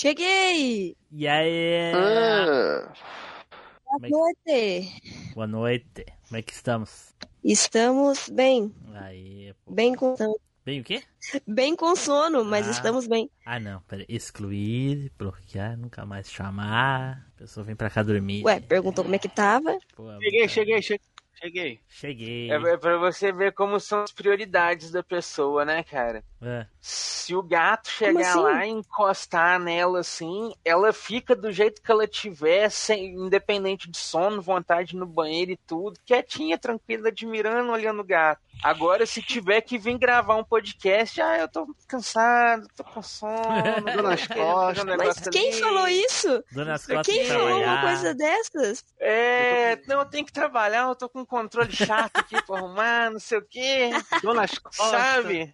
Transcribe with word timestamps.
Cheguei! 0.00 0.94
E 1.10 1.26
aí? 1.26 1.90
Ah, 1.94 2.92
Boa 3.82 3.98
Mas- 3.98 4.10
noite! 4.10 5.32
Boa 5.34 5.46
noite. 5.46 6.04
Como 6.28 6.36
é 6.36 6.42
que 6.42 6.52
estamos? 6.52 7.14
Estamos 7.42 8.28
bem, 8.28 8.74
Aí, 8.92 9.54
pô. 9.64 9.72
bem 9.72 9.94
com, 9.94 10.14
Bem 10.66 10.80
o 10.82 10.84
quê? 10.84 11.02
bem 11.48 11.74
com 11.74 11.96
sono, 11.96 12.44
mas 12.44 12.68
Ah. 12.68 12.72
estamos 12.72 13.06
bem. 13.06 13.30
Ah, 13.46 13.58
não. 13.58 13.80
Pera. 13.88 14.04
Excluir, 14.06 15.10
bloquear, 15.16 15.78
nunca 15.78 16.04
mais 16.04 16.30
chamar. 16.30 17.26
A 17.34 17.38
pessoa 17.38 17.64
vem 17.64 17.74
pra 17.74 17.88
cá 17.88 18.02
dormir. 18.02 18.44
Ué, 18.44 18.60
perguntou 18.60 19.02
como 19.02 19.16
é 19.16 19.18
que 19.18 19.30
tava? 19.30 19.78
Pô, 19.96 20.12
Cheguei, 20.20 20.46
cheguei, 20.46 20.82
cheguei. 20.82 21.06
Cheguei. 21.38 21.80
Cheguei. 21.88 22.50
É, 22.50 22.54
é 22.54 22.76
pra 22.76 22.98
você 22.98 23.32
ver 23.32 23.52
como 23.52 23.80
são 23.80 24.02
as 24.02 24.12
prioridades 24.12 24.90
da 24.90 25.02
pessoa, 25.02 25.64
né, 25.64 25.82
cara? 25.82 26.22
É. 26.42 26.66
Se 26.88 27.34
o 27.34 27.42
gato 27.42 27.90
chegar 27.90 28.30
assim? 28.30 28.38
lá 28.38 28.64
e 28.64 28.70
encostar 28.70 29.58
nela 29.58 29.98
assim, 29.98 30.54
ela 30.64 30.92
fica 30.92 31.34
do 31.34 31.50
jeito 31.50 31.82
que 31.82 31.90
ela 31.90 32.06
tiver, 32.06 32.70
sem, 32.70 33.06
independente 33.12 33.90
de 33.90 33.98
sono, 33.98 34.40
vontade 34.40 34.94
no 34.94 35.04
banheiro 35.04 35.50
e 35.50 35.56
tudo, 35.56 35.98
quietinha, 36.06 36.56
tranquila, 36.56 37.08
admirando, 37.08 37.72
olhando 37.72 38.02
o 38.02 38.04
gato. 38.04 38.40
Agora, 38.62 39.04
se 39.04 39.20
tiver 39.20 39.62
que 39.62 39.76
vir 39.76 39.98
gravar 39.98 40.36
um 40.36 40.44
podcast, 40.44 41.20
ah, 41.20 41.36
eu 41.36 41.48
tô 41.48 41.66
cansado, 41.88 42.68
tô 42.76 42.84
com 42.84 43.02
sono, 43.02 43.34
Dor 43.92 44.02
nas 44.04 44.22
um 44.22 44.34
costas. 44.34 44.84
Mas 44.96 45.28
quem 45.28 45.50
ali. 45.50 45.60
falou 45.60 45.88
isso? 45.88 46.44
Dona 46.52 46.76
Quem 47.04 47.24
falou 47.26 47.48
uma 47.48 47.62
trabalhar. 47.62 47.82
coisa 47.82 48.14
dessas? 48.14 48.84
É, 49.00 49.82
não, 49.88 49.98
eu 49.98 50.06
tenho 50.06 50.24
que 50.24 50.32
trabalhar, 50.32 50.86
eu 50.88 50.94
tô 50.94 51.08
com 51.08 51.22
um 51.22 51.26
controle 51.26 51.74
chato 51.74 52.16
aqui 52.16 52.40
pra 52.46 52.58
arrumar, 52.58 53.10
não 53.10 53.18
sei 53.18 53.38
o 53.38 53.42
quê. 53.42 53.90
dor 54.22 54.34
nas 54.36 54.56
costas. 54.56 54.86
Sabe? 54.86 55.52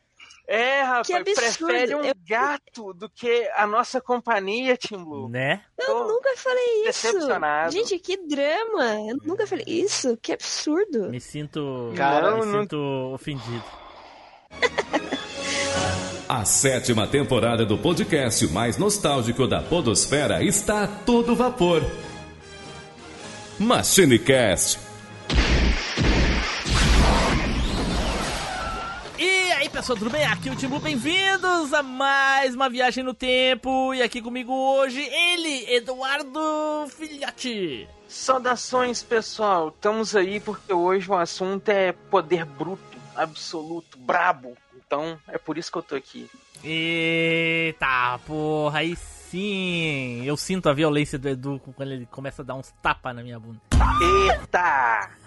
É, 0.54 0.82
rapaz, 0.82 1.06
Que 1.06 1.14
absurdo. 1.14 1.66
prefere 1.66 1.94
um 1.94 2.04
Eu- 2.04 2.14
gato 2.28 2.92
do 2.92 3.08
que 3.08 3.48
a 3.56 3.66
nossa 3.66 4.02
companhia, 4.02 4.76
Tim 4.76 5.02
Blue. 5.02 5.26
Né? 5.28 5.62
Eu 5.80 5.86
Tô 5.86 6.04
nunca 6.08 6.36
falei 6.36 6.82
isso. 6.88 7.06
decepcionado. 7.10 7.72
Gente, 7.72 7.98
que 7.98 8.18
drama. 8.26 8.84
Eu 9.08 9.16
nunca 9.24 9.46
falei 9.46 9.64
isso. 9.66 10.14
Que 10.20 10.32
absurdo. 10.34 11.08
Me 11.08 11.18
sinto. 11.20 11.92
Cara, 11.96 12.32
me 12.36 12.44
não- 12.44 12.60
sinto 12.60 12.76
ofendido. 13.14 13.64
A 16.28 16.44
sétima 16.44 17.06
temporada 17.06 17.64
do 17.64 17.78
podcast 17.78 18.46
mais 18.48 18.76
nostálgico 18.76 19.46
da 19.46 19.62
Podosfera 19.62 20.42
está 20.44 20.84
a 20.84 20.86
todo 20.86 21.34
vapor. 21.34 21.82
MachineCast. 23.58 24.78
Pessoal, 29.72 29.98
tudo 29.98 30.10
bem? 30.10 30.24
Aqui 30.26 30.50
é 30.50 30.52
o 30.52 30.56
Timbu, 30.56 30.78
bem-vindos 30.78 31.72
a 31.72 31.82
mais 31.82 32.54
uma 32.54 32.68
viagem 32.68 33.02
no 33.02 33.14
tempo. 33.14 33.94
E 33.94 34.02
aqui 34.02 34.20
comigo 34.20 34.52
hoje, 34.52 35.00
ele, 35.00 35.74
Eduardo 35.74 36.86
Filhote. 36.90 37.88
Saudações, 38.06 39.02
pessoal. 39.02 39.68
Estamos 39.68 40.14
aí 40.14 40.40
porque 40.40 40.74
hoje 40.74 41.10
o 41.10 41.14
assunto 41.14 41.70
é 41.70 41.92
poder 41.92 42.44
bruto, 42.44 42.98
absoluto, 43.16 43.98
brabo. 43.98 44.54
Então, 44.76 45.18
é 45.26 45.38
por 45.38 45.56
isso 45.56 45.72
que 45.72 45.78
eu 45.78 45.82
tô 45.82 45.94
aqui. 45.94 46.28
Eita, 46.62 48.20
porra, 48.26 48.80
aí 48.80 48.94
sim. 48.94 50.22
Eu 50.26 50.36
sinto 50.36 50.68
a 50.68 50.74
violência 50.74 51.18
do 51.18 51.30
Edu 51.30 51.58
quando 51.74 51.92
ele 51.92 52.06
começa 52.06 52.42
a 52.42 52.44
dar 52.44 52.54
uns 52.56 52.70
tapas 52.82 53.16
na 53.16 53.22
minha 53.22 53.40
bunda. 53.40 53.58
Eita! 54.02 55.21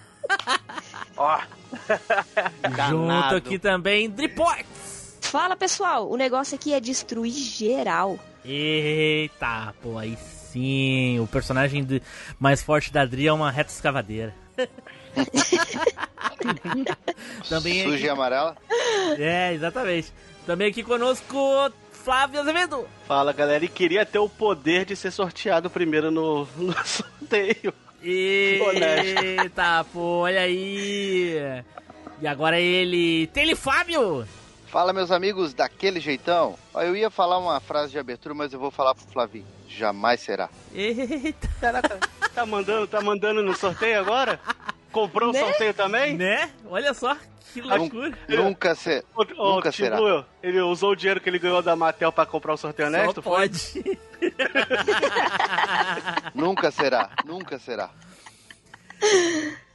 Ó, 1.17 1.39
Junto 2.89 3.35
aqui 3.35 3.59
também, 3.59 4.09
Driports. 4.09 5.17
Fala, 5.21 5.55
pessoal. 5.55 6.09
O 6.09 6.15
negócio 6.15 6.55
aqui 6.55 6.73
é 6.73 6.79
destruir 6.79 7.33
geral. 7.33 8.17
Eita, 8.43 9.73
pô, 9.81 9.97
aí 9.97 10.17
sim. 10.17 11.19
O 11.19 11.27
personagem 11.27 11.83
de- 11.83 12.01
mais 12.39 12.61
forte 12.61 12.91
da 12.93 13.05
Dri 13.05 13.27
é 13.27 13.33
uma 13.33 13.51
reta 13.51 13.71
escavadeira. 13.71 14.33
também 17.49 17.83
Suja 17.83 18.05
e 18.05 18.09
amarela. 18.09 18.55
É, 19.17 19.53
exatamente. 19.53 20.13
Também 20.45 20.69
aqui 20.69 20.83
conosco, 20.83 21.35
Flávio 21.91 22.39
Azevedo. 22.41 22.87
Fala 23.07 23.33
galera, 23.33 23.65
e 23.65 23.67
queria 23.67 24.05
ter 24.05 24.19
o 24.19 24.29
poder 24.29 24.85
de 24.85 24.95
ser 24.95 25.11
sorteado 25.11 25.69
primeiro 25.69 26.11
no, 26.11 26.47
no 26.55 26.73
sorteio. 26.85 27.73
Eita, 28.07 29.83
pô, 29.91 30.19
olha 30.19 30.41
aí. 30.41 31.63
E 32.21 32.27
agora 32.27 32.59
ele, 32.59 33.27
Tele 33.27 33.55
Fábio. 33.55 34.27
Fala, 34.67 34.93
meus 34.93 35.09
amigos, 35.11 35.53
daquele 35.53 35.99
jeitão. 35.99 36.55
Eu 36.75 36.95
ia 36.95 37.09
falar 37.09 37.37
uma 37.39 37.59
frase 37.59 37.91
de 37.91 37.99
abertura, 37.99 38.33
mas 38.35 38.53
eu 38.53 38.59
vou 38.59 38.69
falar 38.71 38.93
pro 38.93 39.05
Flavinho. 39.07 39.45
Jamais 39.67 40.19
será. 40.21 40.49
Eita, 40.73 41.47
Caraca, 41.59 41.99
tá 42.33 42.45
mandando, 42.45 42.87
tá 42.87 43.01
mandando 43.01 43.41
no 43.41 43.55
sorteio 43.55 43.99
agora? 43.99 44.39
Comprou 44.91 45.33
Né? 45.33 45.41
o 45.41 45.45
sorteio 45.47 45.73
também? 45.73 46.15
né? 46.15 46.49
Olha 46.69 46.93
só, 46.93 47.17
que 47.53 47.61
loucura. 47.61 48.17
Nunca 48.29 48.75
ser. 48.75 49.03
O, 49.15 49.23
o 49.41 49.55
Nunca 49.55 49.71
será. 49.71 49.97
Ele 50.41 50.61
usou 50.61 50.91
o 50.91 50.95
dinheiro 50.95 51.19
que 51.19 51.29
ele 51.29 51.39
ganhou 51.39 51.61
da 51.61 51.75
Matel 51.75 52.11
pra 52.11 52.25
comprar 52.25 52.53
o 52.53 52.57
sorteio 52.57 52.89
Só 52.89 52.97
honesto? 52.97 53.21
foi? 53.21 53.49
pode. 53.49 53.99
Nunca 56.33 56.71
será. 56.71 57.09
Nunca 57.25 57.59
será. 57.59 57.89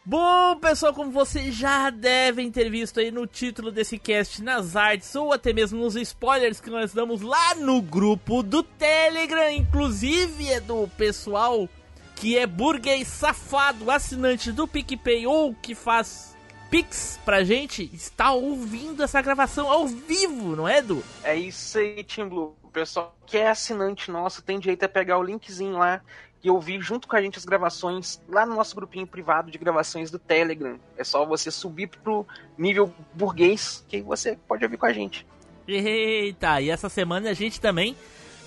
Bom, 0.04 0.56
pessoal, 0.56 0.94
como 0.94 1.10
vocês 1.10 1.54
já 1.54 1.90
devem 1.90 2.50
ter 2.50 2.70
visto 2.70 2.98
aí 2.98 3.10
no 3.10 3.26
título 3.26 3.70
desse 3.70 3.98
cast, 3.98 4.42
nas 4.42 4.74
artes 4.74 5.14
ou 5.14 5.32
até 5.32 5.52
mesmo 5.52 5.78
nos 5.78 5.94
spoilers 5.94 6.60
que 6.60 6.70
nós 6.70 6.92
damos 6.92 7.20
lá 7.20 7.54
no 7.54 7.80
grupo 7.82 8.42
do 8.42 8.62
Telegram, 8.62 9.50
inclusive 9.50 10.48
é 10.48 10.58
do 10.58 10.88
pessoal 10.96 11.68
que 12.16 12.36
é 12.36 12.46
burguês 12.46 13.08
safado, 13.08 13.90
assinante 13.90 14.50
do 14.50 14.66
PicPay 14.66 15.26
ou 15.26 15.54
que 15.54 15.74
faz 15.74 16.29
Pix 16.70 17.18
pra 17.24 17.42
gente, 17.42 17.90
está 17.92 18.30
ouvindo 18.30 19.02
essa 19.02 19.20
gravação 19.20 19.68
ao 19.68 19.88
vivo, 19.88 20.54
não 20.54 20.68
é, 20.68 20.78
Edu? 20.78 21.02
é 21.24 21.34
isso 21.34 21.76
aí, 21.78 22.04
Tim 22.04 22.28
Blue. 22.28 22.56
O 22.62 22.68
pessoal 22.68 23.16
que 23.26 23.36
é 23.36 23.50
assinante 23.50 24.10
nosso 24.10 24.40
tem 24.40 24.58
direito 24.58 24.84
a 24.84 24.88
pegar 24.88 25.18
o 25.18 25.22
linkzinho 25.22 25.76
lá 25.76 26.00
e 26.42 26.48
ouvir 26.48 26.80
junto 26.80 27.08
com 27.08 27.16
a 27.16 27.22
gente 27.22 27.36
as 27.38 27.44
gravações 27.44 28.20
lá 28.28 28.46
no 28.46 28.54
nosso 28.54 28.74
grupinho 28.76 29.06
privado 29.06 29.50
de 29.50 29.58
gravações 29.58 30.10
do 30.10 30.18
Telegram. 30.18 30.78
É 30.96 31.02
só 31.02 31.26
você 31.26 31.50
subir 31.50 31.88
pro 31.88 32.24
nível 32.56 32.94
burguês 33.12 33.84
que 33.88 34.00
você 34.00 34.38
pode 34.46 34.64
ouvir 34.64 34.76
com 34.76 34.86
a 34.86 34.92
gente. 34.92 35.26
Eita, 35.66 36.60
e 36.60 36.70
essa 36.70 36.88
semana 36.88 37.30
a 37.30 37.34
gente 37.34 37.60
também 37.60 37.96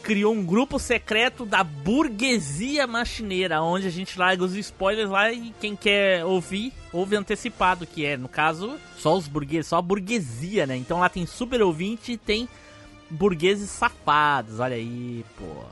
criou 0.03 0.33
um 0.33 0.45
grupo 0.45 0.77
secreto 0.77 1.45
da 1.45 1.63
burguesia 1.63 2.85
machineira, 2.85 3.61
onde 3.61 3.87
a 3.87 3.89
gente 3.89 4.19
larga 4.19 4.43
os 4.43 4.53
spoilers 4.55 5.09
lá 5.09 5.31
e 5.31 5.53
quem 5.61 5.75
quer 5.75 6.25
ouvir, 6.25 6.73
ouve 6.91 7.15
antecipado, 7.15 7.87
que 7.87 8.05
é, 8.05 8.17
no 8.17 8.27
caso, 8.27 8.77
só 8.97 9.15
os 9.15 9.27
burgueses, 9.27 9.67
só 9.67 9.77
a 9.77 9.81
burguesia, 9.81 10.67
né? 10.67 10.75
Então 10.75 10.99
lá 10.99 11.07
tem 11.07 11.25
super 11.25 11.61
ouvinte 11.61 12.11
e 12.11 12.17
tem 12.17 12.49
burgueses 13.09 13.69
safados, 13.69 14.59
olha 14.59 14.75
aí, 14.75 15.25
pô. 15.37 15.63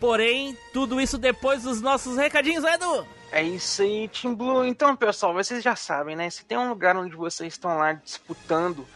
Porém, 0.00 0.56
tudo 0.72 0.98
isso 0.98 1.18
depois 1.18 1.64
dos 1.64 1.82
nossos 1.82 2.16
recadinhos, 2.16 2.64
né, 2.64 2.74
Edu? 2.74 3.06
É 3.30 3.42
isso 3.42 3.82
aí, 3.82 4.08
Team 4.08 4.34
Blue. 4.34 4.64
Então, 4.64 4.96
pessoal, 4.96 5.34
vocês 5.34 5.62
já 5.62 5.76
sabem, 5.76 6.16
né? 6.16 6.30
Se 6.30 6.44
tem 6.44 6.56
um 6.56 6.70
lugar 6.70 6.96
onde 6.96 7.14
vocês 7.14 7.52
estão 7.52 7.76
lá 7.76 7.92
disputando, 7.92 8.86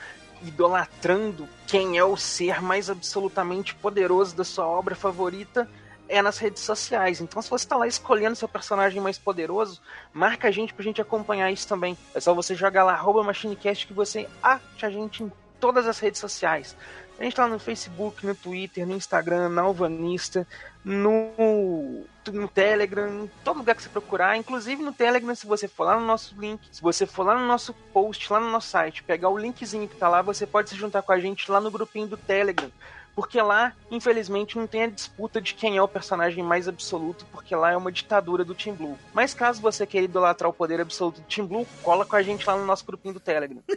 idolatrando 0.43 1.47
quem 1.75 1.99
é 1.99 2.05
o 2.05 2.17
ser 2.17 2.63
mais 2.63 2.89
absolutamente 2.89 3.75
poderoso 3.75 4.37
da 4.37 4.45
sua 4.45 4.65
obra 4.65 4.95
favorita, 4.95 5.69
é 6.09 6.23
nas 6.23 6.39
redes 6.39 6.63
sociais. 6.63 7.21
Então, 7.21 7.43
se 7.43 7.51
você 7.51 7.65
está 7.65 7.77
lá 7.77 7.85
escolhendo 7.89 8.37
seu 8.37 8.47
personagem 8.47 9.03
mais 9.03 9.19
poderoso, 9.19 9.83
marca 10.13 10.47
a 10.47 10.51
gente 10.53 10.73
pra 10.73 10.85
gente 10.85 11.03
acompanhar 11.03 11.51
isso 11.51 11.67
também. 11.67 11.99
É 12.15 12.21
só 12.21 12.33
você 12.33 12.55
jogar 12.55 12.85
lá, 12.85 13.03
MachineCast, 13.25 13.89
que 13.89 13.93
você 13.93 14.29
acha 14.41 14.87
a 14.87 14.89
gente 14.89 15.25
em 15.25 15.33
todas 15.59 15.89
as 15.89 15.99
redes 15.99 16.21
sociais. 16.21 16.77
A 17.19 17.25
gente 17.25 17.35
tá 17.35 17.49
no 17.49 17.59
Facebook, 17.59 18.25
no 18.25 18.37
Twitter, 18.37 18.87
no 18.87 18.95
Instagram, 18.95 19.49
na 19.49 19.63
Alvanista, 19.63 20.47
no, 20.85 22.05
no 22.31 22.49
Telegram, 22.49 23.25
em 23.25 23.31
todo 23.43 23.59
lugar 23.59 23.75
que 23.75 23.83
você 23.83 23.89
procurar, 23.89 24.37
inclusive 24.37 24.83
no 24.83 24.93
Telegram, 24.93 25.35
se 25.35 25.47
você 25.47 25.67
for 25.67 25.85
lá 25.85 25.99
no 25.99 26.07
nosso 26.07 26.35
link, 26.39 26.61
se 26.71 26.83
você 26.83 27.07
for 27.07 27.25
lá 27.25 27.39
no 27.39 27.47
nosso 27.47 27.73
post, 27.93 28.31
lá 28.31 28.39
no 28.39 28.51
nosso 28.51 28.69
site, 28.69 29.03
pegar 29.03 29.31
o 29.31 29.39
linkzinho 29.39 29.89
que 29.89 29.97
tá 29.97 30.09
lá, 30.09 30.21
você 30.21 30.47
pode 30.47 30.69
se 30.69 30.77
juntar 30.77 31.03
com 31.03 31.13
a 31.13 31.19
gente 31.19 31.51
lá 31.51 31.61
no 31.61 31.71
grupinho 31.71 32.07
do 32.07 32.17
Telegram. 32.17 32.71
Porque 33.15 33.41
lá, 33.41 33.73
infelizmente, 33.93 34.59
não 34.59 34.67
tem 34.67 34.83
a 34.83 34.89
disputa 34.89 35.41
de 35.41 35.55
quem 35.55 35.77
é 35.77 35.83
o 35.83 35.87
personagem 35.87 36.43
mais 36.43 36.67
absoluto, 36.67 37.25
porque 37.31 37.55
lá 37.55 37.71
é 37.71 37.77
uma 37.77 37.93
ditadura 37.93 38.45
do 38.45 38.57
Team 38.57 38.75
Blue. 38.75 38.99
Mas 39.13 39.33
caso 39.33 39.63
você 39.63 39.87
queira 39.87 40.05
idolatrar 40.05 40.51
o 40.51 40.55
poder 40.55 40.81
absoluto 40.81 41.21
do 41.21 41.27
Team 41.29 41.47
Blue, 41.47 41.67
cola 41.83 42.05
com 42.05 42.17
a 42.17 42.23
gente 42.23 42.45
lá 42.45 42.57
no 42.57 42.67
nosso 42.67 42.85
grupinho 42.85 43.15
do 43.15 43.21
Telegram. 43.21 43.63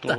Tá? 0.00 0.16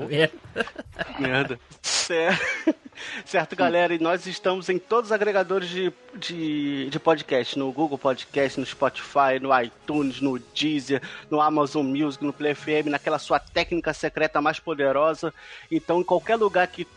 Merda. 1.19 1.59
Certo. 1.81 2.75
certo, 3.25 3.55
galera, 3.55 3.93
e 3.93 3.99
nós 3.99 4.25
estamos 4.25 4.69
em 4.69 4.77
todos 4.77 5.09
os 5.09 5.11
agregadores 5.11 5.69
de, 5.69 5.93
de, 6.15 6.89
de 6.89 6.99
podcast, 6.99 7.57
no 7.57 7.71
Google 7.71 7.97
Podcast, 7.97 8.59
no 8.59 8.65
Spotify, 8.65 9.39
no 9.41 9.49
iTunes, 9.61 10.21
no 10.21 10.39
Deezer, 10.39 11.01
no 11.29 11.41
Amazon 11.41 11.85
Music, 11.85 12.23
no 12.23 12.33
Play 12.33 12.55
FM, 12.55 12.87
naquela 12.89 13.19
sua 13.19 13.39
técnica 13.39 13.93
secreta 13.93 14.41
mais 14.41 14.59
poderosa. 14.59 15.33
Então, 15.71 16.01
em 16.01 16.03
qualquer 16.03 16.35
lugar 16.35 16.67
que 16.67 16.87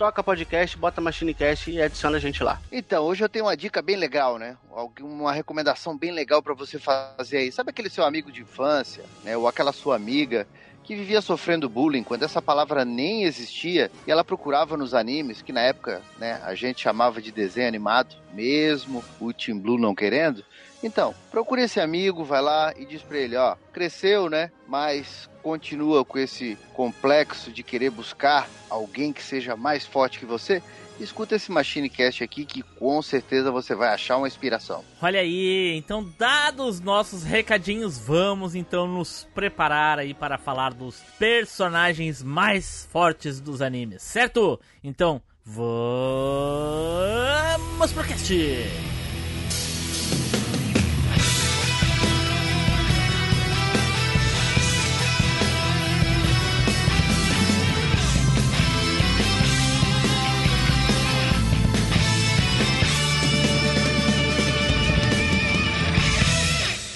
Toca 0.00 0.24
Podcast, 0.24 0.78
bota 0.78 0.98
MachineCast 0.98 1.70
e 1.70 1.82
adiciona 1.82 2.16
a 2.16 2.20
gente 2.20 2.42
lá. 2.42 2.58
Então, 2.72 3.04
hoje 3.04 3.22
eu 3.22 3.28
tenho 3.28 3.44
uma 3.44 3.54
dica 3.54 3.82
bem 3.82 3.96
legal, 3.96 4.38
né? 4.38 4.56
Uma 4.98 5.30
recomendação 5.30 5.94
bem 5.94 6.10
legal 6.10 6.42
para 6.42 6.54
você 6.54 6.78
fazer 6.78 7.36
aí. 7.36 7.52
Sabe 7.52 7.68
aquele 7.68 7.90
seu 7.90 8.02
amigo 8.02 8.32
de 8.32 8.40
infância, 8.40 9.04
né? 9.22 9.36
Ou 9.36 9.46
aquela 9.46 9.74
sua 9.74 9.96
amiga 9.96 10.46
que 10.90 10.96
vivia 10.96 11.20
sofrendo 11.20 11.68
bullying 11.68 12.02
quando 12.02 12.24
essa 12.24 12.42
palavra 12.42 12.84
nem 12.84 13.22
existia 13.22 13.92
e 14.04 14.10
ela 14.10 14.24
procurava 14.24 14.76
nos 14.76 14.92
animes, 14.92 15.40
que 15.40 15.52
na 15.52 15.60
época, 15.60 16.02
né, 16.18 16.42
a 16.44 16.52
gente 16.56 16.82
chamava 16.82 17.22
de 17.22 17.30
desenho 17.30 17.68
animado, 17.68 18.16
mesmo 18.34 19.04
o 19.20 19.32
Team 19.32 19.56
Blue 19.56 19.78
não 19.78 19.94
querendo. 19.94 20.44
Então, 20.82 21.14
procure 21.30 21.62
esse 21.62 21.78
amigo, 21.78 22.24
vai 22.24 22.42
lá 22.42 22.74
e 22.76 22.84
diz 22.84 23.02
pra 23.02 23.18
ele, 23.18 23.36
ó, 23.36 23.54
cresceu, 23.72 24.28
né? 24.28 24.50
Mas 24.66 25.30
continua 25.44 26.04
com 26.04 26.18
esse 26.18 26.58
complexo 26.74 27.52
de 27.52 27.62
querer 27.62 27.90
buscar 27.90 28.48
alguém 28.68 29.12
que 29.12 29.22
seja 29.22 29.54
mais 29.54 29.86
forte 29.86 30.18
que 30.18 30.26
você. 30.26 30.60
Escuta 31.00 31.34
esse 31.34 31.50
Machine 31.50 31.88
Cast 31.88 32.22
aqui 32.22 32.44
que 32.44 32.62
com 32.62 33.00
certeza 33.00 33.50
você 33.50 33.74
vai 33.74 33.88
achar 33.88 34.18
uma 34.18 34.28
inspiração. 34.28 34.84
Olha 35.00 35.20
aí, 35.20 35.74
então 35.74 36.06
dados 36.18 36.78
nossos 36.78 37.24
recadinhos, 37.24 37.98
vamos 37.98 38.54
então 38.54 38.86
nos 38.86 39.26
preparar 39.34 39.98
aí 39.98 40.12
para 40.12 40.36
falar 40.36 40.74
dos 40.74 41.00
personagens 41.18 42.22
mais 42.22 42.86
fortes 42.92 43.40
dos 43.40 43.62
animes, 43.62 44.02
certo? 44.02 44.60
Então, 44.84 45.22
vamos 45.42 45.62
pro 47.92 48.04
cast! 48.04 48.99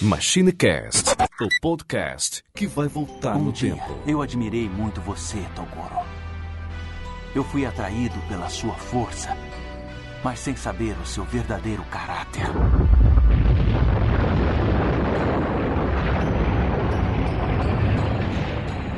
MachineCast, 0.04 1.12
o 1.40 1.48
podcast 1.62 2.44
que 2.54 2.66
vai 2.66 2.86
voltar 2.88 3.36
Um 3.36 3.44
no 3.44 3.52
dia, 3.52 3.74
tempo. 3.74 3.98
eu 4.06 4.20
admirei 4.20 4.68
muito 4.68 5.00
você, 5.00 5.38
Toguro. 5.54 6.04
Eu 7.34 7.42
fui 7.42 7.64
atraído 7.64 8.14
pela 8.28 8.50
sua 8.50 8.74
força, 8.74 9.34
mas 10.22 10.40
sem 10.40 10.54
saber 10.56 10.94
o 11.02 11.06
seu 11.06 11.24
verdadeiro 11.24 11.82
caráter. 11.84 12.44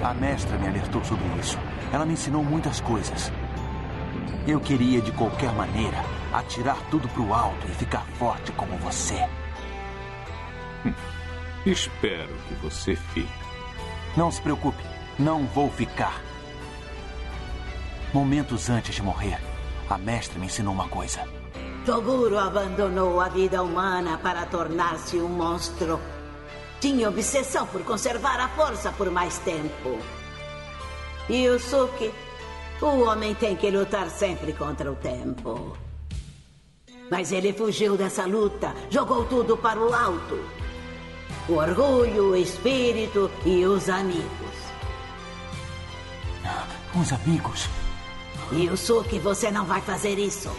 A 0.03 0.15
mestra 0.15 0.59
me 0.59 0.67
alertou 0.69 1.05
sobre 1.05 1.25
isso. 1.41 1.59
Ela 1.93 2.05
me 2.05 2.13
ensinou 2.15 2.43
muitas 2.45 2.81
coisas. 2.81 3.33
Eu 4.47 4.61
queria, 4.61 5.01
de 5.01 5.11
qualquer 5.13 5.53
maneira, 5.53 5.99
atirar 6.33 6.79
tudo 6.91 7.09
pro 7.09 7.33
alto 7.33 7.67
e 7.69 7.75
ficar 7.75 8.05
forte 8.19 8.53
como 8.53 8.77
você. 8.79 9.25
Espero 11.67 12.35
que 12.49 12.55
você 12.55 12.97
fique. 12.97 13.29
Não 14.17 14.31
se 14.31 14.41
preocupe, 14.41 14.83
não 15.19 15.47
vou 15.47 15.71
ficar. 15.71 16.23
Momentos 18.13 18.71
antes 18.71 18.95
de 18.95 19.03
morrer, 19.03 19.39
a 19.91 19.99
mestra 19.99 20.39
me 20.39 20.47
ensinou 20.47 20.73
uma 20.73 20.89
coisa. 20.89 21.29
Toguro 21.85 22.39
abandonou 22.39 23.21
a 23.21 23.29
vida 23.29 23.63
humana 23.63 24.19
para 24.19 24.47
tornar-se 24.47 25.19
um 25.19 25.29
monstro. 25.29 26.01
Tinha 26.81 27.09
obsessão 27.09 27.67
por 27.67 27.83
conservar 27.85 28.41
a 28.41 28.49
força 28.49 28.91
por 28.93 29.11
mais 29.11 29.39
tempo. 29.39 29.99
Yusuke, 31.29 32.13
o 32.81 33.01
homem 33.03 33.35
tem 33.35 33.57
que 33.57 33.71
lutar 33.71 34.09
sempre 34.11 34.53
contra 34.53 34.91
o 34.91 34.97
tempo. 34.97 35.77
Mas 37.11 37.33
ele 37.33 37.53
fugiu 37.53 37.97
dessa 37.97 38.27
luta, 38.27 38.75
jogou 38.91 39.25
tudo 39.25 39.57
para 39.57 39.79
o 39.79 39.93
alto. 39.95 40.39
O 41.49 41.55
orgulho, 41.55 42.31
o 42.31 42.37
espírito 42.37 43.31
e 43.45 43.65
os 43.65 43.89
amigos. 43.89 44.57
Os 47.01 47.13
amigos. 47.13 47.69
Yusuke, 48.53 49.19
você 49.21 49.51
não 49.51 49.65
vai 49.65 49.81
fazer 49.81 50.19
isso. 50.19 50.51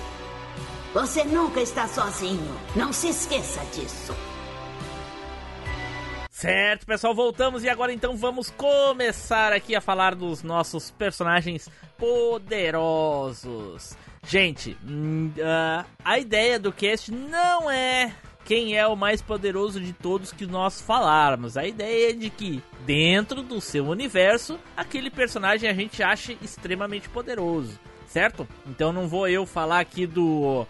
Você 0.94 1.24
nunca 1.26 1.62
está 1.62 1.88
sozinho. 1.88 2.56
Não 2.76 2.94
se 2.94 3.10
esqueça 3.10 3.60
disso. 3.74 4.16
Certo, 6.30 6.86
pessoal, 6.86 7.16
voltamos 7.16 7.64
e 7.64 7.70
agora 7.70 7.92
então 7.92 8.16
vamos 8.16 8.52
começar 8.52 9.52
aqui 9.52 9.76
a 9.76 9.82
falar 9.82 10.14
dos 10.16 10.44
nossos 10.44 10.92
personagens 10.92 11.68
poderosos. 11.98 13.98
Gente, 14.24 14.78
hum, 14.86 15.32
ah, 15.42 15.84
a 16.06 16.20
ideia 16.20 16.60
do 16.60 16.72
cast 16.72 17.12
não 17.12 17.72
é 17.72 18.14
quem 18.48 18.78
é 18.78 18.88
o 18.88 18.96
mais 18.96 19.22
poderoso 19.22 19.78
de 19.78 19.92
todos 19.92 20.32
que 20.32 20.46
nós 20.46 20.80
falarmos. 20.80 21.58
A 21.58 21.68
ideia 21.68 22.12
é 22.12 22.14
de 22.14 22.30
que 22.30 22.64
dentro 22.86 23.44
do 23.44 23.60
seu 23.60 23.86
universo, 23.86 24.58
aquele 24.76 25.12
personagem 25.12 25.70
a 25.70 25.74
gente 25.74 26.02
acha 26.02 26.34
extremamente 26.42 27.10
poderoso, 27.10 27.78
certo? 28.08 28.48
Então 28.66 28.94
não 28.94 29.06
vou 29.06 29.28
eu 29.28 29.46
falar 29.46 29.82
aqui 29.82 30.08
do 30.08 30.66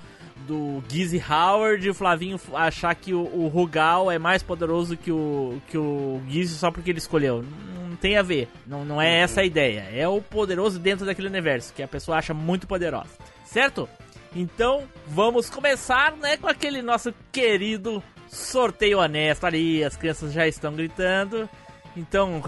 do 0.47 0.83
Gizzy 0.87 1.21
Howard 1.29 1.85
e 1.85 1.89
o 1.89 1.93
Flavinho 1.93 2.39
achar 2.53 2.93
que 2.95 3.13
o, 3.13 3.21
o 3.21 3.47
Rugal 3.47 4.11
é 4.11 4.17
mais 4.17 4.41
poderoso 4.41 4.95
que 4.95 5.11
o, 5.11 5.59
que 5.67 5.77
o 5.77 6.21
Gizzy 6.27 6.55
só 6.55 6.71
porque 6.71 6.89
ele 6.89 6.99
escolheu. 6.99 7.43
Não 7.43 7.95
tem 7.95 8.17
a 8.17 8.21
ver. 8.21 8.47
Não, 8.65 8.85
não 8.85 9.01
é 9.01 9.19
essa 9.19 9.41
a 9.41 9.45
ideia. 9.45 9.87
É 9.91 10.07
o 10.07 10.21
poderoso 10.21 10.79
dentro 10.79 11.05
daquele 11.05 11.27
universo, 11.27 11.73
que 11.73 11.83
a 11.83 11.87
pessoa 11.87 12.17
acha 12.17 12.33
muito 12.33 12.67
poderosa. 12.67 13.09
Certo? 13.45 13.89
Então, 14.35 14.87
vamos 15.07 15.49
começar, 15.49 16.15
né, 16.17 16.37
com 16.37 16.47
aquele 16.47 16.81
nosso 16.81 17.13
querido 17.31 18.03
sorteio 18.29 18.99
honesto 18.99 19.45
ali. 19.45 19.83
As 19.83 19.95
crianças 19.95 20.33
já 20.33 20.47
estão 20.47 20.73
gritando. 20.73 21.49
Então, 21.95 22.41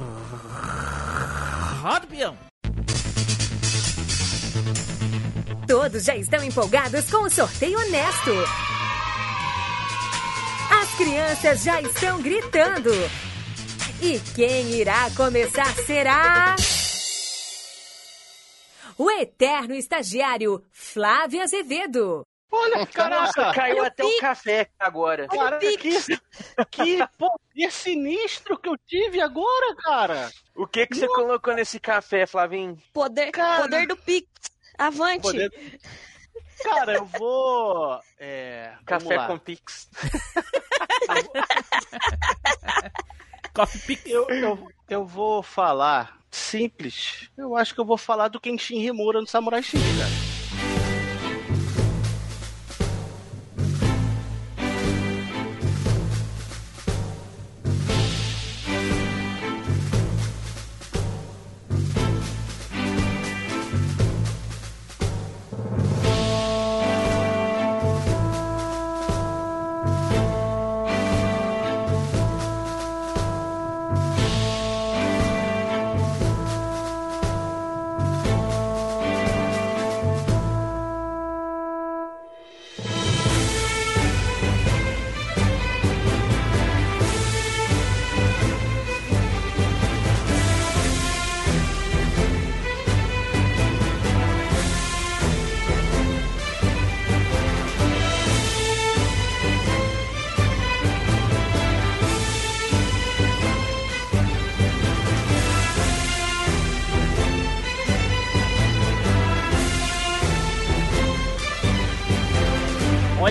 roda 1.82 2.06
peão. 2.08 2.38
Todos 5.68 6.04
já 6.04 6.16
estão 6.16 6.44
empolgados 6.44 7.10
com 7.10 7.24
o 7.24 7.30
sorteio 7.30 7.80
honesto. 7.80 8.32
As 10.82 10.96
crianças 10.96 11.64
já 11.64 11.82
estão 11.82 12.22
gritando. 12.22 12.92
E 14.02 14.20
quem 14.34 14.72
irá 14.72 15.10
começar 15.16 15.74
será. 15.86 16.56
O 19.00 19.10
eterno 19.10 19.74
estagiário 19.74 20.62
Flávio 20.72 21.42
Azevedo. 21.42 22.22
Olha, 22.52 22.86
caraca, 22.88 23.54
caiu 23.54 23.84
até 23.86 24.04
o 24.04 24.18
café 24.20 24.70
agora. 24.78 25.28
Caraca, 25.28 25.60
que, 25.60 25.78
que 26.72 26.98
poder 27.18 27.72
sinistro 27.72 28.58
que 28.60 28.68
eu 28.68 28.76
tive 28.88 29.22
agora, 29.22 29.76
cara. 29.78 30.32
O 30.56 30.68
que 30.68 30.86
que 30.88 30.96
você 30.98 31.08
colocou 31.08 31.54
nesse 31.54 31.80
café, 31.80 32.26
Flavinho? 32.26 32.78
Poder, 32.92 33.32
Cara. 33.32 33.62
poder 33.62 33.88
do 33.88 33.96
Pix. 33.96 34.28
Avante. 34.78 35.22
Poder- 35.22 35.80
Cara, 36.64 36.94
eu 36.96 37.06
vou. 37.06 38.00
É, 38.18 38.74
Café 38.86 39.16
lá. 39.16 39.28
com 39.28 39.38
Pix. 39.38 39.90
Coffee 43.54 43.82
Pix. 43.82 44.06
Eu, 44.12 44.28
eu, 44.30 44.68
eu 44.90 45.06
vou 45.06 45.42
falar 45.42 46.19
simples. 46.32 47.30
Eu 47.38 47.56
acho 47.56 47.74
que 47.74 47.80
eu 47.80 47.86
vou 47.86 47.98
falar 47.98 48.28
do 48.28 48.40
Kenshin 48.40 48.86
Himura 48.86 49.22
no 49.22 49.28
Samurai 49.28 49.62
X, 49.62 49.80
cara. 49.80 50.39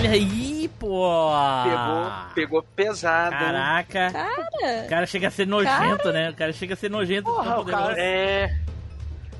Olha 0.09 0.17
aí, 0.17 0.67
pô! 0.79 1.31
Pegou, 1.63 2.11
pegou 2.33 2.63
pesado. 2.75 3.35
hein? 3.35 3.39
Caraca. 3.39 4.11
Cara, 4.11 4.85
O 4.85 4.89
cara 4.89 5.05
chega 5.05 5.27
a 5.27 5.31
ser 5.31 5.45
nojento, 5.45 6.11
né? 6.11 6.31
O 6.31 6.33
cara 6.35 6.51
chega 6.51 6.73
a 6.73 6.77
ser 6.77 6.89
nojento. 6.89 7.25
Porra, 7.25 7.59
o 7.59 7.65
cara. 7.65 7.93
É. 7.97 8.55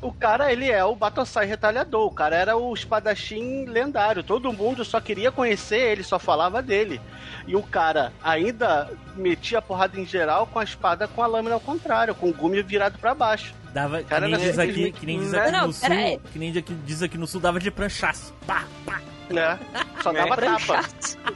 O 0.01 0.13
cara, 0.13 0.51
ele 0.51 0.69
é 0.71 0.83
o 0.85 0.95
Battlesai 0.95 1.45
retalhador. 1.45 2.05
O 2.05 2.11
cara 2.11 2.35
era 2.35 2.55
o 2.55 2.73
espadachim 2.73 3.65
lendário. 3.65 4.23
Todo 4.23 4.53
mundo 4.53 4.85
só 4.85 5.01
queria 5.01 5.31
conhecer 5.31 5.77
ele, 5.79 6.03
só 6.03 6.17
falava 6.19 6.61
dele. 6.61 7.01
E 7.47 7.55
o 7.55 7.63
cara 7.63 8.13
ainda 8.23 8.89
metia 9.15 9.57
a 9.57 9.61
porrada 9.61 9.99
em 9.99 10.05
geral 10.05 10.47
com 10.47 10.59
a 10.59 10.63
espada 10.63 11.07
com 11.07 11.21
a 11.21 11.27
lâmina 11.27 11.55
ao 11.55 11.59
contrário, 11.59 12.15
com 12.15 12.29
o 12.29 12.33
gume 12.33 12.61
virado 12.61 12.97
pra 12.99 13.13
baixo. 13.13 13.53
Dava, 13.73 14.01
Cara, 14.03 14.27
que 14.27 14.31
nem 14.37 14.41
diz 14.45 14.57
aqui, 14.59 14.91
que 14.91 15.05
nem 15.05 15.19
diz 15.19 15.33
aqui 15.33 15.51
não, 15.51 15.67
no 15.67 15.73
sul, 15.73 15.89
que 16.31 16.39
nem 16.39 16.51
diz 16.51 16.63
aqui, 16.63 16.73
diz 16.85 17.03
aqui 17.03 17.17
no 17.17 17.27
sul, 17.27 17.41
dava 17.41 17.59
de 17.59 17.69
pranchaço. 17.69 18.33
Pá, 18.47 18.63
pá. 18.85 19.01
Né? 19.29 19.59
Só 20.01 20.11
dava 20.11 20.35
tapa. 20.35 20.83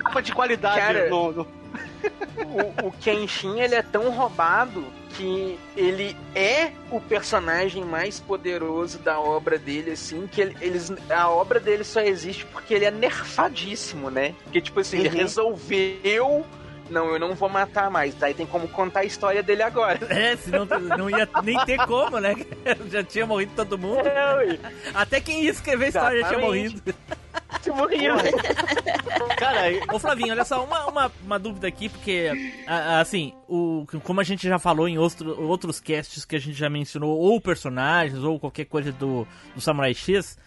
Tapa 0.04 0.22
de 0.22 0.32
qualidade 0.34 0.80
Cara, 0.80 1.10
no, 1.10 1.32
no- 1.32 1.48
o, 2.38 2.88
o 2.88 2.92
Kenshin 3.00 3.60
ele 3.60 3.76
é 3.76 3.82
tão 3.82 4.10
roubado 4.12 4.84
que 5.16 5.58
ele 5.78 6.16
é 6.36 6.72
o 6.90 7.00
personagem 7.00 7.84
mais 7.86 8.20
poderoso 8.20 8.98
da 9.00 9.20
obra 9.20 9.58
dele, 9.60 9.92
assim, 9.92 10.28
que 10.28 10.42
ele- 10.42 10.58
eles, 10.60 10.92
a 11.10 11.30
obra 11.30 11.60
dele 11.60 11.84
só 11.84 12.02
existe 12.02 12.46
porque 12.48 12.74
ele 12.74 12.86
é 12.86 12.92
nerfadíssimo, 12.92 14.10
né? 14.10 14.34
Porque, 14.44 14.60
tipo 14.60 14.80
assim, 14.80 14.98
ele 15.00 15.10
Uhum. 15.10 15.16
resolveu. 15.16 16.46
Não, 16.94 17.08
eu 17.08 17.20
não 17.20 17.34
vou 17.34 17.50
matar 17.50 17.90
mais. 17.90 18.14
Daí 18.14 18.36
tem 18.36 18.46
como 18.46 18.68
contar 18.68 19.00
a 19.00 19.06
história 19.06 19.42
dele 19.42 19.64
agora. 19.64 20.00
É, 20.14 20.38
senão 20.38 20.66
não 20.98 21.10
ia 21.10 21.28
nem 21.44 21.58
ter 21.66 21.78
como, 21.88 22.20
né? 22.20 22.36
Já 22.92 23.04
tinha 23.04 23.26
morrido 23.26 23.52
todo 23.56 23.80
mundo. 23.80 24.08
É, 24.08 24.46
ui. 24.46 24.60
Até 24.94 25.20
quem 25.20 25.44
ia 25.44 25.50
escrever 25.50 25.86
a 25.86 25.88
história 25.88 26.22
já 26.22 26.28
tinha 26.28 26.40
Exatamente. 26.40 26.74
morrido. 26.76 26.96
Você 27.60 27.72
morreu. 27.72 28.16
Cara, 29.38 29.62
Ô 29.92 29.98
Flavinho, 29.98 30.32
olha 30.34 30.46
só, 30.46 30.64
uma, 30.64 30.86
uma, 30.86 31.12
uma 31.24 31.40
dúvida 31.40 31.68
aqui, 31.68 31.90
porque, 31.90 32.32
assim, 33.00 33.34
o, 33.48 33.86
como 34.04 34.22
a 34.22 34.24
gente 34.24 34.48
já 34.48 34.60
falou 34.60 34.88
em 34.88 34.98
outro, 34.98 35.42
outros 35.42 35.80
casts 35.80 36.26
que 36.26 36.36
a 36.36 36.40
gente 36.40 36.58
já 36.58 36.70
mencionou, 36.70 37.18
ou 37.18 37.42
personagens, 37.42 38.24
ou 38.24 38.40
qualquer 38.40 38.66
coisa 38.66 38.92
do, 38.92 39.28
do 39.56 39.62
Samurai 39.62 39.94
X, 39.94 40.38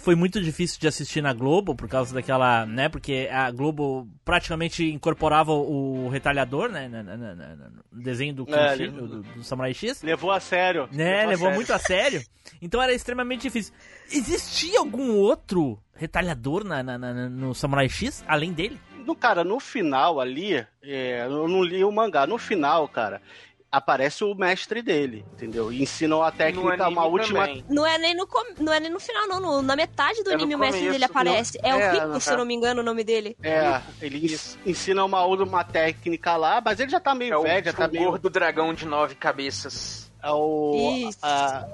foi 0.00 0.14
muito 0.14 0.40
difícil 0.40 0.78
de 0.80 0.86
assistir 0.88 1.20
na 1.22 1.32
Globo, 1.32 1.74
por 1.74 1.88
causa 1.88 2.14
daquela, 2.14 2.64
né, 2.66 2.88
porque 2.88 3.28
a 3.30 3.50
Globo 3.50 4.08
praticamente 4.24 4.84
incorporava 4.84 5.52
o, 5.52 6.08
retalhador, 6.08 6.68
né, 6.70 6.88
no 6.88 8.02
desenho 8.02 8.34
do, 8.34 8.44
É, 8.48 8.76
do, 8.76 9.22
do- 9.22 9.44
Samurai 9.44 9.74
X. 9.74 10.02
levou 10.02 10.30
a 10.30 10.40
sério. 10.40 10.88
Né, 10.92 11.24
a 11.24 11.26
levou 11.26 11.46
sério. 11.46 11.54
muito 11.56 11.72
a 11.72 11.78
sério. 11.78 12.22
Então 12.62 12.82
era 12.82 12.92
extremamente 12.92 13.42
difícil. 13.42 13.72
Existia 14.10 14.78
algum 14.78 15.16
outro 15.16 15.78
retalhador 15.94 16.64
na, 16.64 16.82
na- 16.82 16.98
na- 16.98 17.28
no 17.28 17.54
Samurai 17.54 17.88
X, 17.88 18.24
além 18.26 18.52
dele? 18.52 18.78
No, 19.04 19.14
cara, 19.16 19.42
no 19.42 19.58
final 19.58 20.20
ali, 20.20 20.54
é, 20.82 21.24
eu 21.24 21.48
não 21.48 21.62
li 21.62 21.82
o 21.82 21.90
mangá, 21.90 22.26
no 22.26 22.36
final, 22.36 22.86
cara, 22.88 23.22
aparece 23.70 24.24
o 24.24 24.34
mestre 24.34 24.80
dele, 24.82 25.24
entendeu? 25.34 25.72
E 25.72 25.82
ensinou 25.82 26.22
a 26.22 26.30
técnica, 26.32 26.88
uma 26.88 27.04
última. 27.04 27.40
também. 27.46 27.64
não 27.68 27.86
é 27.86 27.98
nem 27.98 28.14
no, 28.14 28.26
com- 28.26 28.54
não 28.60 28.72
é 28.72 28.80
nem 28.80 28.90
no 28.90 28.98
final, 29.00 29.26
não. 29.28 29.40
No- 29.40 29.62
na 29.62 29.76
metade 29.76 30.22
do 30.22 30.30
É 30.30 30.34
anime 30.34 30.54
o 30.54 30.58
mestre 30.58 30.78
começo, 30.80 30.92
dele 30.92 31.04
aparece. 31.04 31.58
É, 31.62 31.68
É, 31.70 31.74
o 31.74 31.92
Rico, 32.06 32.20
se 32.20 32.30
eu 32.32 32.38
não 32.38 32.44
me 32.44 32.54
engano, 32.54 32.80
o 32.80 32.84
nome 32.84 33.04
dele. 33.04 33.36
É, 33.42 33.80
ele 34.00 34.24
ens- 34.24 34.58
ensina 34.64 35.04
uma, 35.04 35.24
uma 35.24 35.64
técnica 35.64 36.36
lá, 36.36 36.62
mas 36.64 36.80
ele 36.80 36.90
já 36.90 36.98
tá 37.00 37.14
meio 37.14 37.34
É 37.34 37.36
o, 37.36 37.42
velho, 37.42 37.64
já 37.66 37.72
tá 37.72 37.86
o 37.86 37.90
meio. 37.90 38.10
gordo 38.10 38.30
dragão 38.30 38.72
de 38.72 38.86
nove 38.86 39.14
cabeças. 39.14 40.10
É 40.22 40.30
o. 40.32 41.06
Isso. 41.08 41.18
A, 41.22 41.68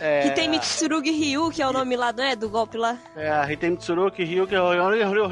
é, 0.00 0.22
Que 0.22 0.30
tem 0.32 0.48
Mitsurugi 0.48 1.12
Ryu, 1.12 1.50
que 1.50 1.62
é 1.62 1.66
o 1.68 1.72
nome 1.72 1.96
lá, 1.96 2.12
não 2.12 2.24
é? 2.24 2.34
Do 2.34 2.48
golpe 2.48 2.76
lá. 2.76 2.98
É, 3.14 3.52
Hitei 3.52 3.70
Mitsuruki, 3.70 4.24
Ryuki, 4.24 4.54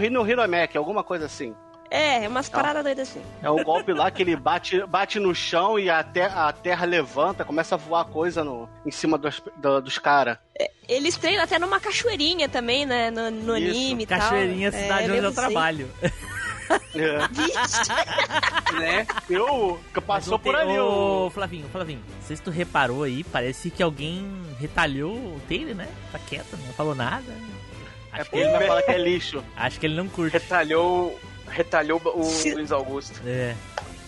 Hino 0.05 0.29
Hiromeki, 0.29 0.79
alguma 0.79 1.03
coisa 1.03 1.27
assim. 1.27 1.55
É, 1.91 2.25
é 2.25 2.29
umas 2.29 2.49
paradas 2.49 2.83
doidas 2.83 3.09
assim. 3.09 3.23
É 3.43 3.51
um 3.51 3.63
golpe 3.63 3.93
lá 3.93 4.11
que 4.11 4.23
ele 4.23 4.35
bate, 4.37 4.85
bate 4.87 5.19
no 5.21 5.35
chão 5.35 5.79
e 5.79 5.89
a, 5.89 6.03
te- 6.03 6.21
a 6.21 6.53
terra 6.53 6.85
levanta, 6.85 7.45
começa 7.45 7.75
a 7.75 7.79
voar 7.79 8.05
coisa 8.07 8.43
no, 8.43 8.69
em 8.85 8.91
cima 8.91 9.17
dos, 9.17 9.43
do- 9.57 9.81
dos 9.81 9.99
caras. 9.99 10.39
Eles 10.89 11.17
treinam 11.17 11.43
até 11.45 11.59
numa 11.59 11.79
cachoeirinha 11.81 12.49
também, 12.49 12.87
né? 12.87 13.11
No, 13.11 13.31
no 13.31 13.55
anime 13.55 14.05
e 14.05 14.07
tal. 14.07 14.19
Cachoeirinha, 14.19 14.71
cidade 14.73 15.11
é, 15.11 15.13
onde 15.15 15.25
eu 15.25 15.33
trabalho. 15.35 15.91
É, 16.97 17.29
Vixe. 17.29 17.93
né? 18.81 19.07
Eu, 19.31 19.79
que 19.95 20.01
passou 20.01 20.37
por 20.37 20.57
ali. 20.57 20.77
Ô, 20.77 21.27
o 21.27 21.31
Flavinho, 21.31 21.69
Flavinho, 21.69 22.01
não 22.01 22.23
sei 22.27 22.35
se 22.35 22.43
tu 22.43 22.51
reparou 22.51 23.05
aí, 23.05 23.23
parece 23.23 23.71
que 23.71 23.83
alguém 23.85 24.27
retalhou 24.59 25.13
o 25.15 25.41
Taylor, 25.49 25.77
né? 25.77 25.87
Tá 26.11 26.19
quieto, 26.19 26.57
não 26.67 26.73
falou 26.73 26.93
nada. 26.95 27.23
É 28.13 28.21
Acho, 28.21 28.25
que 28.25 28.31
porque 28.31 28.37
ele 28.39 28.49
ele, 28.49 28.59
vai 28.59 28.67
falar 28.67 28.83
que 28.83 28.91
é 28.91 28.99
lixo. 28.99 29.45
acho 29.57 29.79
que 29.79 29.87
ele 29.87 29.95
não 29.95 30.09
curte. 30.09 30.33
Retalhou, 30.33 31.17
retalhou 31.57 32.01
o 32.15 32.23
Se- 32.25 32.55
Luiz 32.55 32.71
Augusto. 32.71 33.21
É. 33.27 33.55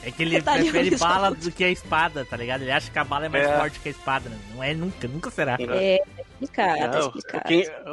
É 0.02 0.11
que 0.12 0.23
ele 0.23 0.37
Retalhou 0.37 0.71
prefere 0.71 0.97
bala 0.97 1.33
do 1.33 1.50
que 1.50 1.64
a 1.64 1.71
espada, 1.71 2.25
tá 2.25 2.37
ligado? 2.37 2.62
Ele 2.62 2.71
acha 2.71 2.88
que 2.90 2.99
a 2.99 3.05
bala 3.05 3.26
é 3.26 3.28
mais 3.28 3.47
É. 3.49 3.59
forte 3.59 3.81
que 3.81 3.88
a 3.88 3.90
espada, 3.90 4.28
né? 4.31 4.38
Não 4.55 4.62
é 4.62 4.73
nunca, 4.73 5.09
nunca 5.09 5.28
será. 5.31 5.57
É, 5.59 5.99
tá 5.99 6.23
explicado, 6.31 6.78
tá 6.78 6.87
Não, 6.88 6.99
explicado. 7.09 7.45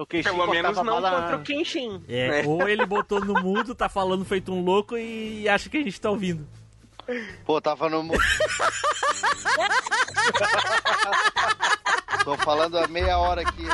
o 0.02 0.06
Pelo 0.06 0.48
menos 0.48 0.78
não 0.78 1.02
contra 1.02 1.38
o 1.38 1.42
Kenshin. 1.42 2.04
É, 2.08 2.28
né? 2.30 2.44
ou 2.46 2.70
ele 2.70 2.86
botou 2.86 3.20
no 3.20 3.34
mudo, 3.42 3.74
tá 3.74 3.90
falando 3.90 4.24
feito 4.24 4.54
um 4.54 4.64
louco 4.64 4.96
e 4.96 5.50
acha 5.50 5.68
que 5.68 5.78
a 5.78 5.84
gente 5.84 6.00
tá 6.00 6.12
ouvindo. 6.12 6.48
Pô, 7.44 7.60
tava 7.60 7.90
no. 7.90 8.04
Tô 12.24 12.36
falando 12.38 12.78
há 12.78 12.88
meia 12.88 13.18
hora 13.18 13.42
aqui. 13.42 13.66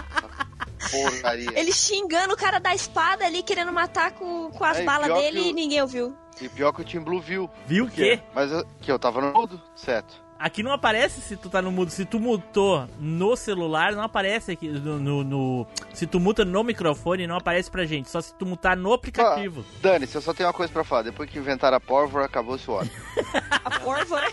Porcaria. 0.90 1.50
Ele 1.60 1.72
xingando 1.72 2.34
o 2.34 2.38
cara 2.38 2.60
da 2.60 2.74
espada 2.74 3.26
ali, 3.26 3.44
querendo 3.44 3.72
matar 3.72 4.12
com, 4.14 4.50
com 4.52 4.64
as 4.64 4.78
É, 4.78 4.84
balas 4.84 5.14
dele 5.14 5.40
o- 5.40 5.44
e 5.46 5.54
ninguém 5.54 5.82
ouviu. 5.82 6.16
E 6.42 6.50
pior 6.50 6.72
que 6.74 6.82
o 6.82 6.86
Team 6.86 7.04
Blue 7.04 7.22
viu. 7.22 7.50
Viu 7.68 7.86
o 7.86 7.90
quê? 7.90 8.20
Mas 8.34 8.52
eu, 8.52 8.66
que 8.82 8.92
eu 8.92 8.98
tava 8.98 9.22
no 9.22 9.32
mudo, 9.34 9.62
certo. 9.76 10.16
Aqui 10.42 10.64
não 10.64 10.72
aparece 10.72 11.22
se 11.22 11.38
tu 11.38 11.50
tá 11.50 11.62
no 11.62 11.72
mudo. 11.72 11.92
Se 11.92 12.04
tu 12.04 12.20
mutou 12.20 12.88
no 13.00 13.36
celular, 13.36 13.92
não 13.94 14.02
aparece 14.02 14.52
aqui. 14.52 14.68
No, 14.70 14.98
no- 15.00 15.24
no- 15.24 15.68
se 15.94 16.08
tu 16.08 16.20
muta 16.20 16.44
no 16.44 16.64
microfone, 16.64 17.28
não 17.28 17.36
aparece 17.38 17.70
pra 17.70 17.86
gente. 17.86 18.10
Só 18.10 18.20
se 18.22 18.34
tu 18.34 18.46
mutar 18.46 18.76
no 18.76 18.92
aplicativo. 18.92 19.64
Dani, 19.82 20.08
se 20.08 20.16
eu 20.18 20.22
só 20.22 20.34
tenho 20.34 20.48
uma 20.48 20.54
coisa 20.54 20.74
pra 20.74 20.84
falar. 20.84 21.04
Depois 21.04 21.30
que 21.30 21.38
inventaram 21.38 21.78
a 21.78 21.80
pólvora, 21.80 22.26
acabou-se 22.26 22.70
o 22.70 22.74
óleo. 22.74 22.90
A 23.64 23.80
pólvora. 23.80 24.28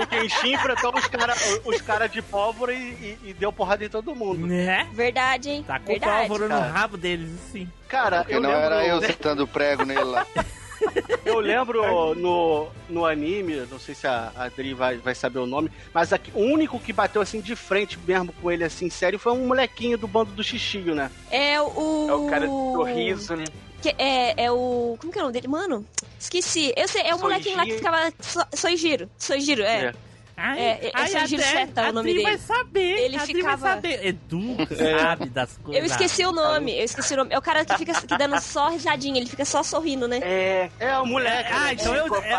O 0.00 0.06
Kenshin 0.06 0.54
enfrentou 0.54 0.94
os 0.96 1.06
caras 1.08 1.60
os 1.64 1.80
cara 1.80 2.06
de 2.08 2.22
pólvora 2.22 2.72
e, 2.72 2.78
e- 2.78 3.18
e 3.30 3.32
deu 3.34 3.52
porrada 3.52 3.84
em 3.84 3.88
todo 3.88 4.14
mundo. 4.14 4.46
Né? 4.46 4.88
Verdade, 4.92 5.50
hein? 5.50 5.64
Tá 5.66 5.80
com 5.80 5.86
Verdade. 5.86 6.28
pólvora 6.28 6.48
cara. 6.48 6.66
no 6.68 6.72
rabo 6.72 6.96
deles, 6.96 7.30
sim. 7.50 7.68
Cara, 7.88 8.18
Porque 8.18 8.34
eu 8.34 8.40
não 8.40 8.50
lembro, 8.50 8.64
era 8.64 8.86
eu 8.86 9.00
sentando 9.00 9.46
prego 9.48 9.84
nele 9.84 10.04
lá. 10.04 10.24
eu 11.24 11.40
lembro 11.40 12.14
no, 12.14 12.68
no 12.88 13.06
anime, 13.06 13.66
não 13.70 13.78
sei 13.78 13.94
se 13.94 14.06
a 14.06 14.32
Adri 14.36 14.74
vai, 14.74 14.96
vai 14.98 15.14
saber 15.14 15.38
o 15.38 15.46
nome, 15.46 15.70
mas 15.92 16.12
aqui, 16.12 16.30
o 16.34 16.40
único 16.40 16.78
que 16.78 16.92
bateu 16.92 17.20
assim 17.22 17.40
de 17.40 17.54
frente 17.56 17.98
mesmo 18.06 18.32
com 18.32 18.50
ele 18.50 18.64
assim, 18.64 18.88
sério, 18.90 19.18
foi 19.18 19.32
um 19.32 19.46
molequinho 19.46 19.98
do 19.98 20.08
bando 20.08 20.32
do 20.32 20.42
Xixio, 20.42 20.94
né? 20.94 21.10
É 21.30 21.60
o. 21.60 22.06
É 22.08 22.14
o 22.14 22.26
cara 22.26 22.46
do 22.46 22.72
sorriso, 22.74 23.36
né? 23.36 23.44
Que 23.80 23.94
é, 23.98 24.44
é 24.44 24.50
o. 24.50 24.96
Como 24.98 25.12
que 25.12 25.18
é 25.18 25.22
o 25.22 25.24
nome 25.24 25.32
dele? 25.32 25.48
Mano, 25.48 25.86
esqueci. 26.18 26.72
Eu 26.76 26.88
sei, 26.88 27.02
é 27.02 27.14
o 27.14 27.18
molequinho 27.18 27.56
lá 27.56 27.64
que 27.64 27.74
ficava. 27.74 28.12
So, 28.20 28.40
Soijiro. 28.54 29.08
Soijiro, 29.16 29.62
é. 29.62 29.86
É. 29.86 29.94
Ai, 30.40 30.58
É, 30.60 30.62
é- 30.86 30.90
ai, 30.94 31.04
é 31.14 31.26
Giro 31.26 31.42
Adri- 31.42 31.52
Seta 31.58 31.88
o 31.88 31.92
nome 31.92 32.10
Adri 32.10 32.22
vai 32.22 32.32
dele. 32.36 32.44
saber. 32.46 32.98
Ele 33.00 33.18
ficava- 33.18 33.56
vai 33.56 33.74
saber. 33.74 34.06
Edu 34.06 34.56
É. 34.78 34.98
sabe 35.00 35.28
das 35.30 35.56
coisas. 35.58 35.82
Eu 35.82 35.86
esqueci 35.86 36.24
o 36.24 36.30
nome, 36.30 36.78
eu 36.78 36.84
esqueci 36.84 37.14
o 37.14 37.16
nome. 37.16 37.34
É 37.34 37.38
o 37.38 37.42
cara 37.42 37.64
que 37.64 37.76
fica 37.76 38.00
que 38.00 38.16
dando 38.16 38.40
só 38.40 38.68
risadinha, 38.68 39.18
ele 39.20 39.28
fica 39.28 39.44
só 39.44 39.64
sorrindo, 39.64 40.06
né? 40.06 40.20
É. 40.22 40.70
É, 40.78 40.96
o 40.98 41.04
moleque. 41.06 41.52
Ah, 41.52 41.64
né? 41.64 41.72
então 41.72 41.92
eu- 41.94 42.14
é- 42.14 42.28
é- 42.28 42.32
é 42.32 42.36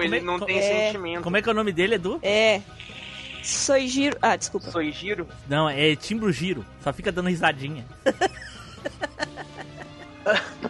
é- 0.00 0.04
ele 0.04 0.16
é- 0.18 0.20
não 0.20 0.38
tem 0.38 0.58
é- 0.58 0.62
sentimento. 0.92 1.22
Como 1.24 1.36
é 1.36 1.42
que 1.42 1.48
é 1.48 1.52
o 1.52 1.54
nome 1.56 1.72
dele, 1.72 1.96
Edu? 1.96 2.20
É. 2.22 2.60
Soijiro. 3.42 4.16
Ah, 4.22 4.36
desculpa. 4.36 4.70
Soijiro? 4.70 5.26
Não, 5.48 5.68
é 5.68 5.96
Timbro 5.96 6.30
Giro. 6.32 6.64
Só 6.84 6.92
fica 6.92 7.10
dando 7.10 7.28
risadinha. 7.28 7.84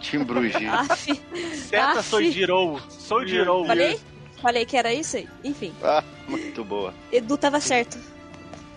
Team 0.01 0.25
Brugi. 0.25 0.65
Aff. 0.65 1.21
Seta 1.69 1.99
Aff. 1.99 2.09
Soijirou. 2.09 2.79
Soijirou. 2.89 3.65
Falei? 3.65 3.99
Falei 4.43 4.65
que 4.65 4.75
era 4.75 4.93
isso 4.93 5.15
aí? 5.15 5.27
Enfim, 5.41 5.73
Ah, 5.81 6.03
muito 6.27 6.65
boa. 6.65 6.93
Edu 7.09 7.37
tava 7.37 7.61
certo. 7.61 7.97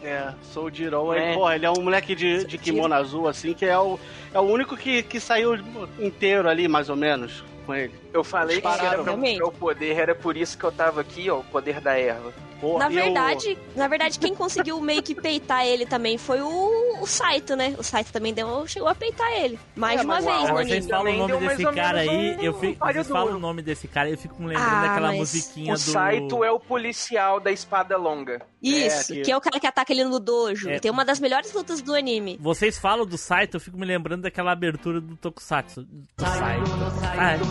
É, 0.01 0.33
Soujirou. 0.53 1.13
É. 1.13 1.31
Ele, 1.31 1.35
porra, 1.35 1.57
ele 1.57 1.67
é 1.67 1.71
um 1.73 1.83
moleque 1.83 2.15
de, 2.15 2.45
de 2.45 2.57
kimono 2.57 2.95
azul, 2.95 3.27
assim, 3.27 3.53
que 3.53 3.65
é 3.67 3.77
o, 3.77 3.99
é 4.33 4.39
o 4.39 4.43
único 4.43 4.77
que, 4.77 5.03
que 5.03 5.19
saiu 5.19 5.57
inteiro 5.99 6.49
ali, 6.49 6.69
mais 6.69 6.89
ou 6.89 6.95
menos, 6.95 7.43
com 7.67 7.75
ele. 7.75 7.93
Eu 8.17 8.25
falei 8.25 8.61
que 8.61 8.67
era 8.67 9.03
pra 9.03 9.15
o 9.47 9.53
poder, 9.53 9.99
era 9.99 10.15
por 10.15 10.37
isso 10.37 10.57
que 10.57 10.65
eu 10.65 10.73
tava 10.73 11.01
aqui, 11.03 11.29
ó, 11.31 11.39
o 11.41 11.45
poder 11.45 11.81
da 11.81 11.99
erva. 11.99 12.33
Porra, 12.59 12.79
Na 12.89 12.91
e 12.91 12.97
eu- 12.97 13.03
verdade, 13.05 13.59
na 13.77 13.87
verdade, 13.87 14.19
quem 14.19 14.35
conseguiu 14.35 14.81
meio 14.81 15.03
que 15.03 15.15
peitar 15.15 15.67
ele 15.67 15.85
também 15.85 16.17
foi 16.17 16.41
o, 16.41 16.49
o, 16.49 17.03
o 17.03 17.07
Saito, 17.07 17.55
né? 17.55 17.75
O 17.79 17.83
Saito 17.83 18.11
também 18.11 18.33
deu, 18.33 18.67
chegou 18.67 18.89
a 18.89 18.95
peitar 18.95 19.31
ele. 19.33 19.59
Mais 19.77 19.97
É, 19.97 20.01
de 20.01 20.07
uma 20.07 20.15
mas 20.15 20.25
vez 20.25 20.37
o 20.39 20.41
no 20.41 20.55
Vocês 20.55 20.71
anime. 20.71 20.89
falam 20.89 21.13
o 21.13 21.29
nome 21.29 21.49
desse 21.49 21.73
cara 21.75 22.01
aí, 22.01 22.09
um 22.39 22.41
eu 22.43 22.55
fico, 22.55 22.87
vocês 22.87 23.09
falam 23.09 23.37
o 23.37 23.39
nome 23.39 23.61
desse 23.63 23.87
cara, 23.89 24.09
eu 24.09 24.17
fico 24.17 24.41
me 24.43 24.49
lembrando 24.49 24.75
Ah, 24.75 24.87
daquela 24.89 25.13
musiquinha 25.13 25.75
O 25.75 25.77
do... 25.77 25.81
Saito 25.83 26.43
é 26.43 26.51
o 26.51 26.59
policial 26.59 27.39
da 27.41 27.53
espada 27.53 27.95
longa. 27.99 28.41
Isso, 28.63 29.13
É, 29.13 29.17
que- 29.17 29.23
que 29.25 29.31
é 29.33 29.37
o 29.37 29.41
cara 29.43 29.61
que 29.61 29.67
ataca 29.67 29.93
ele 29.93 30.05
no 30.05 30.19
dojo. 30.19 30.71
É. 30.71 30.79
Tem 30.79 30.91
uma 30.91 31.05
das 31.05 31.21
melhores 31.21 31.53
lutas 31.53 31.83
do 31.83 31.95
anime. 31.95 32.39
Vocês 32.41 32.79
falam 32.79 33.05
do 33.05 33.19
Saito, 33.19 33.59
eu 33.59 33.61
fico 33.61 33.77
me 33.77 33.85
lembrando 33.85 34.23
daquela 34.23 34.53
abertura 34.53 34.99
do 34.99 35.15
Tokusatsu. 35.15 35.83
Do 35.83 36.07
Saito. 36.25 36.71
Saito. 37.03 37.45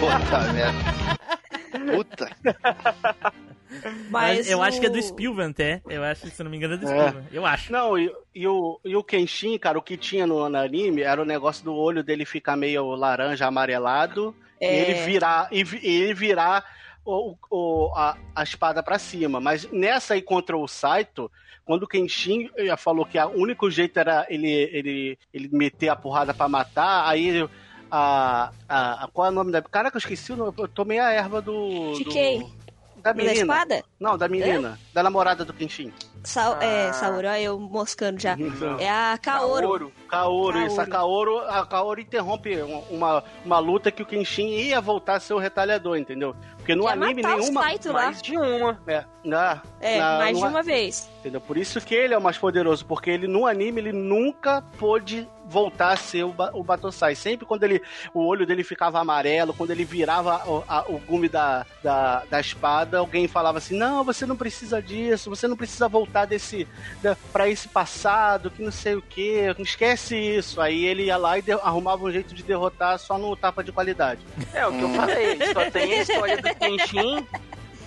Puta 0.00 0.52
merda. 0.52 0.94
Puta. 1.94 2.30
Mas 4.10 4.48
eu 4.48 4.58
o- 4.58 4.62
acho 4.62 4.80
que 4.80 4.86
é 4.86 4.90
do 4.90 5.02
Spielberg 5.02 5.50
até. 5.50 5.82
Eu 5.88 6.04
acho, 6.04 6.28
se 6.30 6.42
não 6.42 6.50
me 6.50 6.56
engano, 6.56 6.74
é 6.74 6.76
do 6.76 6.86
É. 6.86 6.88
Spielberg. 6.88 7.28
Eu 7.32 7.44
acho. 7.46 7.72
Não, 7.72 7.98
e, 7.98 8.12
e 8.34 8.46
o, 8.46 8.80
e 8.84 8.94
o 8.96 9.02
Kenshin, 9.02 9.58
cara, 9.58 9.78
o 9.78 9.82
que 9.82 9.96
tinha 9.96 10.26
no, 10.26 10.48
no 10.48 10.58
anime 10.58 11.02
era 11.02 11.20
o 11.20 11.24
negócio 11.24 11.64
do 11.64 11.74
olho 11.74 12.02
dele 12.04 12.24
ficar 12.24 12.56
meio 12.56 12.94
laranja, 12.94 13.46
amarelado, 13.46 14.34
e 14.60 14.64
É. 14.66 14.74
ele 14.90 14.94
virar, 15.04 15.48
e, 15.50 15.62
e 15.82 16.02
ele 16.02 16.14
virar 16.14 16.64
o, 17.04 17.36
o- 17.50 17.92
a, 17.96 18.16
a 18.34 18.42
espada 18.44 18.82
pra 18.82 18.98
cima. 18.98 19.40
Mas 19.40 19.68
nessa 19.72 20.14
aí 20.14 20.22
contra 20.22 20.56
o 20.56 20.68
Saito, 20.68 21.30
quando 21.64 21.84
o 21.84 21.88
Kenshin 21.88 22.50
eh, 22.56 22.76
falou 22.76 23.06
que 23.06 23.18
o 23.18 23.28
único 23.30 23.70
jeito 23.70 23.98
era 23.98 24.26
ele, 24.28 24.50
ele, 24.50 25.18
ele 25.32 25.48
meter 25.52 25.88
a 25.88 25.96
porrada 25.96 26.34
pra 26.34 26.48
matar, 26.48 27.08
aí 27.08 27.48
a, 27.90 28.50
a, 28.68 29.04
a- 29.04 29.08
Qual 29.12 29.26
é 29.26 29.30
o 29.30 29.34
nome 29.34 29.50
da. 29.52 29.62
Caraca, 29.62 29.96
eu 29.96 29.98
esqueci 30.00 30.32
o 30.32 30.36
nome. 30.36 30.52
Eu 30.58 30.68
tomei 30.68 30.98
a 30.98 31.10
erva 31.10 31.40
do. 31.40 31.94
Fiquei. 31.96 32.40
da 32.96 33.12
Da 33.12 33.14
menina. 33.14 33.34
espada? 33.34 33.82
Não, 34.04 34.18
da 34.18 34.28
menina. 34.28 34.78
Da 34.92 35.02
namorada 35.02 35.44
do 35.46 35.52
Kenshin. 35.54 35.90
Sa 36.22 36.58
É, 36.60 36.88
Ah. 36.88 36.92
Sauro, 36.92 37.16
olha 37.26 37.40
eu 37.40 37.58
moscando 37.58 38.20
já. 38.20 38.36
Não. 38.36 38.78
É 38.78 38.88
a 38.88 39.18
Kaoru. 39.20 39.62
Kaoru, 39.62 39.92
Kaoru, 40.08 40.58
isso. 40.66 40.80
A 40.80 40.86
Kaoru, 40.86 41.38
a 41.38 41.66
Kaoru 41.66 42.00
interrompe 42.00 42.62
um- 42.62 42.80
uma, 42.90 43.24
uma 43.44 43.58
luta 43.58 43.90
que 43.90 44.02
o 44.02 44.06
Kenshin 44.06 44.48
ia 44.48 44.80
voltar 44.80 45.14
a 45.16 45.20
ser 45.20 45.32
o 45.34 45.38
retalhador, 45.38 45.96
entendeu? 45.96 46.36
Porque 46.58 46.74
no 46.74 46.84
Ia 46.84 46.92
anime 46.92 47.22
matar 47.22 47.36
os 47.36 47.40
nenhuma. 47.44 47.60
Mais 47.92 48.22
de 48.22 48.36
uma. 48.38 48.80
É, 48.86 49.04
na, 49.24 49.60
É, 49.80 49.98
na- 49.98 50.18
mais 50.18 50.36
de 50.36 50.42
no- 50.42 50.48
uma 50.50 50.62
vez. 50.62 51.10
Entendeu? 51.20 51.40
Por 51.40 51.56
isso 51.58 51.80
que 51.80 51.94
ele 51.94 52.14
é 52.14 52.18
o 52.18 52.22
mais 52.22 52.38
poderoso, 52.38 52.84
porque 52.86 53.10
ele 53.10 53.26
no 53.26 53.46
anime 53.46 53.80
ele 53.80 53.92
nunca 53.92 54.62
pôde 54.78 55.28
voltar 55.46 55.90
a 55.92 55.96
ser 55.96 56.24
o, 56.24 56.32
ba 56.32 56.50
o 56.54 56.62
Batosai. 56.64 57.14
Sempre 57.14 57.44
quando 57.44 57.64
ele 57.64 57.82
o 58.14 58.24
olho 58.26 58.46
dele 58.46 58.64
ficava 58.64 58.98
amarelo, 58.98 59.52
quando 59.52 59.72
ele 59.72 59.84
virava 59.84 60.40
o, 60.48 60.64
a- 60.66 60.84
o 60.88 60.98
gume 60.98 61.28
da, 61.28 61.66
da, 61.82 62.22
da 62.30 62.40
espada, 62.40 62.98
alguém 62.98 63.28
falava 63.28 63.58
assim: 63.58 63.76
"Não, 63.76 63.93
você 64.02 64.26
não 64.26 64.36
precisa 64.36 64.82
disso, 64.82 65.30
você 65.30 65.46
não 65.46 65.56
precisa 65.56 65.88
voltar 65.88 66.24
desse 66.24 66.66
para 67.32 67.48
esse 67.48 67.68
passado, 67.68 68.50
que 68.50 68.62
não 68.62 68.72
sei 68.72 68.94
o 68.94 69.02
que, 69.02 69.54
esquece 69.58 70.16
isso". 70.16 70.60
Aí 70.60 70.84
ele 70.84 71.04
ia 71.04 71.16
lá 71.16 71.38
e 71.38 71.44
arrumava 71.62 72.04
um 72.04 72.10
jeito 72.10 72.34
de 72.34 72.42
derrotar 72.42 72.98
só 72.98 73.18
no 73.18 73.36
tapa 73.36 73.62
de 73.62 73.70
qualidade. 73.70 74.20
É 74.52 74.66
o 74.66 74.72
que 74.72 74.82
eu 74.82 74.88
falei. 74.94 75.38
Só 75.52 75.70
tem 75.70 75.92
a 75.94 76.02
história 76.02 76.36
do 76.40 76.54
Kenshin. 76.54 77.26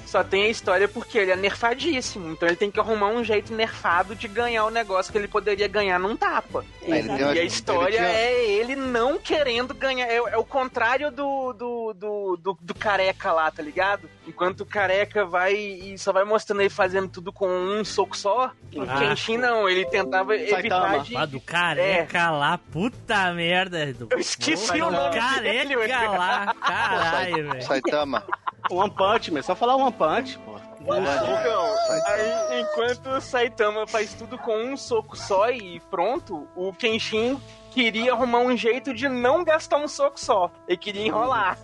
Só 0.08 0.24
tem 0.24 0.44
a 0.46 0.48
história 0.50 0.88
porque 0.88 1.18
ele 1.18 1.32
é 1.32 1.36
nerfadíssimo. 1.36 2.32
Então 2.32 2.48
ele 2.48 2.56
tem 2.56 2.72
que 2.72 2.80
arrumar 2.80 3.08
um 3.08 3.24
jeito 3.24 3.54
nerfado 3.54 4.16
de 4.16 4.28
ganhar 4.28 4.66
o 4.66 4.70
negócio 4.70 5.12
que 5.12 5.18
ele 5.18 5.28
poderia 5.28 5.68
ganhar 5.68 6.00
num 6.00 6.16
tapa. 6.16 6.64
Tem 6.80 7.04
uma- 7.08 7.20
E 7.36 7.40
a 7.40 7.44
história 7.44 7.88
ele 7.88 7.98
tinha- 7.98 8.08
é 8.10 8.44
ele 8.46 8.76
não 8.76 9.20
querendo 9.20 9.74
ganhar. 9.74 10.08
É, 10.08 10.16
é 10.16 10.38
o 10.38 10.46
contrário 10.46 11.12
do, 11.12 11.52
do, 11.54 11.94
do, 11.94 12.38
do, 12.38 12.58
do 12.62 12.74
careca 12.74 13.32
lá, 13.34 13.52
tá 13.52 13.62
ligado? 13.62 14.10
Enquanto 14.26 14.62
o 14.62 14.66
careca 14.66 15.26
vai 15.26 15.54
e 15.56 15.98
só 15.98 16.14
vai 16.14 16.24
mostrando 16.24 16.62
ele 16.62 16.70
fazendo 16.70 17.10
tudo 17.10 17.32
com 17.34 17.48
um 17.50 17.84
soco 17.84 18.16
só, 18.16 18.52
o 18.76 18.82
Ah. 18.84 19.00
Kenshin 19.00 19.38
não. 19.38 19.68
Ele 19.68 19.86
tentava 19.86 20.36
evitar 20.36 20.56
Saitama. 20.62 21.00
de. 21.00 21.18
Ah, 21.18 21.26
do 21.26 21.42
careca 21.42 22.32
lá, 22.32 22.58
puta 22.58 23.34
merda. 23.34 23.94
Do... 23.94 24.08
Eu 24.12 24.20
esqueci 24.20 24.82
o 24.82 24.90
nome 24.90 25.10
do 25.10 25.20
careca 25.20 25.42
dele, 25.42 25.76
lá, 25.76 26.54
caralho, 26.62 27.50
velho. 27.52 27.62
Saitama. 27.64 28.24
One 28.70 28.92
Punch, 28.92 29.32
mas 29.32 29.46
só 29.46 29.56
falar 29.56 29.78
One 29.78 29.94
Punch, 29.98 30.38
pô. 30.40 30.58
Então, 30.82 31.76
aí, 32.06 32.62
enquanto 32.62 33.10
o 33.10 33.22
Saitama 33.22 33.88
faz 33.88 34.14
tudo 34.14 34.38
com 34.38 34.56
um 34.56 34.78
soco 34.78 35.18
só 35.18 35.50
e 35.50 35.80
pronto, 35.90 36.48
o 36.56 36.72
Kenshin 36.74 37.40
queria 37.84 38.12
arrumar 38.14 38.40
um 38.40 38.58
jeito 38.58 38.92
de 38.94 39.08
não 39.08 39.44
gastar 39.44 39.78
um 39.78 39.88
soco 39.88 40.20
só. 40.20 40.52
Ele 40.68 40.78
queria 40.78 41.06
enrolar. 41.06 41.58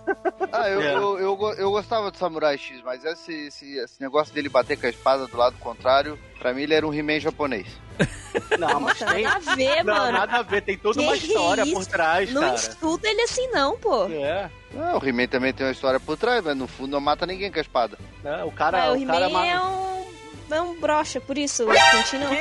Ah, 0.52 0.68
eu, 0.68 0.80
É. 0.80 0.94
eu, 0.94 1.18
eu, 1.18 1.52
eu 1.58 1.70
gostava 1.72 2.10
do 2.10 2.16
Samurai 2.16 2.56
X, 2.56 2.80
mas 2.84 3.04
esse, 3.04 3.46
esse, 3.48 3.76
esse 3.78 4.00
negócio 4.00 4.32
dele 4.32 4.48
bater 4.48 4.78
com 4.78 4.86
a 4.86 4.90
espada 4.90 5.26
do 5.26 5.36
lado 5.36 5.56
contrário, 5.58 6.18
pra 6.38 6.54
mim 6.54 6.62
ele 6.62 6.74
era 6.74 6.86
um 6.86 6.94
He-Man 6.94 7.18
japonês. 7.18 7.66
Não, 8.58 8.80
mas 8.80 8.98
tem. 8.98 9.22
nada 9.24 9.52
a 9.52 9.54
ver, 9.54 9.84
Não, 9.84 9.94
mano. 9.94 10.12
nada 10.18 10.36
a 10.38 10.42
ver, 10.42 10.60
tem 10.62 10.76
toda 10.76 10.98
Que 11.00 11.06
uma 11.06 11.16
história 11.16 11.64
por 11.66 11.86
trás, 11.86 12.32
Não 12.32 12.42
cara. 12.42 12.54
estuda 12.56 13.08
ele 13.08 13.22
assim, 13.22 13.48
não, 13.52 13.78
pô. 13.78 14.06
É, 14.08 14.50
Ah, 14.76 14.98
o 15.00 15.04
He-Man 15.08 15.26
também 15.28 15.52
tem 15.52 15.64
uma 15.66 15.72
história 15.72 16.00
por 16.00 16.16
trás, 16.16 16.42
mas 16.44 16.56
no 16.56 16.66
fundo 16.66 16.90
não 16.92 17.00
mata 17.00 17.26
ninguém 17.26 17.50
com 17.52 17.58
a 17.58 17.62
espada. 17.62 17.96
né? 18.24 18.42
o 18.44 18.50
cara, 18.50 18.78
Ué, 18.78 18.90
o 18.98 19.02
o 19.02 19.06
cara 19.06 19.26
He-Man 19.26 19.30
ma- 19.40 19.46
é 19.46 19.60
um. 19.60 20.04
É 20.50 20.60
um 20.60 20.78
brocha, 20.78 21.20
por 21.20 21.38
isso. 21.38 21.64
O 21.64 21.72
Kenshin 21.72 22.18
não. 22.18 22.28
Que 22.30 22.36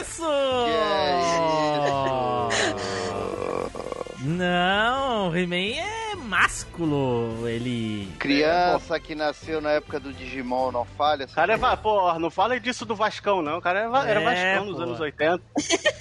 isso? 0.00 0.22
Não, 4.26 5.30
o 5.30 5.36
He-Man 5.36 5.78
é 5.78 6.16
másculo. 6.16 7.46
Ele. 7.48 8.08
Criança 8.18 8.98
que 8.98 9.14
nasceu 9.14 9.60
na 9.60 9.70
época 9.70 10.00
do 10.00 10.12
Digimon 10.12 10.72
não 10.72 10.84
falha. 10.84 11.26
Cara 11.28 11.54
é, 11.54 11.56
va- 11.56 11.76
pô, 11.76 12.12
não 12.18 12.28
fala 12.30 12.58
disso 12.58 12.84
do 12.84 12.96
Vascão, 12.96 13.40
não. 13.40 13.58
O 13.58 13.60
cara 13.62 13.80
é 13.82 13.88
va- 13.88 14.08
era 14.08 14.20
É, 14.20 14.24
Vascão 14.56 14.72
nos 14.72 14.80
anos 14.80 14.98
80. 14.98 15.40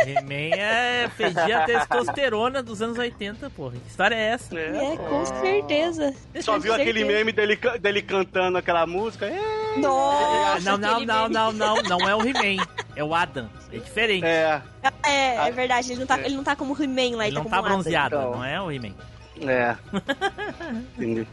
He-Man 0.06 0.56
é 0.58 1.08
fedia 1.16 1.60
a 1.60 1.66
testosterona 1.66 2.64
dos 2.64 2.82
anos 2.82 2.98
80, 2.98 3.50
porra. 3.52 3.74
Que 3.74 3.90
história 3.90 4.16
é 4.16 4.30
essa? 4.30 4.58
É, 4.60 4.98
com 4.98 5.26
certeza. 5.26 6.14
Só 6.42 6.58
viu 6.58 6.74
Com 6.74 6.82
aquele 6.82 7.00
certeza. 7.02 7.18
meme 7.20 7.32
dele, 7.32 7.60
dele 7.80 8.02
cantando 8.02 8.58
aquela 8.58 8.88
música? 8.88 9.28
É, 9.28 9.78
Nossa, 9.78 10.62
não, 10.72 10.78
não, 10.78 11.00
não, 11.06 11.22
meme. 11.30 11.34
não, 11.34 11.52
não, 11.54 11.76
não 11.84 12.10
é 12.10 12.16
o 12.16 12.22
He-Man. 12.28 12.66
É 12.96 13.04
o 13.04 13.14
Adam. 13.14 13.50
É 13.72 13.78
diferente. 13.78 14.26
é, 14.26 14.62
É, 15.06 15.48
é 15.48 15.52
verdade, 15.52 15.92
ele 15.92 16.00
não 16.00 16.08
tá, 16.08 16.20
ele 16.20 16.36
não 16.36 16.44
tá 16.44 16.56
como 16.56 16.74
He-Man 16.82 17.18
lá, 17.18 17.28
Ele 17.28 17.36
ele, 17.36 17.36
não 17.36 17.44
tá 17.46 17.50
tá 17.50 17.56
como 17.58 17.66
Adam. 17.68 17.78
bronzeado, 17.82 18.16
então. 18.16 18.32
não 18.32 18.44
é 18.44 18.62
o 18.62 18.72
He-Man. 18.72 18.94
é. 19.42 19.76
Entendi. 20.98 21.28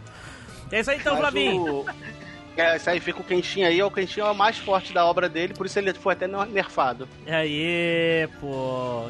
É 0.70 0.81
isso 0.81 0.90
aí 0.90 0.98
então, 0.98 1.16
Flavinho. 1.16 1.85
É, 2.57 2.77
isso 2.77 2.90
aí 2.90 3.01
fica 3.01 3.20
o 3.20 3.25
Kenshin 3.25 3.62
aí, 3.64 3.83
o 3.83 3.90
Kenshin 3.90 4.20
é 4.20 4.25
o 4.25 4.35
mais 4.35 4.59
forte 4.59 4.92
da 4.92 5.07
obra 5.07 5.29
dele, 5.29 5.55
por 5.55 5.64
isso 5.66 5.79
ele 5.79 5.92
foi 5.94 6.12
até 6.14 6.27
nerfado. 6.27 7.09
Aí, 7.27 8.29
pô. 8.40 9.09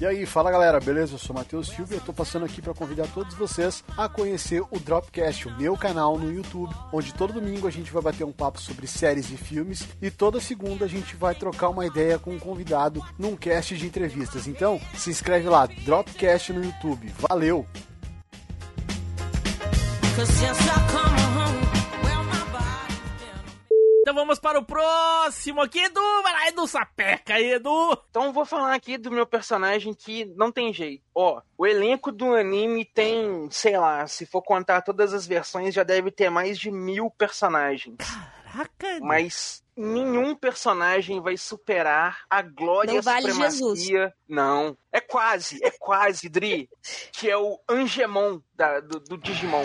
E 0.00 0.06
aí, 0.06 0.24
fala 0.24 0.50
galera, 0.50 0.80
beleza? 0.80 1.12
Eu 1.12 1.18
sou 1.18 1.36
Matheus 1.36 1.68
Silva 1.68 1.92
e 1.92 1.98
eu 1.98 2.00
tô 2.00 2.10
passando 2.10 2.46
aqui 2.46 2.62
para 2.62 2.72
convidar 2.72 3.06
todos 3.08 3.34
vocês 3.34 3.84
a 3.98 4.08
conhecer 4.08 4.62
o 4.62 4.78
Dropcast, 4.78 5.46
o 5.46 5.58
meu 5.58 5.76
canal 5.76 6.16
no 6.16 6.32
YouTube, 6.32 6.74
onde 6.90 7.12
todo 7.12 7.34
domingo 7.34 7.68
a 7.68 7.70
gente 7.70 7.92
vai 7.92 8.00
bater 8.00 8.24
um 8.24 8.32
papo 8.32 8.58
sobre 8.58 8.86
séries 8.86 9.30
e 9.30 9.36
filmes 9.36 9.86
e 10.00 10.10
toda 10.10 10.40
segunda 10.40 10.86
a 10.86 10.88
gente 10.88 11.14
vai 11.16 11.34
trocar 11.34 11.68
uma 11.68 11.84
ideia 11.84 12.18
com 12.18 12.30
um 12.30 12.38
convidado 12.38 13.04
num 13.18 13.36
cast 13.36 13.76
de 13.76 13.86
entrevistas. 13.86 14.46
Então, 14.46 14.80
se 14.96 15.10
inscreve 15.10 15.50
lá, 15.50 15.66
Dropcast 15.66 16.50
no 16.54 16.64
YouTube. 16.64 17.12
Valeu! 17.28 17.66
Então 24.00 24.14
vamos 24.14 24.38
para 24.38 24.58
o 24.58 24.64
próximo 24.64 25.60
aqui, 25.60 25.78
Edu. 25.78 26.00
Vai 26.22 26.32
lá, 26.32 26.48
Edu 26.48 26.66
Sapeca 26.66 27.34
aí, 27.34 27.52
Edu. 27.52 27.96
Então 28.10 28.24
eu 28.24 28.32
vou 28.32 28.44
falar 28.46 28.74
aqui 28.74 28.96
do 28.96 29.10
meu 29.10 29.26
personagem 29.26 29.92
que 29.94 30.24
não 30.36 30.50
tem 30.50 30.72
jeito. 30.72 31.02
Ó, 31.14 31.40
o 31.56 31.66
elenco 31.66 32.10
do 32.10 32.34
anime 32.34 32.84
tem, 32.84 33.48
sei 33.50 33.76
lá, 33.78 34.06
se 34.06 34.24
for 34.24 34.42
contar 34.42 34.80
todas 34.82 35.12
as 35.12 35.26
versões, 35.26 35.74
já 35.74 35.82
deve 35.82 36.10
ter 36.10 36.30
mais 36.30 36.58
de 36.58 36.70
mil 36.70 37.10
personagens. 37.10 37.96
Caraca, 37.98 38.86
Edu. 38.96 39.04
Mas 39.06 39.62
nenhum 39.76 40.34
personagem 40.34 41.20
vai 41.20 41.36
superar 41.36 42.20
a 42.28 42.40
glória 42.42 42.94
Não 42.94 43.02
vale 43.02 43.30
supremacia. 43.32 44.14
Não. 44.26 44.76
É 44.90 45.00
quase, 45.00 45.62
é 45.62 45.70
quase, 45.70 46.28
Dri. 46.28 46.68
Que 47.12 47.30
é 47.30 47.36
o 47.36 47.58
Angemon 47.68 48.40
da- 48.54 48.80
do, 48.80 48.98
do 48.98 49.16
Digimon. 49.18 49.64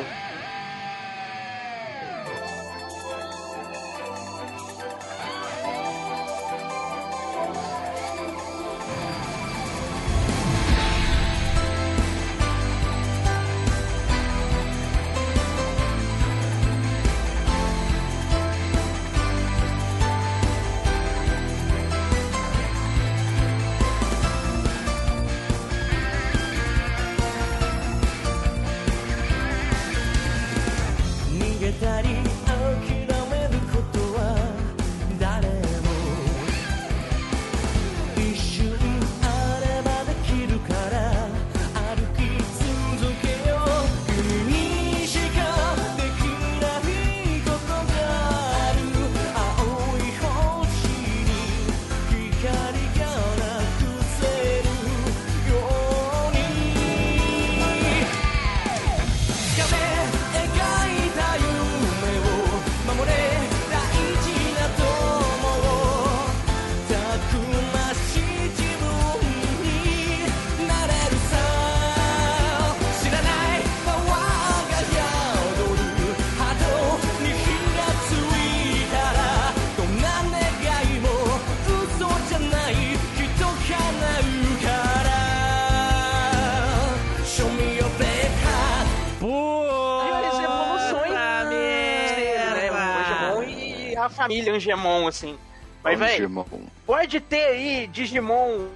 Família 94.27 94.53
Angemon, 94.53 95.07
assim. 95.07 95.37
Mas, 95.83 95.99
velho, 95.99 96.45
pode 96.85 97.19
ter 97.19 97.45
aí 97.45 97.87
Digimon 97.87 98.67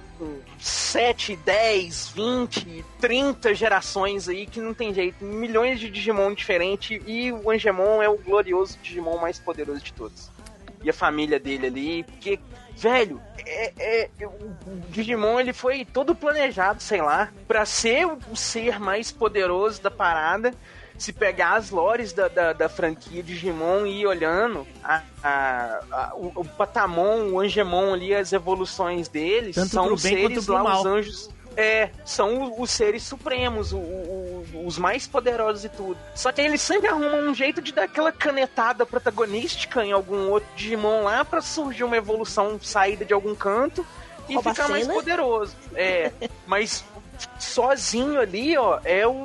7, 0.60 1.34
10, 1.34 2.08
20, 2.14 2.84
30 3.00 3.52
gerações 3.52 4.28
aí 4.28 4.46
que 4.46 4.60
não 4.60 4.72
tem 4.72 4.94
jeito. 4.94 5.24
Milhões 5.24 5.80
de 5.80 5.90
Digimon 5.90 6.32
diferentes 6.32 7.02
e 7.06 7.32
o 7.32 7.50
Angemon 7.50 8.00
é 8.00 8.08
o 8.08 8.16
glorioso 8.16 8.78
Digimon 8.80 9.18
mais 9.18 9.40
poderoso 9.40 9.80
de 9.82 9.92
todos. 9.92 10.30
E 10.84 10.88
a 10.88 10.92
família 10.92 11.40
dele 11.40 11.66
ali, 11.66 12.04
porque, 12.04 12.38
velho, 12.76 13.20
é, 13.44 13.72
é- 13.76 14.10
o 14.26 14.56
Digimon 14.90 15.40
ele 15.40 15.52
foi 15.52 15.84
todo 15.84 16.14
planejado, 16.14 16.80
sei 16.80 17.02
lá, 17.02 17.32
pra 17.48 17.64
ser 17.66 18.06
o 18.06 18.36
ser 18.36 18.78
mais 18.78 19.10
poderoso 19.10 19.82
da 19.82 19.90
parada. 19.90 20.54
Se 21.00 21.14
pegar 21.14 21.54
as 21.56 21.70
lores 21.70 22.12
da, 22.12 22.28
da, 22.28 22.52
da 22.52 22.68
franquia 22.68 23.22
Digimon 23.22 23.86
e 23.86 24.02
ir 24.02 24.06
olhando 24.06 24.66
a, 24.84 25.00
a- 25.24 25.80
a- 25.90 26.12
o, 26.14 26.30
o 26.36 26.44
Patamon, 26.44 27.30
o 27.30 27.40
Angemon 27.40 27.94
ali, 27.94 28.14
as 28.14 28.34
evoluções 28.34 29.08
deles, 29.08 29.54
Tanto 29.54 29.70
são 29.70 29.94
os 29.94 30.02
seres 30.02 30.46
lá, 30.46 30.62
mal. 30.62 30.80
os 30.80 30.86
anjos. 30.86 31.30
É, 31.56 31.88
são 32.04 32.60
os 32.60 32.70
seres 32.70 33.02
supremos, 33.02 33.72
o- 33.72 33.78
o- 33.78 34.44
os 34.66 34.76
mais 34.78 35.06
poderosos 35.06 35.64
e 35.64 35.68
tudo. 35.70 35.96
Só 36.14 36.30
que 36.30 36.42
eles 36.42 36.60
sempre 36.60 36.88
arrumam 36.88 37.28
um 37.30 37.34
jeito 37.34 37.62
de 37.62 37.72
dar 37.72 37.84
aquela 37.84 38.12
canetada 38.12 38.84
protagonística 38.84 39.82
em 39.82 39.92
algum 39.92 40.28
outro 40.28 40.48
Digimon 40.54 41.02
lá 41.04 41.24
pra 41.24 41.40
surgir 41.40 41.82
uma 41.84 41.96
evolução 41.96 42.60
saída 42.62 43.06
de 43.06 43.14
algum 43.14 43.34
canto 43.34 43.84
e 44.28 44.34
Rouba 44.34 44.50
ficar 44.54 44.68
mais 44.68 44.86
poderoso. 44.86 45.56
É, 45.74 46.12
mas 46.46 46.84
sozinho 47.38 48.20
ali, 48.20 48.56
ó, 48.56 48.80
é 48.84 49.06
o, 49.06 49.24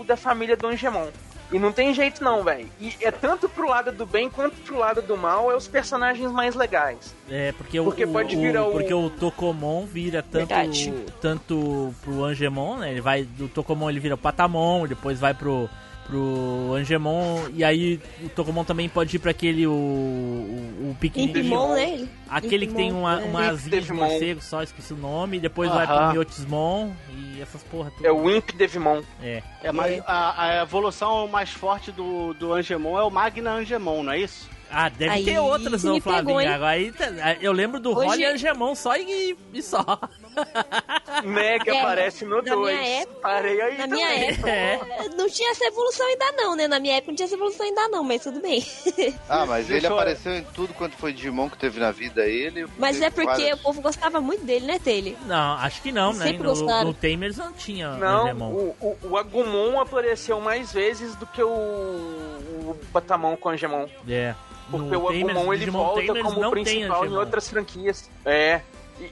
o 0.00 0.04
da 0.06 0.16
família 0.16 0.56
do 0.56 0.66
Angemon. 0.66 1.08
E 1.52 1.58
não 1.58 1.72
tem 1.72 1.92
jeito 1.92 2.22
não, 2.22 2.44
velho. 2.44 2.68
E 2.80 2.94
é 3.00 3.10
tanto 3.10 3.48
pro 3.48 3.68
lado 3.68 3.90
do 3.90 4.06
bem 4.06 4.30
quanto 4.30 4.54
pro 4.62 4.78
lado 4.78 5.02
do 5.02 5.16
mal, 5.16 5.50
é 5.50 5.56
os 5.56 5.66
personagens 5.66 6.30
mais 6.30 6.54
legais. 6.54 7.12
É, 7.28 7.50
porque, 7.52 7.80
Porque 7.82 8.04
o, 8.04 8.12
pode 8.12 8.36
o- 8.36 8.40
virar 8.40 8.66
o- 8.66 8.70
porque 8.70 8.94
o 8.94 9.10
Tokomon 9.10 9.84
vira 9.84 10.22
tanto, 10.22 10.46
Verdade. 10.46 10.94
tanto 11.20 11.92
pro 12.02 12.22
Angemon, 12.24 12.76
né? 12.76 12.92
Ele 12.92 13.00
vai 13.00 13.24
do 13.24 13.48
Tokomon 13.48 13.90
ele 13.90 13.98
vira 13.98 14.14
o 14.14 14.18
Patamon, 14.18 14.86
depois 14.86 15.18
vai 15.18 15.34
pro 15.34 15.68
pro 16.10 16.74
Angemon 16.74 17.48
e 17.54 17.62
aí 17.62 18.00
o 18.22 18.28
Tokomon 18.30 18.64
também 18.64 18.88
pode 18.88 19.14
ir 19.16 19.18
pra 19.18 19.30
aquele 19.30 19.66
o 19.66 19.70
o, 19.70 20.90
o 20.90 20.96
pequenininho. 20.98 21.38
Impimon, 21.38 21.74
né? 21.74 21.90
ele? 21.90 22.08
Aquele 22.28 22.66
que 22.66 22.74
tem 22.74 22.92
uma, 22.92 23.16
Impimon, 23.16 23.30
uma 23.30 23.44
é. 23.44 23.48
asinha 23.48 23.64
de 23.64 23.70
Devimon. 23.70 24.06
morcego, 24.06 24.40
só 24.40 24.62
esqueci 24.62 24.92
o 24.92 24.96
nome, 24.96 25.36
e 25.36 25.40
depois 25.40 25.70
vai 25.70 25.86
pro. 25.86 26.12
Miotismon 26.12 26.90
e 27.16 27.40
essas 27.40 27.62
porra 27.64 27.90
tudo. 27.90 28.06
É 28.06 28.12
o 28.12 28.30
Imp 28.30 28.50
Devimon. 28.52 29.02
É. 29.22 29.42
É, 29.62 29.72
mas 29.72 30.02
a, 30.06 30.44
a 30.44 30.62
evolução 30.62 31.28
mais 31.28 31.50
forte 31.50 31.92
do, 31.92 32.34
do 32.34 32.52
Angemon 32.52 32.98
é 32.98 33.02
o 33.02 33.10
Magna 33.10 33.52
Angemon, 33.52 34.02
não 34.02 34.12
é 34.12 34.18
isso? 34.18 34.48
Ah, 34.72 34.88
deve 34.88 35.10
Aí 35.12 35.24
ter 35.24 35.38
outras, 35.40 35.82
não, 35.84 36.00
pegou? 36.00 36.38
Agora 36.38 36.68
aí 36.68 36.92
tá- 36.92 37.06
eu 37.40 37.50
lembro 37.52 37.80
do 37.80 37.90
Hoje- 37.90 38.06
Rolly 38.08 38.24
Angemon 38.24 38.74
só 38.74 38.96
e, 38.96 39.36
e 39.52 39.62
só. 39.62 39.84
Né, 41.24 41.58
que 41.58 41.70
É, 41.70 41.80
aparece 41.80 42.24
no 42.24 42.36
na 42.40 42.54
2. 42.54 42.78
minha 42.78 43.00
época- 43.02 43.20
Parei 43.20 43.60
aí 43.60 43.72
Na 43.78 43.84
também. 43.88 44.04
minha 44.04 44.30
época, 44.30 44.48
É. 44.50 44.80
não 45.16 45.28
tinha 45.28 45.50
essa 45.50 45.64
evolução 45.64 46.06
ainda 46.06 46.32
não, 46.32 46.56
né? 46.56 46.68
Na 46.68 46.78
minha 46.80 46.94
época 46.96 47.10
não 47.12 47.16
tinha 47.16 47.26
essa 47.26 47.34
evolução 47.34 47.66
ainda 47.66 47.88
não, 47.88 48.04
mas 48.04 48.22
tudo 48.22 48.40
bem. 48.40 48.64
Ah, 49.28 49.44
mas 49.44 49.64
ele 49.66 49.80
Deixa 49.80 49.88
eu- 49.88 49.94
apareceu 49.94 50.32
em 50.36 50.44
tudo 50.54 50.72
quanto 50.74 50.96
foi 50.96 51.12
Digimon 51.12 51.50
que 51.50 51.58
teve 51.58 51.78
na 51.80 51.90
vida 51.90 52.24
ele. 52.26 52.66
Mas 52.78 53.00
é 53.02 53.10
porque 53.10 53.26
várias- 53.26 53.58
o 53.58 53.62
povo 53.62 53.80
gostava 53.82 54.20
muito 54.20 54.44
dele, 54.44 54.66
né, 54.66 54.78
Taylor? 54.78 55.14
Não, 55.26 55.54
acho 55.58 55.82
que 55.82 55.90
não, 55.92 56.12
né? 56.12 56.26
Sempre 56.26 56.44
No, 56.44 56.50
gostaram. 56.54 56.84
no 56.84 56.94
Tamers 56.94 57.36
não 57.36 57.52
tinha 57.52 57.90
Não, 57.96 58.22
Angemon. 58.24 58.50
o, 58.52 58.76
o, 58.80 58.98
o 59.10 59.16
Agumon 59.16 59.80
apareceu 59.80 60.40
mais 60.40 60.72
vezes 60.72 61.14
do 61.16 61.26
que 61.26 61.42
o, 61.42 61.48
o 61.48 62.78
Patamon 62.92 63.36
com 63.36 63.48
o 63.48 63.52
Angemon. 63.52 63.86
É. 64.08 64.34
Porque 64.70 64.90
No 64.90 65.04
o 65.04 65.08
Tamers, 65.08 65.30
Agumon 65.30 65.52
ele 65.52 65.58
Digimon 65.64 65.84
volta 65.84 66.06
Tamers 66.06 66.34
como 66.34 66.50
principal 66.50 67.06
em 67.06 67.16
outras 67.16 67.48
franquias. 67.48 68.10
É. 68.24 68.60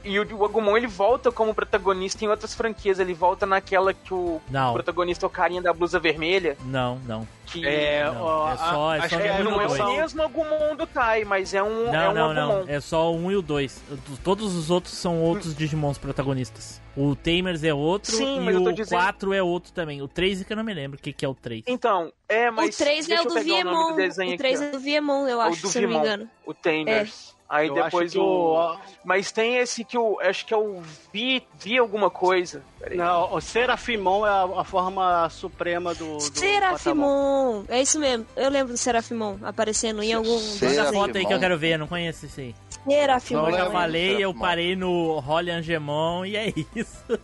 E, 0.04 0.12
e 0.12 0.20
o, 0.20 0.36
o 0.36 0.44
Agumon 0.44 0.76
ele 0.76 0.86
volta 0.86 1.32
como 1.32 1.54
protagonista 1.54 2.24
em 2.24 2.28
outras 2.28 2.54
franquias. 2.54 2.98
Ele 2.98 3.14
volta 3.14 3.46
naquela 3.46 3.94
que 3.94 4.12
o 4.12 4.40
Não. 4.50 4.72
protagonista 4.74 5.24
é 5.24 5.28
o 5.28 5.30
carinha 5.30 5.62
da 5.62 5.72
blusa 5.72 5.98
vermelha. 5.98 6.56
Não, 6.64 6.98
não. 7.06 7.26
Que 7.46 7.66
É, 7.66 8.04
Não, 8.04 8.20
ó, 8.22 8.52
é 8.52 8.56
só- 8.58 8.94
é 8.94 8.98
acho 8.98 9.08
só 9.08 9.16
que 9.22 9.26
no 9.28 9.32
é, 9.32 9.42
não 9.42 9.60
é 9.62 9.66
o 9.66 9.96
mesmo 9.96 10.22
Agumon 10.22 10.76
do 10.76 10.86
Tai, 10.86 11.24
mas 11.24 11.54
é 11.54 11.62
um, 11.62 11.86
Não, 11.86 11.94
é 11.94 12.08
um 12.10 12.12
não, 12.14 12.30
Agumon. 12.30 12.64
não. 12.64 12.68
É 12.68 12.78
só 12.78 13.10
o 13.10 13.16
1 13.16 13.30
e 13.32 13.36
o 13.36 13.42
2. 13.42 13.82
Todos 14.22 14.54
os 14.54 14.70
outros 14.70 14.92
são 14.92 15.22
outros 15.22 15.54
Digimons 15.56 15.96
protagonistas. 15.96 16.78
O 16.94 17.16
Tamers 17.16 17.64
é 17.64 17.72
outro 17.72 18.12
Sim, 18.14 18.44
e 18.44 18.54
o 18.56 18.72
dizendo- 18.72 18.98
4 19.00 19.32
é 19.32 19.42
outro 19.42 19.72
também. 19.72 20.02
O 20.02 20.08
3 20.08 20.42
é 20.42 20.44
que 20.44 20.52
eu 20.52 20.56
não 20.58 20.64
me 20.64 20.74
lembro 20.74 20.98
o 20.98 21.00
que, 21.02 21.10
que 21.12 21.24
é 21.24 21.28
o 21.28 21.34
3. 21.34 21.64
Então, 21.66 22.12
é, 22.28 22.50
mas. 22.50 22.74
o 22.74 22.78
3 22.78 23.06
é 23.06 23.08
deixa 23.08 23.22
o 23.22 23.26
do 23.32 23.38
o 23.38 23.42
Viemon. 23.42 23.92
O 23.94 24.22
aqui, 24.22 24.36
3 24.36 24.60
ó. 24.60 24.64
é 24.64 24.70
do 24.70 24.80
Viemon, 24.80 25.22
eu 25.26 25.28
É 25.28 25.36
o 25.36 25.40
acho, 25.48 25.62
do 25.62 25.68
se 25.68 25.78
eu 25.78 25.82
não 25.82 25.88
me 25.88 25.96
engano. 25.96 26.28
O 26.44 26.52
Tamers. 26.52 27.34
Aí 27.50 27.68
Eu 27.68 27.74
depois 27.74 28.10
acho 28.10 28.12
que 28.12 28.18
o. 28.18 28.74
o- 28.74 28.76
Mas 29.02 29.32
tem 29.32 29.56
esse 29.56 29.82
que 29.82 29.96
o. 29.96 30.20
Acho 30.20 30.44
que 30.44 30.52
é 30.52 30.56
o 30.56 30.82
Vi. 31.12 31.42
Vi 31.58 31.78
alguma 31.78 32.10
coisa. 32.10 32.62
Não, 32.94 33.32
o 33.34 33.40
Serafimon 33.40 34.26
é 34.26 34.28
a, 34.28 34.60
a 34.60 34.64
forma 34.64 35.26
suprema 35.30 35.94
do. 35.94 36.18
do 36.18 36.24
Patamon. 36.24 36.34
Serafimon. 36.34 37.64
É 37.68 37.80
isso 37.80 37.98
mesmo. 37.98 38.26
Eu 38.36 38.50
lembro 38.50 38.74
do 38.74 38.76
Serafimon 38.78 39.38
aparecendo 39.42 40.02
em 40.02 40.12
algum 40.12 40.38
Manda 40.60 40.92
foto 40.92 41.16
aí 41.16 41.24
que 41.24 41.32
eu 41.32 41.38
quero 41.40 41.56
ver, 41.56 41.74
eu 41.74 41.78
não 41.78 41.86
conheço 41.86 42.26
esse 42.26 42.40
aí. 42.42 42.54
Serafimon. 42.86 43.40
Como 43.44 43.56
eu 43.56 43.58
já 43.58 43.70
falei, 43.70 44.22
eu 44.24 44.34
parei 44.34 44.76
no 44.76 45.18
Rolly 45.18 45.50
Angemon 45.50 46.26
e 46.26 46.36
é 46.36 46.52
isso. 46.76 47.02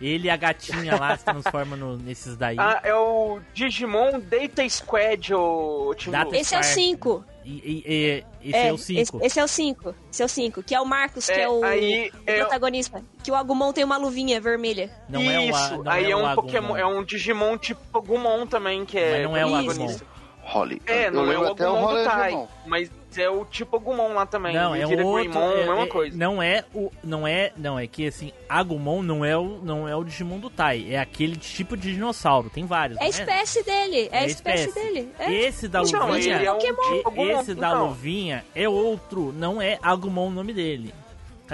Ele 0.00 0.26
e 0.26 0.30
a 0.30 0.36
gatinha 0.36 0.98
lá 0.98 1.16
se 1.16 1.24
transformam 1.24 1.78
no- 1.78 1.96
nesses 1.96 2.36
daí. 2.36 2.56
Ah, 2.58 2.80
é 2.82 2.94
o 2.94 3.38
Digimon 3.54 4.20
Data 4.20 4.68
Squad, 4.68 5.32
o 5.32 5.94
Tim 5.96 6.10
Data 6.10 6.24
Blue. 6.30 6.34
Esse 6.34 6.54
é 6.54 6.58
o 6.58 6.62
Fire. 6.62 6.74
5. 6.74 7.24
E, 7.44 7.50
e- 7.50 8.24
e- 8.42 8.48
esse 8.50 8.56
é, 8.58 8.72
o 8.72 8.78
5. 8.78 9.00
Esse, 9.00 9.26
esse 9.26 9.40
é 9.40 9.44
o 9.44 9.48
5. 9.48 9.94
Esse 10.10 10.22
é 10.22 10.24
o 10.24 10.28
5. 10.28 10.62
Que 10.62 10.74
é 10.74 10.80
o 10.80 10.84
Marcos, 10.86 11.26
que 11.26 11.32
É, 11.32 11.42
é 11.42 11.48
o, 11.48 11.62
aí 11.64 12.10
o 12.10 12.22
é 12.26 12.34
o- 12.36 12.38
protagonista. 12.40 13.02
Que 13.22 13.30
o 13.30 13.34
Agumon 13.34 13.72
tem 13.72 13.84
uma 13.84 13.96
luvinha 13.98 14.40
vermelha. 14.40 14.90
Não 15.08 15.20
Isso, 15.20 15.30
é 15.30 15.38
o 15.50 15.54
A- 15.80 15.84
não 15.84 15.92
aí 15.92 16.10
é, 16.10 16.16
um 16.16 16.26
Agumon. 16.26 16.34
Pokémon, 16.46 16.76
é 16.76 16.86
um 16.86 17.04
Digimon 17.04 17.58
tipo 17.58 17.80
Agumon 17.98 18.46
também, 18.46 18.84
que 18.86 18.98
é 18.98 19.12
Mas 19.12 19.22
não 19.24 19.36
é 19.36 19.44
o 19.44 19.50
protagonista. 19.50 20.06
Holly. 20.44 20.80
É, 20.86 21.10
não 21.10 21.30
é 21.30 21.38
o 21.38 21.52
até 21.52 21.68
o 21.68 21.72
Agumon 21.72 21.86
Holly 21.86 21.98
do 22.02 22.04
Tai, 22.10 22.26
Angemon. 22.28 22.48
mas 22.66 22.90
é 23.16 23.30
o 23.30 23.44
tipo 23.44 23.76
Agumon 23.76 24.12
lá 24.12 24.26
também. 24.26 24.54
Não, 24.54 24.74
é 24.74 24.86
outro. 24.86 24.96
Greymon, 25.14 25.40
é- 25.52 25.56
mesma 25.56 25.80
é- 25.82 25.86
coisa. 25.86 26.16
Não 26.16 26.42
é 26.42 26.64
o. 26.74 26.90
Não 27.02 27.26
é. 27.26 27.52
Não, 27.56 27.78
é 27.78 27.86
que 27.86 28.06
assim, 28.06 28.32
Agumon 28.48 29.02
não 29.02 29.24
é 29.24 29.36
o, 29.36 29.58
não 29.62 29.88
é 29.88 29.94
o 29.96 30.04
Digimon 30.04 30.38
do 30.38 30.50
Tai. 30.50 30.86
É 30.90 30.98
aquele 30.98 31.36
tipo 31.36 31.76
de 31.76 31.94
dinossauro. 31.94 32.50
Tem 32.50 32.66
vários. 32.66 32.98
É 33.00 33.04
a 33.04 33.08
espécie 33.08 33.62
dele. 33.62 34.08
É, 34.12 34.18
a 34.18 34.26
espécie, 34.26 34.72
dele. 34.74 35.10
É. 35.18 35.32
Esse 35.32 35.66
da 35.68 35.82
Então, 35.82 36.06
luvinha. 36.08 36.36
é 36.36 36.50
um 36.52 36.54
Pokémon. 36.56 36.96
tipo 36.96 37.08
Agumon, 37.08 37.40
Esse 37.40 37.54
da 37.54 37.68
então. 37.68 37.86
luvinha 37.86 38.44
é 38.54 38.68
outro. 38.68 39.32
Não 39.32 39.62
é 39.62 39.78
Agumon 39.82 40.28
o 40.28 40.30
nome 40.30 40.52
dele. 40.52 40.92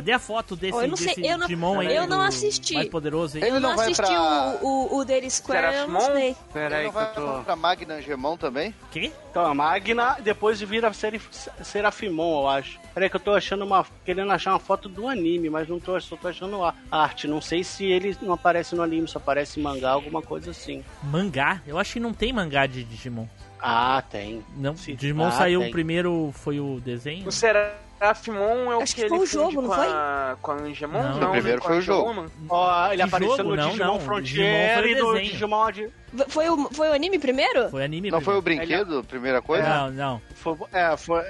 Cadê 0.01 0.13
a 0.13 0.19
foto 0.19 0.57
desse, 0.57 0.77
Oh, 0.79 0.83
eu 0.83 0.89
não 0.89 0.97
sei, 0.97 1.15
eu 1.19 1.37
não- 1.39 1.47
Digimon 1.47 1.81
aí? 1.81 1.95
eu 1.95 2.07
não 2.07 2.23
assisti. 2.23 2.75
Mais 2.75 2.89
poderoso 2.89 3.37
aí? 3.37 3.43
Ele 3.45 3.51
Eu 3.57 3.61
não, 3.61 3.69
não 3.71 3.77
vai 3.77 3.87
assisti 3.93 4.03
pra- 4.13 4.59
o, 4.63 4.67
o, 4.67 4.99
o 4.99 5.05
Daily 5.05 5.31
Square, 5.31 5.75
eu 5.77 5.89
não 5.89 6.01
sei. 6.01 6.37
Pera 6.53 6.67
Ele 6.67 6.75
aí 6.75 6.85
não 6.85 6.93
que 6.93 6.99
eu 6.99 7.03
vai 7.25 7.37
tô. 7.39 7.45
pra 7.45 7.57
Magna 7.57 7.95
Angemon 7.95 8.37
também? 8.37 8.75
Quê? 8.91 9.13
Então, 9.31 9.45
a 9.45 9.55
Magna 9.55 10.17
depois 10.21 10.61
vira 10.61 10.93
Serif... 10.93 11.29
Serafimon, 11.63 12.41
eu 12.43 12.49
acho. 12.49 12.81
Peraí 12.95 13.11
que 13.11 13.17
eu 13.17 13.21
tô 13.21 13.33
achando 13.35 13.65
uma. 13.65 13.87
querendo 14.05 14.33
achar 14.33 14.53
uma 14.53 14.59
foto 14.59 14.89
do 14.89 15.07
anime, 15.07 15.49
mas 15.51 15.69
não 15.69 15.79
tô, 15.79 16.01
só 16.01 16.17
tô 16.17 16.29
achando 16.29 16.65
a 16.65 16.75
arte. 16.91 17.29
Não 17.29 17.41
sei 17.41 17.63
se 17.63 17.85
ele 17.85 18.17
não 18.23 18.33
aparece 18.35 18.75
no 18.75 18.83
anime, 18.83 19.07
só 19.07 19.19
aparece 19.19 19.61
em 19.61 19.63
mangá, 19.63 19.91
alguma 19.91 20.23
coisa 20.23 20.51
assim. 20.51 20.83
Mangá? 21.03 21.61
Eu 21.67 21.79
acho 21.79 21.93
que 21.93 22.01
não 22.01 22.13
tem 22.15 22.33
mangá 22.33 22.67
de 22.67 22.83
Digimon. 22.85 23.27
Ah, 23.63 24.03
tem. 24.11 24.43
Não, 24.57 24.75
Sim. 24.75 24.95
Digimon 24.95 25.27
Ah, 25.27 25.33
saiu 25.33 25.61
tem. 25.61 25.71
primeiro, 25.71 26.33
foi 26.35 26.59
o 26.59 26.81
desenho? 26.81 27.29
O 27.29 27.33
Serafimon 27.33 27.90
é 28.01 28.77
o 28.77 28.81
Acho 28.81 28.95
que 28.95 29.03
que 29.03 29.09
foi 29.09 29.19
ele 29.19 29.25
o 29.25 29.27
jogo, 29.27 29.61
não 29.63 29.73
foi? 29.73 29.87
a, 29.87 30.37
com 30.41 30.51
a 30.53 30.55
Angemon? 30.55 31.03
Não. 31.03 31.19
Não, 31.21 31.29
O 31.29 31.33
primeiro 31.33 31.63
foi 31.63 31.79
o 31.79 31.81
jogo. 31.83 32.27
Ó, 32.49 32.87
ele 32.89 32.97
Que 32.97 33.03
apareceu 33.03 33.37
jogo? 33.37 33.51
no 33.51 33.57
Não, 33.57 33.69
Digimon 33.71 33.87
não. 33.87 34.01
Frontier 34.01 34.83
Digimon 34.83 35.11
foi 35.11 35.23
e 35.23 35.23
no. 35.23 35.31
Digimon. 35.31 35.63
Ad... 35.63 35.89
Foi 36.29 36.49
o, 36.49 36.69
foi 36.73 36.89
o 36.89 36.93
anime 36.93 37.19
primeiro? 37.19 37.69
Foi 37.69 37.85
anime 37.85 38.11
Não 38.11 38.21
foi 38.21 38.37
o 38.37 38.43
primeiro. 38.43 38.67
brinquedo, 38.87 39.05
primeira 39.05 39.43
coisa? 39.43 39.69
Não, 39.69 39.91
não. 39.91 40.23
Foi, 40.35 40.57
é, 40.73 40.97
foi. 40.97 41.23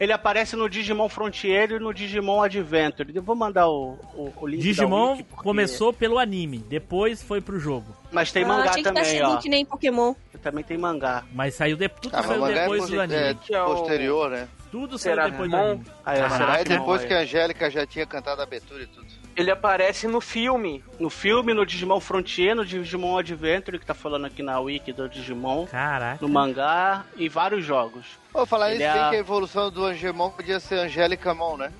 Ele 0.00 0.12
aparece 0.12 0.56
no 0.56 0.68
Digimon 0.68 1.08
Frontier 1.08 1.70
e 1.70 1.78
no 1.78 1.94
Digimon 1.94 2.42
Adventure. 2.42 3.12
Eu 3.14 3.22
vou 3.22 3.36
mandar 3.36 3.68
o, 3.68 3.96
o, 4.14 4.32
o 4.40 4.46
link 4.46 4.58
da 4.58 4.64
Digimon 4.64 5.10
Wiki, 5.12 5.22
porque- 5.24 5.42
começou 5.44 5.92
pelo 5.92 6.18
anime, 6.18 6.58
depois 6.58 7.22
foi 7.22 7.40
pro 7.40 7.60
jogo. 7.60 7.94
Mas 8.10 8.32
tem 8.32 8.42
Ah, 8.42 8.48
mangá 8.48 8.70
achei 8.70 8.82
que 8.82 8.88
tá 8.88 8.94
também, 8.94 9.04
sendo 9.04 9.28
ó. 9.30 9.36
que 9.36 9.48
nem 9.48 9.64
Pokémon. 9.64 10.14
Também 10.42 10.64
tem 10.64 10.76
mangá. 10.76 11.22
Mas 11.32 11.54
saiu 11.54 11.76
de... 11.76 11.88
tudo 11.88 12.14
Ah, 12.16 12.22
saiu 12.24 12.44
é, 12.46 12.54
depois 12.62 12.80
posi- 12.82 12.94
do 12.96 13.00
anime. 13.00 13.18
é 13.20 13.30
é 13.30 13.64
posterior, 13.64 14.30
né? 14.30 14.48
Tudo 14.74 14.98
Será 14.98 15.28
depois 15.28 15.48
do 15.48 15.56
anime. 15.56 15.86
Aí, 16.04 16.18
ó, 16.18 16.22
Caraca. 16.22 16.36
será 16.36 16.58
que 16.58 16.64
depois 16.64 17.00
não, 17.02 17.06
que 17.06 17.14
é? 17.14 17.18
a 17.18 17.20
Angélica 17.20 17.70
já 17.70 17.86
tinha 17.86 18.04
cantado 18.04 18.40
a 18.40 18.44
abertura 18.44 18.82
e 18.82 18.86
tudo. 18.88 19.06
Ele 19.36 19.48
aparece 19.48 20.08
no 20.08 20.20
filme. 20.20 20.82
No 20.98 21.08
filme, 21.08 21.54
no 21.54 21.64
Digimon 21.64 22.00
Frontier, 22.00 22.56
no 22.56 22.66
Digimon 22.66 23.16
Adventure, 23.16 23.78
que 23.78 23.86
tá 23.86 23.94
falando 23.94 24.26
aqui 24.26 24.42
na 24.42 24.58
wiki 24.58 24.92
do 24.92 25.08
Digimon, 25.08 25.66
Caraca. 25.66 26.18
no 26.20 26.28
mangá 26.28 27.04
e 27.16 27.28
vários 27.28 27.64
jogos. 27.64 28.04
Vou 28.32 28.44
falar 28.46 28.72
Ele 28.72 28.82
isso, 28.82 28.96
é 28.96 29.10
que 29.10 29.14
a 29.14 29.18
evolução 29.20 29.70
do 29.70 29.84
Angemon 29.84 30.30
podia 30.30 30.58
ser 30.58 30.80
Angélica 30.80 31.32
Mon, 31.32 31.56
né? 31.56 31.72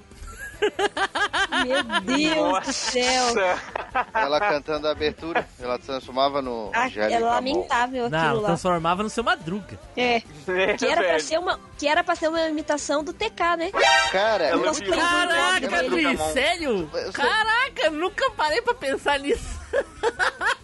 Meu 1.66 1.82
Deus 2.02 2.66
do 2.66 2.72
céu. 2.72 3.34
Nossa. 3.34 3.58
Ela 4.14 4.40
cantando 4.40 4.88
a 4.88 4.90
abertura, 4.90 5.46
ela 5.60 5.78
transformava 5.78 6.42
no 6.42 6.70
Ah, 6.74 6.86
Angélica 6.86 7.14
é 7.14 7.18
lamentável 7.20 8.10
Não, 8.10 8.18
aquilo 8.18 8.40
lá. 8.40 8.48
transformava 8.48 9.02
no 9.02 9.10
seu 9.10 9.22
Madruga. 9.24 9.78
É. 9.96 10.16
É, 10.48 10.74
Que 10.76 10.86
era, 10.86 11.02
pra 11.02 11.18
ser 11.20 11.38
uma, 11.38 11.60
que 11.78 11.86
era 11.86 12.02
pra 12.04 12.14
ser 12.16 12.28
uma 12.28 12.40
imitação 12.48 13.02
do 13.04 13.12
TK, 13.12 13.56
né? 13.56 13.70
Cara, 14.10 14.44
Ela 14.44 14.60
eu 14.62 14.68
cosplay 14.68 14.90
do- 14.90 14.96
Caraca, 14.96 15.60
do- 15.60 15.90
Dri, 15.90 16.02
Madruga 16.04 16.12
Mon. 16.24 16.32
sério? 16.32 16.90
Eu 16.92 17.12
Caraca, 17.12 17.90
nunca 17.90 18.30
parei 18.32 18.60
pra 18.62 18.74
pensar 18.74 19.18
nisso. 19.18 19.63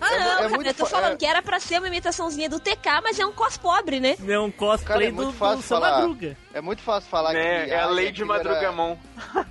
Ah, 0.02 0.10
não, 0.18 0.26
é 0.32 0.36
cara, 0.36 0.48
muito 0.48 0.66
eu 0.66 0.74
tô 0.74 0.84
fa- 0.86 0.96
falando 0.96 1.12
é- 1.12 1.16
que 1.16 1.26
era 1.26 1.40
pra 1.42 1.60
ser 1.60 1.78
uma 1.78 1.86
imitaçãozinha 1.88 2.48
do 2.48 2.58
TK, 2.58 3.00
mas 3.02 3.18
é 3.18 3.24
um 3.24 3.32
cos 3.32 3.56
pobre, 3.56 4.00
né? 4.00 4.16
É 4.26 4.38
um 4.40 4.50
Cara, 4.50 4.58
cosplay 4.72 5.08
é 5.08 5.10
muito 5.12 5.26
do, 5.28 5.32
do 5.32 5.38
fácil 5.38 5.62
seu 5.62 5.76
falar. 5.80 5.92
Madruga. 5.98 6.36
É 6.52 6.60
muito 6.60 6.82
fácil 6.82 7.08
falar 7.10 7.34
É, 7.36 7.64
que. 7.66 7.70
é 7.70 7.78
a 7.80 7.86
lei 7.86 8.10
de 8.10 8.22
era- 8.22 8.28
Madrugamon. 8.32 8.96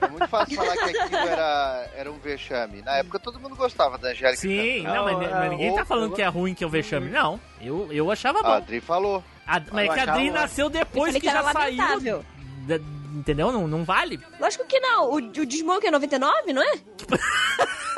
É 0.02 0.08
muito 0.08 0.28
fácil 0.28 0.56
falar 0.58 0.74
que 0.76 0.98
aquilo 0.98 1.18
era, 1.18 1.88
era 1.96 2.12
um 2.12 2.20
vexame. 2.20 2.82
Na 2.82 2.98
época 2.98 3.20
todo 3.20 3.40
mundo 3.40 3.56
gostava 3.56 3.98
da 3.98 4.10
Angélica. 4.10 4.42
Sim, 4.42 4.84
não, 4.84 5.06
mas, 5.06 5.18
mas 5.32 5.50
ninguém 5.52 5.70
ou- 5.70 5.76
tá 5.78 5.86
falando 5.86 6.14
que 6.14 6.22
é 6.22 6.28
ruim 6.28 6.54
que 6.54 6.64
é 6.64 6.68
o 6.68 6.70
vexame. 6.70 7.10
Não, 7.10 7.40
eu, 7.62 7.88
eu 7.92 8.12
achava 8.12 8.40
A 8.40 8.44
bom. 8.44 8.50
Adri 8.52 8.82
falou. 8.82 9.24
A- 9.48 9.62
mas 9.72 9.90
é 9.90 9.94
que 9.94 10.00
a 10.00 10.04
Adri 10.14 10.30
nasceu 10.32 10.66
Eu 10.66 10.70
depois 10.70 11.14
que, 11.14 11.22
que 11.22 11.30
era 11.30 11.42
já 11.44 11.54
saiu. 11.54 12.26
da- 12.68 12.80
Entendeu? 13.12 13.52
Não, 13.52 13.68
não 13.68 13.84
vale. 13.84 14.20
Lógico 14.40 14.66
que 14.66 14.80
não. 14.80 15.06
O, 15.10 15.16
o 15.16 15.22
Digimon 15.46 15.80
que 15.80 15.88
é 15.88 15.92
99, 15.92 16.54
não 16.54 16.62
é? 16.62 16.74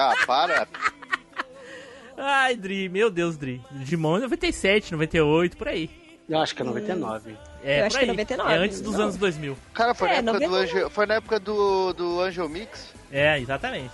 Ah, 0.00 0.14
para. 0.26 0.66
Ai, 2.16 2.56
Dri, 2.56 2.88
meu 2.88 3.10
Deus, 3.10 3.36
Dri. 3.36 3.60
Digimon 3.70 4.16
é 4.16 4.20
97, 4.20 4.92
98, 4.92 5.56
por 5.56 5.68
aí. 5.68 5.90
Eu 6.28 6.38
acho 6.38 6.54
que 6.54 6.62
é 6.62 6.64
99. 6.64 7.36
É, 7.62 7.78
Eu 7.78 7.80
por 7.82 7.86
acho 7.86 7.98
que 7.98 8.04
é 8.04 8.08
99, 8.08 8.52
É 8.52 8.56
antes 8.56 8.80
dos 8.80 8.94
não. 8.94 9.02
anos 9.02 9.16
2000. 9.16 9.56
Cara, 9.74 9.94
foi, 9.94 10.08
É, 10.08 10.22
na, 10.22 10.32
época 10.32 10.38
do 10.46 10.50
99. 10.50 10.64
Angel, 10.64 10.90
foi 10.90 11.06
na 11.06 11.14
época 11.14 11.40
do, 11.40 11.92
do 11.92 12.20
Angel 12.20 12.48
Mix. 12.48 12.92
É, 13.12 13.38
exatamente. 13.38 13.90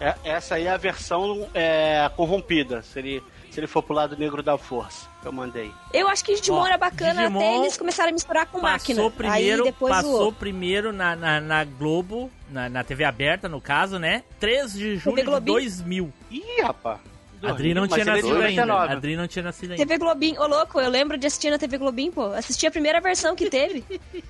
É, 0.00 0.14
essa 0.24 0.54
aí 0.54 0.66
é 0.66 0.70
a 0.70 0.76
versão 0.76 1.48
é, 1.54 2.10
corrompida, 2.16 2.82
se 2.82 2.98
ele, 2.98 3.22
se 3.52 3.60
ele 3.60 3.66
for 3.66 3.82
pro 3.82 3.94
lado 3.94 4.16
negro 4.16 4.42
da 4.42 4.56
força, 4.56 5.06
que 5.20 5.28
eu 5.28 5.32
mandei. 5.32 5.70
Eu 5.92 6.08
acho 6.08 6.24
que 6.24 6.34
Digimon 6.34 6.60
Ó, 6.60 6.66
era 6.66 6.78
bacana 6.78 7.22
Digimon 7.22 7.38
até 7.38 7.56
eles 7.58 7.76
começaram 7.76 8.08
a 8.08 8.12
misturar 8.12 8.46
com 8.46 8.60
máquina. 8.60 8.96
Passou 8.96 9.10
primeiro, 9.10 9.64
Aí 9.64 9.70
depois 9.70 9.94
passou 9.94 10.16
zoou. 10.18 10.32
primeiro 10.32 10.92
na, 10.92 11.14
na, 11.14 11.40
na 11.40 11.64
Globo, 11.64 12.30
na, 12.50 12.68
na 12.70 12.82
TV 12.82 13.04
aberta, 13.04 13.48
no 13.50 13.60
caso, 13.60 13.98
né? 13.98 14.24
3 14.40 14.72
de 14.72 14.96
julho 14.96 15.16
de 15.16 15.22
Globinho. 15.22 15.58
2000. 15.58 16.12
Ih, 16.30 16.62
rapaz. 16.62 16.98
Adri 17.42 17.74
não 17.74 17.82
Mas 17.82 17.92
tinha 17.92 18.02
é 18.02 18.06
nascido 18.06 18.26
ainda. 18.42 18.66
99. 18.66 18.88
A 18.88 18.96
Adri 18.96 19.16
não 19.16 19.28
tinha 19.28 19.42
nascido 19.42 19.70
ainda. 19.72 19.84
TV 19.84 19.98
Globinho, 19.98 20.40
ô 20.40 20.46
louco, 20.46 20.80
eu 20.80 20.88
lembro 20.88 21.18
de 21.18 21.26
assistir 21.26 21.50
na 21.50 21.58
TV 21.58 21.76
Globinho, 21.76 22.12
pô. 22.12 22.26
Assisti 22.32 22.66
a 22.66 22.70
primeira 22.70 23.00
versão 23.00 23.36
que 23.36 23.50
teve. 23.50 23.84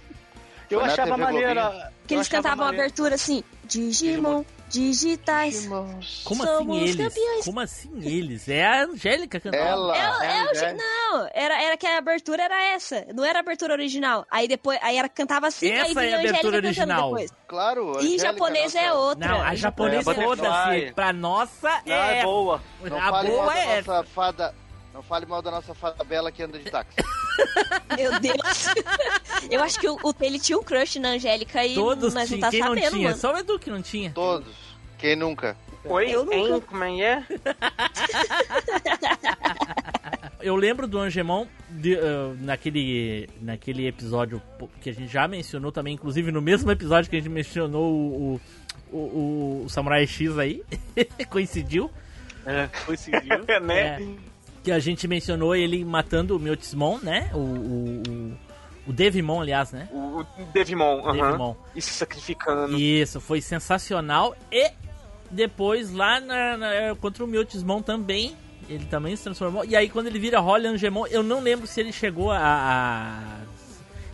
Eu 0.70 0.80
achava 0.80 1.18
maneira. 1.18 1.92
Que 2.06 2.14
eles 2.14 2.28
cantavam 2.28 2.64
a 2.64 2.70
abertura 2.70 3.14
assim: 3.16 3.44
Digimon, 3.64 4.42
digitais. 4.72 5.66
Como 5.66 6.02
Somos 6.02 6.46
assim 6.46 6.80
eles? 6.80 6.96
campeões. 6.96 7.44
Como 7.44 7.60
assim 7.60 7.90
eles? 8.02 8.48
É 8.48 8.64
a 8.66 8.84
Angélica 8.84 9.38
cantando. 9.38 9.62
Ela. 9.62 9.96
É, 9.96 10.00
é 10.38 10.44
o 10.44 10.64
é. 10.64 10.72
não, 10.74 11.28
era, 11.34 11.62
era 11.62 11.76
que 11.76 11.86
a 11.86 11.98
abertura 11.98 12.42
era 12.42 12.64
essa, 12.74 13.06
não 13.14 13.24
era 13.24 13.38
a 13.38 13.40
abertura 13.40 13.72
original. 13.74 14.26
Aí 14.30 14.48
depois, 14.48 14.78
aí 14.82 14.96
ela 14.96 15.08
cantava 15.08 15.46
assim, 15.48 15.70
Essa 15.70 15.86
aí 15.86 15.94
vinha 15.94 16.04
é 16.04 16.14
a 16.14 16.18
Angélica 16.18 16.30
abertura 16.38 16.56
cantando 16.62 16.66
original. 16.66 17.10
depois. 17.10 17.30
Claro. 17.46 17.82
E 17.82 17.86
em 17.86 17.96
Angélica, 18.14 18.22
japonês 18.28 18.74
nossa- 18.74 18.86
é 18.86 18.92
outra. 18.92 19.28
Não, 19.28 19.42
a 19.42 19.52
Em 19.52 19.56
japonesa 19.56 20.10
É, 20.10 20.14
foda-se. 20.14 20.92
Pra 20.94 21.12
nossa 21.12 21.68
Ah, 21.70 21.82
é 21.86 22.18
é. 22.18 22.22
boa. 22.24 22.62
Não 22.82 22.98
a 22.98 23.10
boa 23.22 23.58
é 23.58 23.66
nossa 23.82 23.92
essa. 23.98 24.04
fada. 24.04 24.54
Não 24.92 25.02
fale 25.02 25.24
mal 25.26 25.40
da 25.40 25.50
nossa 25.50 25.74
fada 25.74 26.04
bela 26.04 26.30
que 26.30 26.42
anda 26.42 26.58
de 26.58 26.70
táxi. 26.70 26.96
Meu 27.96 28.20
Deus. 28.20 28.66
Eu 29.50 29.62
acho 29.62 29.80
que 29.80 29.88
o, 29.88 29.98
o 30.02 30.14
ele 30.20 30.38
tinha 30.38 30.58
um 30.58 30.62
crush 30.62 30.98
na 30.98 31.10
Angélica 31.10 31.64
e 31.64 31.74
Todos 31.74 32.12
mas 32.12 32.30
não 32.30 32.38
tá 32.40 32.50
Quem 32.50 32.60
não 32.60 32.68
sabendo, 32.68 32.90
tinha? 32.90 33.08
mano. 33.08 33.18
Só 33.20 33.32
o 33.34 33.38
Edu 33.38 33.58
que 33.58 33.70
não 33.70 33.80
tinha. 33.82 34.10
Todos. 34.12 34.54
Quem 34.98 35.16
nunca? 35.16 35.56
Oi, 35.84 36.10
Eu 36.10 36.24
nunca- 36.24 36.36
hein? 36.36 36.62
Como 36.66 36.84
é 36.84 36.90
que 36.94 37.02
é? 37.02 37.24
Eu 40.40 40.56
lembro 40.56 40.86
do 40.88 40.98
Angemon 40.98 41.46
de, 41.70 41.96
ah, 41.96 42.34
naquele, 42.40 43.28
naquele 43.40 43.86
episódio 43.86 44.42
que 44.80 44.90
a 44.90 44.92
gente 44.92 45.10
já 45.12 45.26
mencionou 45.28 45.70
também, 45.70 45.94
inclusive 45.94 46.32
no 46.32 46.42
mesmo 46.42 46.70
episódio 46.70 47.08
que 47.08 47.16
a 47.16 47.20
gente 47.20 47.28
mencionou 47.30 47.92
o, 47.92 48.40
o, 48.92 48.96
o, 48.96 49.62
o 49.64 49.68
Samurai 49.68 50.06
X 50.06 50.36
aí. 50.38 50.62
Coincidiu. 51.30 51.90
É, 52.44 52.68
conseguiu. 52.84 53.44
né? 53.62 53.80
É, 53.80 54.31
que 54.62 54.70
a 54.70 54.78
gente 54.78 55.06
mencionou 55.08 55.54
ele 55.56 55.84
matando 55.84 56.36
o 56.36 56.38
Miotismon, 56.38 56.98
né? 57.02 57.30
O, 57.34 57.38
o, 57.38 58.02
o, 58.08 58.38
o 58.88 58.92
Devimon, 58.92 59.40
aliás, 59.40 59.72
né? 59.72 59.88
O 59.92 60.24
Devimon, 60.52 61.00
aham. 61.06 61.12
Devimon. 61.26 61.54
E 61.74 61.82
se 61.82 61.90
sacrificando. 61.94 62.78
Isso, 62.78 63.20
foi 63.20 63.40
sensacional. 63.40 64.36
E 64.50 64.70
depois 65.30 65.90
lá 65.92 66.20
na, 66.20 66.56
na- 66.56 66.94
contra 67.00 67.24
o 67.24 67.26
Miotismon 67.26 67.82
também, 67.82 68.36
ele 68.68 68.84
também 68.86 69.16
se 69.16 69.24
transformou. 69.24 69.64
E 69.64 69.74
aí 69.74 69.88
quando 69.88 70.06
ele 70.06 70.18
vira 70.18 70.38
Holly 70.40 70.66
Angemon, 70.66 71.06
eu 71.08 71.22
não 71.22 71.40
lembro 71.40 71.66
se 71.66 71.80
ele 71.80 71.92
chegou 71.92 72.30
a, 72.30 72.38
a- 72.38 73.40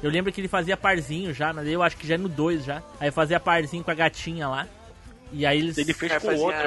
Eu 0.02 0.10
lembro 0.10 0.32
que 0.32 0.40
ele 0.40 0.48
fazia 0.48 0.76
parzinho 0.76 1.34
já, 1.34 1.52
mas 1.52 1.66
eu 1.68 1.82
acho 1.82 1.96
que 1.96 2.06
já 2.06 2.14
é 2.14 2.18
no 2.18 2.28
2 2.28 2.64
já. 2.64 2.82
Aí 3.00 3.10
fazia 3.10 3.38
parzinho 3.40 3.82
com 3.84 3.90
a 3.90 3.94
gatinha 3.94 4.48
lá. 4.48 4.66
E 5.32 5.44
aí 5.44 5.58
eles... 5.58 5.76
Ele 5.76 5.92
fez 5.92 6.12
É, 6.12 6.20
com 6.20 6.34
outro. 6.36 6.60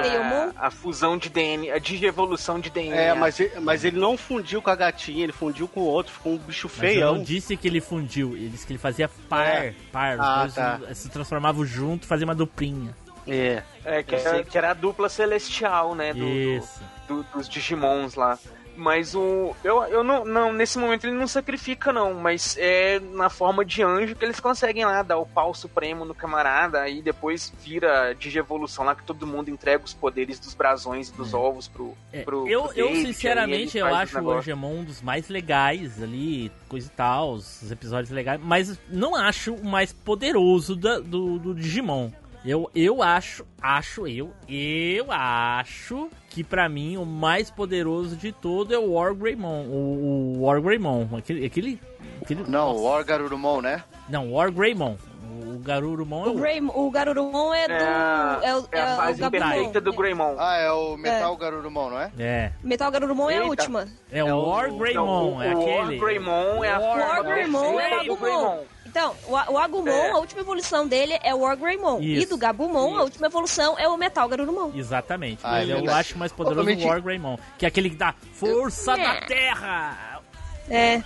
A, 0.57 0.67
a 0.67 0.71
fusão 0.71 1.17
de 1.17 1.29
DNA, 1.29 1.73
a 1.73 1.79
digievolução 1.79 2.59
de 2.59 2.69
DNA. 2.69 2.95
É, 2.95 3.13
mas, 3.13 3.39
ele- 3.39 3.59
mas 3.59 3.83
ele 3.83 3.99
não 3.99 4.15
fundiu 4.17 4.61
com 4.61 4.69
a 4.69 4.75
gatinha, 4.75 5.23
ele 5.23 5.31
fundiu 5.31 5.67
com 5.67 5.79
o 5.81 5.85
outro, 5.85 6.13
ficou 6.13 6.33
um 6.33 6.37
bicho 6.37 6.67
Mas 6.69 6.83
eu 6.83 6.89
feião. 6.93 7.15
não 7.15 7.23
disse 7.23 7.57
que 7.57 7.67
ele 7.67 7.81
fundiu, 7.81 8.35
ele 8.35 8.49
disse 8.49 8.65
que 8.67 8.73
ele 8.73 8.79
fazia 8.79 9.09
par, 9.27 9.47
É. 9.47 9.73
par. 9.91 10.17
Os 10.19 10.25
Ah, 10.25 10.39
dois 10.41 10.53
tá. 10.89 10.95
se 10.95 11.09
transformavam 11.09 11.65
junto, 11.65 12.05
fazia 12.05 12.25
uma 12.25 12.35
duplinha. 12.35 12.95
É. 13.27 13.63
É, 13.85 14.03
que 14.03 14.15
Eu 14.15 14.19
era, 14.19 14.43
que 14.43 14.57
era 14.57 14.71
a 14.71 14.73
dupla 14.73 15.07
celestial, 15.09 15.93
né? 15.95 16.13
Do, 16.13 16.19
do- 16.19 16.27
Isso. 16.27 16.81
do- 17.07 17.23
dos 17.35 17.47
Digimons 17.49 18.15
lá. 18.15 18.37
Mas 18.81 19.13
o. 19.13 19.55
Eu, 19.63 19.83
eu 19.83 20.03
não, 20.03 20.25
não. 20.25 20.51
Nesse 20.51 20.79
momento 20.79 21.05
ele 21.05 21.15
não 21.15 21.27
sacrifica, 21.27 21.93
não. 21.93 22.15
Mas 22.15 22.57
é 22.59 22.99
na 22.99 23.29
forma 23.29 23.63
de 23.63 23.83
anjo 23.83 24.15
que 24.15 24.25
eles 24.25 24.39
conseguem 24.39 24.83
lá 24.85 25.03
dar 25.03 25.17
o 25.19 25.25
pau 25.25 25.53
supremo 25.53 26.03
no 26.03 26.15
camarada. 26.15 26.81
Aí 26.81 26.99
depois 27.01 27.53
vira 27.63 28.13
digievolução 28.13 28.83
lá 28.83 28.95
que 28.95 29.03
todo 29.03 29.27
mundo 29.27 29.49
entrega 29.49 29.85
os 29.85 29.93
poderes 29.93 30.39
dos 30.39 30.55
brasões 30.55 31.09
e 31.09 31.13
dos 31.13 31.33
ovos 31.33 31.67
pro. 31.67 31.95
É, 32.11 32.23
pro 32.23 32.47
eu, 32.47 32.63
pro 32.63 32.77
eu 32.79 32.95
sinceramente, 32.95 33.77
eu 33.77 33.85
acho 33.85 34.19
o. 34.19 34.31
Angemon 34.31 34.71
um 34.79 34.83
dos 34.83 35.01
mais 35.01 35.27
legais 35.29 36.01
ali, 36.01 36.51
coisa 36.67 36.87
e 36.87 36.95
tal, 36.95 37.33
os 37.33 37.71
episódios 37.71 38.09
legais, 38.09 38.41
mas 38.43 38.79
não 38.89 39.15
acho 39.15 39.53
o 39.53 39.65
mais 39.65 39.93
poderoso 39.93 40.75
da- 40.75 40.99
do, 40.99 41.37
do 41.37 41.53
Digimon. 41.53 42.09
Eu, 42.43 42.69
eu 42.73 43.03
acho, 43.03 43.45
acho 43.61 44.07
eu, 44.07 44.31
eu 44.49 45.05
acho 45.11 46.09
que 46.29 46.43
pra 46.43 46.67
mim 46.67 46.97
o 46.97 47.05
mais 47.05 47.51
poderoso 47.51 48.15
de 48.15 48.31
todo 48.31 48.73
é 48.73 48.79
o 48.79 48.93
War 48.93 49.13
Greymon, 49.13 49.65
o, 49.67 50.35
o 50.37 50.41
War 50.43 50.59
Greymon, 50.59 51.07
aquele, 51.17 51.45
aquele, 51.45 51.79
aquele 52.21 52.43
Não, 52.47 52.75
o 52.75 52.83
War 52.83 53.05
Garurumon, 53.05 53.61
né? 53.61 53.83
não, 54.09 54.33
War 54.33 54.51
Greymon. 54.51 54.97
O 55.43 55.59
Garurumon 55.59 56.25
é 56.25 56.27
O, 56.29 56.31
o 56.31 56.35
Grey, 56.39 56.61
o 56.61 56.91
Garurumon 56.91 57.53
é 57.53 57.67
do. 57.67 57.73
É 57.73 57.83
a, 57.83 58.39
É, 58.41 58.55
o, 58.55 58.67
é 58.71 58.79
a 58.81 58.89
é 58.89 58.93
o 58.93 58.97
fase 58.97 59.21
Gabumon. 59.21 59.45
imperfeita 59.45 59.81
do 59.81 59.93
Greymon. 59.93 60.35
Ah, 60.39 60.55
é 60.57 60.71
o 60.71 60.97
Metal 60.97 61.37
Garurumon, 61.37 61.89
não 61.91 61.99
é? 61.99 62.11
é, 62.19 62.51
Metal 62.63 62.89
Garurumon 62.91 63.29
é 63.29 63.33
a 63.33 63.37
Eita. 63.37 63.47
última. 63.49 63.87
é 64.11 64.23
o 64.23 64.49
War 64.49 64.71
Greymon, 64.73 65.31
Não, 65.31 65.43
é 65.43 65.53
o 65.55 65.61
aquele. 65.61 65.77
War 65.77 65.87
Greymon 65.99 66.63
é 66.63 66.71
a 66.71 66.79
War 66.79 66.99
forma 67.15 67.29
Greymon 67.33 67.79
é 67.79 67.89
perfeita 67.89 68.03
do 68.05 68.15
Gabumon. 68.17 68.47
Greymon. 68.49 68.63
Então, 68.91 69.15
o, 69.25 69.31
o 69.53 69.57
Agumon, 69.57 69.87
É. 69.89 70.11
a 70.11 70.17
última 70.17 70.41
evolução 70.41 70.85
dele 70.85 71.17
é 71.23 71.33
o 71.33 71.39
War 71.39 71.55
Greymon. 71.57 72.01
Isso. 72.01 72.23
E 72.23 72.25
do 72.25 72.37
Gabumon, 72.37 72.97
a 72.97 73.03
última 73.03 73.27
evolução 73.27 73.79
é 73.79 73.87
o 73.87 73.97
Metal 73.97 74.27
Garurumon. 74.27 74.71
Exatamente. 74.75 75.39
Ah, 75.43 75.51
mas 75.51 75.69
é 75.69 75.71
eu 75.71 75.77
verdade. 75.77 75.99
acho 75.99 76.17
mais 76.17 76.31
poderoso 76.33 76.61
Ô, 76.61 76.65
Menti- 76.65 76.83
o 76.83 76.87
War 76.89 77.01
Greymon, 77.01 77.39
que 77.57 77.65
é 77.65 77.69
aquele 77.69 77.89
que 77.89 77.95
dá 77.95 78.13
força 78.33 78.91
Eu- 78.91 78.97
da 78.97 79.21
terra. 79.21 80.21
É. 80.69 81.01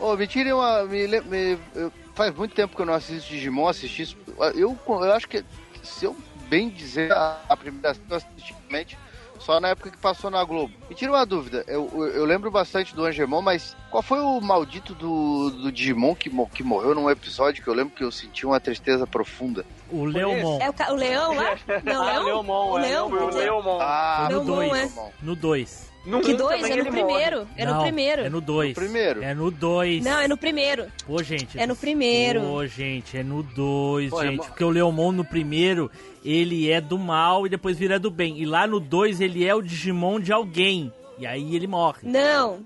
Ô, 0.00 0.16
me 0.16 0.26
tirem 0.26 0.52
uma. 0.54 0.84
Me, 0.84 1.06
me- 1.06 1.58
eu- 1.74 1.92
faz 2.14 2.34
muito 2.34 2.54
tempo 2.54 2.74
que 2.74 2.80
eu 2.80 2.86
não 2.86 2.94
assisto 2.94 3.28
Digimon, 3.30 3.68
assisti 3.68 4.02
isso. 4.02 4.16
Eu, 4.54 4.76
eu 4.88 5.12
acho 5.12 5.28
que, 5.28 5.44
se 5.82 6.06
eu 6.06 6.16
bem 6.48 6.70
dizer, 6.70 7.12
a, 7.12 7.38
a 7.48 7.56
primeira 7.56 7.92
vez 7.92 8.02
que 8.06 8.12
eu 8.12 8.16
assisti 8.16 8.54
realmente, 8.68 8.98
só 9.46 9.60
na 9.60 9.68
época 9.68 9.92
que 9.92 9.96
passou 9.96 10.28
na 10.28 10.42
Globo. 10.42 10.74
Me 10.90 10.96
tira 10.96 11.12
uma 11.12 11.24
dúvida, 11.24 11.64
eu, 11.68 11.88
eu, 11.94 12.06
eu 12.08 12.24
lembro 12.24 12.50
bastante 12.50 12.92
do 12.96 13.04
Angemon, 13.04 13.40
mas 13.40 13.76
qual 13.92 14.02
foi 14.02 14.18
o 14.18 14.40
maldito 14.40 14.92
do, 14.92 15.50
do 15.50 15.70
Digimon 15.70 16.16
que, 16.16 16.28
que 16.52 16.64
morreu 16.64 16.96
num 16.96 17.08
episódio 17.08 17.62
que 17.62 17.68
eu 17.68 17.74
lembro 17.74 17.94
que 17.94 18.02
eu 18.02 18.10
senti 18.10 18.44
uma 18.44 18.58
tristeza 18.58 19.06
profunda? 19.06 19.64
O 19.88 20.04
Leomon. 20.04 20.58
É 20.60 20.68
o, 20.68 20.92
o 20.92 20.96
leão 20.96 21.32
lá? 21.32 21.56
Não, 21.84 22.02
Ah, 22.02 22.12
leão? 22.12 22.24
Leomon, 22.24 22.70
o 22.72 22.78
é, 22.78 22.82
leão? 22.82 23.08
Foi 23.08 23.20
o 23.22 23.30
Leomon. 23.30 23.78
Ah, 23.80 24.28
no 24.28 24.42
Leomon, 24.42 24.68
2. 24.68 24.96
é. 24.98 25.12
No 25.22 25.36
2. 25.36 25.92
No 26.06 26.20
Que 26.20 26.34
dois? 26.34 26.62
É 26.64 26.76
no 26.76 26.84
morre. 26.84 26.90
primeiro. 26.90 27.48
É 27.56 27.66
no 27.66 27.82
primeiro. 27.82 28.22
É 28.22 28.28
no 28.30 28.40
2. 28.40 28.68
No 28.70 28.74
primeiro? 28.74 29.22
É 29.24 29.34
no 29.34 29.50
2. 29.50 30.04
Não, 30.04 30.18
é 30.20 30.28
no 30.28 30.36
primeiro. 30.36 30.86
Pô, 31.06 31.22
gente. 31.22 31.58
É 31.58 31.66
no 31.66 31.74
primeiro. 31.74 32.40
Pô, 32.42 32.66
gente, 32.66 33.18
é 33.18 33.22
no 33.24 33.42
2, 33.42 34.10
Pô, 34.10 34.22
é 34.22 34.26
gente. 34.28 34.36
mo- 34.36 34.44
Porque 34.44 34.62
o 34.64 34.70
Leomon 34.70 35.10
no 35.12 35.24
primeiro, 35.24 35.90
ele 36.24 36.70
é 36.70 36.80
do 36.80 36.96
mal 36.96 37.44
e 37.46 37.50
depois 37.50 37.76
vira 37.76 37.98
do 37.98 38.10
bem. 38.10 38.38
E 38.38 38.46
lá 38.46 38.66
no 38.66 38.78
2, 38.78 39.20
ele 39.20 39.44
é 39.44 39.54
o 39.54 39.60
Digimon 39.60 40.20
de 40.20 40.32
alguém. 40.32 40.92
E 41.18 41.26
aí 41.26 41.56
ele 41.56 41.66
morre. 41.66 41.98
Não. 42.04 42.60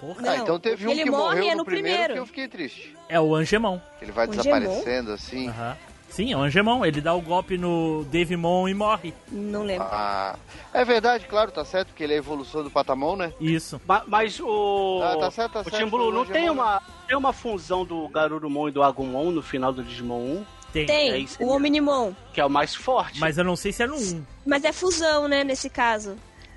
Porra. 0.00 0.22
Não. 0.22 0.30
Ah, 0.30 0.36
então 0.38 0.58
teve 0.58 0.86
um 0.86 0.90
Ele 0.90 1.04
que 1.04 1.10
morre 1.10 1.36
morreu 1.36 1.44
é 1.44 1.50
no, 1.52 1.56
no 1.58 1.64
primeiro, 1.64 1.94
primeiro. 1.96 2.12
que 2.14 2.18
eu 2.20 2.26
fiquei 2.26 2.48
triste. 2.48 2.96
É 3.08 3.20
o 3.20 3.34
Angemon. 3.34 3.78
Ele 4.00 4.10
vai 4.10 4.26
O 4.26 4.30
desaparecendo 4.30 5.12
assim. 5.12 5.48
Aham. 5.48 5.76
Sim, 6.10 6.32
é 6.32 6.36
o 6.36 6.40
Angemon. 6.40 6.84
Ele 6.84 7.00
dá 7.00 7.14
o 7.14 7.20
golpe 7.20 7.56
no 7.56 8.04
Devimon 8.10 8.68
e 8.68 8.74
morre. 8.74 9.14
Não 9.30 9.62
lembro. 9.62 9.86
Ah, 9.90 10.36
é 10.74 10.84
verdade, 10.84 11.26
claro, 11.26 11.50
tá 11.50 11.64
certo, 11.64 11.88
porque 11.88 12.02
ele 12.04 12.12
é 12.12 12.16
a 12.16 12.18
evolução 12.18 12.62
do 12.64 12.70
Patamon, 12.70 13.16
né? 13.16 13.32
Isso. 13.40 13.80
Ma- 13.86 14.02
Mas 14.06 14.38
o. 14.40 15.00
Ah, 15.02 15.16
tá 15.18 15.30
certo, 15.30 15.52
tá 15.52 15.60
o 15.60 15.64
certo, 15.64 15.76
Tim 15.78 15.88
Blue 15.88 16.08
o 16.08 16.12
não 16.12 16.26
tem 16.26 16.46
não. 16.46 16.54
uma, 16.54 16.82
tem 17.06 17.16
uma 17.16 17.32
fusão 17.32 17.84
do 17.84 18.08
Garurumon 18.08 18.68
e 18.68 18.72
do 18.72 18.82
Agumon 18.82 19.30
no 19.30 19.40
final 19.42 19.72
do 19.72 19.82
Digimon 19.84 20.18
1, 20.20 20.46
Tem. 20.72 20.82
É 20.82 20.86
Tem, 20.86 21.22
isso 21.22 21.42
o. 21.42 21.48
Omnimon. 21.56 22.12
que 22.34 22.40
é 22.40 22.44
o 22.44 22.50
mais 22.50 22.74
forte. 22.74 23.18
Mas 23.20 23.38
eu 23.38 23.44
não 23.44 23.56
sei 23.56 23.72
se 23.72 23.82
é 23.82 23.86
no 23.86 23.96
1. 23.96 24.24
Mas 24.44 24.64
é 24.64 24.72
fusão, 24.72 25.28
né, 25.28 25.44
nesse 25.44 25.70
caso. 25.70 26.16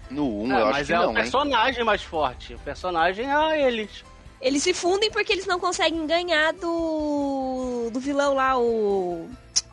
No 0.09 0.41
1, 0.43 0.51
É, 0.51 0.61
eu 0.61 0.65
acho 0.65 0.73
mas 0.73 0.87
que 0.87 0.93
é 0.93 0.97
não, 0.97 1.05
o 1.05 1.09
hein? 1.09 1.15
personagem 1.15 1.83
mais 1.83 2.01
forte. 2.03 2.53
O 2.55 2.59
personagem 2.59 3.25
é 3.31 3.67
eles. 3.67 4.03
Eles 4.43 4.61
se 4.61 4.73
fundem 4.73 5.09
porque 5.09 5.31
eles 5.31 5.45
não 5.45 5.57
conseguem 5.57 6.05
ganhar 6.05 6.51
do. 6.53 7.89
do 7.91 7.99
vilão 7.99 8.33
lá, 8.33 8.59
o. 8.59 9.25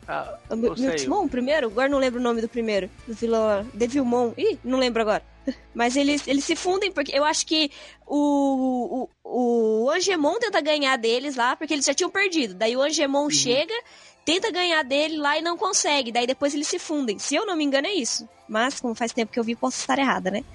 Ah, 0.07 0.37
o. 0.49 0.55
Miltimon, 0.55 1.27
primeiro? 1.27 1.67
Agora 1.67 1.89
não 1.89 1.99
lembro 1.99 2.21
o 2.21 2.23
nome 2.23 2.41
do 2.41 2.47
primeiro. 2.47 2.89
Do 3.05 3.13
vilão 3.13 3.45
lá. 3.45 3.65
Devilmon. 3.73 4.31
Ih, 4.37 4.57
não 4.63 4.79
lembro 4.79 5.01
agora. 5.01 5.23
Mas 5.75 5.97
eles, 5.97 6.25
eles 6.25 6.45
se 6.45 6.55
fundem 6.55 6.89
porque 6.89 7.11
eu 7.13 7.25
acho 7.25 7.45
que 7.45 7.69
o, 8.07 9.09
o, 9.25 9.85
o 9.85 9.89
Angemon 9.91 10.39
tenta 10.39 10.61
ganhar 10.61 10.97
deles 10.97 11.35
lá 11.35 11.53
porque 11.55 11.73
eles 11.73 11.85
já 11.85 11.93
tinham 11.93 12.09
perdido. 12.09 12.53
Daí 12.53 12.77
o 12.77 12.81
Angemon 12.81 13.29
chega, 13.29 13.73
tenta 14.23 14.51
ganhar 14.51 14.83
dele 14.83 15.17
lá 15.17 15.37
e 15.37 15.41
não 15.41 15.57
consegue. 15.57 16.13
Daí 16.13 16.25
depois 16.25 16.53
eles 16.53 16.67
se 16.67 16.79
fundem. 16.79 17.19
Se 17.19 17.35
eu 17.35 17.45
não 17.45 17.57
me 17.57 17.65
engano, 17.65 17.87
é 17.87 17.93
isso. 17.93 18.27
Mas, 18.47 18.79
como 18.79 18.95
faz 18.95 19.11
tempo 19.11 19.33
que 19.33 19.39
eu 19.39 19.43
vi, 19.43 19.53
posso 19.53 19.79
estar 19.79 19.99
errada, 19.99 20.31
né? 20.31 20.45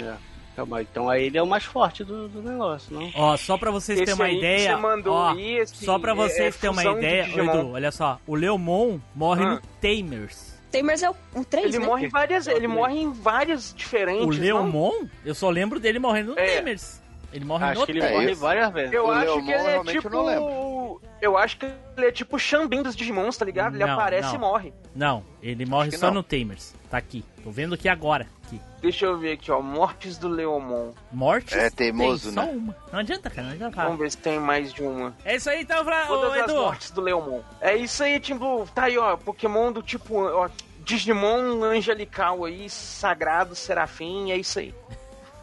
É. 0.00 0.27
Então, 0.58 0.66
mas- 0.66 0.86
então 0.90 1.08
aí 1.08 1.24
ele 1.26 1.38
é 1.38 1.42
o 1.42 1.46
mais 1.46 1.62
forte 1.64 2.02
do, 2.02 2.26
do 2.28 2.42
negócio, 2.42 2.92
não? 2.92 3.08
Ó, 3.14 3.36
só 3.36 3.56
pra 3.56 3.70
vocês 3.70 3.96
terem 3.96 4.14
uma 4.14 4.28
ideia. 4.28 4.70
você 4.74 4.82
mandou 4.82 5.14
ó, 5.14 5.34
esse 5.36 5.84
só 5.84 5.98
pra 6.00 6.10
é- 6.10 6.14
vocês 6.16 6.56
é 6.56 6.58
terem 6.58 6.70
uma 6.76 6.84
ideia. 6.98 7.28
Edu, 7.28 7.70
olha 7.70 7.92
só. 7.92 8.18
O 8.26 8.34
Leomon 8.34 8.98
morre 9.14 9.44
Ah. 9.44 9.50
no 9.54 9.60
Tamers. 9.80 10.58
Tamers 10.72 11.02
é 11.04 11.10
o, 11.10 11.14
o 11.36 11.44
3, 11.44 11.66
Ele 11.66 11.78
né? 11.78 11.86
morre 11.86 12.06
em 12.06 12.08
várias. 12.08 12.46
Ele 12.48 12.66
morre 12.66 12.98
em 13.00 13.12
várias 13.12 13.72
diferentes. 13.72 14.24
O 14.24 14.30
não? 14.30 14.36
Leomon, 14.38 15.06
eu 15.24 15.34
só 15.34 15.48
lembro 15.48 15.78
dele 15.78 16.00
morrendo 16.00 16.34
no 16.34 16.38
É. 16.40 16.56
Tamers. 16.56 17.00
Ele 17.32 17.44
morre 17.44 17.64
Acho 17.66 17.80
no 17.80 17.86
que 17.86 17.92
ele 17.92 18.00
É 18.00 18.12
morre 18.12 18.34
várias 18.34 18.72
vezes. 18.72 18.92
Eu 18.92 19.06
O 19.06 19.10
acho 19.10 19.24
Leomon, 19.24 19.44
que 19.44 19.50
ele 19.52 19.66
é 19.68 19.76
eu 19.76 19.84
tipo. 19.84 20.08
não 20.10 21.00
Eu 21.20 21.36
acho 21.36 21.58
que 21.58 21.66
ele 21.96 22.06
é 22.06 22.12
tipo 22.12 22.36
o 22.36 22.38
Xambin 22.38 22.82
dos 22.82 22.96
Digimons, 22.96 23.36
tá 23.36 23.44
ligado? 23.44 23.74
Ele 23.74 23.84
Não, 23.84 23.92
aparece 23.94 24.28
não. 24.28 24.34
e 24.34 24.38
morre. 24.38 24.72
Não, 24.94 25.24
ele 25.42 25.66
morre 25.66 25.90
só 25.92 26.06
não. 26.06 26.14
no 26.14 26.22
Tamers. 26.22 26.74
Tá 26.90 26.96
aqui. 26.96 27.22
Tô 27.44 27.50
vendo 27.50 27.74
aqui 27.74 27.88
agora. 27.88 28.26
Aqui. 28.46 28.58
Deixa 28.80 29.04
eu 29.04 29.18
ver 29.18 29.32
aqui, 29.32 29.50
ó. 29.52 29.60
Mortes 29.60 30.16
do 30.16 30.26
Leomon. 30.28 30.92
Morte? 31.12 31.54
É 31.54 31.68
teimoso, 31.68 32.32
tem 32.32 32.34
só 32.34 32.42
né? 32.46 32.52
uma. 32.52 32.76
Não 32.90 32.98
adianta, 33.00 33.28
cara. 33.28 33.46
Não 33.48 33.54
adianta. 33.54 33.82
Vamos 33.82 33.98
ver 33.98 34.10
se 34.10 34.16
tem 34.18 34.40
mais 34.40 34.72
de 34.72 34.82
uma. 34.82 35.14
É 35.24 35.36
isso 35.36 35.50
aí, 35.50 35.62
então. 35.62 35.82
Ô, 35.82 36.06
Todas 36.06 36.32
as 36.32 36.38
Edu. 36.50 36.54
mortes 36.54 36.90
do 36.92 37.00
Leomon. 37.02 37.40
É 37.60 37.76
isso 37.76 38.02
aí, 38.02 38.18
Tim 38.20 38.36
Blue. 38.38 38.66
Tá 38.74 38.84
aí, 38.84 38.96
ó. 38.96 39.16
Pokémon 39.18 39.70
do 39.70 39.82
tipo. 39.82 40.14
Ó, 40.24 40.48
Digimon 40.82 41.62
angelical 41.62 42.46
aí, 42.46 42.70
sagrado, 42.70 43.54
serafim, 43.54 44.30
é 44.30 44.36
isso 44.38 44.58
aí. 44.58 44.74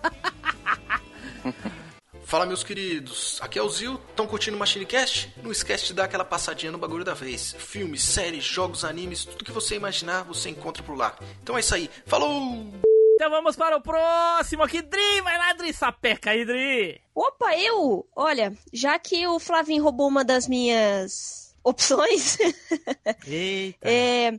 Fala 2.25 2.45
meus 2.45 2.63
queridos, 2.63 3.37
aqui 3.39 3.59
é 3.59 3.61
o 3.61 3.69
Zil, 3.69 3.99
estão 4.09 4.25
curtindo 4.25 4.57
o 4.57 4.59
MachineCast? 4.59 5.31
Não 5.43 5.51
esquece 5.51 5.85
de 5.85 5.93
dar 5.93 6.05
aquela 6.05 6.25
passadinha 6.25 6.71
no 6.71 6.77
bagulho 6.77 7.03
da 7.03 7.13
vez. 7.13 7.53
Filmes, 7.59 8.01
séries, 8.01 8.43
jogos, 8.43 8.83
animes, 8.83 9.25
tudo 9.25 9.45
que 9.45 9.51
você 9.51 9.75
imaginar 9.75 10.23
você 10.23 10.49
encontra 10.49 10.81
por 10.81 10.97
lá. 10.97 11.15
Então 11.43 11.55
é 11.55 11.59
isso 11.59 11.75
aí, 11.75 11.87
falou! 12.07 12.65
Então 13.13 13.29
vamos 13.29 13.55
para 13.55 13.77
o 13.77 13.81
próximo 13.81 14.63
aqui, 14.63 14.81
Dri. 14.81 15.21
Vai 15.21 15.37
lá, 15.37 15.53
Dri. 15.53 15.71
Sapeca 15.71 16.31
aí, 16.31 16.43
Dri. 16.43 16.99
Opa, 17.13 17.55
eu? 17.57 18.05
Olha, 18.15 18.51
já 18.73 18.97
que 18.99 19.25
o 19.27 19.39
Flavinho 19.39 19.83
roubou 19.83 20.07
uma 20.07 20.25
das 20.25 20.47
minhas 20.47 21.55
opções, 21.63 22.37
Eita. 23.25 23.87
é, 23.89 24.37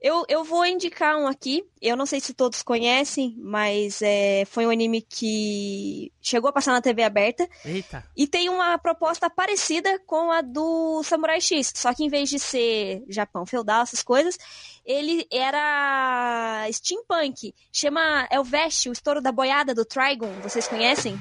eu, 0.00 0.24
eu 0.28 0.44
vou 0.44 0.64
indicar 0.64 1.16
um 1.16 1.26
aqui. 1.26 1.64
Eu 1.80 1.96
não 1.96 2.06
sei 2.06 2.20
se 2.20 2.32
todos 2.32 2.62
conhecem, 2.62 3.34
mas 3.38 4.00
é, 4.00 4.44
foi 4.46 4.66
um 4.66 4.70
anime 4.70 5.02
que 5.02 6.12
chegou 6.20 6.50
a 6.50 6.52
passar 6.52 6.72
na 6.72 6.80
TV 6.80 7.02
aberta. 7.02 7.48
Eita. 7.64 8.04
E 8.16 8.26
tem 8.26 8.48
uma 8.48 8.78
proposta 8.78 9.28
parecida 9.28 9.98
com 10.06 10.30
a 10.30 10.40
do 10.40 11.02
Samurai 11.02 11.40
X, 11.40 11.72
só 11.74 11.92
que 11.92 12.04
em 12.04 12.08
vez 12.08 12.28
de 12.28 12.38
ser 12.38 13.04
Japão 13.08 13.44
feudal, 13.44 13.82
essas 13.82 14.02
coisas, 14.02 14.38
ele 14.84 15.26
era 15.32 16.66
steampunk. 16.72 17.54
Chama 17.72 18.26
é 18.30 18.38
o 18.38 18.44
Vest, 18.44 18.86
o 18.86 18.92
estouro 18.92 19.20
da 19.20 19.32
boiada 19.32 19.74
do 19.74 19.84
Trigon, 19.84 20.32
vocês 20.42 20.68
conhecem? 20.68 21.18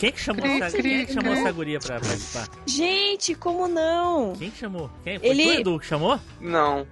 Quem 0.00 0.10
que 0.12 0.20
chamou, 0.20 0.42
Cri, 0.42 0.62
essa, 0.62 0.76
cri, 0.78 0.90
quem 0.90 1.06
que 1.06 1.12
chamou 1.12 1.32
cri. 1.32 1.40
essa 1.42 1.52
guria 1.52 1.78
pra 1.78 2.00
participar? 2.00 2.48
Gente, 2.66 3.34
como 3.34 3.68
não? 3.68 4.32
Quem 4.34 4.50
que 4.50 4.58
chamou? 4.58 4.90
Quem? 5.04 5.18
Foi 5.18 5.28
Ele- 5.28 5.44
tu, 5.44 5.60
Edu, 5.60 5.78
que 5.78 5.86
chamou? 5.86 6.18
Não. 6.40 6.86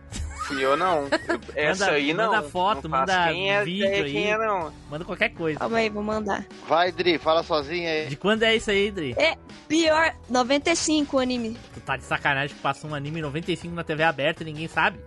Fui 0.46 0.62
eu 0.64 0.76
não. 0.76 1.08
Essa 1.56 1.86
Manda- 1.86 1.96
aí 1.96 2.14
não. 2.14 2.26
manda 2.32 2.42
foto, 2.48 2.88
Não 2.88 2.98
manda 2.98 3.28
quem 3.28 3.50
é, 3.52 3.64
vídeo 3.64 3.86
ideia 3.86 4.04
aí. 4.04 4.12
Quem 4.12 4.30
é, 4.32 4.38
não. 4.38 4.72
Manda 4.90 5.04
qualquer 5.04 5.30
coisa. 5.30 5.58
Calma 5.58 5.78
aí, 5.78 5.88
vou 5.90 6.02
mandar. 6.02 6.46
Vai, 6.66 6.92
Dri, 6.92 7.18
fala 7.18 7.42
sozinha 7.42 7.90
aí. 7.90 8.06
De 8.08 8.16
quando 8.16 8.42
é 8.44 8.54
isso 8.56 8.70
aí, 8.70 8.90
Dri? 8.90 9.14
É 9.18 9.36
pior, 9.66 10.14
95 10.30 11.16
o 11.16 11.20
anime. 11.20 11.56
Tu 11.74 11.80
tá 11.80 11.96
de 11.96 12.04
sacanagem 12.04 12.54
que 12.56 12.62
passou 12.62 12.90
um 12.90 12.94
anime 12.94 13.18
em 13.18 13.22
95 13.22 13.74
na 13.74 13.84
TV 13.84 14.02
aberta 14.02 14.42
e 14.42 14.46
ninguém 14.46 14.68
sabe? 14.68 14.98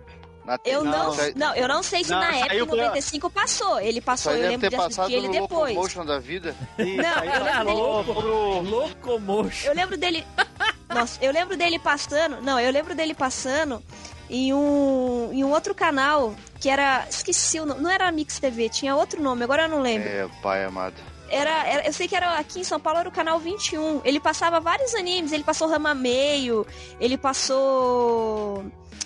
Na 0.44 0.58
Eu 0.64 0.82
não, 0.82 1.12
aí- 1.12 1.32
não, 1.36 1.54
eu 1.54 1.68
não 1.68 1.82
sei 1.84 2.02
se 2.02 2.10
Não, 2.10 2.18
na 2.18 2.34
época 2.36 2.48
pela- 2.66 2.66
95 2.88 3.30
passou. 3.30 3.80
Ele 3.80 4.00
passou, 4.00 4.32
eu 4.32 4.48
lembro 4.48 4.68
de 4.68 4.74
assistir 4.76 5.12
ele 5.12 5.28
depois. 5.28 5.74
Locomotion 5.74 6.04
da 6.04 6.18
vida. 6.18 6.54
Não, 6.78 7.24
eu 7.24 7.44
lembro 7.44 7.64
dele 7.64 7.80
louco, 7.80 8.20
Locomotion. 8.60 9.68
Eu 9.68 9.74
lembro 9.74 9.96
dele. 9.96 10.26
Nossa, 10.92 11.18
eu 11.24 11.32
lembro 11.32 11.56
dele 11.56 11.78
passando. 11.78 12.40
Não, 12.42 12.58
eu 12.58 12.72
lembro 12.72 12.94
dele 12.94 13.14
passando 13.14 13.82
em 14.28 14.52
um, 14.52 15.30
em 15.32 15.44
um 15.44 15.50
outro 15.52 15.74
canal 15.74 16.34
que 16.60 16.68
era. 16.68 17.06
Esqueci 17.08 17.60
o 17.60 17.66
nome. 17.66 17.80
Não 17.80 17.90
era 17.90 18.10
Mix 18.10 18.38
TV, 18.40 18.68
tinha 18.68 18.96
outro 18.96 19.22
nome, 19.22 19.44
agora 19.44 19.62
eu 19.64 19.68
não 19.68 19.80
lembro. 19.80 20.08
É, 20.08 20.28
pai 20.42 20.64
amado. 20.64 20.94
Era, 21.30 21.66
era- 21.66 21.86
eu 21.86 21.92
sei 21.94 22.06
que 22.08 22.14
era 22.16 22.36
aqui 22.38 22.60
em 22.60 22.64
São 22.64 22.78
Paulo 22.80 22.98
era 22.98 23.08
o 23.08 23.12
canal 23.12 23.38
21. 23.38 24.02
Ele 24.04 24.18
passava 24.20 24.58
vários 24.60 24.92
animes. 24.94 25.30
Ele 25.32 25.44
passou 25.44 25.68
Rama 25.68 25.94
Meio, 25.94 26.66
ele 27.00 27.16
passou 27.16 28.64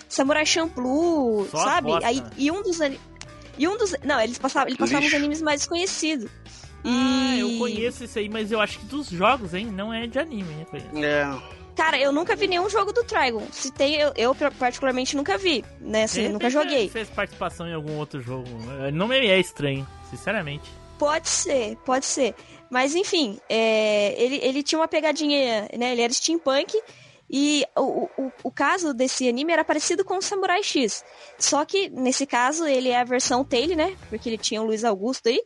Samurai 0.09 0.45
Champloo, 0.45 1.47
Só 1.49 1.57
sabe? 1.57 1.91
Aí, 2.03 2.23
e 2.37 2.49
um 2.49 2.61
dos 2.61 2.79
E 3.57 3.67
um 3.67 3.77
dos. 3.77 3.95
Não, 4.03 4.19
eles 4.19 4.37
passavam, 4.37 4.69
ele 4.69 4.77
passava 4.77 5.05
uns 5.05 5.13
animes 5.13 5.41
mais 5.41 5.61
desconhecidos. 5.61 6.29
E... 6.83 6.89
Ah, 6.89 7.37
eu 7.39 7.57
conheço 7.57 8.03
isso 8.03 8.17
aí, 8.17 8.29
mas 8.29 8.51
eu 8.51 8.61
acho 8.61 8.79
que 8.79 8.85
dos 8.85 9.09
jogos, 9.09 9.53
hein? 9.53 9.65
Não 9.65 9.93
é 9.93 10.07
de 10.07 10.19
anime. 10.19 10.65
É. 10.95 11.57
Cara, 11.75 11.99
eu 11.99 12.11
nunca 12.11 12.35
vi 12.35 12.47
nenhum 12.47 12.69
jogo 12.69 12.91
do 12.91 13.03
Trigon. 13.03 13.45
Se 13.51 13.71
tem, 13.71 13.95
eu, 13.95 14.11
eu 14.15 14.33
particularmente 14.33 15.15
nunca 15.15 15.37
vi, 15.37 15.63
né? 15.79 16.03
Assim, 16.03 16.27
nunca 16.27 16.49
joguei. 16.49 16.89
fez 16.89 17.09
participação 17.09 17.67
em 17.67 17.73
algum 17.73 17.97
outro 17.97 18.19
jogo. 18.21 18.49
Não 18.93 19.07
me 19.07 19.15
é 19.15 19.39
estranho, 19.39 19.87
sinceramente. 20.09 20.67
Pode 20.97 21.29
ser, 21.29 21.77
pode 21.85 22.05
ser. 22.05 22.33
Mas 22.69 22.95
enfim, 22.95 23.39
é, 23.47 24.15
ele, 24.17 24.39
ele 24.41 24.63
tinha 24.63 24.79
uma 24.79 24.87
pegadinha, 24.87 25.69
né? 25.77 25.91
Ele 25.91 26.01
era 26.01 26.11
steampunk. 26.11 26.75
E 27.29 27.65
o, 27.75 28.09
o, 28.17 28.31
o 28.43 28.51
caso 28.51 28.93
desse 28.93 29.27
anime 29.27 29.51
era 29.51 29.63
parecido 29.63 30.05
com 30.05 30.17
o 30.17 30.21
Samurai 30.21 30.63
X. 30.63 31.03
Só 31.37 31.65
que, 31.65 31.89
nesse 31.89 32.25
caso, 32.25 32.65
ele 32.65 32.89
é 32.89 32.99
a 32.99 33.03
versão 33.03 33.43
Tail, 33.43 33.75
né? 33.75 33.95
Porque 34.09 34.29
ele 34.29 34.37
tinha 34.37 34.61
o 34.61 34.65
Luiz 34.65 34.83
Augusto 34.85 35.27
aí. 35.27 35.41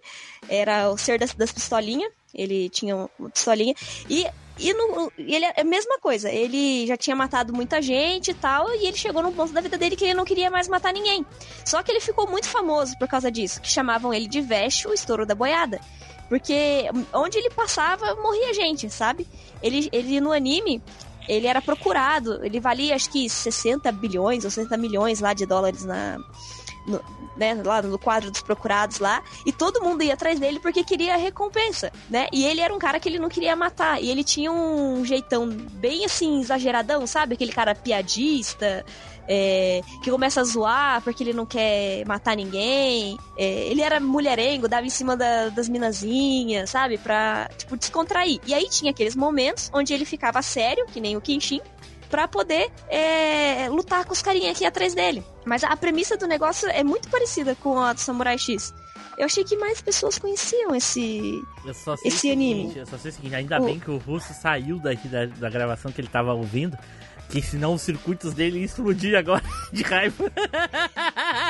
Era 0.47 0.91
o 0.91 0.97
ser 0.97 1.17
das, 1.17 1.33
das 1.33 1.51
pistolinhas. 1.51 2.11
Ele 2.33 2.69
tinha 2.69 2.95
uma 2.95 3.29
pistolinha. 3.29 3.73
E, 4.07 4.27
e 4.59 4.73
no, 4.75 5.11
ele 5.17 5.43
é 5.43 5.61
a 5.61 5.63
mesma 5.63 5.97
coisa. 5.99 6.29
Ele 6.29 6.85
já 6.85 6.95
tinha 6.95 7.15
matado 7.15 7.51
muita 7.51 7.81
gente 7.81 8.29
e 8.29 8.35
tal. 8.35 8.71
E 8.75 8.85
ele 8.85 8.97
chegou 8.97 9.23
num 9.23 9.33
ponto 9.33 9.51
da 9.51 9.61
vida 9.61 9.77
dele 9.77 9.95
que 9.95 10.05
ele 10.05 10.13
não 10.13 10.25
queria 10.25 10.51
mais 10.51 10.67
matar 10.67 10.93
ninguém. 10.93 11.25
Só 11.65 11.81
que 11.81 11.91
ele 11.91 11.99
ficou 11.99 12.27
muito 12.27 12.47
famoso 12.47 12.95
por 12.99 13.07
causa 13.07 13.31
disso. 13.31 13.59
Que 13.59 13.67
chamavam 13.67 14.13
ele 14.13 14.27
de 14.27 14.39
Vesh, 14.39 14.85
o 14.85 14.93
estouro 14.93 15.25
da 15.25 15.33
boiada. 15.33 15.81
Porque 16.29 16.89
onde 17.11 17.39
ele 17.39 17.49
passava, 17.49 18.15
morria 18.15 18.53
gente, 18.53 18.89
sabe? 18.89 19.27
Ele, 19.61 19.89
ele 19.91 20.21
no 20.21 20.31
anime, 20.31 20.81
ele 21.27 21.47
era 21.47 21.61
procurado. 21.61 22.43
Ele 22.43 22.59
valia 22.59 22.95
acho 22.95 23.09
que 23.09 23.29
60 23.29 23.91
bilhões 23.91 24.45
ou 24.45 24.51
60 24.51 24.75
milhões 24.77 25.19
lá 25.19 25.33
de 25.33 25.45
dólares 25.45 25.85
na. 25.85 26.19
No, 26.85 26.99
né, 27.37 27.53
lá 27.63 27.81
no 27.81 27.97
quadro 27.97 28.31
dos 28.31 28.41
procurados 28.41 28.99
lá, 28.99 29.23
e 29.45 29.53
todo 29.53 29.81
mundo 29.81 30.03
ia 30.03 30.13
atrás 30.13 30.39
dele 30.39 30.59
porque 30.59 30.83
queria 30.83 31.15
recompensa, 31.15 31.91
né? 32.09 32.27
E 32.31 32.45
ele 32.45 32.59
era 32.59 32.73
um 32.73 32.79
cara 32.79 32.99
que 32.99 33.07
ele 33.07 33.19
não 33.19 33.29
queria 33.29 33.55
matar, 33.55 34.01
e 34.01 34.09
ele 34.09 34.23
tinha 34.23 34.51
um 34.51 35.05
jeitão 35.05 35.47
bem 35.47 36.05
assim, 36.05 36.41
exageradão, 36.41 37.05
sabe? 37.07 37.35
Aquele 37.35 37.51
cara 37.51 37.73
piadista, 37.73 38.83
é, 39.27 39.81
que 40.03 40.11
começa 40.11 40.41
a 40.41 40.43
zoar 40.43 41.01
porque 41.01 41.23
ele 41.23 41.33
não 41.33 41.45
quer 41.45 42.05
matar 42.05 42.35
ninguém. 42.35 43.17
É, 43.37 43.67
ele 43.67 43.81
era 43.81 43.99
mulherengo, 43.99 44.67
dava 44.67 44.85
em 44.85 44.89
cima 44.89 45.15
da, 45.15 45.49
das 45.49 45.69
minazinhas, 45.69 46.69
sabe? 46.69 46.97
Pra, 46.97 47.49
tipo, 47.57 47.77
descontrair. 47.77 48.39
E 48.45 48.53
aí 48.53 48.67
tinha 48.69 48.91
aqueles 48.91 49.15
momentos 49.15 49.69
onde 49.73 49.93
ele 49.93 50.05
ficava 50.05 50.41
sério, 50.41 50.85
que 50.87 50.99
nem 50.99 51.15
o 51.15 51.21
Kenshin, 51.21 51.61
pra 52.11 52.27
poder 52.27 52.69
é, 52.89 53.69
lutar 53.69 54.05
com 54.05 54.11
os 54.11 54.21
carinha 54.21 54.51
aqui 54.51 54.65
atrás 54.65 54.93
dele. 54.93 55.23
Mas 55.45 55.63
a 55.63 55.75
premissa 55.77 56.17
do 56.17 56.27
negócio 56.27 56.69
é 56.69 56.83
muito 56.83 57.09
parecida 57.09 57.55
com 57.55 57.79
a 57.79 57.93
do 57.93 57.99
Samurai 58.01 58.37
X. 58.37 58.73
Eu 59.17 59.25
achei 59.25 59.43
que 59.43 59.55
mais 59.55 59.81
pessoas 59.81 60.17
conheciam 60.17 60.75
esse, 60.75 61.41
esse 62.03 62.31
anime. 62.31 62.61
Seguinte, 62.61 62.79
eu 62.79 62.85
só 62.85 62.97
sei 62.97 63.11
o 63.11 63.13
seguinte, 63.13 63.35
ainda 63.35 63.61
o... 63.61 63.65
bem 63.65 63.79
que 63.79 63.89
o 63.89 63.97
Russo 63.97 64.33
saiu 64.33 64.77
daqui 64.79 65.07
da, 65.07 65.25
da 65.25 65.49
gravação 65.49 65.91
que 65.91 66.01
ele 66.01 66.07
tava 66.07 66.33
ouvindo, 66.33 66.77
que 67.31 67.41
senão 67.41 67.73
os 67.73 67.81
circuitos 67.81 68.33
dele 68.33 68.57
iam 68.57 68.65
explodir 68.65 69.17
agora 69.17 69.43
de 69.71 69.83
raiva. 69.83 70.31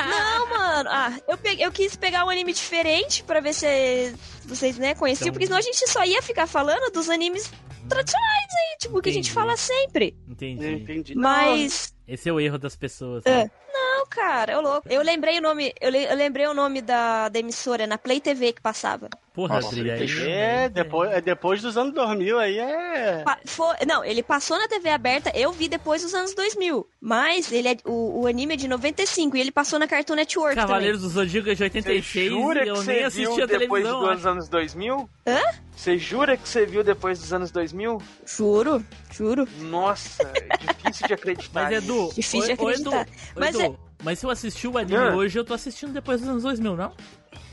Não, 0.08 0.48
mano. 0.48 0.88
Ah, 0.90 1.18
eu, 1.28 1.36
peguei, 1.36 1.66
eu 1.66 1.72
quis 1.72 1.96
pegar 1.96 2.24
um 2.24 2.30
anime 2.30 2.52
diferente 2.52 3.24
pra 3.24 3.40
ver 3.40 3.52
se 3.52 4.14
vocês, 4.44 4.78
né, 4.78 4.94
conheciam, 4.94 5.26
então... 5.26 5.32
porque 5.32 5.46
senão 5.46 5.58
a 5.58 5.62
gente 5.62 5.88
só 5.88 6.04
ia 6.04 6.22
ficar 6.22 6.46
falando 6.46 6.92
dos 6.92 7.10
animes 7.10 7.50
tradicionais 7.88 8.48
aí, 8.54 8.78
tipo, 8.78 8.98
Entendi. 8.98 9.02
que 9.02 9.10
a 9.10 9.12
gente 9.12 9.32
fala 9.32 9.56
sempre. 9.56 10.16
Entendi. 10.28 10.72
Entendi. 10.74 11.14
Mas. 11.16 11.92
Esse 12.06 12.28
é 12.28 12.32
o 12.32 12.40
erro 12.40 12.58
das 12.58 12.76
pessoas. 12.76 13.24
É. 13.26 13.44
Né? 13.44 13.50
Não, 13.72 14.06
cara, 14.06 14.52
eu 14.52 14.60
louco. 14.60 14.88
Eu 14.88 15.02
lembrei 15.02 15.38
o 15.38 15.42
nome, 15.42 15.72
eu, 15.80 15.90
le, 15.90 16.04
eu 16.04 16.16
lembrei 16.16 16.46
o 16.46 16.54
nome 16.54 16.80
da, 16.80 17.28
da 17.28 17.38
emissora, 17.38 17.86
na 17.86 17.98
Play 17.98 18.20
TV 18.20 18.52
que 18.52 18.60
passava. 18.60 19.08
Porra, 19.32 19.54
Nossa, 19.54 19.68
Adri, 19.68 19.90
aí. 19.90 20.28
É, 20.30 20.68
depois, 20.68 21.10
é 21.10 21.20
depois 21.20 21.62
dos 21.62 21.78
anos 21.78 21.94
2000, 21.94 22.38
aí 22.38 22.58
é. 22.58 23.24
Foi, 23.46 23.74
não, 23.86 24.04
ele 24.04 24.22
passou 24.22 24.58
na 24.58 24.68
TV 24.68 24.90
aberta, 24.90 25.32
eu 25.34 25.50
vi 25.52 25.68
depois 25.68 26.02
dos 26.02 26.12
anos 26.12 26.34
2000. 26.34 26.86
Mas 27.00 27.50
ele 27.50 27.68
é, 27.68 27.76
o, 27.86 28.20
o 28.22 28.26
anime 28.26 28.52
é 28.54 28.56
de 28.58 28.68
95 28.68 29.34
e 29.36 29.40
ele 29.40 29.50
passou 29.50 29.78
na 29.78 29.88
Cartoon 29.88 30.16
Network. 30.16 30.54
Cavaleiros 30.54 30.98
também. 31.00 31.14
dos 31.14 31.14
Zodíaco 31.14 31.48
é 31.48 31.54
de 31.54 31.62
86 31.62 32.04
você 32.06 32.28
jura 32.28 32.64
e 32.64 32.68
eu 32.68 32.74
que 32.74 32.80
nem 32.86 32.98
você 32.98 33.04
assisti 33.04 33.34
viu 33.34 33.44
a 33.44 33.46
depois 33.46 33.84
televisão. 33.84 34.14
dos 34.16 34.26
anos 34.26 34.48
2000? 34.50 35.10
Hã? 35.26 35.40
Você 35.74 35.96
jura 35.96 36.36
que 36.36 36.46
você 36.48 36.66
viu 36.66 36.84
depois 36.84 37.18
dos 37.18 37.32
anos 37.32 37.50
2000? 37.50 37.98
Juro, 38.26 38.84
juro. 39.10 39.48
Nossa, 39.60 40.22
é 40.34 40.56
difícil 40.84 41.06
de 41.06 41.14
acreditar. 41.14 41.62
Mas 41.70 41.78
Edu, 41.82 42.10
Difícil 42.14 42.46
de 42.46 42.52
acreditar. 42.52 43.02
Edu, 43.02 43.10
Mas 43.34 43.54
Edu, 43.58 43.62
é- 43.88 43.92
mas 44.04 44.18
se 44.18 44.26
eu 44.26 44.30
assistir 44.30 44.68
o 44.68 44.76
anime 44.76 44.98
hoje, 45.14 45.38
eu 45.38 45.44
tô 45.44 45.54
assistindo 45.54 45.92
depois 45.92 46.20
dos 46.20 46.28
anos 46.28 46.42
2000, 46.42 46.76
não? 46.76 46.92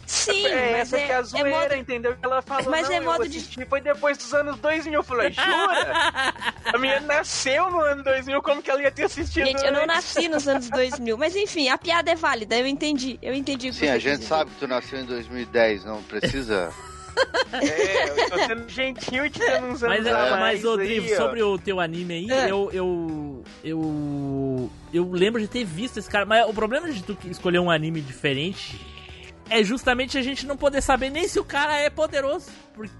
Sim, 0.09 0.43
É, 0.47 0.71
mas 0.71 0.79
essa 0.81 0.97
é, 0.97 1.05
que 1.05 1.11
é 1.11 1.15
a 1.15 1.19
é 1.19 1.23
zoeira, 1.23 1.49
modo- 1.51 1.75
entendeu? 1.75 2.15
Ela 2.23 2.41
falou, 2.41 2.71
Mas 2.71 2.89
não, 2.89 2.95
é 2.95 2.99
modo 2.99 3.27
de- 3.29 3.65
foi 3.67 3.79
depois 3.79 4.17
dos 4.17 4.33
anos 4.33 4.57
2000. 4.57 4.93
Eu 4.95 5.03
falei, 5.03 5.31
jura? 5.31 6.33
a 6.65 6.77
minha 6.79 6.99
nasceu 7.01 7.69
no 7.69 7.79
ano 7.79 8.03
2000, 8.03 8.41
como 8.41 8.59
que 8.59 8.71
ela 8.71 8.81
ia 8.81 8.89
ter 8.89 9.03
assistido 9.03 9.45
Gente, 9.45 9.63
eu 9.63 9.71
não 9.71 9.83
antes? 9.83 9.95
nasci 9.95 10.27
nos 10.27 10.47
anos 10.47 10.67
2000. 10.71 11.15
Mas 11.15 11.35
enfim, 11.35 11.69
a 11.69 11.77
piada 11.77 12.09
é 12.09 12.15
válida, 12.15 12.57
eu 12.57 12.65
entendi. 12.65 13.19
Eu 13.21 13.35
entendi 13.35 13.69
o 13.69 13.71
que 13.71 13.77
Sim, 13.77 13.89
a 13.89 13.99
gente 13.99 14.13
dizer. 14.17 14.27
sabe 14.27 14.49
que 14.49 14.57
tu 14.57 14.67
nasceu 14.67 14.99
em 14.99 15.05
2010, 15.05 15.85
não 15.85 16.01
precisa. 16.01 16.73
É, 17.51 18.09
eu 18.23 18.29
tô 18.29 18.37
sendo 18.45 18.69
gentil 18.69 19.25
e 19.25 19.29
te 19.29 19.43
anos 19.43 19.81
Mas, 19.81 20.05
é, 20.05 20.11
mais 20.13 20.39
mas 20.39 20.65
ô, 20.65 20.79
aí, 20.79 21.15
sobre 21.17 21.43
o 21.43 21.57
teu 21.57 21.79
anime 21.81 22.13
aí, 22.13 22.31
É. 22.31 22.49
eu, 22.49 22.69
eu. 22.71 23.43
Eu. 23.61 24.71
Eu 24.93 25.11
lembro 25.11 25.41
de 25.41 25.47
ter 25.47 25.65
visto 25.65 25.97
esse 25.97 26.09
cara. 26.09 26.25
Mas 26.25 26.47
o 26.47 26.53
problema 26.53 26.89
de 26.89 27.03
tu 27.03 27.17
escolher 27.25 27.59
um 27.59 27.69
anime 27.69 27.99
diferente 27.99 28.79
é 29.49 29.63
justamente 29.63 30.17
a 30.17 30.21
gente 30.21 30.45
não 30.45 30.55
poder 30.57 30.81
saber 30.81 31.09
nem 31.09 31.27
se 31.27 31.39
o 31.39 31.43
cara 31.45 31.77
é 31.79 31.89
poderoso. 31.89 32.47
Porque 32.73 32.93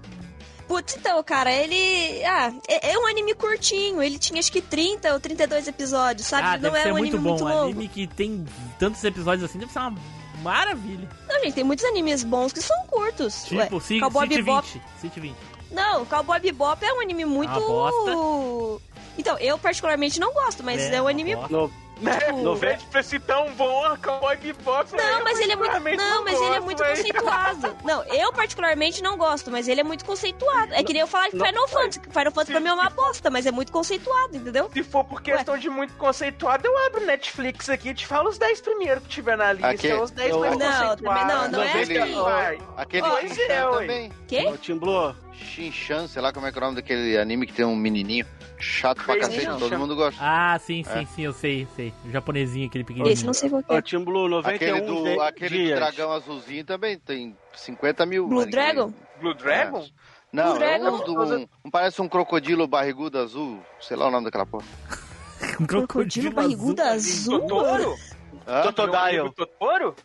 Putz, 0.70 0.96
então, 0.96 1.20
cara, 1.24 1.50
ele. 1.50 2.22
Ah, 2.24 2.52
é, 2.68 2.92
é 2.92 2.98
um 2.98 3.04
anime 3.04 3.34
curtinho. 3.34 4.00
Ele 4.00 4.16
tinha 4.20 4.38
acho 4.38 4.52
que 4.52 4.62
30 4.62 5.12
ou 5.12 5.18
32 5.18 5.66
episódios, 5.66 6.28
sabe? 6.28 6.46
ah, 6.46 6.58
não 6.58 6.76
é 6.76 6.92
um 6.92 6.96
muito 6.96 7.16
anime 7.16 7.18
bom. 7.18 7.28
muito 7.30 7.44
Um 7.44 7.48
longo. 7.48 7.62
anime 7.64 7.88
que 7.88 8.06
tem 8.06 8.46
tantos 8.78 9.02
episódios 9.02 9.50
assim 9.50 9.58
deve 9.58 9.72
ser 9.72 9.80
uma 9.80 9.96
maravilha. 10.44 11.08
Não, 11.28 11.40
gente, 11.40 11.54
tem 11.54 11.64
muitos 11.64 11.84
animes 11.84 12.22
bons 12.22 12.52
que 12.52 12.62
são 12.62 12.76
curtos. 12.86 13.46
Tipo, 13.46 13.74
Ué, 13.76 13.80
City 13.80 13.98
Cowboy 14.00 14.28
City 14.28 14.42
Bebop. 14.42 14.68
20. 14.68 14.82
City 15.00 15.20
20. 15.20 15.36
Não, 15.72 16.06
Cowboy 16.06 16.38
Bebop 16.38 16.84
é 16.84 16.92
um 16.92 17.00
anime 17.00 17.24
muito. 17.24 17.50
Uma 17.50 17.60
bosta. 17.60 18.84
Então, 19.18 19.36
eu 19.38 19.58
particularmente 19.58 20.20
não 20.20 20.32
gosto, 20.32 20.62
mas 20.62 20.80
É, 20.82 20.94
é, 20.94 21.02
um 21.02 21.08
anime. 21.08 21.34
bosta. 21.34 21.70
No, 22.00 22.10
Né? 22.10 22.18
Tipo, 22.18 22.42
Não 22.42 22.54
vê 22.56 22.78
pra 22.90 23.02
ser 23.02 23.20
tão 23.20 23.52
bom 23.52 23.84
a 23.84 23.96
Cowboy 23.96 24.36
Bebop. 24.36 24.90
Não, 24.96 25.24
mas 25.24 25.38
ele 25.38 25.52
é 25.52 25.56
muito. 25.56 25.70
particularmente 25.70 25.96
Não, 26.02 26.24
mas 26.24 26.34
ele 26.34 26.44
é 26.44 26.48
gosto, 26.48 26.64
muito 26.64 26.78
mas- 26.82 26.98
conceituado. 26.98 27.76
Não, 27.84 28.04
eu 28.04 28.32
particularmente 28.32 29.02
não 29.02 29.16
gosto, 29.16 29.50
mas 29.50 29.68
ele 29.68 29.80
é 29.80 29.84
muito 29.84 30.04
conceituado. 30.04 30.72
É 30.74 30.82
que 30.82 30.92
nem 30.92 31.00
eu 31.02 31.06
falar 31.06 31.28
de 31.28 31.36
Não, 31.36 31.46
Final 31.46 31.68
Fantasy. 31.68 32.00
Final 32.00 32.32
Fantasy 32.32 32.52
pra 32.52 32.60
mim 32.60 32.68
é 32.68 32.72
uma 32.74 32.90
bosta, 32.90 33.30
mas 33.30 33.46
é 33.46 33.50
muito 33.50 33.70
conceituado, 33.72 34.36
entendeu? 34.36 34.70
Se 34.72 34.82
for 34.82 35.04
por 35.04 35.20
questão 35.22 35.56
de 35.58 35.68
muito 35.68 35.92
conceituado, 35.94 36.66
eu 36.66 36.86
abro 36.86 37.04
Netflix 37.04 37.68
aqui 37.68 37.90
e 37.90 37.94
te 37.94 38.06
falo 38.06 38.28
os 38.28 38.38
10 38.38 38.60
primeiros 38.60 39.02
que 39.02 39.08
tiver 39.08 39.36
na 39.36 39.52
lista. 39.52 39.68
Aqui- 39.68 39.92
os 39.92 40.10
10 40.10 40.30
eu- 40.30 40.40
mais 40.40 40.56
Não, 40.56 40.66
conceituados. 40.66 41.04
também 41.04 41.24
não, 41.26 41.48
não 41.48 41.62
é 41.62 41.68
Aquele, 41.70 41.98
assim. 41.98 42.14
Vai. 42.22 42.58
aquele 42.76 43.02
Pois 43.08 43.38
é, 43.38 43.66
ué. 43.68 43.78
também. 43.80 44.12
Quê? 44.28 44.46
Ô, 44.52 44.56
Tim 44.56 44.76
Blue, 44.78 45.14
Shin-Chan, 45.40 46.06
sei 46.08 46.20
lá 46.22 46.32
como 46.32 46.46
é 46.46 46.52
que 46.52 46.58
é 46.58 46.60
o 46.60 46.64
nome 46.64 46.76
daquele 46.76 47.16
anime 47.18 47.46
que 47.46 47.52
tem 47.52 47.64
um 47.64 47.74
menininho 47.76 48.26
chato 48.58 49.02
pra 49.04 49.18
cacete, 49.18 49.46
todo 49.58 49.78
mundo 49.78 49.96
gosta. 49.96 50.20
Ah, 50.22 50.58
sim, 50.58 50.82
É. 50.86 50.98
sim, 50.98 51.06
sim, 51.14 51.22
eu 51.22 51.32
sei, 51.32 51.66
sei. 51.74 51.92
O 52.04 52.10
japonesinho, 52.10 52.66
aquele 52.68 52.84
pequenininho. 52.84 53.12
Esse 53.12 53.24
não 53.24 53.32
sei 53.32 53.48
qual 53.50 53.62
que 53.62 53.72
é. 53.72 53.82
Tim 53.82 54.04
Blue, 54.04 54.28
91 54.28 54.54
Aquele, 54.54 54.80
do, 54.82 55.02
de- 55.04 55.20
aquele 55.20 55.68
do 55.70 55.74
dragão 55.76 56.12
azulzinho 56.12 56.64
também 56.64 56.98
tem 56.98 57.36
50 57.54 58.04
mil. 58.06 58.26
Blue 58.28 58.38
anime. 58.40 58.52
Dragon? 58.52 58.92
Blue 59.20 59.34
Dragon? 59.34 59.86
Não, 60.32 60.54
Blue 60.54 60.62
é 60.62 60.78
Dragon? 60.78 60.96
um, 60.96 61.04
do- 61.04 61.22
um, 61.36 61.46
um- 61.64 61.70
parece 61.70 62.00
um 62.02 62.08
crocodilo 62.08 62.66
barrigudo 62.68 63.18
azul, 63.18 63.60
sei 63.80 63.96
lá 63.96 64.06
o 64.08 64.10
nome 64.10 64.24
daquela 64.26 64.46
porra. 64.46 64.64
Um 65.58 65.66
Crocodilo 65.66 66.30
barrigudo 66.32 66.82
azul? 66.82 67.40
Totoro? 67.40 67.96
Hã? 68.46 68.60
Totodile. 68.62 69.30
Totoro? 69.34 69.96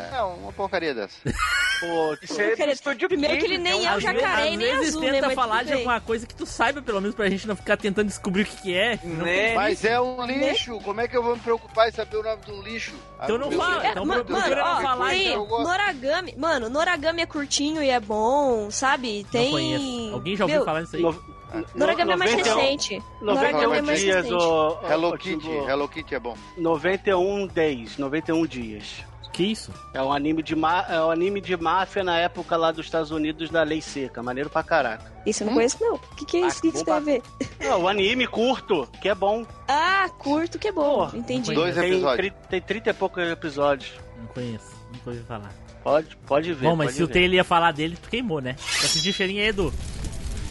É, 0.00 0.22
uma 0.22 0.52
porcaria 0.52 0.94
dessa. 0.94 1.16
Pô, 1.80 2.16
Isso 2.20 2.40
é 2.40 2.56
do 2.56 2.72
estúdio 2.72 3.08
primeiro 3.08 3.38
que 3.38 3.44
ele 3.44 3.56
nem 3.58 3.86
é 3.86 3.94
o 3.96 4.00
jacaré 4.00 4.46
e 4.50 4.52
às 4.54 4.56
nem 4.58 4.58
vezes 4.58 4.88
azul, 4.88 5.00
tenta 5.00 5.28
né? 5.28 5.34
Falar 5.36 5.62
de 5.64 5.72
alguma 5.74 6.00
coisa 6.00 6.26
que 6.26 6.34
tu 6.34 6.44
saiba, 6.44 6.82
pelo 6.82 7.00
menos, 7.00 7.14
pra 7.14 7.30
gente 7.30 7.46
não 7.46 7.54
ficar 7.54 7.76
tentando 7.76 8.08
descobrir 8.08 8.42
o 8.42 8.46
que, 8.46 8.62
que 8.62 8.74
é. 8.76 8.98
Não- 9.04 9.24
Né? 9.24 9.54
Mas 9.54 9.84
é 9.84 10.00
um 10.00 10.26
lixo, 10.26 10.80
como 10.80 11.00
é 11.00 11.06
que 11.06 11.16
eu 11.16 11.22
vou 11.22 11.36
me 11.36 11.40
preocupar 11.40 11.88
em 11.88 11.92
saber 11.92 12.16
o 12.16 12.22
nome 12.24 12.42
um 12.48 12.62
lixo? 12.62 12.94
Então 13.22 13.38
não 13.38 13.52
fala. 13.52 13.86
É, 13.86 13.90
então 13.92 14.04
ma- 14.04 14.16
mano, 14.16 14.56
não 14.56 14.64
ó, 14.64 14.80
falar, 14.82 15.10
tem 15.10 15.28
então. 15.28 15.46
Noragami. 15.46 16.34
Mano, 16.36 16.68
Noragami 16.68 17.22
é 17.22 17.26
curtinho 17.26 17.80
e 17.80 17.90
é 17.90 18.00
bom, 18.00 18.68
sabe? 18.72 19.24
Tem. 19.30 19.44
Não 19.44 19.50
conheço. 19.52 20.14
Alguém 20.14 20.36
já 20.36 20.44
ouviu 20.44 20.56
Meu, 20.56 20.64
falar 20.64 20.80
nisso 20.80 20.96
aí? 20.96 21.02
no- 21.02 21.38
Noragami 21.76 22.12
é 22.12 22.16
mais 22.16 22.30
91 22.32 22.56
recente. 22.60 23.02
Noragami 23.22 23.48
é 23.48 23.66
91 23.66 23.86
mais 23.86 24.00
dias, 24.00 24.16
recente. 24.16 24.92
Hello 24.92 25.16
Kitty. 25.16 25.48
Hello 25.48 25.88
Kitty 25.88 26.14
é 26.16 26.18
bom. 26.20 26.36
91 26.56 27.46
days, 27.46 27.96
91 27.96 28.44
dias. 28.46 29.04
Que 29.38 29.44
isso? 29.52 29.72
É 29.94 30.02
um 30.02 30.12
anime 30.12 30.42
de 30.42 30.56
ma- 30.56 30.84
é 30.88 31.00
um 31.00 31.12
anime 31.12 31.40
de 31.40 31.56
máfia 31.56 32.02
na 32.02 32.18
época 32.18 32.56
lá 32.56 32.72
dos 32.72 32.84
Estados 32.86 33.12
Unidos 33.12 33.50
da 33.50 33.62
lei 33.62 33.80
seca, 33.80 34.20
maneiro 34.20 34.50
pra 34.50 34.64
caraca. 34.64 35.12
Isso 35.24 35.44
eu 35.44 35.46
não 35.46 35.54
conheço, 35.54 35.76
não. 35.80 35.94
O 35.94 35.98
que, 36.16 36.24
que 36.24 36.36
é 36.38 36.40
isso? 36.48 36.58
O 36.58 36.62
que, 36.62 36.70
que 36.72 36.76
isso 36.76 36.84
tem 36.84 36.94
a 36.94 36.98
ver? 36.98 37.22
É, 37.60 37.72
o 37.72 37.86
anime 37.86 38.26
curto, 38.26 38.88
que 39.00 39.08
é 39.08 39.14
bom. 39.14 39.46
Ah, 39.68 40.08
curto, 40.18 40.58
que 40.58 40.66
é 40.66 40.72
bom. 40.72 41.08
Pô, 41.08 41.16
Entendi. 41.16 41.54
Dois 41.54 41.74
tem, 41.76 41.92
episódios. 41.92 42.32
tem 42.50 42.60
30 42.60 42.90
e 42.90 42.92
poucos 42.94 43.22
episódios. 43.22 43.92
Não 44.18 44.26
conheço, 44.26 44.66
nunca 44.92 45.10
ouvi 45.10 45.22
falar. 45.22 45.52
Pode, 45.84 46.16
pode 46.26 46.52
ver. 46.52 46.66
Bom, 46.68 46.74
mas 46.74 46.94
se 46.94 47.02
o 47.04 47.06
ver. 47.06 47.12
Taylor 47.12 47.34
ia 47.36 47.44
falar 47.44 47.72
dele, 47.72 47.96
tu 47.96 48.08
queimou, 48.10 48.40
né? 48.40 48.56
Já 48.58 48.88
senti 48.88 49.12
cheirinho 49.12 49.40
aí, 49.40 49.48
Edu. 49.50 49.72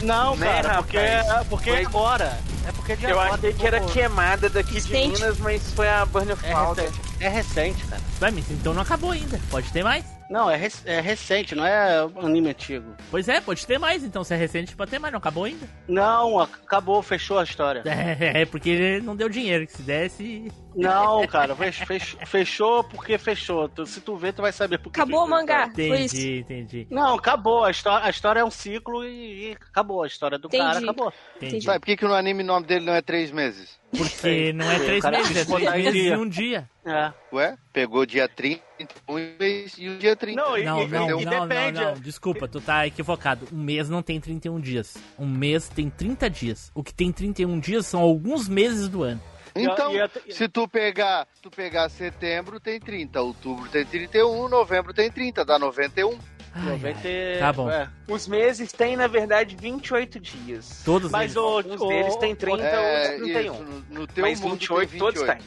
Não, 0.00 0.34
Né, 0.36 0.62
cara, 0.62 0.76
porque, 0.82 0.96
rapaz? 0.98 1.46
porque 1.48 1.70
é 1.70 1.74
Foi- 1.74 1.84
agora. 1.84 2.38
É 2.66 2.72
porque 2.72 2.92
é 2.92 2.96
de 2.96 3.04
Eu 3.04 3.20
agora. 3.20 3.34
achei 3.34 3.52
que 3.52 3.66
era 3.66 3.80
queimada 3.80 4.48
daqui 4.48 4.80
de. 4.80 4.90
Minas, 4.92 5.38
mas 5.38 5.72
foi 5.74 5.88
a 5.88 6.06
Burn 6.06 6.32
of 6.32 6.46
É 6.46 6.52
Powder. 6.54 6.90
É 7.20 7.28
recente, 7.28 7.84
cara. 7.86 8.02
Vai, 8.20 8.30
mas 8.30 8.50
então 8.50 8.72
não 8.74 8.82
acabou 8.82 9.10
ainda. 9.10 9.38
Pode 9.50 9.70
ter 9.72 9.82
mais. 9.82 10.04
Não, 10.30 10.50
é, 10.50 10.56
rec- 10.56 10.82
é 10.84 11.00
recente, 11.00 11.54
não 11.54 11.64
é 11.64 12.00
anime 12.20 12.50
antigo. 12.50 12.94
Pois 13.10 13.26
é, 13.30 13.40
pode 13.40 13.66
ter 13.66 13.78
mais. 13.78 14.04
Então 14.04 14.22
se 14.22 14.34
é 14.34 14.36
recente, 14.36 14.76
pode 14.76 14.90
ter 14.90 14.98
mais. 14.98 15.10
Não 15.10 15.18
acabou 15.18 15.44
ainda. 15.44 15.66
Não, 15.88 16.38
ac- 16.38 16.52
acabou, 16.66 17.02
fechou 17.02 17.38
a 17.38 17.44
história. 17.44 17.82
É, 17.86 18.42
é 18.42 18.44
porque 18.44 18.68
ele 18.68 19.00
não 19.00 19.16
deu 19.16 19.28
dinheiro. 19.30 19.66
Que 19.66 19.72
se 19.72 19.82
desse. 19.82 20.52
Não, 20.76 21.26
cara, 21.26 21.56
fech- 21.56 21.86
fech- 21.86 22.18
fechou 22.26 22.84
porque 22.84 23.16
fechou. 23.16 23.70
Tu- 23.70 23.86
Se 23.86 24.02
tu 24.02 24.16
ver, 24.16 24.34
tu 24.34 24.42
vai 24.42 24.52
saber 24.52 24.78
por 24.78 24.92
que 24.92 25.00
Acabou 25.00 25.20
o 25.20 25.24
fechou 25.24 25.38
mangá. 25.40 25.66
história. 25.68 25.88
Foi 25.88 26.00
isso. 26.04 26.16
Entendi, 26.16 26.38
entendi. 26.40 26.86
Não, 26.90 27.14
acabou. 27.14 27.64
A 27.64 27.70
história, 27.70 28.06
a 28.06 28.10
história 28.10 28.40
é 28.40 28.44
um 28.44 28.50
ciclo 28.50 29.02
e, 29.06 29.48
e 29.48 29.52
acabou. 29.52 30.02
A 30.02 30.06
história 30.06 30.38
do 30.38 30.48
Entendi. 30.48 30.62
cara 30.62 30.78
acabou. 30.78 31.12
entendi. 31.36 31.64
Sabe 31.64 31.78
por 31.80 31.86
que, 31.86 31.96
que 31.96 32.04
no 32.04 32.12
anime 32.14 32.42
o 32.42 32.46
nome 32.46 32.66
dele 32.66 32.84
não 32.84 32.92
é 32.94 33.00
três 33.00 33.30
meses? 33.30 33.77
Porque 33.96 34.52
não 34.52 34.70
é 34.70 34.78
três 34.78 35.02
cara 35.02 35.18
meses, 35.18 35.36
é 35.36 35.44
três 35.44 35.72
meses 35.72 35.88
e 35.88 36.02
dia. 36.02 36.18
um 36.18 36.28
dia. 36.28 36.70
É. 36.84 37.12
Ué? 37.32 37.56
Pegou 37.72 38.04
dia 38.04 38.28
30 38.28 38.62
um 39.08 39.14
mês 39.14 39.74
e 39.78 39.88
o 39.88 39.98
dia 39.98 40.14
30. 40.14 40.40
Não, 40.40 40.56
e- 40.58 40.64
Não, 40.64 40.82
e- 40.82 40.88
não, 40.88 41.20
e 41.20 41.24
não, 41.24 41.48
depende. 41.48 41.80
não, 41.80 41.94
não, 41.94 42.00
desculpa, 42.00 42.46
tu 42.46 42.60
tá 42.60 42.86
equivocado. 42.86 43.48
Um 43.52 43.58
mês 43.62 43.88
não 43.88 44.02
tem 44.02 44.20
31 44.20 44.60
dias. 44.60 44.96
Um 45.18 45.26
mês 45.26 45.68
tem 45.68 45.88
30 45.88 46.28
dias. 46.28 46.70
O 46.74 46.82
que 46.82 46.92
tem 46.92 47.10
31 47.10 47.58
dias 47.58 47.86
são 47.86 48.00
alguns 48.00 48.46
meses 48.48 48.88
do 48.88 49.02
ano. 49.02 49.20
Então, 49.54 49.90
se 50.30 50.46
tu 50.48 50.68
pegar, 50.68 51.26
tu 51.42 51.50
pegar 51.50 51.88
setembro 51.88 52.60
tem 52.60 52.78
30, 52.78 53.20
outubro 53.20 53.68
tem 53.68 53.84
31, 53.84 54.48
novembro 54.48 54.92
tem 54.94 55.10
30, 55.10 55.44
dá 55.44 55.58
91. 55.58 56.16
Ai, 56.58 56.76
Vai 56.78 56.92
ai. 56.92 56.98
ter- 57.02 57.38
Tá 57.38 57.52
bom. 57.52 57.70
é. 57.70 57.88
Os 58.08 58.26
meses 58.26 58.72
têm, 58.72 58.96
na 58.96 59.06
verdade, 59.06 59.54
28 59.58 60.18
dias. 60.18 60.82
Todos 60.84 61.10
Mas 61.10 61.32
eles. 61.32 61.36
o, 61.36 61.40
Alguns 61.40 61.80
o- 61.80 61.88
deles 61.88 62.16
têm 62.16 62.34
30, 62.34 62.62
É, 62.64 63.10
outros 63.12 63.18
31. 63.32 63.54
isso, 63.54 63.62
no, 63.90 64.00
no 64.00 64.06
teu 64.06 64.24
Mas 64.24 64.40
mundo 64.40 64.52
28 64.52 64.90
tem 64.90 64.98
todos 64.98 65.20
28. 65.22 65.44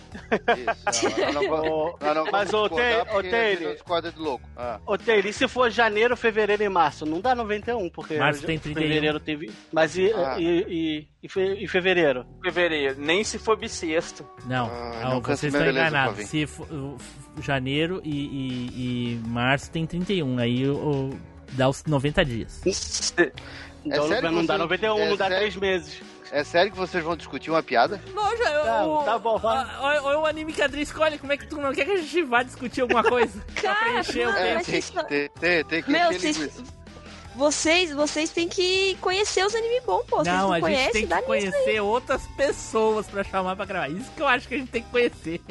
têm. 0.56 0.66
Não 1.34 1.92
Mas, 2.32 2.54
ô, 2.54 2.70
Taylor. 2.70 3.74
discorda 3.74 4.12
de 4.12 4.20
louco. 4.20 4.48
Ah. 4.56 4.80
Ô, 4.86 4.98
Taylor, 4.98 5.26
e 5.26 5.34
se 5.34 5.48
for 5.48 5.70
janeiro, 5.70 6.16
fevereiro 6.16 6.64
e 6.64 6.70
março? 6.70 7.06
Não 7.06 7.20
dá 7.20 7.34
91, 7.36 7.90
porque 7.90 8.18
Março 8.18 8.46
tem 8.46 8.58
31. 8.60 8.82
fevereiro 8.88 9.20
teve. 9.20 9.52
Mas 9.72 9.98
e, 9.98 10.12
Ah. 10.14 10.36
e, 10.40 10.46
e, 10.68 11.08
e, 11.24 11.30
fe- 11.30 11.56
e 11.64 11.68
fevereiro? 11.68 12.26
Fevereiro, 12.44 12.96
nem 13.00 13.24
se 13.24 13.38
for 13.40 13.58
bissexto. 13.58 14.26
Não, 14.46 14.68
Ah, 14.68 15.00
não, 15.04 15.10
não 15.16 15.22
vocês 15.22 15.54
estão 15.54 15.70
enganados. 15.70 16.26
Se 16.28 16.46
for, 16.46 16.68
o- 16.72 16.98
janeiro 17.42 18.02
e, 18.04 18.10
e- 18.10 19.20
e 19.24 19.28
março 19.28 19.70
tem 19.72 19.86
31. 19.86 20.38
Aí 20.40 20.68
o, 20.68 20.76
o- 20.76 21.20
dá 21.54 21.70
os 21.70 21.84
90 21.86 22.26
dias. 22.26 22.62
Então 23.84 24.08
sério 24.08 24.32
não 24.32 24.42
que 24.42 24.48
dá 24.48 24.54
você- 24.58 24.62
91, 24.64 25.00
é 25.00 25.10
não 25.10 25.18
dá 25.18 25.24
sério? 25.26 25.38
3 25.40 25.56
meses. 25.56 26.02
É 26.32 26.44
sério 26.44 26.72
que 26.72 26.78
vocês 26.78 27.04
vão 27.04 27.16
discutir 27.18 27.50
uma 27.50 27.64
piada? 27.64 28.00
Não, 28.14 28.38
já, 28.38 28.50
eu, 28.52 28.64
Tá, 29.00 29.04
tá 29.06 29.20
bom, 29.20 29.38
vai. 29.40 29.66
Olha 29.80 30.20
o 30.20 30.26
anime 30.28 30.54
que 30.54 30.62
a 30.62 30.66
Adri 30.66 30.82
escolhe. 30.84 31.18
Como 31.18 31.34
é 31.34 31.38
que 31.38 31.48
tu 31.48 31.58
não 31.60 31.74
quer 31.74 31.86
que 31.86 31.92
a 31.92 31.98
gente 31.98 32.22
vá 32.24 32.44
discutir 32.44 32.82
alguma 32.82 33.04
coisa? 33.04 33.42
pra 33.60 33.74
Cara, 33.74 33.90
preencher 34.04 34.22
o 34.22 34.32
mano, 34.32 34.38
É, 34.38 34.44
tempo. 34.44 34.56
mas 34.58 34.66
tem 34.68 34.80
isso- 34.80 34.94
que 34.94 35.04
ter, 35.06 35.30
tem, 35.32 35.66
tem 35.66 35.82
que 35.84 35.92
Meu, 35.92 36.12
encher 36.12 36.34
vocês. 36.34 36.64
Vocês, 37.36 37.92
vocês 37.94 38.30
têm 38.30 38.48
que 38.48 38.96
conhecer 39.02 39.46
os 39.46 39.56
anime 39.56 39.80
bons, 39.82 40.04
pô. 40.06 40.18
Vocês 40.18 40.36
Não, 40.36 40.44
não 40.48 40.54
a 40.54 40.56
gente 40.58 40.62
conhecem, 40.64 40.92
tem 40.94 41.08
dá 41.08 41.18
que 41.20 41.26
conhecer 41.28 41.80
outras 41.82 42.22
pessoas 42.38 43.08
pra 43.08 43.24
chamar 43.24 43.56
pra 43.56 43.66
gravar. 43.66 43.90
Isso 43.90 44.12
que 44.12 44.22
eu 44.22 44.28
acho 44.28 44.48
que 44.48 44.56
a 44.56 44.58
gente 44.58 44.70
tem 44.70 44.84
que 44.84 44.90
conhecer. 44.90 45.42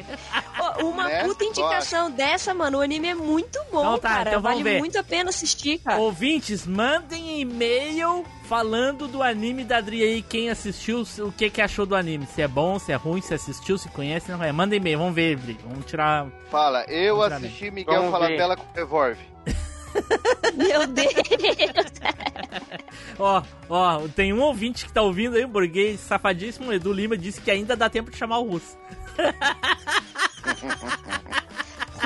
Ó, 0.59 0.83
Uma 0.85 1.07
Né? 1.07 1.23
puta 1.23 1.43
indicação 1.43 2.11
dessa, 2.11 2.53
mano. 2.53 2.77
O 2.77 2.81
anime 2.81 3.07
é 3.09 3.15
muito 3.15 3.59
bom, 3.71 3.81
Então 3.81 3.97
tá, 3.99 4.09
cara. 4.09 4.29
então 4.29 4.41
vale 4.41 4.63
ver. 4.63 4.79
muito 4.79 4.97
a 4.97 5.03
pena 5.03 5.29
assistir, 5.29 5.79
cara. 5.79 5.99
Ouvintes, 5.99 6.65
mandem 6.67 7.41
e-mail 7.41 8.25
falando 8.47 9.07
do 9.07 9.23
anime 9.23 9.63
da 9.63 9.77
Adri 9.77 10.03
aí, 10.03 10.21
quem 10.21 10.49
assistiu, 10.49 11.03
o 11.19 11.31
que 11.31 11.49
que 11.49 11.61
achou 11.61 11.85
do 11.85 11.95
anime. 11.95 12.27
Se 12.27 12.41
é 12.41 12.47
bom, 12.47 12.77
se 12.77 12.91
é 12.91 12.95
ruim, 12.95 13.21
se 13.21 13.33
assistiu, 13.33 13.77
se 13.77 13.87
conhece, 13.89 14.29
não 14.31 14.43
é. 14.43 14.51
Manda 14.51 14.75
e-mail, 14.75 14.97
vamos 14.99 15.15
ver, 15.15 15.37
Adri. 15.37 15.57
Vamos 15.65 15.85
tirar... 15.85 16.27
Fala, 16.51 16.83
eu 16.89 17.15
Vamos 17.17 17.31
assisti 17.33 17.71
Miguel. 17.71 18.11
Falabella 18.11 18.57
com 18.57 18.65
Revolve. 18.75 19.17
Meu 20.55 20.87
Deus. 20.87 21.13
Ó, 23.19 23.43
ó, 23.69 24.07
tem 24.15 24.33
um 24.33 24.41
ouvinte 24.41 24.85
que 24.85 24.91
tá 24.93 25.01
ouvindo 25.01 25.35
aí, 25.35 25.43
o 25.45 25.47
burguês 25.47 25.99
safadíssimo, 25.99 26.71
Edu 26.73 26.91
Lima, 26.93 27.17
disse 27.17 27.39
que 27.41 27.51
ainda 27.51 27.75
dá 27.75 27.89
tempo 27.89 28.09
de 28.11 28.17
chamar 28.17 28.39
o 28.39 28.49
russo. 28.49 28.77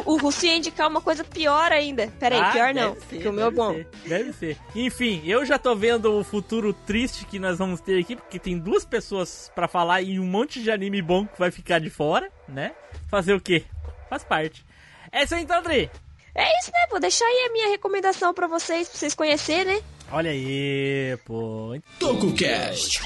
o 0.05 0.17
Russo 0.17 0.45
ia 0.45 0.57
indicar 0.57 0.87
uma 0.89 1.01
coisa 1.01 1.23
pior 1.23 1.71
ainda. 1.71 2.07
Pera 2.19 2.35
aí, 2.35 2.41
Ah, 2.41 2.51
pior 2.51 2.73
não. 2.73 2.93
ser, 2.95 3.01
porque 3.07 3.27
o 3.27 3.33
meu 3.33 3.47
é 3.47 3.51
bom. 3.51 3.73
ser, 3.73 3.87
deve 4.05 4.33
ser. 4.33 4.57
Enfim, 4.75 5.21
eu 5.25 5.45
já 5.45 5.57
tô 5.57 5.75
vendo 5.75 6.13
o 6.13 6.23
futuro 6.23 6.73
triste 6.73 7.25
que 7.25 7.39
nós 7.39 7.57
vamos 7.57 7.81
ter 7.81 7.99
aqui, 7.99 8.15
porque 8.15 8.37
tem 8.39 8.57
duas 8.57 8.85
pessoas 8.85 9.51
pra 9.55 9.67
falar 9.67 10.01
e 10.01 10.19
um 10.19 10.25
monte 10.25 10.61
de 10.61 10.69
anime 10.69 11.01
bom 11.01 11.25
que 11.25 11.39
vai 11.39 11.49
ficar 11.51 11.79
de 11.79 11.89
fora, 11.89 12.29
né? 12.47 12.73
Fazer 13.09 13.33
o 13.33 13.41
quê? 13.41 13.63
Faz 14.09 14.23
parte. 14.23 14.65
É 15.11 15.23
isso 15.23 15.33
aí 15.33 15.43
então, 15.43 15.57
André. 15.59 15.89
É 16.35 16.59
isso, 16.59 16.69
né? 16.71 16.85
Vou 16.91 16.99
deixar 16.99 17.25
aí 17.25 17.47
a 17.49 17.53
minha 17.53 17.69
recomendação 17.69 18.33
pra 18.33 18.45
vocês, 18.45 18.89
pra 18.89 18.97
vocês 18.97 19.15
conhecerem, 19.15 19.75
né? 19.77 19.81
Olha 20.11 20.31
aí, 20.31 21.17
pô. 21.25 21.79
TokuCast. 21.97 23.01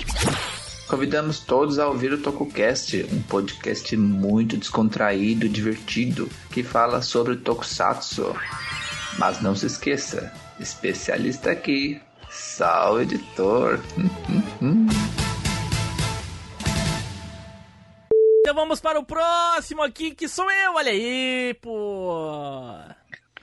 Convidamos 0.87 1.39
todos 1.39 1.77
a 1.77 1.87
ouvir 1.87 2.11
o 2.11 2.17
TokuCast, 2.21 3.07
um 3.11 3.21
podcast 3.21 3.95
muito 3.95 4.57
descontraído 4.57 5.45
e 5.45 5.49
divertido 5.49 6.27
que 6.51 6.63
fala 6.63 7.03
sobre 7.03 7.33
o 7.33 7.37
Tokusatsu. 7.39 8.35
Mas 9.19 9.39
não 9.41 9.55
se 9.55 9.67
esqueça, 9.67 10.33
especialista 10.59 11.51
aqui, 11.51 12.01
Sal 12.31 13.01
Editor. 13.01 13.79
Então 18.39 18.55
vamos 18.55 18.79
para 18.79 18.99
o 18.99 19.05
próximo 19.05 19.83
aqui, 19.83 20.15
que 20.15 20.27
sou 20.27 20.49
eu, 20.49 20.73
olha 20.73 20.91
aí, 20.91 21.55
pô. 21.61 22.73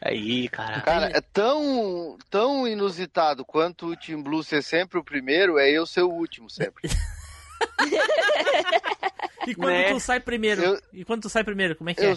Aí, 0.09 0.49
cara. 0.49 0.81
Cara, 0.83 1.11
é 1.15 1.21
tão, 1.21 2.17
tão 2.31 2.67
inusitado 2.69 3.45
quanto 3.45 3.87
o 3.89 3.97
Team 3.97 4.23
Blue 4.23 4.43
ser 4.45 4.63
sempre 4.63 4.99
o 4.99 5.05
primeiro, 5.05 5.59
é 5.59 5.71
eu 5.71 5.87
ser 5.87 6.03
o 6.03 6.11
último 6.11 6.49
sempre. 6.51 6.89
E 9.47 9.55
quando 9.55 9.69
Né? 9.75 9.93
tu 9.93 10.01
sai 10.01 10.19
primeiro? 10.21 10.61
Eu- 10.63 10.83
E 10.93 11.05
quando 11.05 11.23
tu 11.23 11.29
sai 11.29 11.45
primeiro, 11.45 11.77
como 11.77 11.89
é 11.91 11.95
que 11.95 12.03
Eu, 12.05 12.13
é? 12.13 12.17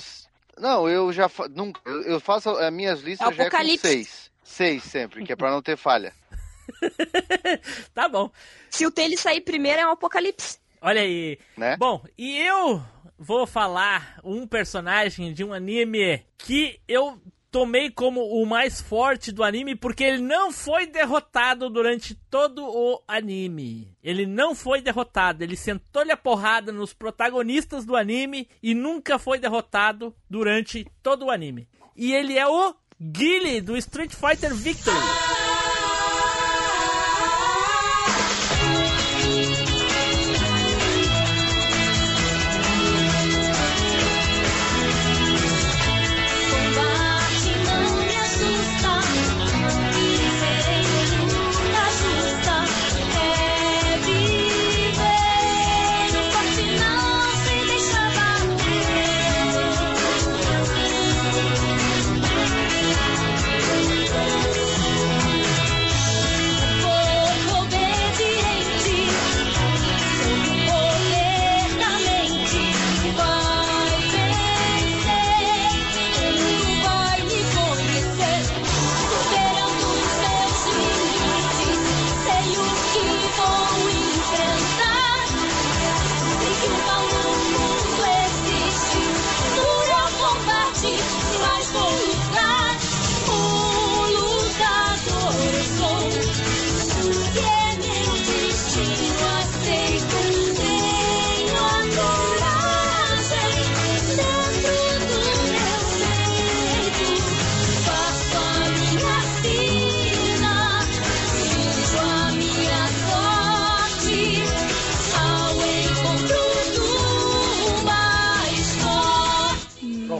não, 0.58 0.90
eu 0.90 1.14
já 1.14 1.30
fa... 1.30 1.48
nunca. 1.48 1.80
Eu, 1.86 2.02
eu 2.04 2.20
faço 2.20 2.50
as 2.50 2.74
minhas 2.74 3.02
listas 3.02 3.28
já 3.36 3.44
é 3.44 3.50
com 3.50 3.56
Apocalipse. 3.56 3.88
seis. 3.88 4.32
Seis 4.44 4.84
sempre, 4.84 5.24
que 5.24 5.32
é 5.32 5.36
pra 5.36 5.52
não 5.52 5.62
ter 5.62 5.78
falha. 5.78 6.12
Tá 7.94 8.08
bom. 8.10 8.32
Se 8.70 8.86
o 8.86 8.92
Taylor 8.92 9.18
sair 9.18 9.42
primeiro, 9.42 9.80
é 9.82 9.86
um 9.88 9.92
apocalipse. 9.92 10.58
Olha 10.82 11.02
aí. 11.02 11.38
Né? 11.58 11.76
Bom, 11.78 12.04
e 12.18 12.38
eu 12.40 12.82
vou 13.18 13.46
falar 13.46 14.20
um 14.24 14.48
personagem 14.48 15.34
de 15.34 15.44
um 15.44 15.54
anime 15.54 16.26
que 16.38 16.80
eu 16.88 17.22
tomei 17.52 17.89
como 17.89 18.22
o 18.22 18.45
mais 18.45 18.82
forte 18.82 19.32
do 19.32 19.43
anime 19.43 19.76
porque 19.76 20.04
ele 20.04 20.22
não 20.22 20.52
foi 20.52 20.86
derrotado 20.86 21.70
durante 21.70 22.16
todo 22.30 22.64
o 22.64 23.02
anime. 23.08 23.95
Ele 24.04 24.26
não 24.26 24.54
foi 24.54 24.82
derrotado, 24.82 25.43
ele 25.43 25.56
sentou-lhe 25.56 26.12
a 26.12 26.18
porrada 26.18 26.72
nos 26.72 26.93
protagonistas 26.93 27.86
do 27.86 27.95
anime 27.95 28.47
e 28.62 28.74
nunca 28.74 29.18
foi 29.18 29.39
derrotado 29.39 30.16
durante 30.30 30.86
todo 31.02 31.26
o 31.26 31.32
anime. 31.32 31.68
E 31.95 32.14
ele 32.14 32.38
é 32.38 32.47
o 32.47 32.74
Guile 33.02 33.62
do 33.62 33.76
Street 33.78 34.14
Fighter 34.14 34.54
Victory. 34.54 35.49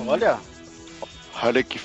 Olha. 0.10 0.40
Olha 1.42 1.64
que 1.64 1.80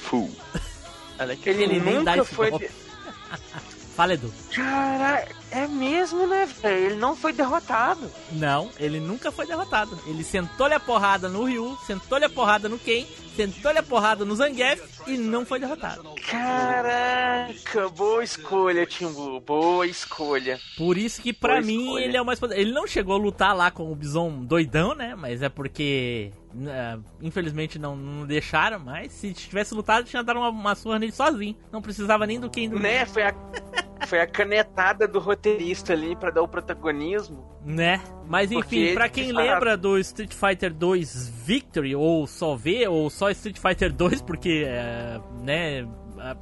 Ele 1.51 1.79
nem 1.81 2.03
dá 2.03 2.17
nunca 2.17 2.23
esse 2.27 2.35
foi. 2.35 2.51
golpe. 2.51 2.69
Fala, 3.97 4.15
Edu. 4.15 4.33
Cara, 4.55 5.29
É 5.55 5.69
mesmo, 5.69 6.27
né, 6.27 6.47
velho? 6.47 6.87
Ele 6.87 6.95
não 6.97 7.15
foi 7.15 7.33
derrotado. 7.33 8.11
Não, 8.33 8.71
ele 8.79 8.99
nunca 8.99 9.31
foi 9.31 9.47
derrotado. 9.47 9.97
Ele 10.07 10.25
sentou-lhe 10.25 10.75
a 10.75 10.81
porrada 10.81 11.29
no 11.29 11.45
Ryu, 11.45 11.79
sentou-lhe 11.87 12.25
a 12.25 12.29
porrada 12.29 12.69
no 12.69 12.77
Ken, 12.79 13.07
sentou-lhe 13.37 13.79
a 13.79 13.83
porrada 13.83 14.25
no 14.25 14.35
Zangief 14.35 14.83
e 15.07 15.17
não 15.17 15.47
foi 15.47 15.61
derrotado. 15.61 16.03
Caraca, 16.29 17.89
boa 17.91 18.25
escolha, 18.25 18.85
Timbu. 18.85 19.41
Boa 19.41 19.87
escolha. 19.87 20.59
Por 20.77 20.99
isso 20.99 21.23
que 21.23 21.33
pra 21.33 21.55
Boa 21.55 21.63
mim 21.67 21.83
escolha. 21.85 22.05
ele 22.05 22.17
é 22.17 22.23
o 22.23 22.27
mais 22.27 22.41
poderoso. 22.41 22.67
Ele 22.67 22.75
não 22.75 22.87
chegou 22.87 23.15
a 23.15 23.19
lutar 23.19 23.55
lá 23.57 23.71
com 23.71 23.91
o 23.93 23.95
Bison 23.95 24.45
doidão, 24.45 24.95
né? 24.95 25.15
Mas 25.15 25.41
é 25.43 25.49
porque 25.49 26.33
né, 26.53 26.99
infelizmente 27.23 27.79
não, 27.79 27.95
não 27.97 28.27
deixaram, 28.27 28.79
mas 28.81 29.13
se 29.13 29.33
tivesse 29.33 29.75
lutado 29.75 30.05
tinha 30.05 30.23
dado 30.23 30.39
uma, 30.39 30.49
uma 30.49 30.75
surra 30.75 30.99
nele 30.99 31.13
sozinho. 31.13 31.57
Não 31.71 31.81
precisava 31.83 32.27
nem 32.27 32.41
do 32.41 32.51
Ken 32.51 32.69
do 32.69 32.79
Né? 32.79 33.05
Foi 33.07 33.23
a, 33.23 33.35
foi 34.07 34.21
a 34.21 34.27
canetada 34.27 35.07
do 35.07 35.19
roteirista 35.19 35.93
ali 35.93 36.17
pra 36.17 36.31
dar 36.31 36.43
o 36.43 36.49
protagonismo. 36.49 37.45
Né? 37.65 38.01
Mas 38.27 38.51
enfim, 38.53 38.95
pra 38.95 39.09
quem 39.09 39.33
lembra 39.33 39.77
do 39.77 39.99
Street 39.99 40.33
Fighter 40.33 40.73
2 40.73 41.29
Victory, 41.45 41.95
ou 41.95 42.27
só 42.27 42.57
V, 42.57 42.87
ou 42.89 43.11
só 43.11 43.31
Street 43.31 43.59
Fighter 43.59 43.93
2, 43.93 44.23
porque, 44.23 44.65
é, 44.67 45.21
né, 45.43 45.87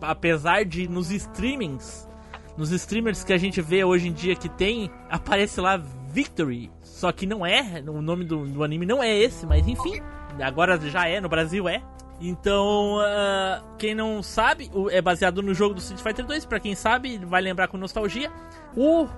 apesar 0.01 0.65
de 0.65 0.89
nos 0.89 1.11
streamings, 1.11 2.09
nos 2.57 2.71
streamers 2.71 3.25
que 3.25 3.33
a 3.33 3.39
gente 3.39 3.61
vê 3.61 3.85
hoje 3.85 4.09
em 4.09 4.13
dia 4.13 4.35
que 4.35 4.49
tem, 4.49 4.91
aparece 5.09 5.61
lá 5.61 5.77
Victory, 6.11 6.71
só 6.83 7.11
que 7.11 7.27
não 7.27 7.45
é, 7.45 7.83
o 7.87 8.03
nome 8.03 8.25
do, 8.25 8.47
do 8.47 8.63
anime 8.63 8.87
não 8.87 9.03
é 9.03 9.17
esse, 9.17 9.47
mas 9.47 9.67
enfim, 9.67 10.01
agora 10.41 10.79
já 10.79 11.09
é, 11.09 11.21
no 11.21 11.29
Brasil 11.29 11.69
é. 11.69 11.83
Então, 12.23 12.99
ah, 13.01 13.63
quem 13.79 13.95
não 13.95 14.23
sabe, 14.23 14.71
é 14.91 15.03
baseado 15.03 15.43
no 15.43 15.53
jogo 15.53 15.75
do 15.75 15.81
Street 15.81 16.01
Fighter 16.01 16.25
2, 16.25 16.45
pra 16.47 16.61
quem 16.61 16.75
sabe, 16.75 17.19
vai 17.19 17.43
lembrar 17.43 17.67
com 17.69 17.77
nostalgia. 17.77 18.31
O 18.77 19.09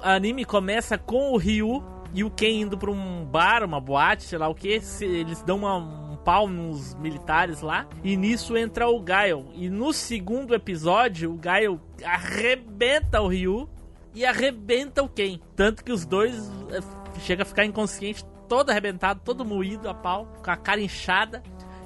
anime 0.00 0.44
começa 0.44 0.96
com 0.96 1.32
o 1.32 1.36
Ryu 1.36 1.82
e 2.14 2.22
o 2.22 2.30
Ken 2.30 2.60
indo 2.60 2.78
pra 2.78 2.90
um 2.90 3.24
bar, 3.24 3.64
uma 3.64 3.80
boate, 3.80 4.22
sei 4.22 4.38
lá 4.38 4.46
o 4.48 4.54
que. 4.54 4.80
Eles 5.00 5.42
dão 5.42 5.56
uma- 5.58 5.76
um 5.76 6.16
pau 6.16 6.46
nos 6.46 6.94
militares 6.94 7.62
lá. 7.62 7.86
E 8.04 8.16
nisso 8.16 8.56
entra 8.56 8.88
o 8.88 9.00
Gaio. 9.00 9.46
E 9.54 9.68
no 9.68 9.92
segundo 9.92 10.54
episódio, 10.54 11.32
o 11.32 11.36
Gaio 11.36 11.80
arrebenta 12.04 13.20
o 13.20 13.26
Ryu 13.28 13.68
e 14.14 14.24
arrebenta 14.24 15.02
o 15.02 15.08
Ken. 15.08 15.40
Tanto 15.56 15.82
que 15.82 15.90
os 15.90 16.04
dois 16.06 16.48
eh, 16.70 16.80
chega 17.20 17.42
a 17.42 17.46
ficar 17.46 17.64
inconsciente, 17.64 18.24
todo 18.48 18.70
arrebentado, 18.70 19.20
todo 19.24 19.44
moído 19.44 19.88
a 19.88 19.94
pau, 19.94 20.28
com 20.44 20.50
a 20.50 20.56
cara 20.56 20.80
inchada. 20.80 21.42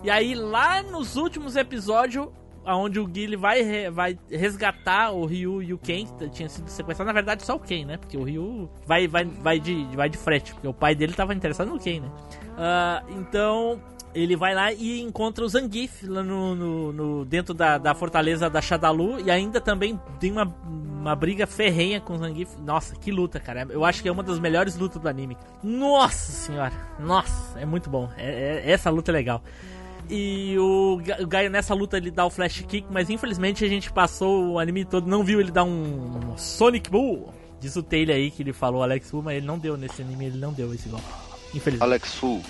E 0.07 0.11
aí 0.11 0.35
lá 0.37 0.83
nos 0.85 1.17
últimos 1.17 1.57
episódios, 1.57 2.29
aonde 2.65 3.01
o 3.01 3.07
Guile 3.07 3.35
vai, 3.37 3.61
re- 3.63 3.91
vai 3.91 4.17
resgatar 4.31 5.11
o 5.11 5.27
Ryu 5.27 5.61
e 5.63 5.73
o 5.75 5.79
Ken, 5.79 6.07
que 6.07 6.29
tinha 6.31 6.49
sido 6.49 6.69
sequestrado, 6.69 7.07
na 7.09 7.13
verdade 7.13 7.43
só 7.45 7.57
o 7.57 7.61
Ken, 7.61 7.85
né? 7.85 7.97
Porque 7.97 8.17
o 8.17 8.23
Ryu 8.23 8.71
vai, 8.87 9.09
vai, 9.09 9.25
vai, 9.25 9.59
de, 9.59 9.85
vai 9.97 10.09
de 10.09 10.17
frete, 10.17 10.53
porque 10.55 10.69
o 10.69 10.73
pai 10.73 10.95
dele 10.95 11.13
tava 11.13 11.35
interessado 11.35 11.69
no 11.69 11.79
Ken, 11.81 12.01
né? 12.01 12.11
Ah, 12.57 13.03
então 13.11 13.81
ele 14.15 14.35
vai 14.37 14.55
lá 14.55 14.73
e 14.73 15.01
encontra 15.03 15.45
o 15.45 15.49
Zangief 15.49 16.07
lá 16.07 16.23
no, 16.23 16.55
no- 16.55 16.93
no- 16.93 17.25
dentro 17.25 17.53
da, 17.53 17.77
da 17.77 17.93
fortaleza 17.95 18.49
da 18.49 18.63
Shadalu 18.63 19.21
e 19.21 19.31
ainda 19.31 19.61
também 19.61 20.01
tem 20.21 20.31
uma, 20.33 20.45
uma 20.65 21.15
briga 21.17 21.47
ferrenha 21.49 22.01
com 22.01 22.15
o 22.15 22.19
Zangief. 22.19 22.57
Nossa, 22.61 22.95
que 22.97 23.11
luta, 23.11 23.39
cara. 23.41 23.67
Eu 23.69 23.85
acho 23.85 24.03
que 24.03 24.09
é 24.09 24.13
uma 24.13 24.23
das 24.23 24.39
melhores 24.39 24.77
lutas 24.79 25.03
do 25.03 25.09
anime. 25.09 25.37
Nossa 25.63 26.33
senhora, 26.33 26.73
nossa, 26.99 27.59
é 27.61 27.67
muito 27.67 27.91
bom. 27.91 28.09
É- 28.17 28.63
é- 28.65 28.71
essa 28.71 28.89
luta 28.89 29.11
é 29.11 29.13
legal. 29.13 29.43
E 30.09 30.57
o, 30.59 31.01
Ga- 31.05 31.19
o 31.21 31.27
Gaio 31.27 31.51
nessa 31.51 31.75
luta 31.75 31.97
ele 31.97 32.11
dá 32.11 32.25
o 32.25 32.31
flash 32.31 32.61
kick, 32.69 32.87
mas 32.91 33.11
infelizmente 33.11 33.65
a 33.65 33.69
gente 33.69 33.93
passou 33.93 34.53
o 34.53 34.59
anime 34.59 34.85
todo, 34.85 35.07
não 35.09 35.25
viu 35.25 35.41
ele 35.41 35.51
dar 35.51 35.65
um 35.65 36.37
Sonic 36.37 36.91
Bull. 36.91 37.33
Diz 37.61 37.75
o 37.75 37.83
Taylor 37.83 38.15
aí 38.15 38.31
que 38.31 38.43
ele 38.43 38.53
falou 38.53 38.83
Alex 38.83 39.11
Fu, 39.11 39.23
mas 39.23 39.37
ele 39.39 39.47
não 39.47 39.59
deu 39.59 39.77
nesse 39.77 40.03
anime, 40.03 40.27
ele 40.27 40.39
não 40.39 40.53
deu 40.53 40.73
esse 40.75 40.89
golpe. 40.89 41.07
Infelizmente. 41.55 41.83
Alex 41.83 42.15
Fu. 42.15 42.43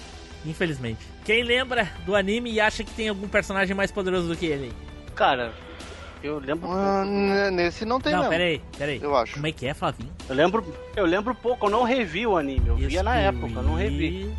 Infelizmente. 0.45 1.01
Quem 1.25 1.43
lembra 1.43 1.89
do 2.05 2.15
anime 2.15 2.53
e 2.53 2.61
acha 2.61 2.83
que 2.85 2.91
tem 2.93 3.09
algum 3.09 3.29
personagem 3.29 3.75
mais 3.75 3.91
poderoso 3.91 4.29
do 4.29 4.37
que 4.37 4.47
ele? 4.47 4.73
Cara, 5.15 5.53
eu 6.23 6.39
lembro. 6.39 6.69
Ah, 6.71 7.05
n- 7.07 7.51
nesse 7.53 7.85
não 7.85 8.01
tem 8.01 8.13
não, 8.13 8.19
mesmo. 8.21 8.33
peraí, 8.33 8.61
peraí. 8.77 9.01
Eu 9.03 9.17
acho. 9.17 9.35
Como 9.35 9.47
é 9.47 9.53
que 9.53 9.67
é, 9.67 9.75
Flavinho? 9.75 10.11
Eu 10.29 10.35
lembro, 10.35 10.75
eu 10.97 11.07
lembro 11.07 11.35
pouco, 11.35 11.67
eu 11.67 11.71
não 11.71 11.85
revi 11.85 12.27
o 12.27 12.37
anime, 12.37 12.69
eu 12.69 12.77
via 12.77 13.03
na 13.03 13.17
época, 13.17 13.47
eu 13.61 13.63
não 13.63 13.75
revi. 13.75 14.31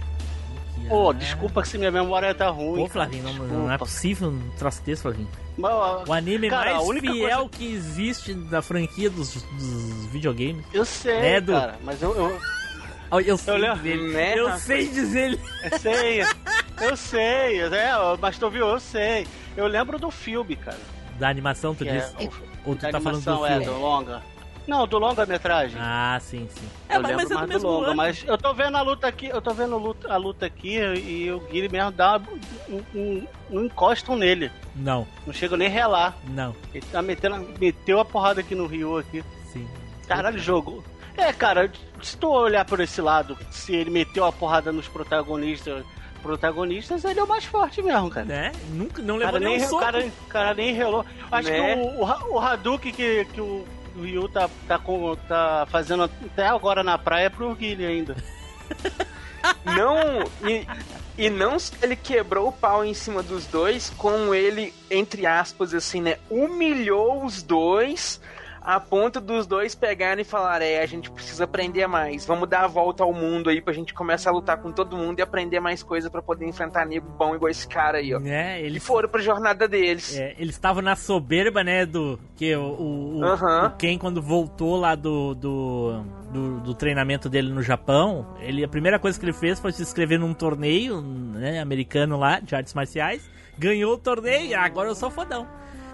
Pô, 0.88 1.14
desculpa 1.14 1.64
se 1.66 1.78
minha 1.78 1.92
memória 1.92 2.34
tá 2.34 2.50
ruim. 2.50 2.82
Pô, 2.84 2.88
Flavinho, 2.90 3.24
não, 3.24 3.34
não 3.34 3.72
é 3.72 3.78
possível 3.78 4.30
um 4.30 4.50
troço 4.58 4.82
desse, 4.84 5.02
Flavinho. 5.02 5.28
Mas, 5.58 6.08
O 6.08 6.14
anime 6.14 6.50
cara, 6.50 6.72
mais 6.72 6.78
a 6.78 6.82
única 6.88 7.12
fiel 7.12 7.38
coisa- 7.40 7.50
que 7.50 7.74
existe 7.74 8.34
da 8.34 8.62
franquia 8.62 9.10
dos, 9.10 9.34
dos 9.34 10.06
videogames. 10.08 10.64
Eu 10.74 10.86
sei, 10.86 11.20
Né, 11.20 11.36
Edu? 11.38 11.52
cara, 11.54 11.76
mas 11.84 12.02
eu. 12.02 12.16
eu... 12.16 12.40
Eu, 13.10 13.22
eu 13.22 13.38
sei 13.38 13.58
lembro- 13.58 13.78
dizer, 13.78 13.98
Né, 14.14 14.38
eu 14.38 14.46
rapaz? 14.46 14.64
sei 14.64 14.88
dizer. 14.90 15.40
Eu 15.64 15.78
sei, 15.80 16.22
eu 16.82 16.98
sei, 16.98 17.62
é, 17.62 17.92
mas 18.20 18.38
tu 18.38 18.50
viu, 18.50 18.68
eu 18.68 18.80
sei. 18.82 19.26
Eu 19.56 19.66
lembro 19.66 19.98
do 19.98 20.12
filme, 20.12 20.56
cara. 20.58 20.78
Da 21.18 21.30
animação, 21.30 21.74
tu 21.74 21.84
Que 21.86 21.90
é 21.90 22.00
disse? 22.00 22.14
o- 22.28 22.70
Ou 22.70 22.76
tu 22.76 22.82
tá 22.90 23.00
falando 23.00 23.24
do 23.24 23.30
animação, 23.32 23.46
é, 23.46 23.50
filme? 23.62 23.66
do 23.66 23.80
longa. 23.80 24.22
Não, 24.68 24.86
do 24.86 24.97
longa-metragem. 24.99 25.78
Ah, 25.82 26.18
sim, 26.22 26.47
sim. 26.53 26.68
É, 26.89 26.97
eu 26.97 27.01
mas- 27.01 27.11
lembro 27.11 27.24
mas 27.24 27.32
é 27.32 27.34
do 27.34 27.36
mais 27.36 27.47
do 27.49 27.53
mesmo 27.53 27.70
longa, 27.70 27.86
ano. 27.88 27.95
mas 27.95 28.24
eu 28.28 28.38
tô 28.38 28.53
vendo 28.53 28.76
a 28.78 28.82
luta 28.82 29.07
aqui, 29.07 29.28
eu 29.28 29.41
tô 29.41 29.53
vendo 29.53 29.76
a 29.76 29.78
luta, 29.78 30.13
a 30.13 30.18
luta 30.18 30.45
aqui 30.45 30.76
e 30.78 31.32
o 31.32 31.39
Guilherme 31.39 31.78
mesmo 31.78 31.91
dá 31.91 32.22
um, 32.70 33.24
um, 33.49 33.63
encostam 33.65 34.15
nele. 34.15 34.51
Não, 34.76 35.07
Não 35.26 35.34
chega 35.34 35.55
nem 35.55 35.68
a 35.68 35.72
relar. 35.72 36.18
não. 36.28 36.53
Ele 36.74 36.86
tá 36.91 37.01
metendo, 37.01 37.47
meteu 37.59 37.99
a 37.99 38.05
porrada 38.05 38.41
aqui 38.41 38.53
no 38.55 38.68
Rio 38.68 38.97
aqui. 38.97 39.24
Sim. 39.53 39.68
Caralho, 40.07 40.38
jogo. 40.38 40.84
É, 41.15 41.32
cara, 41.34 41.72
se 42.01 42.15
tu 42.18 42.30
olhar 42.30 42.63
por 42.65 42.80
esse 42.80 43.01
lado, 43.01 43.36
se 43.49 43.74
ele 43.74 43.89
meteu 43.89 44.24
a 44.26 44.32
porrada 44.32 44.72
nos 44.72 44.88
protagonistas, 44.88 45.84
protagonistas, 46.22 47.03
ele 47.05 47.20
é 47.20 47.24
o 47.24 47.28
mais 47.28 47.45
forte 47.45 47.82
mesmo, 47.82 48.09
cara. 48.09 48.26
Né? 48.26 48.51
Nunca, 48.70 49.01
não 49.01 49.15
levou 49.15 49.32
cara 49.34 49.39
nenhum 49.43 49.57
nem, 49.57 49.68
soco. 49.68 49.78
o 49.78 49.80
cara, 49.80 50.05
o 50.05 50.28
cara 50.30 50.53
nem 50.53 50.74
relou. 50.74 51.05
Acho 51.32 51.49
Né? 51.49 51.76
que 51.76 51.80
o, 51.82 52.03
o, 52.03 52.34
o 52.36 52.39
Hadouken 52.39 52.91
que, 52.91 53.26
que 53.26 53.41
o 53.41 53.65
o 53.98 54.02
Ryu 54.04 54.30
tá, 54.30 54.50
tá, 54.68 54.78
com, 54.78 55.16
tá 55.16 55.68
fazendo 55.70 56.04
até 56.04 56.48
agora 56.48 56.84
na 56.84 56.98
praia 56.98 57.30
pro 57.30 57.56
Guilherme 57.56 57.86
ainda. 57.86 58.16
Não. 59.66 60.24
E, 60.48 60.68
e 61.18 61.30
não 61.30 61.58
ele 61.82 61.95
quebrou 61.95 62.50
o 62.50 62.52
pau 62.52 62.84
em 62.84 62.93
cima 62.93 63.24
dos 63.24 63.45
dois, 63.48 63.89
como 63.98 64.34
ele, 64.34 64.74
entre 64.89 65.26
aspas, 65.26 65.74
assim, 65.74 66.02
né? 66.02 66.18
Humilhou 66.30 67.26
os 67.26 67.41
dois 67.41 68.20
a 68.70 68.82
ponto 68.82 69.22
dos 69.22 69.47
dois 69.47 69.74
pegarem 69.74 70.24
e 70.24 70.26
falarem: 70.26 70.68
é, 70.68 70.82
a 70.84 70.86
gente 70.86 71.09
precisa 71.09 71.45
aprender 71.45 71.88
mais. 71.88 72.26
Vamos 72.26 72.49
dar 72.49 72.65
a 72.65 72.68
volta 72.68 73.01
ao 73.01 73.13
mundo 73.13 73.49
aí 73.49 73.61
pra 73.61 73.72
gente 73.72 73.93
começar 73.93 74.30
a 74.32 74.34
lutar 74.34 74.57
com 74.57 74.74
todo 74.74 74.97
mundo 74.97 75.20
e 75.20 75.22
aprender 75.22 75.61
mais 75.61 75.82
coisa 75.82 76.09
pra 76.09 76.22
poder 76.22 76.45
enfrentar 76.45 76.86
nego 76.86 77.07
bom 77.09 77.34
igual 77.34 77.49
esse 77.49 77.65
cara 77.65 77.99
aí, 77.99 78.13
ó. 78.13 78.20
É, 78.20 78.61
E 78.61 78.65
eles 78.65 78.86
foram 78.86 79.07
pra 79.07 79.22
jornada 79.22 79.70
deles. 79.70 80.18
É, 80.20 80.36
eles 80.38 80.55
estavam 80.55 80.82
na 80.82 80.97
soberba, 80.97 81.63
né, 81.63 81.86
do... 81.86 82.20
Que 82.36 82.53
o, 82.57 82.61
o, 82.61 83.20
o- 83.20 83.70
Ken, 83.78 83.97
quando 83.97 84.22
voltou 84.22 84.76
lá 84.76 84.95
do, 84.95 85.34
do, 85.34 86.03
do, 86.34 86.59
do 86.59 86.74
treinamento 86.76 87.30
dele 87.30 87.49
no 87.51 87.61
Japão, 87.63 88.28
ele, 88.41 88.63
a 88.65 88.68
primeira 88.68 88.99
coisa 88.99 89.18
que 89.18 89.24
ele 89.26 89.32
fez 89.34 89.59
foi 89.61 89.72
se 89.72 89.82
inscrever 89.82 90.20
num 90.20 90.34
torneio, 90.34 91.01
né, 91.01 91.61
americano 91.61 92.18
lá, 92.20 92.39
de 92.41 92.53
artes 92.53 92.74
marciais, 92.74 93.28
ganhou 93.57 93.93
o 93.93 93.97
torneio 93.97 94.47
e 94.47 94.53
agora 94.53 94.89
eu 94.89 94.95
sou 94.95 95.09
fodão. 95.09 95.47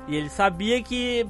E 0.08 0.16
ele 0.16 0.30
sabia 0.30 0.82
que 0.82 1.26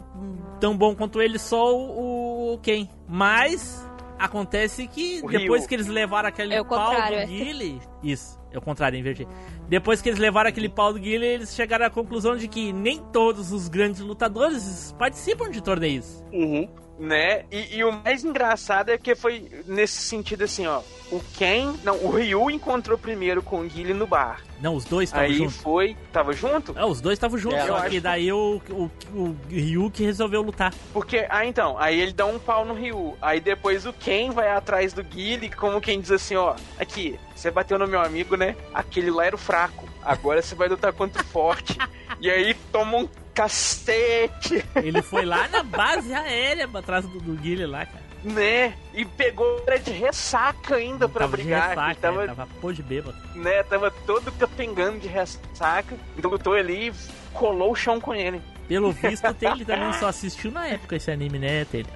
tão 0.59 0.76
bom 0.76 0.95
quanto 0.95 1.21
ele 1.21 1.38
só 1.38 1.76
o, 1.76 2.53
o 2.53 2.57
Ken. 2.59 2.88
Mas 3.07 3.88
acontece 4.17 4.88
que 4.88 5.21
O 5.24 5.28
depois 5.28 5.61
Ryu. 5.61 5.69
que 5.69 5.76
eles 5.76 5.88
levaram 5.88 6.30
aquele 6.30 6.53
É 6.53 6.61
o 6.61 6.65
pau 6.65 6.93
do 6.93 7.13
é. 7.13 7.26
Guile... 7.26 7.82
Isso, 8.01 8.39
é 8.51 8.57
o 8.57 8.61
contrário, 8.61 8.97
inverti. 8.97 9.28
Depois 9.67 10.01
que 10.01 10.09
eles 10.09 10.19
levaram 10.19 10.49
aquele 10.49 10.69
pau 10.69 10.93
do 10.93 10.99
Guile, 10.99 11.26
eles 11.26 11.55
chegaram 11.55 11.86
à 11.86 11.89
conclusão 11.89 12.36
de 12.36 12.47
que 12.47 12.74
nem 12.74 12.99
todos 13.11 13.51
os 13.51 13.67
grandes 13.67 14.01
lutadores 14.01 14.93
participam 14.97 15.49
de 15.49 15.61
torneios. 15.61 16.24
Uhum. 16.32 16.67
Né? 16.99 17.45
E, 17.51 17.77
e 17.77 17.83
o 17.83 17.91
mais 17.91 18.23
engraçado 18.23 18.89
é 18.89 18.97
que 18.97 19.15
foi 19.15 19.49
nesse 19.65 20.01
sentido 20.01 20.43
assim, 20.43 20.67
ó. 20.67 20.81
O 21.11 21.21
Ken, 21.37 21.73
não, 21.83 21.95
o 22.03 22.09
Ryu 22.09 22.49
encontrou 22.49 22.97
primeiro 22.97 23.43
com 23.43 23.61
o 23.61 23.63
Guile 23.63 23.93
no 23.93 24.07
bar. 24.07 24.41
Não, 24.59 24.75
os 24.75 24.83
dois 24.85 25.09
estavam 25.09 25.27
Aí 25.27 25.35
juntos. 25.35 25.57
foi, 25.57 25.97
tava 26.11 26.33
junto? 26.33 26.77
É, 26.77 26.83
os 26.85 27.01
dois 27.01 27.17
estavam 27.17 27.37
juntos, 27.37 27.59
É, 27.59 27.67
só 27.67 27.81
que- 27.81 27.99
daí 27.99 28.31
o, 28.31 28.59
o, 28.69 28.89
o 29.13 29.35
Ryu 29.49 29.91
que 29.91 30.03
resolveu 30.03 30.41
lutar. 30.41 30.73
Porque, 30.91 31.27
ah, 31.29 31.45
então, 31.45 31.77
aí 31.77 31.99
ele 31.99 32.13
dá 32.13 32.25
um 32.25 32.39
pau 32.39 32.65
no 32.65 32.73
Ryu. 32.73 33.15
Aí 33.21 33.39
depois 33.39 33.85
o 33.85 33.93
Ken 33.93 34.31
vai 34.31 34.49
atrás 34.49 34.91
do 34.93 35.03
Guile, 35.03 35.49
como 35.51 35.79
quem 35.81 35.99
diz 36.01 36.11
assim, 36.11 36.35
ó, 36.35 36.55
aqui, 36.79 37.19
você 37.35 37.51
bateu 37.51 37.77
no 37.77 37.87
meu 37.87 38.01
amigo, 38.01 38.35
né? 38.35 38.55
Aquele 38.73 39.11
lá 39.11 39.25
era 39.25 39.35
o 39.35 39.39
fraco. 39.39 39.87
Agora 40.01 40.41
você 40.41 40.55
vai 40.55 40.67
lutar 40.67 40.93
contra 40.93 41.21
o 41.21 41.25
forte. 41.25 41.77
e 42.19 42.29
aí 42.29 42.55
toma 42.71 42.97
um 42.97 43.09
cacete, 43.34 44.63
Ele 44.75 45.01
foi 45.01 45.25
lá 45.25 45.47
na 45.47 45.63
base 45.63 46.13
aérea 46.13 46.69
atrás 46.73 47.05
do, 47.05 47.19
do 47.19 47.34
Guile 47.34 47.65
lá, 47.65 47.86
cara. 47.86 48.03
né? 48.23 48.75
E 48.93 49.03
pegou 49.05 49.61
era 49.67 49.79
de 49.79 49.91
ressaca 49.91 50.75
ainda 50.75 51.07
pra 51.09 51.21
tava 51.21 51.38
de 51.38 51.43
brigar. 51.43 51.69
ressaca, 51.69 51.95
tava, 52.01 52.21
né? 52.21 52.27
tava 52.27 52.47
pô 52.61 52.71
de 52.71 52.84
bêbado. 52.84 53.17
né, 53.36 53.63
tava 53.63 53.91
todo 53.91 54.31
capengando 54.34 54.99
de 54.99 55.07
ressaca. 55.07 55.95
Então 56.17 56.31
lutou 56.31 56.53
ali 56.53 56.89
e 56.89 56.93
colou 57.34 57.71
o 57.71 57.75
chão 57.75 57.99
com 57.99 58.13
ele. 58.13 58.41
Pelo 58.67 58.91
visto, 58.93 59.27
o 59.27 59.34
Taylor 59.34 59.65
também 59.65 59.93
só 59.93 60.07
assistiu 60.07 60.51
na 60.51 60.67
época 60.67 60.95
esse 60.95 61.11
anime, 61.11 61.39
né, 61.39 61.65
Taylor? 61.65 61.91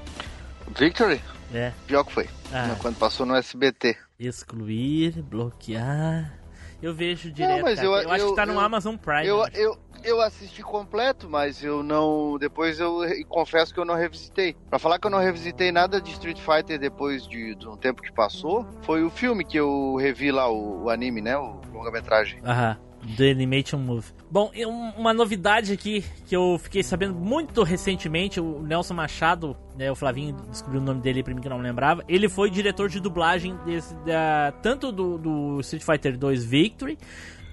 Victory? 0.78 1.22
É. 1.54 1.72
Pior 1.88 2.04
que 2.04 2.12
foi. 2.12 2.28
Ah. 2.52 2.76
Quando 2.80 2.98
passou 2.98 3.26
no 3.26 3.34
SBT. 3.36 3.96
Excluir, 4.20 5.22
bloquear. 5.24 6.34
Eu 6.82 6.94
vejo 6.94 7.32
direto. 7.32 7.64
mas 7.64 7.76
cara. 7.76 7.88
eu- 7.88 8.12
acho 8.12 8.24
eu- 8.26 8.30
que 8.32 8.36
tá 8.36 8.46
no 8.46 8.54
eu- 8.54 8.60
Amazon 8.60 8.96
Prime. 8.98 9.26
Eu, 9.28 9.44
acho. 9.44 9.56
eu, 9.58 9.80
eu 10.04 10.22
assisti 10.22 10.62
completo, 10.62 11.30
mas 11.30 11.64
eu 11.64 11.84
não. 11.84 12.38
Depois 12.40 12.80
eu 12.80 13.02
confesso 13.28 13.74
que 13.74 13.80
eu 13.80 13.86
não 13.86 13.96
revisitei. 13.96 14.56
Pra 14.70 14.80
falar 14.80 15.00
que 15.00 15.08
eu 15.08 15.12
não 15.12 15.20
revisitei 15.20 15.72
nada 15.72 16.02
de 16.02 16.12
Street 16.12 16.40
Fighter 16.40 16.80
depois 16.80 17.28
de, 17.28 17.56
de 17.56 17.68
um 17.68 17.78
tempo 17.78 18.02
que 18.02 18.12
passou, 18.12 18.66
foi 18.82 19.04
o 19.04 19.10
filme 19.10 19.44
que 19.44 19.58
eu 19.58 19.96
revi 19.96 20.32
lá, 20.32 20.50
o, 20.50 20.84
o 20.84 20.90
anime, 20.90 21.22
né? 21.22 21.38
O 21.38 21.62
longa-metragem. 21.74 22.42
Aham. 22.44 22.78
The 23.16 23.32
Animation 23.32 23.78
Move. 23.78 24.08
Bom, 24.30 24.52
uma 24.98 25.14
novidade 25.14 25.72
aqui 25.72 26.04
que 26.26 26.36
eu 26.36 26.58
fiquei 26.60 26.84
sabendo 26.84 27.14
muito 27.14 27.64
recentemente, 27.64 28.40
o 28.40 28.62
Nelson 28.62 28.96
Machado, 28.96 29.56
né, 29.78 29.90
o 29.90 29.96
Flavinho 29.96 30.36
descobriu 30.50 30.82
o 30.82 30.84
nome 30.84 31.00
dele 31.00 31.24
pra 31.24 31.34
mim 31.34 31.40
que 31.40 31.48
não 31.48 31.60
lembrava. 31.60 32.04
Ele 32.10 32.28
foi 32.28 32.50
diretor 32.50 32.90
de 32.90 33.00
dublagem 33.00 33.56
desse, 33.66 33.96
da, 33.98 34.52
tanto 34.62 34.92
do, 34.92 35.18
do 35.18 35.60
Street 35.62 35.84
Fighter 35.84 36.18
2 36.18 36.44
Victory, 36.44 36.98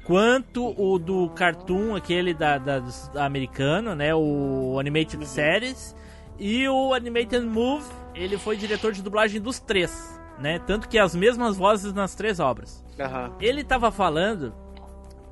quanto 0.04 0.74
o 0.80 0.98
do 0.98 1.30
cartoon, 1.30 1.94
aquele 1.94 2.34
da, 2.34 2.58
da, 2.58 2.82
da 3.12 3.24
americano, 3.24 3.94
né, 3.94 4.14
o 4.14 4.78
Animated 4.78 5.26
Series, 5.26 5.94
e 6.38 6.68
o 6.68 6.92
Animated 6.92 7.44
Move, 7.44 7.84
ele 8.14 8.36
foi 8.36 8.56
diretor 8.56 8.92
de 8.92 9.02
dublagem 9.02 9.40
dos 9.40 9.58
três, 9.58 10.20
né, 10.38 10.58
tanto 10.58 10.88
que 10.88 10.98
as 10.98 11.14
mesmas 11.14 11.56
vozes 11.56 11.92
nas 11.92 12.14
três 12.14 12.40
obras. 12.40 12.84
Aham. 12.98 13.32
Ele 13.40 13.64
tava 13.64 13.90
falando 13.90 14.54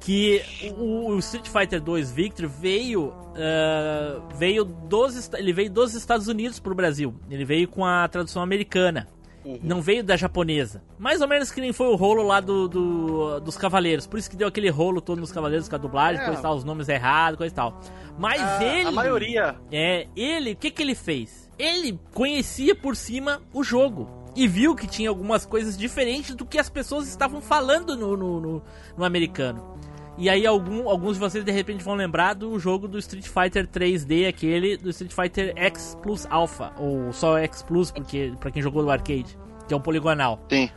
que 0.00 0.42
o, 0.76 1.10
o 1.10 1.18
Street 1.18 1.48
Fighter 1.48 1.80
2 1.80 2.10
Victor 2.10 2.48
veio 2.48 3.14
ah, 3.34 4.20
veio 4.34 4.64
dos 4.64 5.32
ele 5.34 5.52
veio 5.52 5.70
dos 5.70 5.94
Estados 5.94 6.28
Unidos 6.28 6.58
pro 6.60 6.74
Brasil. 6.74 7.14
Ele 7.30 7.44
veio 7.44 7.68
com 7.68 7.84
a 7.84 8.06
tradução 8.08 8.42
americana. 8.42 9.08
Não 9.62 9.80
veio 9.82 10.04
da 10.04 10.16
japonesa. 10.16 10.82
Mais 10.98 11.20
ou 11.20 11.28
menos 11.28 11.50
que 11.50 11.60
nem 11.60 11.72
foi 11.72 11.88
o 11.88 11.96
rolo 11.96 12.22
lá 12.22 12.40
do, 12.40 12.68
do- 12.68 13.40
dos 13.40 13.56
Cavaleiros. 13.56 14.06
Por 14.06 14.18
isso 14.18 14.30
que 14.30 14.36
deu 14.36 14.48
aquele 14.48 14.70
rolo 14.70 15.00
todo 15.00 15.18
nos 15.18 15.32
Cavaleiros 15.32 15.68
com 15.68 15.74
a 15.74 15.78
dublagem, 15.78 16.22
É. 16.22 16.24
coisa 16.24 16.40
tal, 16.42 16.54
os 16.56 16.64
nomes 16.64 16.88
errados, 16.88 17.36
coisa 17.38 17.52
e 17.52 17.56
tal. 17.56 17.80
Mas 18.18 18.40
A- 18.40 18.64
ele. 18.64 18.88
a 18.88 18.92
maioria. 18.92 19.56
É, 19.70 20.06
ele, 20.16 20.52
o 20.52 20.56
que 20.56 20.70
que 20.70 20.82
ele 20.82 20.94
fez? 20.94 21.50
Ele 21.58 21.98
conhecia 22.12 22.74
por 22.74 22.94
cima 22.96 23.40
o 23.52 23.62
jogo. 23.64 24.08
E 24.34 24.48
viu 24.48 24.74
que 24.74 24.86
tinha 24.86 25.10
algumas 25.10 25.44
coisas 25.44 25.76
diferentes 25.76 26.34
do 26.34 26.46
que 26.46 26.58
as 26.58 26.70
pessoas 26.70 27.06
estavam 27.06 27.40
falando 27.42 27.94
no, 27.96 28.16
no, 28.16 28.40
no- 28.40 28.62
no 28.96 29.04
americano. 29.04 29.76
E 30.18 30.28
aí 30.28 30.46
algum- 30.46 30.88
alguns 30.88 31.14
de 31.14 31.20
vocês 31.20 31.44
de 31.44 31.50
repente 31.52 31.82
vão 31.82 31.94
lembrar 31.94 32.34
do 32.34 32.58
jogo 32.58 32.86
do 32.86 32.98
Street 32.98 33.26
Fighter 33.26 33.66
3D, 33.66 34.26
aquele 34.26 34.76
do 34.76 34.90
Street 34.90 35.12
Fighter 35.12 35.52
X 35.56 35.96
Plus 36.02 36.26
Alpha, 36.30 36.72
ou 36.78 37.12
só 37.12 37.38
X 37.38 37.62
Plus, 37.62 37.90
porque 37.90 38.32
para 38.38 38.50
quem 38.50 38.62
jogou 38.62 38.82
no 38.82 38.90
arcade, 38.90 39.38
que 39.66 39.72
é 39.72 39.76
um 39.76 39.80
poligonal. 39.80 40.38
Sim, 40.50 40.68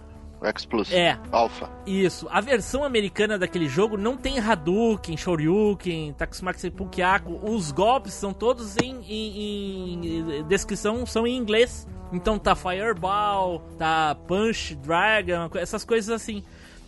o 0.41 0.45
X 0.45 0.65
Plus. 0.65 0.91
É. 0.93 1.17
Alpha. 1.33 1.69
Isso. 1.86 2.27
A 2.31 2.39
versão 2.39 2.83
americana 2.86 3.38
daquele 3.38 3.67
jogo 3.67 3.97
não 3.97 4.15
tem 4.15 4.39
Hadouken, 4.39 5.17
Shoryuken, 5.17 6.13
Tatsumaki 6.13 6.71
Pukiako. 6.71 7.38
Os 7.43 7.71
golpes 7.73 8.13
são 8.13 8.31
todos 8.33 8.77
em, 8.77 9.01
em- 9.05 10.38
em 10.39 10.43
descrição, 10.47 11.05
são 11.05 11.27
em 11.27 11.36
inglês. 11.36 11.86
Então 12.13 12.39
tá 12.39 12.55
Fireball, 12.55 13.59
tá 13.77 14.15
Punch 14.27 14.75
Dragon, 14.75 15.49
essas 15.55 15.83
coisas 15.83 16.09
assim. 16.09 16.43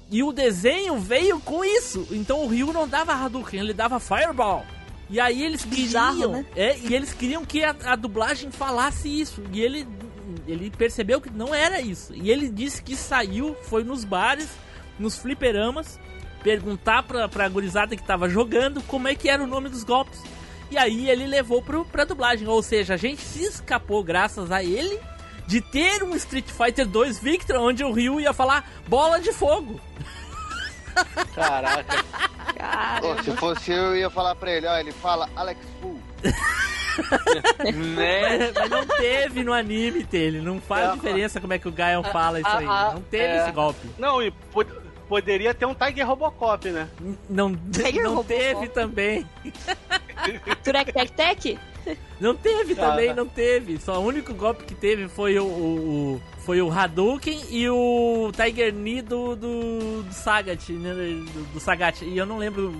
E 0.09 0.23
o 0.23 0.31
desenho 0.31 0.97
veio 0.97 1.39
com 1.39 1.63
isso. 1.63 2.07
Então 2.11 2.43
o 2.43 2.47
Ryu 2.47 2.71
não 2.71 2.87
dava 2.87 3.13
Hadouken, 3.13 3.59
ele 3.59 3.73
dava 3.73 3.99
Fireball. 3.99 4.65
E 5.09 5.19
aí 5.19 5.43
eles 5.43 5.63
Bizarro, 5.63 6.15
queriam, 6.15 6.31
né? 6.31 6.45
é, 6.55 6.77
e 6.77 6.93
eles 6.93 7.13
queriam 7.13 7.45
que 7.45 7.63
a, 7.63 7.75
a 7.85 7.95
dublagem 7.95 8.51
falasse 8.51 9.07
isso. 9.07 9.41
E 9.51 9.61
ele 9.61 9.87
ele 10.47 10.69
percebeu 10.69 11.19
que 11.19 11.29
não 11.29 11.53
era 11.53 11.81
isso. 11.81 12.13
E 12.13 12.29
ele 12.29 12.49
disse 12.49 12.81
que 12.81 12.95
saiu, 12.95 13.55
foi 13.63 13.83
nos 13.83 14.03
bares, 14.03 14.49
nos 14.97 15.17
fliperamas, 15.17 15.99
perguntar 16.41 17.03
pra, 17.03 17.27
pra 17.27 17.49
gurizada 17.49 17.95
que 17.95 18.03
tava 18.03 18.29
jogando 18.29 18.81
como 18.83 19.07
é 19.07 19.15
que 19.15 19.29
era 19.29 19.43
o 19.43 19.47
nome 19.47 19.69
dos 19.69 19.83
golpes. 19.83 20.21
E 20.69 20.77
aí 20.77 21.09
ele 21.09 21.25
levou 21.25 21.61
pro, 21.61 21.85
pra 21.85 22.05
dublagem. 22.05 22.47
Ou 22.47 22.61
seja, 22.61 22.93
a 22.93 22.97
gente 22.97 23.21
se 23.21 23.43
escapou 23.43 24.03
graças 24.03 24.51
a 24.51 24.63
ele 24.63 24.99
de 25.47 25.61
ter 25.61 26.03
um 26.03 26.15
Street 26.15 26.45
Fighter 26.49 26.85
2 26.85 27.19
Victor 27.19 27.57
onde 27.57 27.83
o 27.83 27.91
Ryu 27.91 28.19
ia 28.19 28.33
falar 28.33 28.69
bola 28.87 29.19
de 29.19 29.31
fogo. 29.33 29.79
Caraca. 31.33 32.03
Pô, 33.01 33.23
se 33.23 33.31
fosse 33.37 33.71
eu, 33.71 33.77
eu 33.85 33.95
ia 33.97 34.09
falar 34.09 34.35
pra 34.35 34.51
ele, 34.51 34.67
ó, 34.67 34.77
ele 34.77 34.91
fala 34.91 35.29
Alex 35.35 35.59
Fu. 35.81 35.99
Né? 37.73 38.51
Mas 38.55 38.69
não 38.69 38.85
teve 38.85 39.43
no 39.43 39.53
anime 39.53 40.03
dele. 40.03 40.41
Não 40.41 40.59
faz 40.59 40.89
É, 40.89 40.93
diferença 40.93 41.39
como 41.39 41.53
é 41.53 41.59
que 41.59 41.67
o 41.67 41.71
Gael 41.71 42.03
fala 42.03 42.39
isso 42.39 42.49
aí. 42.49 42.65
Ah, 42.65 42.87
ah, 42.89 42.93
Não 42.95 43.01
teve 43.03 43.23
é. 43.33 43.43
esse 43.43 43.51
golpe. 43.51 43.87
Não, 43.99 44.21
e 44.21 44.31
pod- 44.31 44.73
poderia 45.07 45.53
ter 45.53 45.65
um 45.67 45.75
Tiger 45.75 46.07
Robocop, 46.07 46.67
né? 46.69 46.87
Não, 47.29 47.55
Tiger 47.55 48.03
não 48.03 48.15
Robocop. 48.15 48.27
teve 48.35 48.67
também. 48.69 49.27
Turek 50.63 50.91
Tec 50.91 51.11
Tec? 51.11 51.59
Não 52.19 52.35
teve 52.35 52.73
também, 52.75 53.13
não 53.13 53.27
teve. 53.27 53.77
Só 53.79 53.99
o 54.01 54.05
único 54.05 54.33
golpe 54.33 54.63
que 54.63 54.73
teve 54.73 55.07
foi 55.07 55.37
o, 55.37 55.43
o- 55.45 56.13
o- 56.15 56.21
foi 56.39 56.61
o 56.61 56.71
Hadouken 56.71 57.39
e 57.49 57.69
o 57.69 58.31
Tiger 58.35 58.73
Knee 58.73 59.01
do, 59.01 59.35
do, 59.35 60.03
do 60.03 60.11
Sagat, 60.13 60.71
né, 60.71 60.93
do, 60.93 61.43
do 61.53 61.59
Sagat. 61.59 62.03
E 62.03 62.17
eu 62.17 62.25
não 62.25 62.37
lembro. 62.37 62.73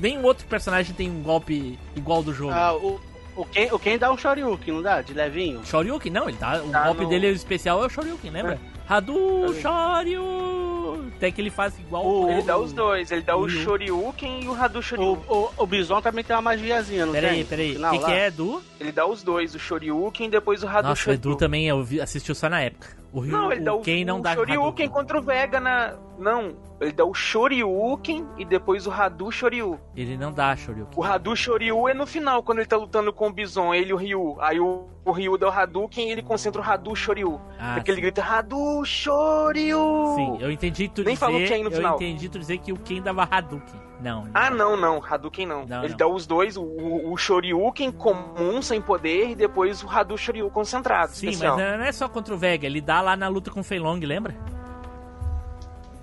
Nenhum 0.00 0.24
outro 0.24 0.46
personagem 0.46 0.94
tem 0.94 1.10
um 1.10 1.22
golpe 1.22 1.78
igual 1.94 2.22
do 2.22 2.34
jogo. 2.34 2.52
Ah, 2.52 2.74
o, 2.74 3.00
o, 3.36 3.44
Ken, 3.46 3.68
o 3.72 3.78
Ken 3.78 3.96
dá 3.98 4.10
um 4.12 4.18
Shoryuken, 4.18 4.74
não 4.74 4.82
dá? 4.82 5.00
De 5.00 5.14
levinho? 5.14 5.64
Shoryuken? 5.64 6.12
Não, 6.12 6.28
ele 6.28 6.36
dá. 6.38 6.62
O 6.62 6.68
Tá 6.70 6.84
golpe 6.86 7.02
no- 7.04 7.08
dele 7.08 7.28
especial 7.28 7.82
é 7.82 7.86
o 7.86 7.90
Shoryuken, 7.90 8.30
lembra? 8.30 8.60
Hadu 8.88 9.52
Shoryu! 9.60 11.10
Até 11.16 11.30
que 11.30 11.40
ele 11.40 11.50
faz 11.50 11.78
igual 11.78 12.06
O- 12.06 12.30
Ele 12.30 12.42
dá 12.42 12.58
os 12.58 12.72
dois, 12.72 13.10
ele 13.10 13.22
dá 13.22 13.36
o 13.36 13.46
Ryu. 13.46 13.62
Shoryuken 13.62 14.44
e 14.44 14.48
o 14.48 14.54
Hadu 14.54 14.78
O, 14.78 14.82
Shoryuken. 14.82 15.24
o, 15.28 15.50
o 15.56 15.66
Bison 15.66 16.00
também 16.00 16.22
tem 16.22 16.36
uma 16.36 16.42
magiazinha, 16.42 17.06
não 17.06 17.12
Peraí, 17.12 17.36
tem? 17.36 17.44
peraí. 17.46 17.78
No 17.78 17.88
O 17.88 17.90
que, 17.92 17.98
que 18.04 18.10
é, 18.10 18.26
Edu? 18.26 18.62
Ele 18.78 18.92
dá 18.92 19.06
os 19.06 19.22
dois, 19.22 19.54
o 19.54 19.58
Shoryuken 19.58 20.26
e 20.26 20.30
depois 20.30 20.62
o 20.62 20.68
Hadu 20.68 20.88
Nossa, 20.88 20.92
o 20.92 20.96
Shoryuken. 21.04 21.30
Edu 21.32 21.38
também 21.38 21.66
eu 21.68 21.82
vi- 21.82 22.00
assistiu 22.00 22.34
só 22.34 22.48
na 22.48 22.60
época. 22.60 22.88
O 23.12 23.20
Ryu, 23.20 23.32
Não, 23.32 23.52
ele 23.52 23.60
dá 23.62 23.74
o 23.74 23.80
Ken 23.80 24.04
não 24.04 24.20
dá 24.20 24.34
Shoryuken 24.34 24.88
contra 24.88 25.18
o 25.18 25.22
Vega 25.22 25.58
na... 25.60 25.94
Não, 26.18 26.56
ele 26.80 26.92
dá 26.92 27.04
o 27.04 27.14
Shoryuken 27.14 28.26
e 28.38 28.44
depois 28.44 28.86
o 28.86 28.90
Hadu 28.90 29.30
Shoryu. 29.30 29.78
Ele 29.94 30.16
não 30.16 30.32
dá 30.32 30.54
Shoryuken. 30.56 30.98
O 30.98 31.04
Hadu 31.04 31.34
Shoryu 31.36 31.88
é 31.88 31.94
no 31.94 32.06
final, 32.06 32.42
quando 32.42 32.58
ele 32.58 32.66
tá 32.66 32.76
lutando 32.76 33.12
com 33.12 33.28
o 33.28 33.32
Bison, 33.32 33.72
ele 33.74 33.90
e 33.90 33.92
o 33.92 33.96
Ryu. 33.96 34.36
Aí 34.40 34.58
o, 34.60 34.86
o 35.04 35.12
Ryu 35.12 35.36
dá 35.38 35.48
o 35.48 35.50
Hadouken 35.50 36.08
e 36.08 36.12
ele 36.12 36.22
concentra 36.22 36.60
o 36.60 36.64
Hadu 36.64 36.94
Shoryu. 36.96 37.40
Ah, 37.58 37.74
Porque 37.74 37.90
ele 37.90 38.00
grita 38.00 38.22
Hadu 38.22 38.84
Shoryu! 38.84 40.14
Sim, 40.16 40.36
eu 40.40 40.50
entendi 40.50 40.88
tu 40.88 41.02
Nem 41.02 41.14
dizer. 41.14 41.16
falou 41.26 41.40
Ken 41.46 41.62
no 41.62 41.68
eu 41.70 41.76
final. 41.76 41.94
entendi 41.96 42.28
tu 42.28 42.38
dizer 42.38 42.58
que 42.58 42.72
o 42.72 42.76
Ken 42.76 43.00
dava 43.00 43.26
Hadouken. 43.30 43.85
Não. 44.00 44.28
Ah, 44.34 44.50
não, 44.50 44.76
não. 44.76 45.02
Hadouken 45.02 45.46
não. 45.46 45.66
Não, 45.66 45.80
ele 45.80 45.90
não. 45.90 45.96
dá 45.96 46.06
os 46.06 46.26
dois, 46.26 46.56
o, 46.56 46.62
o, 46.62 47.16
Shoryuken 47.16 47.90
comum, 47.92 48.60
sem 48.60 48.80
poder, 48.80 49.30
e 49.30 49.34
depois 49.34 49.82
o 49.82 49.88
Hadu 49.88 50.18
Shoryu 50.18 50.50
concentrado, 50.50 51.12
Sim, 51.12 51.28
especial. 51.28 51.56
mas 51.56 51.78
não 51.78 51.84
é 51.84 51.92
só 51.92 52.08
contra 52.08 52.34
o 52.34 52.38
Vega, 52.38 52.66
ele 52.66 52.80
dá 52.80 53.00
lá 53.00 53.16
na 53.16 53.28
luta 53.28 53.50
com 53.50 53.60
o 53.60 53.64
Fei 53.64 53.78
Long, 53.78 53.98
lembra? 53.98 54.34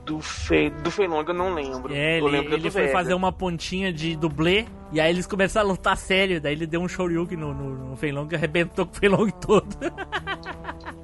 Do, 0.05 0.19
Fe, 0.19 0.69
do 0.69 0.91
Feilong 0.91 1.23
eu 1.25 1.33
não 1.33 1.53
lembro. 1.53 1.93
É, 1.93 2.17
ele, 2.17 2.27
lembro 2.27 2.53
ele 2.53 2.69
foi 2.69 2.81
Vega. 2.81 2.93
fazer 2.93 3.13
uma 3.13 3.31
pontinha 3.31 3.93
de 3.93 4.17
dublê, 4.17 4.65
e 4.91 4.99
aí 4.99 5.09
eles 5.09 5.25
começaram 5.25 5.69
a 5.69 5.71
lutar 5.71 5.95
sério, 5.95 6.41
daí 6.41 6.53
ele 6.53 6.67
deu 6.67 6.81
um 6.81 6.89
Shoryuken 6.89 7.37
no, 7.37 7.53
no, 7.53 7.89
no 7.89 7.95
Fei 7.95 8.11
Long 8.11 8.27
e 8.29 8.35
arrebentou 8.35 8.85
com 8.85 8.91
o 8.91 8.95
Fei 8.95 9.07
Long 9.07 9.29
todo. 9.29 9.67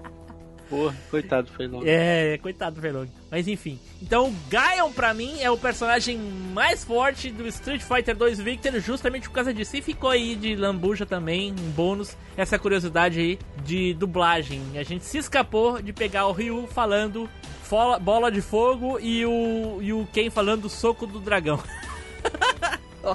Porra, 0.69 0.95
coitado 1.09 1.47
do 1.49 1.53
Feilong. 1.57 1.81
É, 1.83 2.37
coitado 2.43 2.75
do 2.75 2.81
Verlong. 2.81 3.07
Mas 3.31 3.47
enfim. 3.47 3.79
Então, 4.01 4.27
o 4.29 4.35
Gaon, 4.49 4.91
pra 4.91 5.15
mim, 5.15 5.39
é 5.41 5.49
o 5.49 5.57
personagem 5.57 6.15
mais 6.53 6.83
forte 6.83 7.31
do 7.31 7.47
Street 7.47 7.81
Fighter 7.81 8.15
2 8.15 8.39
Victor, 8.39 8.79
justamente 8.79 9.27
por 9.27 9.33
causa 9.33 9.51
disso. 9.51 9.75
E 9.77 9.81
ficou 9.81 10.11
aí 10.11 10.35
de 10.35 10.55
lambuja 10.55 11.07
também, 11.07 11.51
um 11.51 11.71
bônus, 11.71 12.15
essa 12.37 12.59
curiosidade 12.59 13.19
aí 13.19 13.39
de 13.65 13.95
dublagem. 13.95 14.61
A 14.75 14.83
gente 14.83 15.05
se 15.05 15.17
escapou 15.17 15.81
de 15.81 15.91
pegar 15.91 16.27
o 16.27 16.31
Ryu 16.31 16.67
falando 16.67 17.27
fola- 17.63 17.97
bola 17.97 18.31
de 18.31 18.41
fogo 18.41 18.99
e 18.99 19.25
o, 19.25 19.79
e 19.81 19.91
o 19.91 20.07
Ken 20.13 20.29
falando 20.29 20.69
soco 20.69 21.07
do 21.07 21.19
dragão. 21.19 21.59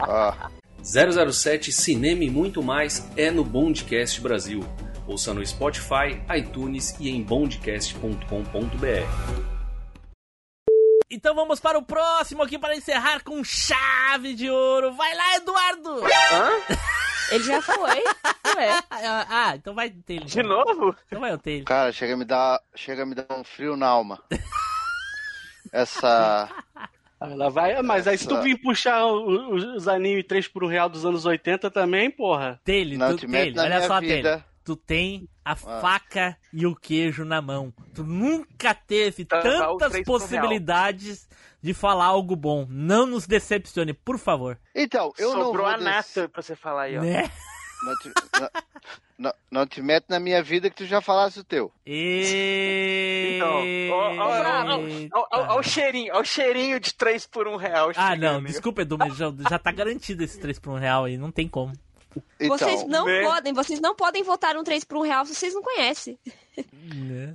Ah, 0.00 0.50
007 0.82 1.70
Cinema 1.72 2.24
e 2.24 2.30
muito 2.30 2.62
mais 2.62 3.08
é 3.16 3.30
no 3.30 3.44
Bondcast 3.44 4.20
Brasil. 4.20 4.64
Ouça 5.08 5.32
no 5.32 5.44
Spotify, 5.44 6.20
iTunes 6.36 6.94
e 7.00 7.08
em 7.08 7.22
bondcast.com.br. 7.22 8.26
Então 11.10 11.34
vamos 11.34 11.58
para 11.58 11.78
o 11.78 11.82
próximo 11.82 12.42
aqui 12.42 12.58
para 12.58 12.76
encerrar 12.76 13.24
com 13.24 13.42
chave 13.42 14.34
de 14.34 14.50
ouro. 14.50 14.92
Vai 14.92 15.14
lá, 15.14 15.36
Eduardo! 15.36 16.02
Ele 17.32 17.42
já 17.42 17.62
foi. 17.62 18.02
Ué. 18.54 18.82
ah, 18.90 19.54
então 19.56 19.74
vai 19.74 19.88
ter. 19.88 20.22
De 20.24 20.42
novo? 20.42 20.94
Então 21.06 21.20
vai 21.20 21.32
o 21.32 21.38
Taylor. 21.38 21.64
cara, 21.64 21.90
chega 21.90 22.12
a 22.12 22.16
me 22.18 22.26
dar, 22.26 22.60
chega 22.74 23.02
a 23.02 23.06
me 23.06 23.14
dar 23.14 23.26
um 23.30 23.44
frio 23.44 23.78
na 23.78 23.86
alma. 23.86 24.22
Essa. 25.72 26.50
Ela 27.18 27.48
vai, 27.48 27.80
mas 27.80 28.06
aí 28.06 28.18
se 28.18 28.28
tu 28.28 28.42
vir 28.42 28.60
puxar 28.60 29.06
os, 29.06 29.64
os 29.64 29.88
animes 29.88 30.26
3 30.26 30.48
por 30.48 30.64
1 30.64 30.66
real 30.66 30.88
dos 30.90 31.06
anos 31.06 31.24
80 31.24 31.70
também, 31.70 32.10
porra. 32.10 32.60
Taylor, 32.62 32.98
Não 32.98 33.16
tu, 33.16 33.20
te 33.20 33.26
mete 33.26 33.54
Taylor, 33.54 33.56
na 33.56 33.62
olha 33.62 33.76
minha 33.76 33.88
só, 33.88 34.00
vida. 34.00 34.22
Taylor. 34.22 34.44
Tu 34.68 34.76
tem 34.76 35.26
a 35.42 35.52
Ah. 35.52 35.56
faca 35.56 36.36
e 36.52 36.66
o 36.66 36.76
queijo 36.76 37.24
na 37.24 37.40
mão. 37.40 37.72
Tu 37.94 38.04
nunca 38.04 38.74
teve 38.74 39.24
Tá, 39.24 39.40
tá, 39.40 39.48
tantas 39.50 40.02
possibilidades 40.02 41.26
de 41.62 41.72
falar 41.72 42.04
algo 42.04 42.36
bom. 42.36 42.66
Não 42.68 43.06
nos 43.06 43.26
decepcione, 43.26 43.94
por 43.94 44.18
favor. 44.18 44.58
Então, 44.74 45.10
eu 45.16 45.32
não 45.34 45.44
Sobrou 45.46 45.64
vou 45.64 45.72
a 45.74 45.76
des- 45.76 45.84
nata 45.86 46.28
pra 46.28 46.42
você 46.42 46.54
falar 46.54 46.82
aí, 46.82 46.98
ó. 46.98 47.00
Né? 47.00 47.30
Não 47.82 47.94
te, 47.96 48.12
não, 48.40 48.50
não- 49.18 49.34
não 49.50 49.66
te 49.66 49.80
mete 49.80 50.04
na 50.10 50.18
minha 50.20 50.42
vida 50.42 50.68
que 50.68 50.76
tu 50.76 50.84
já 50.84 51.00
falasse 51.00 51.38
o 51.40 51.44
teu. 51.44 51.72
E... 51.86 53.36
Então, 53.36 53.62
ó, 55.12 55.54
ó 55.54 55.58
o 55.60 55.62
cheirinho, 55.62 56.12
ó 56.14 56.20
o 56.20 56.24
cheirinho 56.24 56.78
de 56.80 56.92
3 56.92 57.26
por 57.26 57.48
1 57.48 57.56
real. 57.56 57.90
Ah, 57.96 58.14
não, 58.16 58.42
desculpa, 58.42 58.82
Edu, 58.82 58.98
mas 58.98 59.16
já, 59.16 59.32
já 59.48 59.58
tá 59.58 59.70
garantido 59.72 60.22
esse 60.24 60.38
3 60.38 60.58
por 60.58 60.72
1 60.74 60.78
real 60.78 61.04
aí, 61.04 61.16
não 61.16 61.30
tem 61.30 61.48
como. 61.48 61.72
Então, 62.40 62.56
vocês 62.56 62.86
não 62.86 63.06
né? 63.06 63.22
podem, 63.22 63.52
vocês 63.52 63.80
não 63.80 63.94
podem 63.94 64.22
votar 64.22 64.56
um 64.56 64.64
3 64.64 64.84
por 64.84 64.98
um 64.98 65.02
real 65.02 65.24
se 65.26 65.34
vocês 65.34 65.54
não 65.54 65.62
conhecem. 65.62 66.18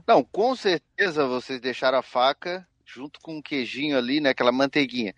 Não, 0.07 0.23
com 0.23 0.55
certeza 0.55 1.25
vocês 1.27 1.59
deixaram 1.61 1.97
a 1.99 2.03
faca 2.03 2.67
junto 2.85 3.19
com 3.21 3.37
o 3.37 3.43
queijinho 3.43 3.97
ali, 3.97 4.19
né? 4.19 4.29
Aquela 4.29 4.51
manteiguinha. 4.51 5.13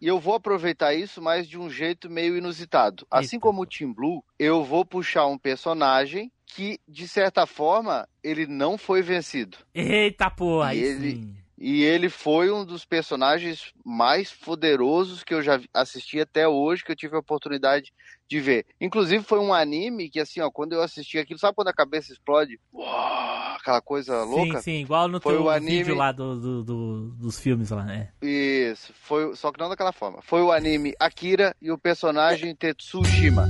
E 0.00 0.06
eu 0.08 0.18
vou 0.18 0.34
aproveitar 0.34 0.94
isso, 0.94 1.22
mas 1.22 1.46
de 1.46 1.56
um 1.58 1.70
jeito 1.70 2.10
meio 2.10 2.36
inusitado. 2.36 3.06
Assim 3.10 3.38
como 3.38 3.62
o 3.62 3.66
Team 3.66 3.92
Blue, 3.92 4.24
eu 4.38 4.64
vou 4.64 4.84
puxar 4.84 5.26
um 5.26 5.38
personagem 5.38 6.32
que, 6.44 6.80
de 6.88 7.06
certa 7.06 7.46
forma, 7.46 8.08
ele 8.22 8.46
não 8.46 8.76
foi 8.76 9.00
vencido. 9.00 9.58
Eita 9.72 10.28
porra, 10.28 10.68
aí 10.70 10.80
E 10.80 10.84
ele- 10.84 11.10
sim. 11.12 11.36
E 11.64 11.84
ele 11.84 12.08
foi 12.08 12.50
um 12.50 12.64
dos 12.64 12.84
personagens 12.84 13.72
mais 13.86 14.32
poderosos 14.32 15.22
que 15.22 15.32
eu 15.32 15.40
já 15.40 15.60
assisti 15.72 16.18
até 16.20 16.48
hoje, 16.48 16.82
que 16.82 16.90
eu 16.90 16.96
tive 16.96 17.14
a 17.14 17.20
oportunidade 17.20 17.92
de 18.28 18.40
ver. 18.40 18.66
Inclusive, 18.80 19.22
foi 19.22 19.38
um 19.38 19.54
anime 19.54 20.10
que, 20.10 20.18
assim, 20.18 20.40
ó, 20.40 20.50
quando 20.50 20.72
eu 20.72 20.82
assisti 20.82 21.18
aquilo, 21.18 21.38
sabe 21.38 21.54
quando 21.54 21.68
a 21.68 21.72
cabeça 21.72 22.12
explode? 22.12 22.58
Uau, 22.74 23.54
aquela 23.54 23.80
coisa 23.80 24.24
louca? 24.24 24.58
Sim, 24.58 24.62
sim, 24.72 24.80
igual 24.80 25.06
no 25.06 25.20
Foi 25.20 25.34
teu 25.34 25.48
anime- 25.48 25.76
vídeo 25.84 25.94
lá 25.94 26.10
do, 26.10 26.40
do- 26.40 26.64
do- 26.64 27.10
dos 27.12 27.38
filmes 27.38 27.70
lá, 27.70 27.84
né? 27.84 28.08
Isso, 28.20 28.92
foi, 28.94 29.36
só 29.36 29.52
que 29.52 29.60
não 29.60 29.68
daquela 29.68 29.92
forma. 29.92 30.20
Foi 30.20 30.42
o 30.42 30.50
anime 30.50 30.94
Akira 30.98 31.54
e 31.62 31.70
o 31.70 31.78
personagem 31.78 32.56
Tetsushima. 32.56 33.48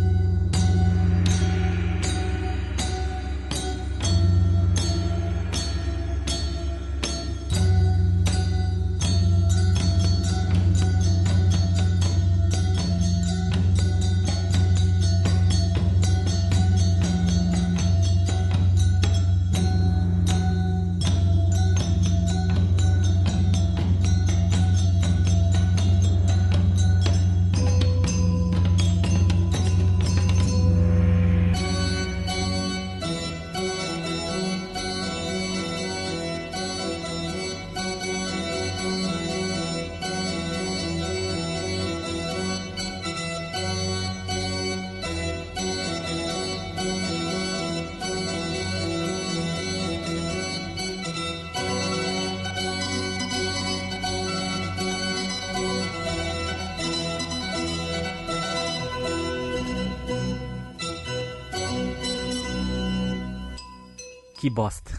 Bosta. 64.53 64.93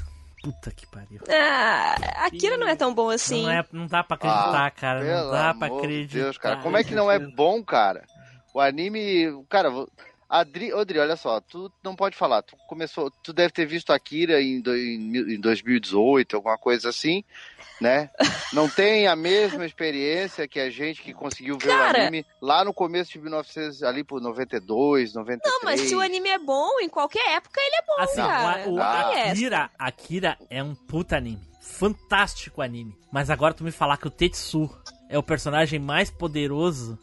Puta 0.43 0.71
que 0.71 0.85
pariu. 0.87 1.21
Ah, 1.29 1.95
Akira 2.25 2.57
não 2.57 2.67
é 2.67 2.75
tão 2.75 2.93
bom 2.93 3.09
assim. 3.09 3.43
Não, 3.43 3.51
é, 3.51 3.65
não 3.71 3.87
dá 3.87 4.03
pra 4.03 4.15
acreditar, 4.15 4.71
cara. 4.71 5.01
Não 5.03 5.29
Ah, 5.29 5.31
dá 5.31 5.53
pra 5.53 5.67
acreditar. 5.77 6.23
Deus, 6.23 6.37
cara. 6.37 6.57
Como 6.57 6.75
é 6.77 6.83
que 6.83 6.93
não 6.93 7.09
é 7.09 7.17
bom, 7.17 7.63
cara? 7.63 8.03
O 8.53 8.59
anime. 8.59 9.43
Cara, 9.49 9.69
Adri, 10.39 10.73
Odri, 10.73 10.97
olha 10.97 11.15
só, 11.15 11.39
tu 11.39 11.71
não 11.83 11.95
pode 11.95 12.15
falar. 12.17 12.41
Tu 12.41 12.55
começou. 12.67 13.11
Tu 13.23 13.31
deve 13.31 13.51
ter 13.53 13.65
visto 13.67 13.91
Akira 13.93 14.41
em, 14.41 14.59
do- 14.61 14.75
em 14.75 14.97
mil- 14.97 15.29
em 15.29 15.39
2018, 15.39 16.35
alguma 16.35 16.57
coisa 16.57 16.89
assim, 16.89 17.23
né? 17.79 18.09
Não 18.53 18.67
tem 18.69 19.07
a 19.07 19.15
mesma 19.15 19.65
experiência 19.65 20.47
que 20.47 20.59
a 20.59 20.69
gente 20.69 21.01
que 21.01 21.13
conseguiu 21.13 21.57
ver 21.57 21.67
Cara. 21.69 21.97
o 21.99 22.01
anime 22.01 22.25
lá 22.41 22.63
no 22.63 22.73
começo 22.73 23.11
de 23.11 23.19
1900, 23.19 23.83
ali 23.83 24.03
por 24.03 24.21
92, 24.21 25.13
93. 25.13 25.53
Não, 25.53 25.61
mas 25.63 25.81
se 25.81 25.95
o 25.95 26.01
anime 26.01 26.29
é 26.29 26.37
bom, 26.39 26.79
em 26.81 26.89
qualquer 26.89 27.35
época 27.35 27.59
ele 27.59 27.75
é 27.75 27.81
bom, 27.85 28.03
Assim, 28.03 28.15
cara. 28.21 28.69
o, 28.69 28.73
o 28.75 28.79
essa. 28.79 29.29
Akira, 29.31 29.69
Akira 29.77 30.37
é 30.49 30.63
um 30.63 30.73
puta 30.75 31.17
anime. 31.17 31.41
Fantástico 31.61 32.61
anime. 32.61 32.95
Mas 33.11 33.29
agora 33.29 33.53
tu 33.53 33.63
me 33.63 33.71
falar 33.71 33.97
que 33.97 34.07
o 34.07 34.11
Tetsu 34.11 34.69
é 35.09 35.17
o 35.17 35.23
personagem 35.23 35.79
mais 35.79 36.09
poderoso. 36.11 36.97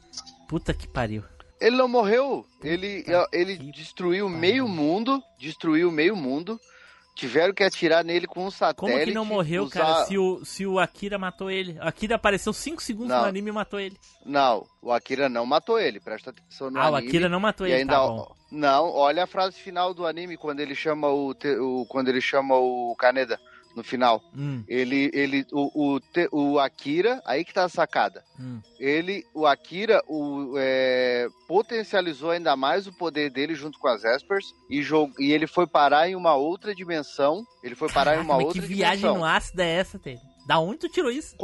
Puta 0.49 0.72
que 0.74 0.87
pariu. 0.89 1.22
Ele 1.61 1.76
não 1.76 1.86
morreu. 1.88 2.46
Ele, 2.62 3.04
ele 3.32 3.56
destruiu 3.72 4.28
meio 4.28 4.66
mundo. 4.66 5.22
Destruiu 5.38 5.90
meio 5.90 6.16
mundo. 6.16 6.58
Tiveram 7.14 7.52
que 7.52 7.62
atirar 7.62 8.02
nele 8.02 8.26
com 8.26 8.46
um 8.46 8.50
satélite. 8.50 8.94
Como 8.94 9.04
que 9.04 9.12
não 9.12 9.24
morreu, 9.26 9.64
usar- 9.64 9.80
cara, 9.80 10.04
se 10.06 10.16
o, 10.16 10.42
se 10.44 10.64
o 10.64 10.78
Akira 10.78 11.18
matou 11.18 11.50
ele? 11.50 11.78
O 11.78 11.82
Akira 11.82 12.14
apareceu 12.14 12.52
5 12.52 12.82
segundos 12.82 13.11
Não. 13.11 13.20
no 13.22 13.26
anime 13.26 13.50
e 13.50 13.52
matou 13.52 13.78
ele. 13.78 13.96
Não, 14.24 14.64
o 14.80 14.90
Akira 14.90 15.28
não 15.28 15.44
matou 15.44 15.78
ele. 15.78 16.00
Presta 16.00 16.30
atenção 16.30 16.70
no 16.70 16.78
Ah, 16.80 16.90
o 16.90 16.94
anime. 16.94 17.08
Akira 17.11 17.28
não 17.28 17.40
matou 17.40 17.66
ele, 17.66 17.76
ainda, 17.76 17.92
tá 17.92 18.06
bom. 18.06 18.34
Não, 18.50 18.90
olha 18.90 19.24
a 19.24 19.26
frase 19.26 19.56
final 19.61 19.92
do 19.92 20.06
anime 20.06 20.36
quando 20.38 20.61
ele 20.61 20.74
chama 20.74 21.08
o, 21.08 21.32
o- 21.61 21.86
quando 21.86 22.08
ele 22.08 22.20
chama 22.22 22.56
o 22.56 22.94
Kaneda 22.96 23.38
no 23.74 23.82
final. 23.82 24.22
Hum, 24.34 24.64
Ele, 24.68 25.10
ele, 25.12 25.46
o, 25.52 25.96
o, 25.96 26.00
o 26.32 26.58
Akira, 26.58 27.22
aí 27.24 27.44
que 27.44 27.54
tá 27.54 27.64
a 27.64 27.68
sacada. 27.68 28.24
hum. 28.38 28.60
Ele, 28.78 29.24
o 29.34 29.46
Akira, 29.46 30.02
o, 30.08 30.54
é, 30.58 31.28
potencializou 31.46 32.30
ainda 32.30 32.56
mais 32.56 32.86
o 32.86 32.92
poder 32.92 33.30
dele 33.30 33.54
junto 33.54 33.78
com 33.78 33.88
as 33.88 34.04
Espers 34.04 34.46
e, 34.68 34.80
e 35.18 35.32
ele 35.32 35.46
foi 35.46 35.66
parar 35.66 36.08
em 36.08 36.16
uma 36.16 36.34
outra 36.34 36.74
dimensão. 36.74 37.44
Ele 37.62 37.74
foi 37.74 37.88
parar 37.90 38.16
em 38.16 38.20
uma 38.20 38.36
outra 38.36 38.60
que 38.60 38.66
viagem 38.66 38.98
dimensão. 38.98 39.18
no 39.18 39.24
ácido 39.24 39.62
é 39.62 39.70
essa, 39.70 39.98
Tele? 39.98 40.20
Da 40.46 40.58
onde 40.58 40.78
tu 40.78 40.88
tirou 40.88 41.10
isso? 41.10 41.36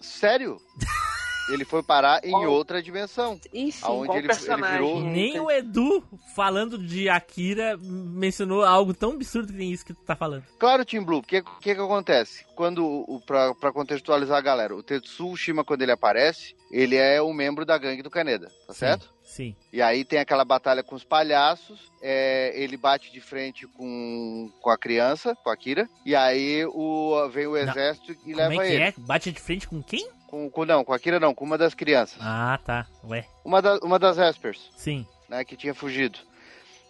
Sério? 0.00 0.56
ele 1.50 1.64
foi 1.64 1.82
parar 1.82 2.24
em 2.24 2.46
outra 2.46 2.82
dimensão. 2.82 3.38
Enfim, 3.52 3.78
aonde 3.82 4.06
qual 4.06 4.18
ele, 4.18 4.28
ele 4.28 4.72
virou. 4.72 5.00
Nem 5.00 5.40
o 5.40 5.50
Edu, 5.50 6.02
falando 6.34 6.78
de 6.78 7.08
Akira, 7.08 7.76
mencionou 7.80 8.64
algo 8.64 8.94
tão 8.94 9.12
absurdo 9.12 9.52
que 9.52 9.58
nem 9.58 9.72
isso 9.72 9.84
que 9.84 9.94
tu 9.94 10.02
tá 10.02 10.14
falando. 10.16 10.44
Claro, 10.58 10.84
Team 10.84 11.04
Blue, 11.04 11.18
o 11.18 11.22
que, 11.22 11.42
que 11.42 11.74
que 11.74 11.80
acontece? 11.80 12.44
Quando, 12.54 12.84
o, 12.84 13.20
pra, 13.24 13.54
pra 13.54 13.72
contextualizar 13.72 14.38
a 14.38 14.42
galera, 14.42 14.74
o 14.74 14.82
Tetsu 14.82 15.36
Shima, 15.36 15.64
quando 15.64 15.82
ele 15.82 15.92
aparece, 15.92 16.54
ele 16.70 16.96
é 16.96 17.22
um 17.22 17.32
membro 17.32 17.64
da 17.64 17.78
gangue 17.78 18.02
do 18.02 18.10
Kaneda, 18.10 18.50
tá 18.66 18.74
certo? 18.74 19.12
Sim. 19.24 19.54
E 19.72 19.80
aí 19.80 20.04
tem 20.04 20.18
aquela 20.18 20.44
batalha 20.44 20.82
com 20.82 20.94
os 20.96 21.04
palhaços, 21.04 21.90
é, 22.02 22.52
ele 22.60 22.76
bate 22.76 23.12
de 23.12 23.20
frente 23.20 23.66
com, 23.68 24.50
com 24.60 24.70
a 24.70 24.76
criança, 24.76 25.36
com 25.36 25.50
a 25.50 25.56
Kira, 25.56 25.88
e 26.04 26.14
aí 26.16 26.64
o, 26.66 27.28
vem 27.32 27.46
o 27.46 27.56
exército 27.56 28.12
e 28.12 28.16
Como 28.16 28.36
leva 28.36 28.54
é 28.54 28.68
que 28.68 28.74
ele. 28.74 28.82
é? 28.82 28.94
Bate 28.98 29.30
de 29.32 29.40
frente 29.40 29.68
com 29.68 29.80
quem? 29.82 30.08
Com, 30.30 30.48
com- 30.48 30.64
não, 30.64 30.84
com 30.84 30.92
a 30.92 30.98
Kira 30.98 31.18
não, 31.18 31.34
com 31.34 31.44
uma 31.44 31.58
das 31.58 31.74
crianças. 31.74 32.16
Ah, 32.20 32.56
tá. 32.64 32.86
Ué. 33.04 33.26
Uma, 33.44 33.60
da, 33.60 33.78
uma 33.78 33.98
das 33.98 34.16
Espers, 34.16 34.70
Sim, 34.76 35.04
né, 35.28 35.44
que 35.44 35.56
tinha 35.56 35.74
fugido. 35.74 36.20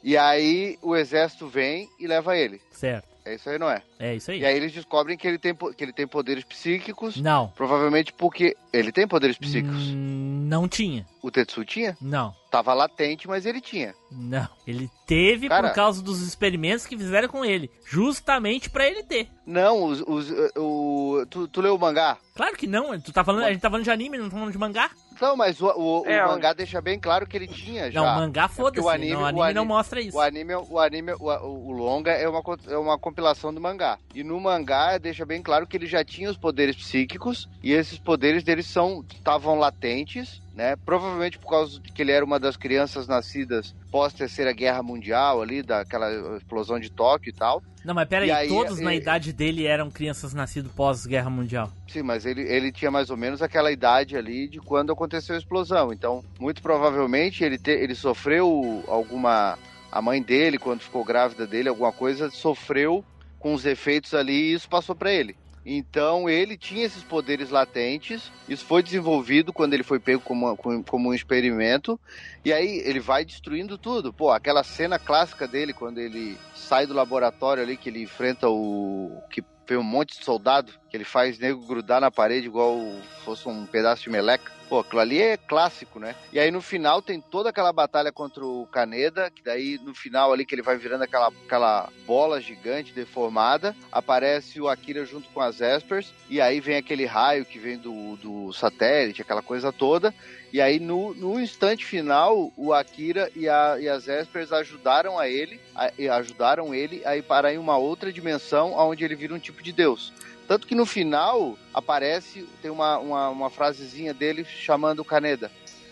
E 0.05 0.17
aí 0.17 0.79
o 0.83 0.95
exército 0.95 1.49
vem 1.49 1.89
e 1.99 2.07
leva 2.07 2.37
ele. 2.37 2.61
certo. 2.71 3.09
É 3.25 3.35
isso 3.35 3.51
aí, 3.51 3.59
não 3.59 3.71
é? 3.71 3.83
É 3.99 4.15
isso 4.15 4.31
aí. 4.31 4.41
E 4.41 4.45
aí 4.47 4.57
eles 4.57 4.73
descobrem 4.73 5.17
que 5.17 5.27
ele 5.29 5.39
tem, 5.39 5.55
que 5.55 5.85
ele 5.85 5.93
tem 5.93 6.07
poderes 6.07 6.43
psíquicos. 6.45 7.17
Não. 7.21 7.49
Provavelmente 7.55 8.13
porque 8.13 8.57
ele 8.73 8.91
tem 8.93 9.07
poderes 9.07 9.37
psíquicos. 9.37 9.89
Hum, 9.89 10.47
Não 10.49 10.67
tinha. 10.67 11.07
O 11.23 11.31
Tetsu 11.31 11.65
tinha? 11.65 11.97
Não. 12.01 12.35
Tava 12.51 12.73
latente, 12.75 13.29
mas 13.29 13.45
ele 13.47 13.61
tinha. 13.61 13.95
Não. 14.11 14.49
Ele 14.67 14.91
teve 15.07 15.49
Cara- 15.49 15.69
por 15.69 15.75
causa 15.75 16.03
dos 16.03 16.23
experimentos 16.23 16.87
que 16.87 16.97
fizeram 16.97 17.29
com 17.29 17.45
ele. 17.45 17.71
Justamente 17.87 18.71
pra 18.71 18.87
ele 18.89 19.03
ter. 19.03 19.29
Não, 19.47 19.85
os, 19.85 20.01
os, 20.07 20.31
uh, 20.31 20.51
o, 20.59 21.27
tu, 21.29 21.47
tu 21.47 21.61
leu 21.61 21.75
o 21.75 21.79
mangá? 21.79 22.17
Claro 22.35 22.57
que 22.57 22.67
não. 22.67 22.99
Tu 23.01 23.13
tá 23.13 23.23
falando, 23.23 23.45
a 23.45 23.53
gente 23.53 23.61
tá 23.61 23.69
falando 23.71 23.85
de 23.85 23.91
anime, 23.91 24.17
não 24.19 24.31
tá 24.31 24.37
falando 24.37 24.53
de 24.53 24.59
mangá. 24.59 24.91
Não, 25.21 25.37
mas 25.37 25.61
o, 25.61 25.67
o, 25.67 26.07
É, 26.07 26.25
o 26.25 26.29
mangá 26.29 26.53
deixa 26.53 26.81
bem 26.81 26.99
claro 26.99 27.27
que 27.27 27.37
ele 27.37 27.47
tinha 27.47 27.91
já. 27.91 28.01
Não, 28.01 28.07
mangá 28.21 28.45
É 28.45 28.49
porque 28.49 28.63
foda-se. 28.63 28.87
o 28.87 28.89
anime, 28.89 29.13
não, 29.13 29.21
o 29.21 29.23
o 29.23 29.27
anime 29.27 29.43
ani- 29.43 29.55
não 29.55 29.65
mostra 29.65 30.01
isso. 30.01 30.17
O 30.17 30.21
anime, 30.21 30.55
o, 30.55 30.79
anime 30.79 31.13
o, 31.21 31.27
o 31.29 31.73
longa 31.73 32.13
é 32.13 32.29
uma, 32.29 32.43
é 32.69 32.77
uma 32.77 32.99
compilação 32.99 33.53
do 33.53 33.61
mangá. 33.61 33.99
E 34.15 34.23
no 34.25 34.41
mangá 34.41 34.97
deixa 34.99 35.27
bem 35.27 35.43
claro 35.43 35.67
que 35.67 35.77
ele 35.77 35.87
já 35.87 36.03
tinha 36.05 36.31
os 36.31 36.37
poderes 36.37 36.77
psíquicos 36.77 37.49
e 37.63 37.73
esses 37.73 37.99
poderes 37.99 38.43
deles 38.43 38.67
são 38.67 39.05
estavam 39.13 39.59
latentes? 39.59 40.41
Né? 40.61 40.77
Provavelmente 40.85 41.39
por 41.39 41.49
causa 41.49 41.81
de 41.81 41.91
que 41.91 42.03
ele 42.03 42.13
era 42.13 42.23
uma 42.25 42.39
das 42.39 42.55
crianças 42.55 43.09
nascidas 43.09 43.75
pós 43.91 44.13
Terceira 44.13 44.53
Guerra 44.53 44.83
Mundial 44.83 45.41
ali, 45.41 45.63
daquela 45.63 46.37
explosão 46.37 46.79
de 46.79 46.91
Tóquio 46.91 47.31
e 47.31 47.33
tal. 47.33 47.63
Não, 47.83 47.95
mas 47.95 48.07
pera 48.07 48.27
aí, 48.35 48.47
todos 48.49 48.79
na 48.79 48.95
idade 48.95 49.33
dele 49.33 49.65
eram 49.67 49.91
crianças 49.91 50.35
nascidas 50.35 50.71
pós-guerra 50.73 51.31
mundial. 51.31 51.73
Sim, 51.89 52.03
mas 52.03 52.27
ele, 52.27 52.43
ele 52.43 52.71
tinha 52.71 52.91
mais 52.91 53.09
ou 53.09 53.17
menos 53.17 53.41
aquela 53.41 53.73
idade 53.73 54.19
ali 54.19 54.49
de 54.51 54.59
quando 54.59 54.93
aconteceu 54.93 55.35
a 55.35 55.39
explosão. 55.39 55.91
Então, 55.91 56.23
muito 56.39 56.61
provavelmente 56.61 57.43
ele, 57.43 57.57
te- 57.57 57.71
ele 57.71 57.95
sofreu 57.95 58.85
alguma. 58.87 59.59
A 59.91 60.03
mãe 60.03 60.23
dele, 60.23 60.59
quando 60.59 60.83
ficou 60.83 61.03
grávida 61.03 61.47
dele, 61.47 61.71
alguma 61.71 61.91
coisa, 61.91 62.31
sofreu 62.31 63.03
com 63.39 63.55
os 63.55 63.65
efeitos 63.65 64.13
ali 64.13 64.35
e 64.35 64.53
isso 64.53 64.69
passou 64.69 64.95
pra 64.95 65.11
ele. 65.11 65.35
Então 65.65 66.29
ele 66.29 66.57
tinha 66.57 66.85
esses 66.85 67.03
poderes 67.03 67.51
latentes, 67.51 68.33
isso 68.49 68.65
foi 68.65 68.83
desenvolvido 68.83 69.53
quando 69.53 69.75
ele 69.75 69.83
foi 69.83 70.01
pego 70.01 70.23
como, 70.23 70.57
como, 70.57 71.11
um 71.11 71.15
experimento, 71.15 72.01
e 72.45 72.53
aí 72.53 72.79
ele 72.85 72.99
vai 72.99 73.25
destruindo 73.25 73.77
tudo. 73.77 74.13
Pô, 74.13 74.31
aquela 74.31 74.65
cena 74.65 74.99
clássica 74.99 75.47
dele, 75.47 75.75
quando 75.75 75.99
ele 75.99 76.39
sai 76.55 76.87
do 76.87 76.95
laboratório 76.95 77.63
ali, 77.63 77.77
que 77.77 77.91
ele 77.91 78.03
enfrenta 78.03 78.49
o. 78.49 79.23
que 79.31 79.45
vem 79.69 79.79
um 79.79 79.83
monte 79.83 80.19
de 80.19 80.25
soldado, 80.25 80.73
que 80.91 80.97
ele 80.97 81.05
faz 81.05 81.39
nego 81.39 81.65
grudar 81.67 82.01
na 82.01 82.11
parede 82.11 82.47
igual 82.47 82.79
fosse 83.25 83.49
um 83.49 83.65
pedaço 83.65 84.03
de 84.03 84.11
meleca. 84.11 84.51
Pô, 84.69 84.79
aquilo 84.81 85.01
ali 85.01 85.21
é 85.21 85.37
clássico, 85.37 85.99
né? 85.99 86.15
E 86.33 86.39
aí 86.39 86.49
no 86.53 86.61
final 86.63 87.03
tem 87.03 87.21
toda 87.21 87.51
aquela 87.51 87.73
batalha 87.73 88.13
contra 88.13 88.45
o 88.45 88.69
Kaneda, 88.71 89.29
que 89.29 89.43
daí 89.43 89.81
no 89.83 89.93
final 89.93 90.33
ali 90.33 90.47
que 90.47 90.55
ele 90.55 90.63
vai 90.63 90.77
virando 90.77 91.03
aquela, 91.03 91.27
aquela 91.45 91.89
bola 92.07 92.41
gigante 92.41 92.93
deformada, 92.93 93.75
aparece 93.91 94.61
o 94.61 94.69
Akira 94.69 95.05
junto 95.05 95.29
com 95.31 95.41
as 95.41 95.61
Espers, 95.61 96.13
e 96.29 96.41
aí 96.41 96.61
vem 96.61 96.77
aquele 96.77 97.05
raio 97.05 97.45
que 97.45 97.59
vem 97.59 97.79
do, 97.79 98.15
do 98.17 98.53
satélite, 98.53 99.23
aquela 99.23 99.43
coisa 99.43 99.73
toda. 99.73 100.15
E 100.53 100.61
aí, 100.61 100.79
no, 100.81 101.15
no 101.15 101.41
instante 101.41 101.85
final, 101.85 102.53
o 102.57 102.73
Akira 102.73 103.29
e, 103.35 103.49
a, 103.49 103.77
e 103.81 103.89
as 103.89 104.07
Espers 104.07 104.53
ajudaram 104.53 105.19
a 105.19 105.29
ele, 105.29 105.61
a- 105.75 105.91
ajudaram 106.17 106.73
ele 106.73 107.03
a 107.05 107.17
ir 107.17 107.23
parar 107.23 107.53
em 107.53 107.59
uma 107.59 107.77
outra 107.77 108.13
dimensão, 108.13 108.73
onde 108.75 109.05
ele 109.05 109.17
vira 109.17 109.35
um 109.35 109.39
tipo 109.39 109.63
de 109.63 109.73
deus. 109.73 110.13
Tanto 110.51 110.67
que 110.67 110.75
no 110.75 110.85
final 110.85 111.57
aparece, 111.73 112.45
tem 112.61 112.73
uma, 112.73 112.99
uma, 112.99 113.29
uma 113.29 113.51
frasezinha 113.51 114.13
dele 114.13 114.45
chamando 114.45 114.99
o 114.99 115.05
Kaneda. 115.05 115.49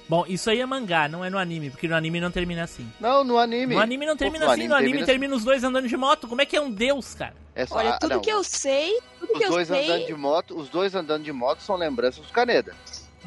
Bom, 0.09 0.25
isso 0.27 0.51
aí 0.51 0.59
é 0.61 0.67
mangá, 0.67 1.07
não 1.09 1.25
é 1.25 1.31
no 1.31 1.39
anime, 1.39 1.71
porque 1.71 1.87
no 1.87 1.95
anime 1.95 2.21
não 2.21 2.29
termina 2.33 2.65
assim. 2.65 2.85
Não, 2.99 3.23
no 3.23 3.39
anime. 3.39 3.77
No 3.77 3.81
anime 3.81 4.05
não 4.05 4.17
termina 4.17 4.47
No 4.47 4.51
assim, 4.51 4.67
no 4.67 4.75
anime 4.75 4.89
termina- 4.91 5.07
termina 5.07 5.37
os 5.37 5.45
dois 5.45 5.63
andando 5.63 5.87
de 5.87 5.97
moto. 5.97 6.27
Como 6.27 6.41
é 6.43 6.45
que 6.45 6.57
é 6.57 6.61
um 6.61 6.73
deus, 6.73 7.15
cara? 7.15 7.37
É 7.55 7.65
só- 7.67 7.77
Olha, 7.77 7.91
ah, 7.91 7.99
tudo 8.01 8.15
não, 8.17 8.21
que 8.21 8.31
eu 8.33 8.43
sei, 8.43 8.99
tudo 9.21 9.33
Os 9.35 9.39
que 9.39 9.45
eu 9.45 9.51
dois 9.51 9.71
andando 9.71 9.87
sei. 9.87 10.07
de 10.07 10.15
moto, 10.15 10.59
os 10.59 10.69
dois 10.69 10.93
andando 10.93 11.23
de 11.23 11.33
moto 11.33 11.61
são 11.61 11.77
lembranças 11.77 12.27
do 12.27 12.33
Kaneda. 12.33 12.75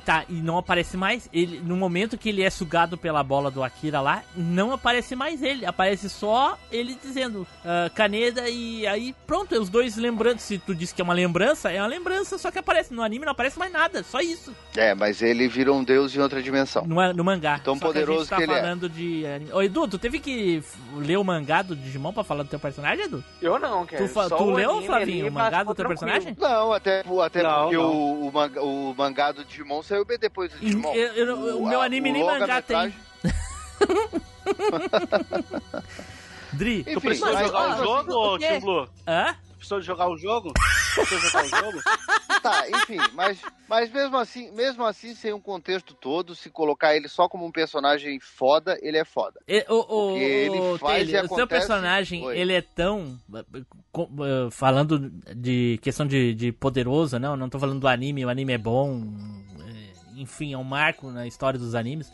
Tá, 0.05 0.25
e 0.27 0.33
não 0.33 0.57
aparece 0.57 0.97
mais. 0.97 1.29
Ele, 1.31 1.59
no 1.63 1.75
momento 1.77 2.17
que 2.17 2.29
ele 2.29 2.41
é 2.41 2.49
sugado 2.49 2.97
pela 2.97 3.21
bola 3.23 3.51
do 3.51 3.63
Akira 3.63 4.01
lá, 4.01 4.23
não 4.35 4.73
aparece 4.73 5.15
mais 5.15 5.43
ele. 5.43 5.63
Aparece 5.65 6.09
só 6.09 6.57
ele 6.71 6.97
dizendo 7.01 7.45
ah, 7.63 7.89
Kaneda 7.93 8.49
e 8.49 8.87
aí 8.87 9.13
pronto, 9.27 9.53
os 9.59 9.69
dois 9.69 9.95
lembrando. 9.97 10.39
Se 10.39 10.57
tu 10.57 10.73
disse 10.73 10.95
que 10.95 11.01
é 11.01 11.03
uma 11.03 11.13
lembrança, 11.13 11.71
é 11.71 11.79
uma 11.79 11.87
lembrança, 11.87 12.37
só 12.39 12.49
que 12.49 12.57
aparece. 12.57 12.91
No 12.93 13.03
anime 13.03 13.25
não 13.25 13.31
aparece 13.31 13.59
mais 13.59 13.71
nada, 13.71 14.01
só 14.03 14.19
isso. 14.21 14.55
É, 14.75 14.95
mas 14.95 15.21
ele 15.21 15.47
virou 15.47 15.77
um 15.77 15.83
deus 15.83 16.15
em 16.15 16.19
outra 16.19 16.41
dimensão. 16.41 16.83
No, 16.85 17.13
no 17.13 17.23
mangá. 17.23 17.59
Tão 17.59 17.75
Só 17.77 17.85
poderoso 17.85 18.27
que, 18.27 18.33
a 18.33 18.37
gente 18.39 18.47
que 18.47 18.51
tá 18.53 18.53
ele 18.53 18.59
é. 18.59 18.61
falando 18.63 18.89
de 18.89 19.25
anime. 19.27 19.53
Ô, 19.53 19.61
Edu, 19.61 19.87
tu 19.87 19.99
teve 19.99 20.19
que 20.19 20.63
ler 20.97 21.17
o 21.17 21.23
mangá 21.23 21.61
do 21.61 21.75
Digimon 21.75 22.11
pra 22.11 22.23
falar 22.23 22.41
do 22.43 22.49
teu 22.49 22.59
personagem, 22.59 23.05
Edu? 23.05 23.23
Eu 23.41 23.59
não, 23.59 23.85
cara. 23.85 24.01
Tu, 24.03 24.09
fa- 24.09 24.29
tu 24.29 24.43
o 24.43 24.51
leu, 24.51 24.71
anime 24.71 24.85
Flavinho, 24.87 25.27
o 25.27 25.31
mangá 25.31 25.63
do 25.63 25.75
teu 25.75 25.85
tranquilo. 25.85 25.99
personagem? 26.11 26.35
Não, 26.39 26.73
até, 26.73 27.01
até 27.23 27.43
Não, 27.43 27.61
porque 27.61 27.77
não. 27.77 27.91
O, 27.93 28.27
o, 28.27 28.31
manga- 28.31 28.61
o 28.63 28.95
mangá 28.97 29.31
do 29.31 29.45
Digimon 29.45 29.83
saiu 29.91 30.05
bem 30.05 30.17
depois 30.17 30.49
do 30.51 30.59
Digimon. 30.59 30.93
Eu- 30.95 31.13
eu- 31.13 31.57
o 31.59 31.67
meu 31.67 31.81
a- 31.81 31.85
anime 31.85 32.11
nem 32.13 32.23
mangá 32.23 32.61
tem. 32.61 32.93
Dri, 36.53 36.83
Tu 36.83 36.89
Enfim, 36.91 36.99
precisou 36.99 37.33
mas- 37.33 37.47
jogar 37.47 37.79
o 37.79 37.83
jogo, 37.83 38.13
ô 38.13 38.33
o? 38.35 38.39
Tim 38.39 38.59
Blue? 38.59 38.87
hã? 39.07 39.35
Precisou 39.57 39.81
jogar 39.81 40.09
o 40.09 40.17
jogo? 40.17 40.51
Precisou 40.95 41.19
jogar 41.19 41.43
o 41.43 41.47
jogo? 41.47 41.79
Tá, 42.41 42.67
enfim, 42.67 42.97
mas, 43.13 43.37
mas 43.69 43.91
mesmo 43.91 44.17
assim, 44.17 44.49
mesmo 44.53 44.83
assim, 44.83 45.13
sem 45.13 45.31
um 45.31 45.39
contexto 45.39 45.93
todo, 45.93 46.33
se 46.33 46.49
colocar 46.49 46.95
ele 46.95 47.07
só 47.07 47.29
como 47.29 47.45
um 47.45 47.51
personagem 47.51 48.19
foda, 48.19 48.79
ele 48.81 48.97
é 48.97 49.05
foda. 49.05 49.39
E- 49.47 49.63
O, 49.69 50.13
o, 50.13 50.17
ele 50.17 50.57
o, 50.59 50.75
faz 50.79 50.79
Taylor, 50.79 50.97
e 50.97 51.03
o 51.03 51.09
seu 51.11 51.19
acontece- 51.19 51.47
personagem, 51.47 52.25
Oi. 52.25 52.35
ele 52.35 52.53
é 52.53 52.61
tão. 52.63 53.15
eh, 53.35 54.49
Falando 54.49 54.97
de 55.35 55.77
questão 55.83 56.07
de, 56.07 56.33
de 56.33 56.51
poderoso, 56.51 57.19
não, 57.19 57.37
não 57.37 57.47
tô 57.47 57.59
falando 57.59 57.79
do 57.79 57.87
anime, 57.87 58.25
o 58.25 58.29
anime 58.29 58.53
é 58.53 58.57
bom, 58.57 59.03
enfim, 60.21 60.53
é 60.53 60.57
um 60.57 60.63
marco 60.63 61.09
na 61.11 61.27
história 61.27 61.59
dos 61.59 61.75
animes. 61.75 62.11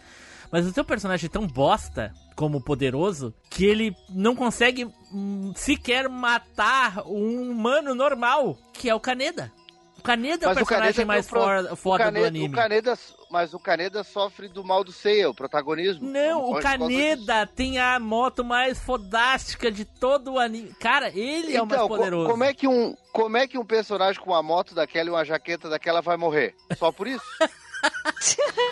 Mas 0.52 0.66
o 0.66 0.72
seu 0.72 0.86
personagem 0.86 1.28
é 1.28 1.30
tão 1.30 1.46
bosta 1.46 2.14
como 2.36 2.62
poderoso 2.64 3.34
que 3.50 3.66
ele 3.66 3.94
não 4.10 4.34
consegue 4.36 4.86
hum, 5.14 5.52
sequer 5.56 6.08
matar 6.08 7.06
um 7.06 7.52
humano 7.52 7.94
normal, 7.94 8.58
que 8.74 8.90
é 8.90 8.96
o 8.96 9.00
Kaneda. 9.00 9.52
O 10.00 10.02
Kaneda 10.02 10.46
é 10.46 10.52
o 10.52 10.56
personagem 10.56 11.04
mais 11.04 11.28
pro- 11.28 11.76
foda 11.76 12.10
do 12.10 12.24
anime. 12.24 12.48
O 12.48 12.52
Kaneda, 12.52 12.98
mas 13.30 13.54
o 13.54 13.60
Kaneda 13.60 14.06
sofre 14.06 14.48
do 14.48 14.64
mal 14.64 14.84
do 14.84 14.92
Seiya, 14.94 15.30
o 15.30 15.34
protagonismo. 15.34 16.08
Não, 16.10 16.52
o. 16.52 16.60
Kaneda 16.62 17.46
tem 17.48 17.78
a 17.80 18.00
moto 18.00 18.42
mais 18.46 18.80
fodástica 18.80 19.70
de 19.70 19.84
todo 19.84 20.34
o 20.34 20.40
anime. 20.40 20.74
Cara, 20.80 21.10
ele 21.10 21.54
é 21.54 21.62
o 21.62 21.66
mais 21.66 21.82
Então, 21.82 21.90
poderoso. 21.90 22.30
como 22.30 22.44
é 22.46 22.54
que 22.54 22.68
um 22.68 22.96
como 23.12 23.36
é 23.36 23.48
que 23.48 23.58
um 23.58 23.66
personagem 23.66 24.22
com 24.22 24.30
uma 24.30 24.44
moto 24.44 24.74
daquela 24.74 25.10
e 25.10 25.12
uma 25.12 25.26
jaqueta 25.26 25.68
daquela 25.68 26.00
vai 26.00 26.16
morrer? 26.16 26.56
Só 26.78 26.90
por 26.92 27.06
isso? 27.08 27.26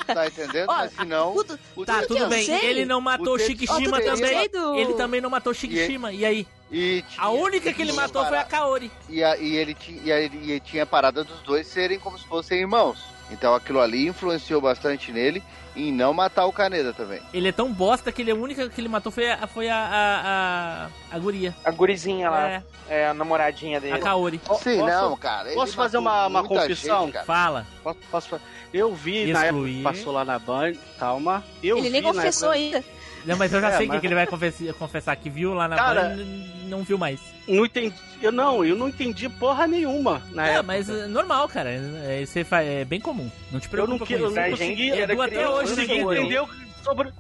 tá 0.07 0.27
entendendo? 0.27 0.69
Ó, 0.69 0.73
Mas 0.75 0.91
se 0.93 1.05
não, 1.05 1.35
o 1.75 1.85
Tá, 1.85 2.03
tudo 2.03 2.27
bem. 2.27 2.45
sei- 2.45 2.65
Ele 2.65 2.85
não 2.85 2.99
matou 3.01 3.35
o 3.35 3.39
Shikishima 3.39 3.99
tudo 4.01 4.15
também. 4.15 4.49
do- 4.49 4.75
Ele 4.75 4.93
também 4.93 5.21
não 5.21 5.29
matou 5.29 5.51
o 5.51 5.55
Shikishima. 5.55 6.11
E 6.11 6.25
aí? 6.25 6.47
e 6.71 7.03
A 7.07 7.11
tinha- 7.11 7.29
única 7.29 7.71
que 7.73 7.81
ele 7.81 7.93
matou 7.93 8.25
foi 8.25 8.37
a 8.37 8.43
Kaori. 8.43 8.91
E, 9.09 9.23
a- 9.23 9.37
e 9.37 9.55
ele 9.55 9.77
e 10.03 10.11
a- 10.11 10.19
e 10.21 10.25
ele 10.51 10.59
tinha 10.59 10.83
a 10.83 10.87
parada 10.87 11.23
dos 11.23 11.39
dois 11.41 11.67
serem 11.67 11.99
como 11.99 12.17
se 12.17 12.25
fossem 12.27 12.59
irmãos. 12.59 12.97
Então 13.32 13.55
aquilo 13.55 13.80
ali 13.82 14.07
influenciou 14.07 14.61
bastante 14.61 15.11
nele 15.11 15.41
em 15.76 15.91
não 15.91 16.13
matar 16.13 16.45
o 16.45 16.53
Kaneda 16.53 16.93
também. 16.93 17.19
Ele 17.34 17.49
é 17.49 17.51
tão 17.51 17.71
bosta 17.73 18.11
que 18.11 18.21
ele, 18.21 18.32
a 18.32 18.36
única 18.36 18.69
que 18.69 18.80
ele 18.80 18.88
matou 18.88 19.11
foi 19.11 19.30
a, 19.30 19.45
foi 19.47 19.67
a, 19.67 19.76
a, 19.78 20.89
a, 21.11 21.15
a 21.15 21.19
guria. 21.19 21.53
A 21.65 21.71
gurizinha 21.71 22.30
lá, 22.30 22.49
É, 22.49 22.63
é, 22.88 23.07
a 23.07 23.13
namoradinha 23.13 23.82
dele. 23.82 23.93
a 23.93 23.99
Kaori. 23.99 24.39
Sim, 24.61 24.78
posso- 24.80 24.86
não, 24.86 25.17
cara. 25.17 25.49
posso 25.53 25.76
fazer 25.76 25.97
uma- 25.97 26.28
uma 26.28 26.43
confissão? 26.43 27.05
gente, 27.05 27.13
cara. 27.13 27.26
Fala. 27.26 27.67
Posso, 27.84 27.99
posso 28.09 28.39
Eu 28.73 28.93
vi 28.95 29.32
na 29.34 29.39
época 29.45 29.47
Excluir. 29.67 29.78
que 29.78 29.84
passou 29.84 30.13
lá 30.13 30.23
na 30.23 30.38
Band, 30.39 30.73
calma. 30.99 31.43
Eu 31.63 31.78
Ele 31.78 31.89
nem 31.89 32.01
vi 32.01 32.07
na 32.07 32.13
confessou 32.13 32.53
época- 32.53 32.78
ainda. 32.78 32.84
Não, 33.26 33.38
mas 33.38 33.51
eu 33.53 33.59
já 33.61 33.69
É, 33.69 33.78
sei 33.78 33.78
o 33.78 33.82
que 33.82 33.88
mas- 33.89 34.01
que 34.01 34.07
ele 34.07 34.15
vai 34.15 34.28
confessar, 34.28 34.73
confessar 34.73 35.15
que 35.15 35.30
viu 35.30 35.53
lá 35.53 35.67
na 35.67 35.76
Cara- 35.76 36.15
e 36.17 36.67
não 36.69 36.84
viu 36.84 36.97
mais. 36.97 37.19
Não 37.47 37.65
entendi. 37.65 37.95
Eu 38.21 38.32
não, 38.32 38.63
eu 38.65 38.76
não 38.76 38.88
entendi 38.89 39.28
porra 39.30 39.67
nenhuma 39.67 40.21
na 40.32 40.47
É, 40.47 40.49
época. 40.51 40.63
mas 40.63 40.89
é 40.89 41.07
normal, 41.07 41.47
cara. 41.47 41.69
É, 41.71 42.21
isso 42.23 42.38
é, 42.39 42.43
fa- 42.43 42.61
é 42.63 42.84
bem 42.86 42.99
comum. 42.99 43.30
Não 43.51 43.59
te 43.59 43.65
eu 43.65 43.69
preocupa 43.71 43.91
não, 43.93 43.99
com 43.99 44.05
que- 44.05 44.13
eu 44.13 44.30
não 44.32 44.49
consegui. 44.51 44.89
eu 44.89 45.21
até 45.21 45.43
não 45.43 45.53
hoje 45.53 45.69
consegui 45.76 46.01
não 46.03 46.13
entender 46.13 46.39
o 46.41 46.47
que- 46.47 46.84
sobre. 46.84 47.11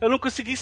Eu 0.00 0.10
não 0.10 0.18
consegui 0.18 0.54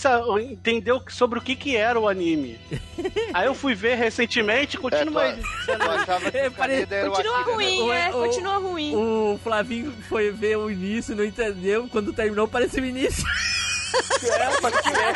entender 0.52 0.92
o 0.92 1.00
que- 1.00 1.14
sobre 1.14 1.38
o 1.38 1.42
que, 1.42 1.56
que 1.56 1.74
era 1.74 1.98
o 1.98 2.06
anime. 2.08 2.58
Aí 3.32 3.46
eu 3.46 3.54
fui 3.54 3.74
ver 3.74 3.94
recentemente, 3.96 4.76
continua 4.76 5.28
É. 5.28 5.38
Eu 5.68 5.90
achava 5.92 6.30
que 6.30 6.36
É, 6.36 6.50
pare- 6.50 6.86
Continua 6.86 7.38
né? 7.38 7.44
ruim, 7.54 7.80
O- 7.82 7.92
é, 7.92 8.10
o- 8.10 8.12
continua 8.12 8.58
ruim. 8.58 8.94
O 8.94 9.40
Flavinho 9.42 9.92
foi 10.08 10.30
ver 10.30 10.56
o 10.58 10.70
início, 10.70 11.16
não 11.16 11.24
entendeu. 11.24 11.88
Quando 11.90 12.12
terminou, 12.12 12.46
parecia 12.46 12.82
o 12.82 12.86
início. 12.86 13.24
É, 14.22 14.60
pode 14.60 14.82
crer. 14.82 15.14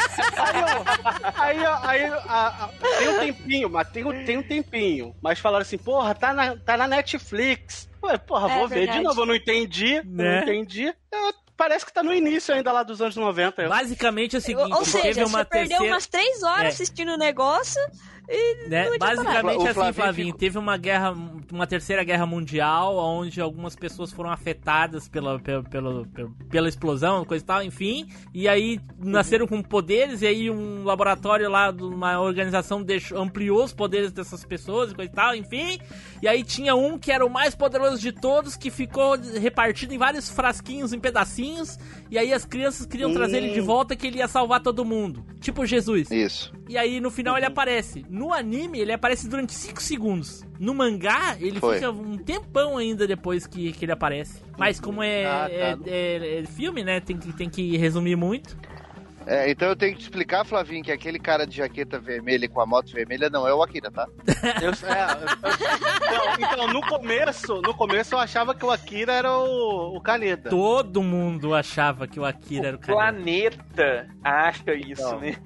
Aí, 1.36 1.64
ó, 1.64 1.78
aí, 1.82 2.10
ó, 2.10 2.14
a- 2.28 2.64
a- 2.64 2.68
tem 2.98 3.08
um 3.08 3.18
tempinho, 3.20 3.70
mas 3.70 3.88
tem, 3.90 4.04
um- 4.04 4.24
tem 4.24 4.38
um 4.38 4.42
tempinho. 4.42 5.14
Mas 5.22 5.38
falaram 5.38 5.62
assim, 5.62 5.78
porra, 5.78 6.14
tá 6.14 6.32
na, 6.32 6.56
tá 6.56 6.76
na 6.76 6.86
Netflix. 6.88 7.88
Ué, 8.02 8.18
porra, 8.18 8.50
É 8.52 8.58
vou 8.58 8.68
ver 8.68 8.74
de 8.80 8.80
verdade. 8.86 9.02
novo, 9.02 9.22
eu 9.22 9.26
não 9.26 9.34
entendi, 9.34 10.02
Né? 10.04 10.36
não 10.36 10.42
entendi. 10.42 10.86
Eu- 11.12 11.34
parece 11.56 11.86
que 11.86 11.92
tá 11.92 12.02
no 12.02 12.12
início 12.12 12.54
ainda 12.54 12.72
lá 12.72 12.82
dos 12.82 13.00
anos 13.00 13.16
90. 13.16 13.68
Basicamente 13.68 14.36
é 14.36 14.38
o 14.38 14.42
seguinte, 14.42 14.72
Ou 14.74 14.84
seja, 14.84 15.02
teve 15.04 15.20
uma 15.24 15.38
você 15.38 15.44
perdeu 15.44 15.68
terceira... 15.68 15.94
umas 15.94 16.06
três 16.06 16.42
horas 16.42 16.64
É. 16.64 16.68
assistindo 16.68 17.12
o 17.12 17.16
negócio 17.16 17.80
né? 18.68 18.88
Basicamente 18.98 19.58
O 19.58 19.62
assim, 19.64 19.74
Flavinho 19.74 19.94
Flavinho, 19.94 20.26
ficou- 20.28 20.38
teve 20.38 20.58
uma 20.58 20.76
guerra, 20.76 21.14
uma 21.52 21.66
terceira 21.66 22.02
guerra 22.04 22.24
mundial, 22.26 22.96
onde 22.96 23.40
algumas 23.40 23.76
pessoas 23.76 24.10
foram 24.12 24.30
afetadas 24.30 25.08
pela, 25.08 25.38
pela, 25.38 25.62
pela, 25.62 26.04
pela 26.48 26.68
explosão, 26.68 27.24
coisa 27.24 27.44
e 27.44 27.46
tal, 27.46 27.62
enfim, 27.62 28.06
e 28.32 28.48
aí 28.48 28.80
nasceram 28.98 29.46
com 29.46 29.62
poderes, 29.62 30.22
e 30.22 30.26
aí 30.26 30.50
um 30.50 30.84
laboratório 30.84 31.50
lá 31.50 31.70
de 31.70 31.82
uma 31.82 32.20
organização 32.20 32.82
deixou, 32.82 33.18
ampliou 33.20 33.64
os 33.64 33.72
poderes 33.72 34.12
dessas 34.12 34.44
pessoas 34.44 34.92
e 34.92 34.94
coisa 34.94 35.10
e 35.10 35.14
tal, 35.14 35.34
enfim, 35.34 35.78
e 36.22 36.28
aí 36.28 36.42
tinha 36.42 36.74
um 36.74 36.98
que 36.98 37.12
era 37.12 37.24
o 37.24 37.30
mais 37.30 37.54
poderoso 37.54 37.98
de 37.98 38.12
todos, 38.12 38.56
que 38.56 38.70
ficou 38.70 39.16
repartido 39.40 39.92
em 39.92 39.98
vários 39.98 40.30
frasquinhos, 40.30 40.92
em 40.92 40.98
pedacinhos, 41.00 41.78
e 42.10 42.18
aí 42.18 42.32
as 42.32 42.44
crianças 42.44 42.86
queriam 42.86 43.12
trazer 43.12 43.38
ele 43.38 43.52
de 43.52 43.60
volta, 43.60 43.94
que 43.94 44.06
ele 44.06 44.18
ia 44.18 44.28
salvar 44.28 44.60
todo 44.62 44.84
mundo. 44.84 45.24
Tipo 45.44 45.66
Jesus. 45.66 46.10
Isso. 46.10 46.50
E 46.66 46.78
aí 46.78 46.98
no 47.00 47.10
final 47.10 47.34
Uhum. 47.34 47.38
ele 47.38 47.46
aparece. 47.46 48.02
No 48.08 48.32
anime, 48.32 48.80
ele 48.80 48.92
aparece 48.92 49.28
durante 49.28 49.52
5 49.52 49.82
segundos. 49.82 50.42
No 50.58 50.72
mangá, 50.74 51.36
ele 51.38 51.60
Foi. 51.60 51.74
fica 51.74 51.90
um 51.90 52.16
tempão 52.16 52.78
ainda 52.78 53.06
depois 53.06 53.46
que, 53.46 53.70
que 53.72 53.84
ele 53.84 53.92
aparece. 53.92 54.40
Mas 54.56 54.80
como 54.80 55.02
é, 55.02 55.26
Ah, 55.26 55.46
tá. 55.46 55.54
é- 55.54 55.76
é- 55.86 56.38
é 56.40 56.44
filme, 56.46 56.82
né? 56.82 56.98
Tem 56.98 57.18
que, 57.18 57.30
tem 57.34 57.50
que 57.50 57.76
resumir 57.76 58.16
muito. 58.16 58.56
É, 59.26 59.50
então 59.50 59.68
eu 59.68 59.76
tenho 59.76 59.92
que 59.92 59.98
te 60.00 60.02
explicar, 60.02 60.44
Flavinho, 60.44 60.84
que 60.84 60.92
aquele 60.92 61.18
cara 61.18 61.46
de 61.46 61.56
jaqueta 61.56 61.98
vermelha 61.98 62.44
e 62.44 62.48
com 62.48 62.60
a 62.60 62.66
moto 62.66 62.92
vermelha 62.92 63.30
não 63.30 63.46
é 63.48 63.54
o 63.54 63.62
Akira, 63.62 63.90
tá? 63.90 64.06
Eu, 64.62 64.70
é, 64.70 65.12
eu- 66.12 66.34
então, 66.38 66.50
então, 66.52 66.68
no 66.68 66.80
começo, 66.82 67.60
no 67.62 67.74
começo 67.74 68.14
eu 68.14 68.18
achava 68.18 68.54
que 68.54 68.64
o 68.64 68.70
Akira 68.70 69.12
era 69.12 69.32
o, 69.36 69.96
o 69.96 70.00
Kaneda. 70.00 70.50
Todo 70.50 71.02
mundo 71.02 71.54
achava 71.54 72.06
que 72.06 72.18
o 72.20 72.24
Akira 72.24 72.68
era 72.68 72.76
o 72.76 72.80
cara. 72.80 72.92
Planeta 72.92 74.06
acha 74.22 74.74
isso, 74.74 75.02
Não. 75.02 75.20
né? 75.20 75.36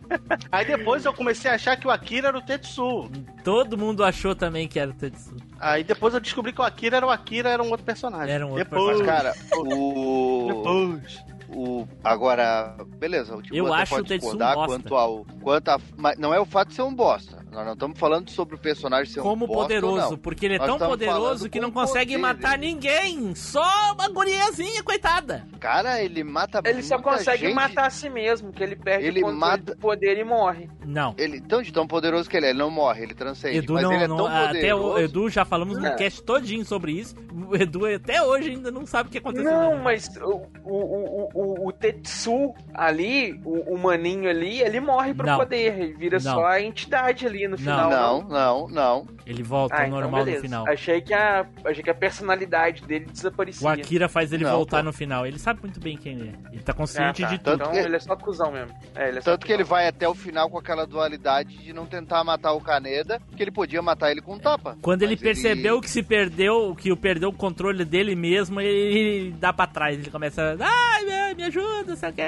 Aí 0.50 0.64
depois 0.66 1.04
eu 1.04 1.12
comecei 1.12 1.50
a 1.50 1.54
achar 1.54 1.76
que 1.76 1.86
o 1.86 1.90
Akira 1.90 2.28
era 2.28 2.38
o 2.38 2.42
Tetsu. 2.42 3.10
Todo 3.44 3.78
mundo 3.78 4.02
achou 4.04 4.34
também 4.34 4.66
que 4.68 4.78
era 4.78 4.90
o 4.90 4.94
Tetsu. 4.94 5.36
Aí 5.58 5.84
depois 5.84 6.14
eu 6.14 6.20
descobri 6.20 6.52
que 6.52 6.60
o 6.60 6.64
Akira 6.64 6.96
era 6.96 7.06
o 7.06 7.10
Akira, 7.10 7.50
era 7.50 7.62
um 7.62 7.70
outro 7.70 7.84
personagem. 7.84 8.34
Era 8.34 8.46
um 8.46 8.50
outro 8.50 8.64
depois, 8.64 8.98
Mas, 8.98 9.06
cara, 9.06 9.34
o. 9.54 10.46
Depois. 10.48 11.30
O, 11.52 11.86
agora, 12.04 12.76
beleza, 12.98 13.36
o 13.36 13.42
Eu 13.52 13.72
acho 13.72 13.90
pode 13.90 14.12
um 14.12 14.16
discordar 14.16 14.54
bosta. 14.54 14.72
quanto 14.72 14.94
ao. 14.96 15.24
Quanto 15.42 15.68
a, 15.68 15.80
mas 15.96 16.16
não 16.18 16.32
é 16.32 16.38
o 16.38 16.44
fato 16.44 16.68
de 16.68 16.74
ser 16.74 16.82
um 16.82 16.94
bosta. 16.94 17.44
Nós 17.50 17.66
não 17.66 17.72
estamos 17.72 17.98
falando 17.98 18.30
sobre 18.30 18.54
o 18.54 18.58
personagem 18.58 19.12
ser 19.12 19.20
Como 19.20 19.44
um 19.44 19.48
bosta. 19.48 19.62
poderoso, 19.64 20.10
não. 20.12 20.18
porque 20.18 20.46
ele 20.46 20.54
é 20.54 20.58
Nós 20.58 20.68
tão 20.78 20.88
poderoso 20.88 21.50
que 21.50 21.58
não 21.58 21.70
consegue 21.72 22.12
poder, 22.12 22.22
matar 22.22 22.54
ele- 22.54 22.66
ninguém. 22.66 23.34
Só 23.34 23.92
uma 23.94 24.08
guriazinha, 24.08 24.82
coitada. 24.84 25.44
Cara, 25.58 26.00
ele 26.02 26.22
mata 26.22 26.60
Ele 26.64 26.82
só 26.82 26.98
consegue 27.00 27.46
gente. 27.46 27.54
matar 27.54 27.86
a 27.86 27.90
si 27.90 28.08
mesmo, 28.08 28.52
que 28.52 28.62
ele 28.62 28.76
perde 28.76 29.06
Ele 29.06 29.24
o 29.24 29.32
mata- 29.32 29.74
do 29.74 29.76
poder 29.78 30.16
e 30.18 30.24
morre. 30.24 30.68
Não. 30.86 31.14
Ele, 31.18 31.38
então, 31.38 31.60
de 31.60 31.72
tão 31.72 31.86
poderoso 31.86 32.30
que 32.30 32.36
ele 32.36 32.46
é, 32.46 32.50
ele 32.50 32.58
não 32.58 32.70
morre, 32.70 33.02
ele 33.02 33.14
transcende. 33.14 33.58
Edu 33.58 33.74
mas 33.74 33.82
não, 33.82 33.92
ele 33.92 34.04
é 34.04 34.08
não- 34.08 34.16
tão 34.16 34.26
até 34.26 34.46
poderoso. 34.46 34.94
o 34.94 34.98
Edu 35.00 35.28
já 35.28 35.44
falamos 35.44 35.76
no 35.76 35.96
cast 35.96 36.22
todinho 36.22 36.64
sobre 36.64 36.92
isso. 36.92 37.16
O 37.48 37.56
Edu 37.56 37.84
até 37.86 38.22
hoje 38.22 38.50
ainda 38.50 38.70
não 38.70 38.86
sabe 38.86 39.08
o 39.08 39.12
que 39.12 39.18
aconteceu. 39.18 39.50
Não, 39.50 39.76
mas 39.78 40.08
o, 40.18 40.42
o, 40.64 40.74
o, 40.74 41.28
o, 41.34 41.68
o 41.68 41.72
Tetsu 41.72 42.54
ali, 42.74 43.40
o, 43.44 43.74
o 43.74 43.78
maninho 43.78 44.28
ali, 44.30 44.60
ele 44.62 44.78
morre 44.80 45.12
pro 45.14 45.26
Não. 45.26 45.38
poder. 45.38 45.78
Ele 45.80 45.92
vira 45.94 46.18
Não. 46.20 46.34
só 46.34 46.46
a 46.46 46.60
entidade 46.60 47.26
ali 47.26 47.39
no 47.48 47.56
final. 47.58 47.90
Não, 47.90 48.28
não, 48.28 48.68
não. 48.68 49.06
Ele 49.26 49.42
volta 49.42 49.74
Ah, 49.74 49.80
ao 49.82 49.86
então 49.86 50.00
normal 50.00 50.20
no 50.20 50.24
beleza. 50.26 50.42
final. 50.42 50.68
Achei 50.68 51.00
que, 51.00 51.14
a, 51.14 51.46
achei 51.64 51.82
que 51.82 51.90
a 51.90 51.94
personalidade 51.94 52.82
dele 52.82 53.06
desaparecia. 53.06 53.66
O 53.66 53.70
Akira 53.70 54.08
faz 54.08 54.32
ele 54.32 54.44
Não, 54.44 54.50
voltar 54.52 54.78
pô. 54.78 54.84
no 54.84 54.92
final. 54.92 55.26
Ele 55.26 55.38
sabe 55.38 55.60
muito 55.62 55.78
bem 55.80 55.96
quem 55.96 56.12
ele 56.18 56.28
é. 56.30 56.52
Ele 56.52 56.62
tá 56.62 56.72
Ah, 56.72 56.74
consciente 56.74 57.22
tá. 57.22 57.28
de 57.28 57.38
tudo. 57.38 57.54
Então 57.62 57.74
ele 57.74 57.96
é 57.96 58.00
só 58.00 58.16
cuzão 58.16 58.50
mesmo. 58.52 58.74
É, 58.94 59.08
ele 59.08 59.18
é 59.18 59.20
Tanto 59.22 59.46
que 59.46 59.52
ele 59.52 59.64
vai 59.64 59.86
até 59.88 60.08
o 60.08 60.14
final 60.14 60.48
com 60.50 60.58
aquela 60.58 60.86
dualidade 60.86 61.56
de 61.58 61.72
não 61.72 61.86
tentar 61.86 62.22
matar 62.24 62.52
o 62.52 62.60
Kaneda, 62.60 63.20
que 63.36 63.42
ele 63.42 63.50
podia 63.50 63.80
matar 63.82 64.10
ele 64.10 64.20
com 64.20 64.34
um 64.34 64.38
tapa. 64.38 64.76
Quando 64.82 65.02
ele 65.02 65.16
percebeu 65.16 65.80
que 65.80 65.90
se 65.90 66.02
perdeu, 66.02 66.74
que 66.74 66.90
o 66.92 66.96
perdeu 66.96 67.28
o 67.28 67.32
controle 67.32 67.84
dele 67.84 68.14
mesmo, 68.14 68.60
ele 68.60 69.32
dá 69.38 69.52
pra 69.52 69.66
trás. 69.66 69.98
Ele 69.98 70.10
começa, 70.10 70.56
ai, 70.60 71.04
me- 71.04 71.34
me 71.34 71.44
ajuda, 71.44 71.96
sei 71.96 72.10
o 72.10 72.12
que. 72.12 72.22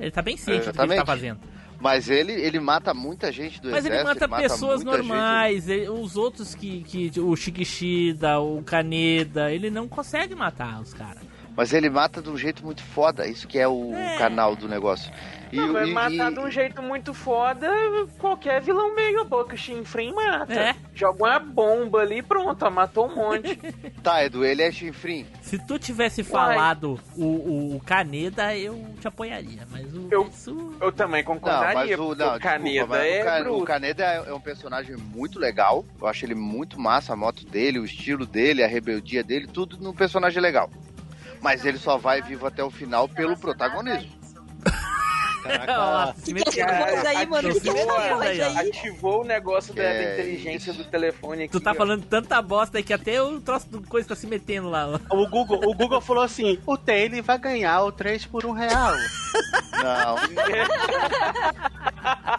Ele 0.00 0.10
tá 0.10 0.22
bem 0.22 0.36
ciente 0.36 0.66
do 0.66 0.72
que 0.72 0.80
ele 0.82 0.94
tá 0.96 1.04
fazendo. 1.06 1.38
Mas 1.80 2.10
ele, 2.10 2.32
ele 2.32 2.60
mata 2.60 2.92
muita 2.92 3.32
gente 3.32 3.60
do 3.60 3.70
Mas 3.70 3.86
ele 3.86 3.94
exército. 3.96 4.28
mata 4.28 4.36
pessoas 4.42 4.84
muita 4.84 4.98
gente. 4.98 5.08
normais. 5.08 5.68
ele- 5.68 5.88
os 5.88 6.14
outros 6.16 6.54
que, 6.54 6.82
que. 6.82 7.18
O 7.20 7.34
Shikishida, 7.34 8.38
o 8.38 8.62
Kaneda, 8.62 9.50
ele 9.50 9.70
não 9.70 9.88
consegue 9.88 10.34
matar 10.34 10.80
os 10.82 10.92
caras. 10.92 11.22
Mas 11.60 11.74
ele 11.74 11.90
mata 11.90 12.22
de 12.22 12.30
um 12.30 12.38
jeito 12.38 12.64
muito 12.64 12.82
foda. 12.82 13.26
Isso 13.28 13.46
que 13.46 13.58
é 13.58 13.68
o 13.68 13.92
canal 14.16 14.56
do 14.56 14.66
negócio. 14.66 15.12
E, 15.52 15.56
Não, 15.56 15.72
vai 15.74 15.86
e- 15.88 15.92
matar 15.92 16.30
e- 16.32 16.34
de 16.34 16.40
um 16.40 16.50
jeito 16.50 16.80
muito 16.80 17.12
foda 17.12 17.68
qualquer 18.18 18.62
vilão 18.62 18.94
meio 18.94 19.24
boca 19.26 19.56
chinfrim 19.58 20.14
mata. 20.14 20.54
É. 20.54 20.76
Joga 20.94 21.22
uma 21.24 21.38
bomba 21.38 22.00
ali 22.00 22.18
e 22.18 22.22
pronto, 22.22 22.64
ó, 22.64 22.70
matou 22.70 23.10
um 23.10 23.14
monte. 23.14 23.58
Tá, 24.02 24.24
Edu, 24.24 24.42
ele 24.42 24.62
é 24.62 24.72
chinfrim. 24.72 25.26
Se 25.42 25.58
tu 25.58 25.78
tivesse 25.78 26.22
falado 26.24 26.98
o, 27.14 27.22
o, 27.24 27.76
o 27.76 27.80
Kaneda, 27.80 28.56
eu 28.56 28.82
te 28.98 29.06
apoiaria. 29.06 29.66
Mas 29.70 29.92
o. 29.92 30.08
Eu, 30.10 30.24
Tetsu- 30.24 30.74
eu 30.80 30.90
também 30.90 31.22
Não, 31.22 31.34
concordaria, 31.34 31.74
mas 31.98 32.06
o, 32.08 32.14
não, 32.14 32.36
o 32.36 32.40
Kaneda 32.40 32.70
desculpa, 32.70 32.96
mas 32.96 33.46
é 33.46 33.50
o, 33.50 33.58
o 33.58 33.64
Kaneda 33.64 34.02
é, 34.04 34.16
é 34.30 34.32
um 34.32 34.40
personagem 34.40 34.96
muito 34.96 35.38
legal. 35.38 35.84
Eu 36.00 36.06
acho 36.06 36.24
ele 36.24 36.34
muito 36.34 36.80
massa, 36.80 37.12
a 37.12 37.16
moto 37.16 37.44
dele, 37.44 37.78
o 37.78 37.84
estilo 37.84 38.24
dele, 38.24 38.62
a 38.64 38.66
rebeldia 38.66 39.22
dele, 39.22 39.46
tudo 39.46 39.76
num 39.78 39.92
personagem 39.92 40.40
legal. 40.40 40.70
Mas 41.40 41.64
ele 41.64 41.78
só 41.78 41.96
vai 41.96 42.20
vivo 42.20 42.46
até 42.46 42.62
o 42.62 42.70
final 42.70 43.08
pelo 43.08 43.36
protagonismo. 43.36 44.19
Caraca, 45.42 46.14
Que 46.24 46.34
que 46.34 46.60
é 46.60 46.64
essa 46.64 46.86
coisa 46.92 47.08
aí, 47.08 47.26
mano? 47.26 47.52
Que 47.54 47.60
que 47.60 47.68
é 47.68 47.72
ativou, 47.72 47.96
essa 48.00 48.14
coisa 48.16 48.46
aí? 48.46 48.68
ativou 48.70 49.20
o 49.22 49.24
negócio 49.24 49.74
da, 49.74 49.82
da 49.82 49.88
É, 49.88 50.12
inteligência 50.14 50.72
do 50.72 50.84
telefone 50.84 51.44
aqui. 51.44 51.52
Tu 51.52 51.60
tá 51.60 51.72
ó. 51.72 51.74
falando 51.74 52.04
tanta 52.04 52.40
bosta 52.42 52.78
aí 52.78 52.82
que 52.84 52.92
até 52.92 53.22
o 53.22 53.40
troço 53.40 53.68
do 53.68 53.80
coisa 53.86 54.08
tá 54.08 54.14
se 54.16 54.26
metendo 54.26 54.68
lá. 54.70 54.88
ó. 55.08 55.16
O 55.16 55.28
Google, 55.28 55.60
o 55.64 55.74
Google 55.74 56.00
falou 56.00 56.22
assim: 56.22 56.58
o 56.66 56.76
Taylor 56.76 57.22
vai 57.22 57.38
ganhar 57.38 57.82
o 57.82 57.92
3 57.92 58.26
por 58.26 58.44
1 58.44 58.52
real. 58.52 58.92
Não. 59.82 60.16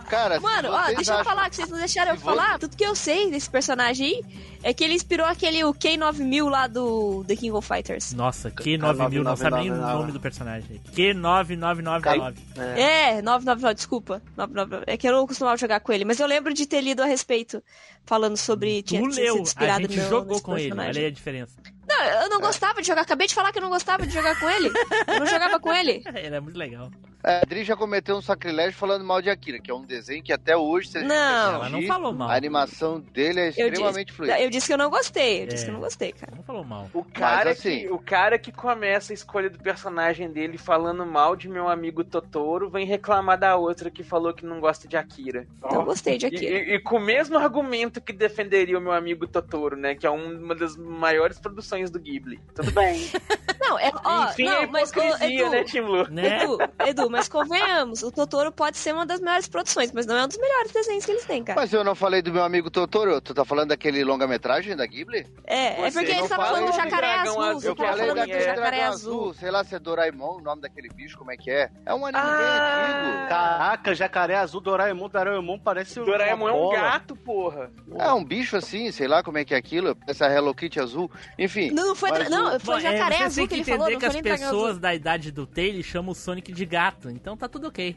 Cara, 0.07 0.39
Mano, 0.39 0.69
ó, 0.71 0.85
deixa 0.87 1.11
eu 1.11 1.19
acham- 1.19 1.23
falar, 1.23 1.49
que 1.49 1.55
vocês 1.55 1.69
não 1.69 1.77
deixaram 1.77 2.11
eu 2.11 2.17
falar. 2.17 2.59
Tudo 2.59 2.75
que 2.75 2.83
eu 2.85 2.95
sei 2.95 3.29
desse 3.31 3.49
personagem 3.49 4.07
aí 4.07 4.21
é 4.63 4.73
que 4.73 4.83
ele 4.83 4.93
inspirou 4.93 5.25
aquele 5.25 5.63
o 5.63 5.73
K9000 5.73 6.49
lá 6.49 6.67
do 6.67 7.23
The 7.27 7.35
King 7.35 7.51
of 7.51 7.67
Fighters. 7.67 8.13
Nossa, 8.13 8.51
Q9000, 8.51 9.23
não 9.23 9.35
sabe 9.35 9.55
nem 9.57 9.71
o 9.71 9.75
nome 9.75 10.11
do 10.11 10.19
personagem. 10.19 10.81
Q9999. 10.95 12.35
É, 12.57 12.81
999, 13.21 13.73
desculpa. 13.75 14.21
999. 14.37 14.83
É 14.87 14.97
que 14.97 15.07
eu 15.07 15.11
não 15.13 15.27
costumava 15.27 15.57
jogar 15.57 15.79
com 15.79 15.91
ele, 15.91 16.05
mas 16.05 16.19
eu 16.19 16.27
lembro 16.27 16.53
de 16.53 16.65
ter 16.65 16.81
lido 16.81 17.01
a 17.01 17.05
respeito, 17.05 17.63
falando 18.05 18.37
sobre. 18.37 18.81
Tu 18.83 18.87
tinha 18.89 19.01
tinha 19.09 19.23
leu, 19.33 19.43
a 19.57 19.79
gente 19.81 19.97
no- 19.97 20.09
jogou 20.09 20.41
com 20.41 20.53
ele, 20.57 20.69
personagem. 20.69 20.91
olha 20.91 20.99
aí 21.01 21.05
a 21.07 21.11
diferença. 21.11 21.55
Não, 21.87 22.03
eu 22.23 22.29
não 22.29 22.39
gostava 22.39 22.81
de 22.81 22.87
jogar. 22.87 23.01
Acabei 23.01 23.27
de 23.27 23.35
falar 23.35 23.51
que 23.51 23.57
eu 23.57 23.61
não 23.63 23.69
gostava 23.69 24.05
de 24.07 24.13
jogar 24.13 24.39
com 24.39 24.49
ele. 24.49 24.71
Eu 25.07 25.19
não 25.19 25.25
jogava 25.25 25.59
com 25.59 25.73
ele. 25.73 26.01
Ele 26.15 26.35
é 26.35 26.39
muito 26.39 26.57
legal. 26.57 26.89
É, 27.23 27.37
a 27.37 27.41
Adri 27.41 27.63
já 27.63 27.75
cometeu 27.75 28.15
um 28.15 28.21
sacrilégio 28.21 28.73
falando 28.73 29.03
mal 29.05 29.21
de 29.21 29.29
Akira, 29.29 29.59
que 29.59 29.69
é 29.69 29.73
um 29.73 29.85
desenho 29.85 30.23
que 30.23 30.33
até 30.33 30.55
hoje 30.57 30.89
você 30.89 31.01
Não. 31.01 31.15
Ela 31.55 31.69
não 31.69 31.81
falou 31.83 32.13
mal. 32.13 32.29
A 32.29 32.35
animação 32.35 32.99
dele 32.99 33.39
é 33.41 33.49
extremamente 33.49 34.07
disse, 34.07 34.17
fluida. 34.17 34.39
eu 34.41 34.49
disse 34.49 34.67
que 34.67 34.73
eu 34.73 34.77
não 34.77 34.89
gostei. 34.89 35.43
Eu 35.43 35.47
disse 35.47 35.63
É. 35.63 35.65
que 35.65 35.69
eu 35.69 35.73
não 35.73 35.81
gostei, 35.81 36.11
cara. 36.11 36.33
Não 36.35 36.43
falou 36.43 36.63
mal. 36.63 36.89
O 36.93 37.03
cara, 37.03 37.49
Mas, 37.51 37.59
assim- 37.59 37.79
que, 37.81 37.89
o 37.91 37.99
cara 37.99 38.37
que 38.39 38.51
começa 38.51 39.13
a 39.13 39.15
escolha 39.15 39.49
do 39.49 39.59
personagem 39.59 40.29
dele 40.31 40.57
falando 40.57 41.05
mal 41.05 41.35
de 41.35 41.47
meu 41.47 41.67
amigo 41.69 42.03
Totoro 42.03 42.69
vem 42.69 42.85
reclamar 42.85 43.37
da 43.37 43.55
outra 43.55 43.89
que 43.91 44.03
falou 44.03 44.33
que 44.33 44.45
não 44.45 44.59
gosta 44.59 44.87
de 44.87 44.97
Akira. 44.97 45.47
Eu 45.71 45.83
gostei 45.83 46.17
de 46.17 46.25
E, 46.25 46.27
Akira. 46.27 46.57
e- 46.59 46.75
e 46.75 46.79
com 46.79 46.97
o 46.97 46.99
mesmo 47.01 47.37
argumento 47.37 48.01
que 48.01 48.13
defenderia 48.13 48.77
o 48.77 48.81
meu 48.81 48.91
amigo 48.93 49.27
Totoro, 49.27 49.75
né? 49.75 49.95
Que 49.95 50.07
é 50.07 50.11
um- 50.11 50.39
uma 50.43 50.55
das 50.55 50.75
maiores 50.75 51.39
produções 51.39 51.89
do 51.91 51.99
Ghibli. 51.99 52.39
Tudo 52.55 52.71
bem. 52.71 52.99
Não, 53.61 53.77
é, 53.79 53.91
ó, 54.03 54.25
Enfim, 54.31 54.45
não, 54.45 54.63
a 54.63 54.67
mas, 54.67 54.91
ô, 54.91 54.99
hipocrisia, 54.99 55.39
Edu, 55.41 55.49
né, 55.51 55.63
Tim 55.63 55.79
Lu? 55.81 56.07
Né? 56.09 56.43
Edu, 56.43 56.57
Edu, 56.87 57.09
mas 57.11 57.27
convenhamos, 57.29 58.01
o 58.03 58.11
Totoro 58.11 58.51
pode 58.51 58.77
ser 58.77 58.93
uma 58.93 59.05
das 59.05 59.19
melhores 59.19 59.47
produções, 59.47 59.91
mas 59.91 60.05
não 60.05 60.15
é 60.17 60.23
um 60.23 60.27
dos 60.27 60.37
melhores 60.37 60.71
desenhos 60.71 61.05
que 61.05 61.11
eles 61.11 61.25
têm, 61.25 61.43
cara. 61.43 61.59
Mas 61.59 61.71
eu 61.73 61.83
não 61.83 61.93
falei 61.95 62.21
do 62.21 62.31
meu 62.31 62.43
amigo 62.43 62.69
Totoro. 62.71 63.19
Tu 63.21 63.33
tá 63.33 63.45
falando 63.45 63.69
daquele 63.69 64.03
longa-metragem 64.03 64.75
da 64.75 64.85
Ghibli? 64.85 65.27
É, 65.45 65.87
é 65.87 65.91
porque 65.91 66.11
ele 66.11 66.13
tava 66.13 66.27
fala 66.29 66.45
falando 66.45 66.65
do 66.71 66.75
jacaré 66.75 67.13
azul. 67.19 67.41
azul, 67.41 67.69
Eu 67.69 67.75
tava 67.75 67.97
falando 67.97 68.25
do 68.27 68.39
jacaré 68.43 68.83
azul. 68.83 69.33
sei 69.33 69.51
lá 69.51 69.63
se 69.63 69.75
é 69.75 69.79
Doraemon, 69.79 70.37
o 70.37 70.41
nome 70.41 70.61
daquele 70.61 70.89
bicho, 70.89 71.17
como 71.17 71.31
é 71.31 71.37
que 71.37 71.51
é? 71.51 71.69
É 71.85 71.93
um 71.93 72.05
anime 72.05 72.23
Ah. 72.23 72.37
bem 72.37 73.11
antigo. 73.11 73.27
Caraca, 73.29 73.93
jacaré 73.95 74.35
azul, 74.35 74.61
Doraemon, 74.61 75.09
Doraemon 75.09 75.59
parece 75.59 75.99
um. 75.99 76.05
Doraemon 76.05 76.47
é 76.49 76.51
um 76.51 76.55
bola. 76.57 76.79
gato, 76.79 77.15
porra. 77.15 77.71
É 77.97 78.11
um 78.13 78.23
bicho 78.23 78.55
assim, 78.57 78.91
sei 78.91 79.07
lá 79.07 79.21
como 79.23 79.37
é 79.37 79.45
que 79.45 79.53
é 79.53 79.57
aquilo, 79.57 79.97
essa 80.07 80.25
Hello 80.31 80.53
Kitty 80.53 80.79
azul. 80.79 81.11
Enfim. 81.37 81.71
Não, 81.71 81.87
não 81.89 81.95
foi, 81.95 82.11
não, 82.29 82.55
o- 82.55 82.59
foi 82.59 82.77
é, 82.77 82.79
jacaré 82.79 83.23
azul 83.23 83.47
que 83.47 83.55
ele 83.55 83.63
falou, 83.63 83.89
não 83.89 83.93
que 83.95 83.99
foi 83.99 84.07
as 84.07 84.13
nem 84.13 84.23
dragão 84.23 84.45
pessoas 84.49 84.69
azul. 84.71 84.79
da 84.81 84.93
idade 84.95 85.31
do 85.31 85.45
Taylor 85.45 85.83
chamam 85.83 86.11
o 86.11 86.15
Sonic 86.15 86.51
de 86.51 86.65
gato, 86.65 87.00
então 87.09 87.35
tá 87.37 87.47
tudo 87.47 87.67
ok. 87.67 87.95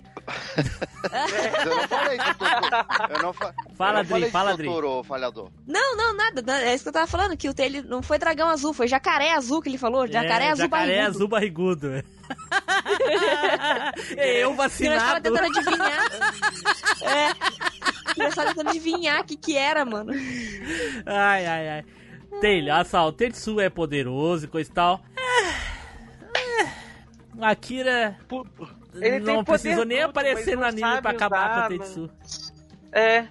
Eu 1.65 1.77
não 1.77 1.89
falei 1.89 2.19
Totoro. 2.19 3.11
Eu 3.11 3.23
não, 3.23 3.33
fa... 3.33 3.55
Fala, 3.77 4.01
eu 4.01 4.05
não 4.05 4.17
Adri, 4.17 4.25
de 4.27 4.31
fala, 4.31 4.51
Adri. 4.53 4.69
Falhador. 5.05 5.51
Não, 5.67 5.97
não, 5.97 6.15
nada. 6.17 6.43
É 6.63 6.75
isso 6.75 6.85
que 6.85 6.89
eu 6.89 6.93
tava 6.93 7.07
falando, 7.07 7.37
que 7.37 7.49
o 7.49 7.55
Taylor 7.55 7.85
não 7.85 8.03
foi 8.03 8.19
dragão 8.19 8.49
azul, 8.49 8.73
foi 8.73 8.89
jacaré 8.89 9.33
azul 9.33 9.61
que 9.61 9.69
ele 9.69 9.79
falou. 9.79 10.07
Jacaré 10.07 10.47
é, 10.47 10.51
azul 10.53 10.65
jacaré 10.65 10.87
barrigudo. 10.97 11.17
azul 11.17 11.29
barrigudo. 11.29 12.05
é, 14.17 14.39
eu 14.43 14.51
E 14.53 14.57
nós 14.57 14.57
tava 14.57 14.69
vacinado. 14.69 15.21
tentando 15.23 15.59
adivinhar. 15.59 16.07
é. 17.03 17.31
E 18.17 18.23
nós 18.23 18.35
tava 18.35 18.49
tentando 18.49 18.71
adivinhar 18.71 19.21
o 19.21 19.25
que 19.25 19.37
que 19.37 19.57
era, 19.57 19.85
mano. 19.85 20.13
Ai, 21.07 21.47
ai, 21.47 21.69
ai. 21.69 21.85
Taylor, 22.41 22.75
olha 22.77 22.85
só, 22.85 23.07
o 23.07 23.13
Tetsu 23.13 23.61
é 23.61 23.71
poderoso 23.71 24.47
e 24.47 24.49
coisa 24.49 24.69
e 24.71 24.75
tal. 24.75 25.01
É, 25.17 26.63
é. 26.63 26.73
Akira 27.41 28.17
Ele 28.95 29.21
tem 29.21 29.21
não 29.21 29.45
poder 29.45 29.61
precisou 29.61 29.85
nem 29.85 29.99
bruto, 29.99 30.11
aparecer 30.11 30.57
no 30.57 30.65
anime 30.65 31.03
pra 31.03 31.11
acabar 31.11 31.51
usar, 31.51 31.69
com 31.69 31.75
o 31.75 31.79
Tetsu. 31.79 32.11
É. 32.93 33.27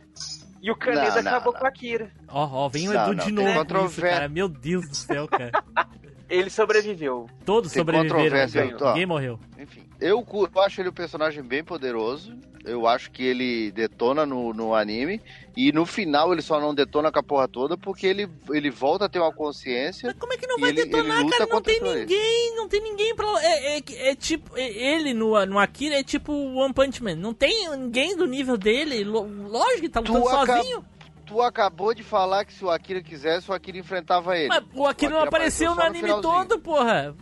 E 0.61 0.72
o 0.72 0.76
Kaneda 0.77 1.15
Não, 1.15 1.22
não, 1.23 1.31
acabou 1.31 1.53
não. 1.53 1.60
com 1.60 1.65
a 1.65 1.69
Akira. 1.69 2.11
Ó, 2.27 2.65
ó, 2.65 2.69
vem 2.69 2.88
o 2.88 2.94
Edu 2.94 3.14
não, 3.14 3.26
de 3.26 3.31
novo 3.31 3.85
isso, 3.85 4.02
cara. 4.02 4.30
Meu 4.30 4.48
Deus 4.48 4.88
do 4.88 4.95
céu, 4.95 5.27
cara. 5.27 5.52
Ele 6.29 6.49
sobreviveu. 6.49 7.27
Todos 7.45 7.71
Tem 7.71 7.81
sobreviveram, 7.81 8.15
controvérsia 8.15 8.61
aí, 8.63 8.73
ninguém 8.73 9.05
morreu. 9.05 9.39
Enfim, 9.57 9.83
eu, 9.99 10.25
eu 10.55 10.61
acho 10.61 10.81
ele 10.81 10.89
um 10.89 10.93
personagem 10.93 11.43
bem 11.43 11.63
poderoso. 11.63 12.35
Eu 12.65 12.87
acho 12.87 13.11
que 13.11 13.21
ele 13.21 13.71
detona 13.71 14.25
no, 14.25 14.53
no 14.53 14.73
anime 14.73 15.21
e 15.55 15.73
no 15.73 15.85
final 15.85 16.31
ele 16.31 16.41
só 16.41 16.61
não 16.61 16.73
detona 16.73 17.11
com 17.11 17.19
a 17.19 17.23
porra 17.23 17.45
toda 17.45 17.77
porque 17.77 18.07
ele, 18.07 18.29
ele 18.51 18.69
volta 18.69 19.03
a 19.03 19.09
ter 19.09 19.19
uma 19.19 19.33
consciência. 19.33 20.07
Mas 20.07 20.17
como 20.17 20.31
é 20.31 20.37
que 20.37 20.47
não 20.47 20.57
vai 20.57 20.69
ele, 20.69 20.85
detonar, 20.85 21.19
ele 21.19 21.29
cara? 21.29 21.45
Não 21.45 21.61
tem 21.61 21.81
ninguém, 21.81 22.55
não 22.55 22.69
tem 22.69 22.81
ninguém 22.81 23.13
pra. 23.15 23.27
É, 23.43 23.77
é, 23.77 23.83
é 24.11 24.15
tipo, 24.15 24.57
é- 24.57 24.95
ele 24.95 25.13
no, 25.13 25.45
no 25.45 25.59
Akira 25.59 25.99
é 25.99 26.03
tipo 26.03 26.31
o 26.31 26.55
One 26.55 26.73
Punch 26.73 27.03
Man. 27.03 27.15
Não 27.15 27.33
tem 27.33 27.69
ninguém 27.71 28.15
do 28.15 28.25
nível 28.25 28.55
dele. 28.55 29.03
Lógico 29.03 29.81
que 29.81 29.89
tá 29.89 29.99
lutando 29.99 30.29
aca- 30.29 30.57
sozinho. 30.57 30.85
Tu 31.25 31.41
acabou 31.41 31.93
de 31.93 32.03
falar 32.03 32.45
que 32.45 32.53
se 32.53 32.63
o 32.65 32.69
Akira 32.69 33.01
quisesse, 33.01 33.49
o 33.49 33.53
Akira 33.53 33.77
enfrentava 33.77 34.37
ele. 34.37 34.49
Mas 34.49 34.63
o 34.73 34.85
Akira 34.85 35.11
não 35.13 35.21
apareceu 35.23 35.73
no 35.73 35.81
anime 35.81 36.21
todo, 36.21 36.59
porra. 36.59 37.15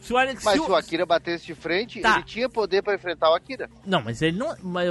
Se 0.00 0.12
o, 0.12 0.16
Mas 0.16 0.38
se 0.38 0.50
se 0.52 0.58
o 0.60 0.74
Akira 0.74 1.04
batesse 1.06 1.46
de 1.46 1.54
frente, 1.54 2.00
Tá. 2.00 2.14
ele 2.16 2.24
tinha 2.24 2.48
poder 2.48 2.82
pra 2.82 2.94
enfrentar 2.94 3.30
o 3.30 3.34
Akira. 3.34 3.68
Não, 3.84 4.02
mas 4.02 4.22
ele 4.22 4.38
não. 4.38 4.56
Mas, 4.62 4.88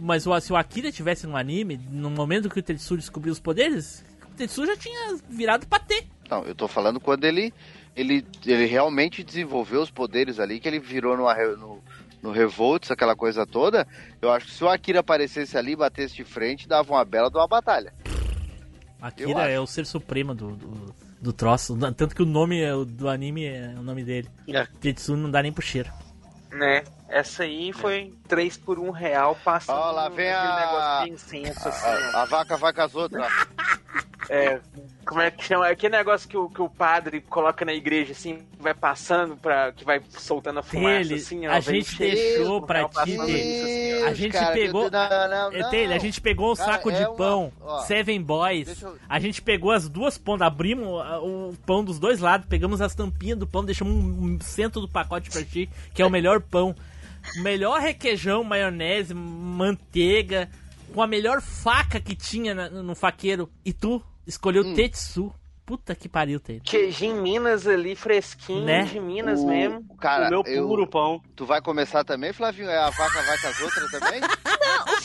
mas 0.00 0.26
o- 0.26 0.40
se 0.40 0.52
o 0.52 0.56
Akira 0.56 0.92
tivesse 0.92 1.26
no 1.26 1.36
anime, 1.36 1.80
no 1.90 2.10
momento 2.10 2.48
que 2.48 2.58
o 2.58 2.62
Tetsu 2.62 2.96
descobriu 2.96 3.32
os 3.32 3.40
poderes, 3.40 4.04
o 4.24 4.36
Tetsu 4.36 4.66
já 4.66 4.76
tinha 4.76 5.16
virado 5.28 5.66
patê. 5.66 6.04
Não, 6.30 6.44
eu 6.44 6.54
tô 6.54 6.66
falando 6.68 7.00
quando 7.00 7.24
ele, 7.24 7.52
ele, 7.94 8.24
ele 8.44 8.66
realmente 8.66 9.22
desenvolveu 9.24 9.80
os 9.82 9.90
poderes 9.90 10.38
ali, 10.38 10.60
que 10.60 10.68
ele 10.68 10.78
virou 10.80 11.16
numa 11.16 11.34
no, 11.56 11.75
no 12.26 12.32
Revolts, 12.32 12.90
aquela 12.90 13.14
coisa 13.14 13.46
toda. 13.46 13.86
Eu 14.20 14.30
acho 14.30 14.46
que 14.46 14.52
se 14.52 14.64
o 14.64 14.68
Akira 14.68 15.00
aparecesse 15.00 15.56
ali 15.56 15.72
e 15.72 15.76
batesse 15.76 16.14
de 16.14 16.24
frente, 16.24 16.68
dava 16.68 16.92
uma 16.92 17.04
bela 17.04 17.30
de 17.30 17.36
uma 17.36 17.46
batalha. 17.46 17.92
Akira 19.00 19.48
é 19.48 19.60
o 19.60 19.66
ser 19.66 19.86
supremo 19.86 20.34
do, 20.34 20.56
do, 20.56 20.94
do 21.20 21.32
troço. 21.32 21.76
Tanto 21.92 22.14
que 22.14 22.22
o 22.22 22.26
nome 22.26 22.60
é- 22.60 22.72
do 22.84 23.08
anime 23.08 23.46
é 23.46 23.74
o 23.78 23.82
nome 23.82 24.02
dele. 24.04 24.28
Tetsu 24.80 25.16
não 25.16 25.30
dá 25.30 25.42
nem 25.42 25.52
pro 25.52 25.62
cheiro. 25.62 25.90
Né? 26.50 26.82
Essa 27.08 27.44
aí 27.44 27.72
foi 27.72 28.12
3 28.28 28.56
por 28.56 28.78
1 28.78 28.90
real 28.90 29.36
passando 29.44 29.78
Ó, 29.78 29.90
lá 29.92 30.08
vem 30.08 30.30
aquele 30.32 30.52
a- 30.52 30.60
negócio 30.60 31.04
de 31.06 31.10
incenso 31.12 31.68
assim. 31.68 31.86
A, 31.88 32.22
a 32.22 32.24
vaca 32.24 32.56
vai 32.56 32.72
com 32.72 32.82
as 32.82 32.94
outras. 32.94 33.26
É, 34.28 34.58
como 35.06 35.20
é 35.20 35.30
que 35.30 35.44
chama? 35.44 35.68
Aquele 35.68 35.96
negócio 35.96 36.28
que 36.28 36.36
o, 36.36 36.48
que 36.48 36.60
o 36.60 36.68
padre 36.68 37.20
coloca 37.20 37.64
na 37.64 37.72
igreja, 37.72 38.10
assim, 38.10 38.40
vai 38.58 38.74
passando, 38.74 39.36
pra, 39.36 39.70
que 39.70 39.84
vai 39.84 40.02
soltando 40.18 40.58
a 40.58 40.62
fumaça, 40.64 40.96
Ele, 40.96 41.14
assim, 41.14 41.46
ó. 41.46 41.52
a 41.52 41.60
gente 41.60 41.96
deixou 41.96 42.56
o 42.56 42.66
pra 42.66 42.78
real 42.78 42.90
ti. 43.04 43.16
A 44.04 44.12
gente 44.14 44.32
cara, 44.32 44.52
pegou. 44.52 44.90
não, 44.90 45.08
não, 45.08 45.28
não. 45.28 45.52
Etele, 45.52 45.94
a 45.94 45.98
gente 45.98 46.20
pegou 46.20 46.52
um 46.52 46.56
Cara, 46.56 46.72
saco 46.72 46.90
é 46.90 46.94
de 46.98 47.04
uma- 47.04 47.14
pão, 47.14 47.52
ó, 47.60 47.78
Seven 47.82 48.20
Boys. 48.20 48.82
eu- 48.82 48.98
A 49.08 49.20
gente 49.20 49.40
pegou 49.40 49.70
as 49.70 49.88
duas 49.88 50.18
pontas, 50.18 50.44
abrimos 50.44 51.00
a- 51.02 51.20
o 51.20 51.54
pão 51.64 51.84
dos 51.84 52.00
dois 52.00 52.18
lados, 52.18 52.48
pegamos 52.48 52.80
as 52.80 52.96
tampinhas 52.96 53.38
do 53.38 53.46
pão, 53.46 53.64
deixamos 53.64 53.94
um, 53.94 54.34
um 54.34 54.40
centro 54.40 54.80
do 54.80 54.88
pacote 54.88 55.30
pra 55.30 55.44
ti, 55.44 55.70
que 55.94 56.02
é 56.02 56.04
o 56.06 56.10
melhor 56.10 56.40
pão. 56.40 56.74
Melhor 57.36 57.80
requeijão, 57.80 58.42
maionese, 58.44 59.12
manteiga, 59.14 60.48
com 60.94 61.02
a 61.02 61.06
melhor 61.06 61.40
faca 61.42 62.00
que 62.00 62.14
tinha 62.14 62.54
na- 62.54 62.70
no 62.70 62.94
faqueiro. 62.94 63.50
E 63.64 63.72
tu 63.72 64.02
escolheu 64.26 64.62
Hum. 64.64 64.74
Tetsu. 64.74 65.32
Puta 65.64 65.96
que 65.96 66.08
pariu, 66.08 66.38
Tetsu. 66.38 66.70
Queijinho 66.70 67.20
Minas 67.20 67.66
ali, 67.66 67.96
fresquinho, 67.96 68.64
Né? 68.64 68.84
de 68.84 69.00
Minas 69.00 69.40
O- 69.40 69.48
mesmo. 69.48 69.84
Cara, 70.00 70.28
O 70.28 70.30
meu 70.30 70.42
eu- 70.46 70.68
puro 70.68 70.86
pão. 70.86 71.20
Tu 71.34 71.44
vai 71.44 71.60
começar 71.60 72.04
também, 72.04 72.32
Flavinho? 72.32 72.68
É 72.70 72.78
a 72.78 72.88
vaca 72.90 73.20
vai 73.22 73.36
com 73.38 73.48
as 73.48 73.60
outras 73.60 73.90
também? 73.90 74.20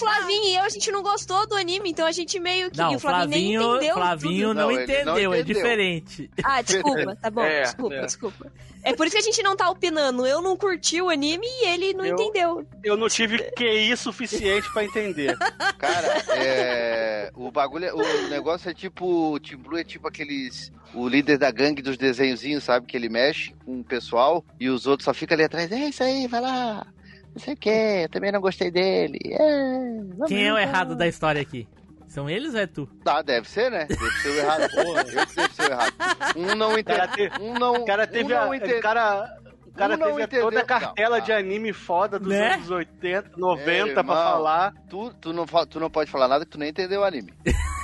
Flavinho 0.05 0.43
e 0.45 0.55
eu, 0.55 0.61
a 0.63 0.69
gente 0.69 0.91
não 0.91 1.01
gostou 1.01 1.47
do 1.47 1.55
anime, 1.55 1.89
então 1.91 2.05
a 2.05 2.11
gente 2.11 2.39
meio 2.39 2.69
que. 2.71 2.77
Não, 2.77 2.95
o 2.95 2.99
Flavinho, 2.99 3.29
nem 3.29 3.57
Flavinho, 3.57 3.75
entendeu. 3.75 3.93
Flavinho 3.95 4.47
tudo. 4.49 4.57
não, 4.59 4.71
Não, 4.71 4.71
entendeu, 4.81 5.05
não 5.05 5.15
é 5.17 5.23
entendeu. 5.39 5.43
diferente. 5.43 6.31
Ah, 6.43 6.61
desculpa, 6.61 7.15
tá 7.15 7.29
bom, 7.29 7.41
É, 7.45 7.61
desculpa, 7.63 7.95
é. 7.95 8.05
desculpa. 8.05 8.51
É 8.83 8.95
por 8.95 9.05
isso 9.05 9.15
que 9.15 9.21
a 9.21 9.25
gente 9.25 9.43
não 9.43 9.55
tá 9.55 9.69
opinando. 9.69 10.25
Eu 10.25 10.41
não 10.41 10.57
curti 10.57 10.99
o 10.99 11.09
anime 11.09 11.45
e 11.45 11.67
ele 11.67 11.93
não 11.93 12.03
Eu- 12.03 12.13
entendeu. 12.15 12.67
Eu 12.83 12.97
não 12.97 13.07
tive 13.07 13.37
QI 13.55 13.95
suficiente 13.95 14.71
pra 14.73 14.83
entender. 14.83 15.37
Cara, 15.77 16.23
é. 16.35 17.31
O 17.35 17.51
bagulho, 17.51 17.85
é- 17.85 17.93
o 17.93 18.27
negócio 18.29 18.69
é 18.69 18.73
tipo. 18.73 19.33
O 19.33 19.39
Team 19.39 19.59
Blue 19.59 19.77
é 19.77 19.83
tipo 19.83 20.07
aqueles. 20.07 20.71
O 20.93 21.07
líder 21.07 21.37
da 21.37 21.51
gangue 21.51 21.81
dos 21.81 21.95
desenhozinhos, 21.95 22.63
sabe? 22.63 22.87
Que 22.87 22.97
ele 22.97 23.07
mexe 23.07 23.53
com 23.65 23.79
o 23.79 23.83
pessoal 23.83 24.43
e 24.59 24.67
os 24.67 24.87
outros 24.87 25.05
só 25.05 25.13
ficam 25.13 25.35
ali 25.35 25.43
atrás. 25.43 25.71
É 25.71 25.87
isso 25.89 26.03
aí, 26.03 26.25
vai 26.27 26.41
lá. 26.41 26.85
Não 27.33 27.41
sei 27.41 27.53
o 27.53 27.57
que, 27.57 27.69
eu 27.69 28.09
também 28.09 28.31
não 28.31 28.41
gostei 28.41 28.69
dele. 28.69 29.19
É, 29.31 30.25
Quem 30.27 30.47
é 30.47 30.53
o 30.53 30.57
errado 30.57 30.95
da 30.95 31.07
história 31.07 31.41
aqui? 31.41 31.67
São 32.07 32.29
eles 32.29 32.53
ou 32.53 32.59
é 32.59 32.67
tu? 32.67 32.87
Tá, 33.05 33.21
deve 33.21 33.47
ser, 33.49 33.71
né? 33.71 33.85
Deve 33.85 34.11
ser 34.21 34.29
o 34.29 34.37
errado. 34.37 34.69
Porra, 34.75 35.03
deve 35.05 35.27
ser 35.53 35.61
o 35.61 35.71
errado. 35.71 35.93
Um 36.35 36.55
não 36.55 36.77
entendeu. 36.77 37.07
te- 37.07 37.31
Um 37.41 37.53
não, 37.53 37.73
o 37.75 37.85
cara 37.85 38.05
teve 38.05 38.33
um 38.33 38.37
a, 38.37 38.45
não 38.45 38.53
entendeu. 38.53 38.79
o 38.79 38.81
cara, 38.81 39.37
o 39.65 39.71
cara 39.71 39.93
Um 39.93 39.97
não 39.97 40.07
teve 40.07 40.23
entendeu. 40.23 40.45
toda 40.45 40.59
a 40.59 40.65
cartela 40.65 41.17
Não, 41.19 41.25
de 41.25 41.31
ah. 41.31 41.37
anime 41.37 41.71
foda 41.71 42.19
dos 42.19 42.27
Né? 42.27 42.55
anos 42.55 42.69
80, 42.69 43.31
90 43.37 43.71
É, 43.71 43.93
pra 43.93 44.01
irmão, 44.01 44.15
falar. 44.15 44.73
Tu, 44.89 45.13
tu, 45.21 45.31
não, 45.31 45.45
tu 45.45 45.79
não 45.79 45.89
pode 45.89 46.11
falar 46.11 46.27
nada 46.27 46.43
que 46.43 46.51
tu 46.51 46.59
nem 46.59 46.67
entendeu 46.71 46.99
o 46.99 47.03
anime. 47.05 47.33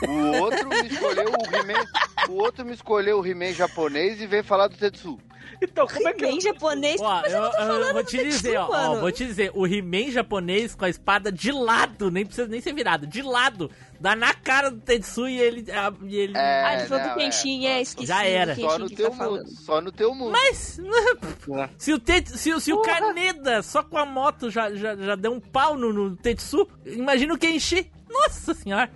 O 0.05 0.41
outro 0.43 0.67
me 0.67 0.87
escolheu 0.87 1.29
o 1.29 1.55
He-Man. 1.55 1.85
O 2.29 2.33
outro 2.33 2.65
me 2.65 2.73
escolheu 2.73 3.19
o 3.21 3.25
He-Man 3.25 3.53
japonês 3.53 4.19
e 4.21 4.27
veio 4.27 4.43
falar 4.43 4.67
do 4.67 4.75
Tetsu. 4.75 5.17
Então, 5.61 5.87
como 5.87 6.07
é 6.07 6.13
que 6.13 6.21
Bem 6.21 6.39
japonês, 6.41 6.99
Ó, 7.01 7.21
mas 7.21 7.33
eu, 7.33 7.41
eu, 7.43 7.49
tô 7.51 7.57
eu 7.57 7.67
falando 7.67 7.93
vou 7.93 8.03
te 8.03 8.17
Tetsu, 8.17 8.29
dizer, 8.29 8.57
ó, 8.57 8.65
ó, 8.67 8.71
mano. 8.71 8.99
vou 9.01 9.11
te 9.11 9.25
dizer, 9.25 9.51
o 9.55 9.65
He-Man 9.65 10.11
japonês 10.11 10.75
com 10.75 10.85
a 10.85 10.89
espada 10.89 11.31
de 11.31 11.51
lado, 11.51 12.11
nem 12.11 12.25
precisa 12.25 12.47
nem 12.47 12.61
ser 12.61 12.73
virado, 12.73 13.07
de 13.07 13.21
lado, 13.21 13.71
dá 13.99 14.15
na 14.15 14.33
cara 14.33 14.69
do 14.69 14.79
Tetsu 14.79 15.27
e 15.27 15.39
ele. 15.39 15.71
a- 15.71 15.93
e 16.03 16.15
ele 16.15 16.37
É, 16.37 16.63
Ah, 16.63 16.73
ele 16.75 16.87
falou 16.87 17.03
não, 17.03 17.13
do 17.13 17.19
Kenshin, 17.19 17.65
é, 17.65 17.81
esqueci. 17.81 18.07
Já 18.07 18.23
era. 18.25 18.53
do 18.55 18.61
Só 18.61 18.67
Kenshin 18.67 18.81
no 18.83 18.89
teu 18.89 19.09
tá 19.11 19.15
falando. 19.17 19.43
mundo. 19.45 19.51
Só 19.55 19.81
no 19.81 19.91
teu 19.91 20.13
mundo. 20.15 20.31
Mas, 20.31 20.79
se 21.77 21.93
o, 21.93 21.99
Tet, 21.99 22.29
se, 22.37 22.53
o- 22.53 22.59
se 22.59 22.71
o 22.73 22.81
Kaneda 22.81 23.61
só 23.63 23.81
com 23.83 23.97
a 23.97 24.05
moto 24.05 24.49
já, 24.49 24.73
já, 24.75 24.95
já 24.95 25.15
deu 25.15 25.31
um 25.33 25.39
pau 25.39 25.75
no, 25.77 25.91
no 25.91 26.15
Tetsu, 26.15 26.67
imagina 26.85 27.33
o 27.33 27.37
Kenshi. 27.37 27.91
Nossa 28.09 28.53
senhora. 28.53 28.89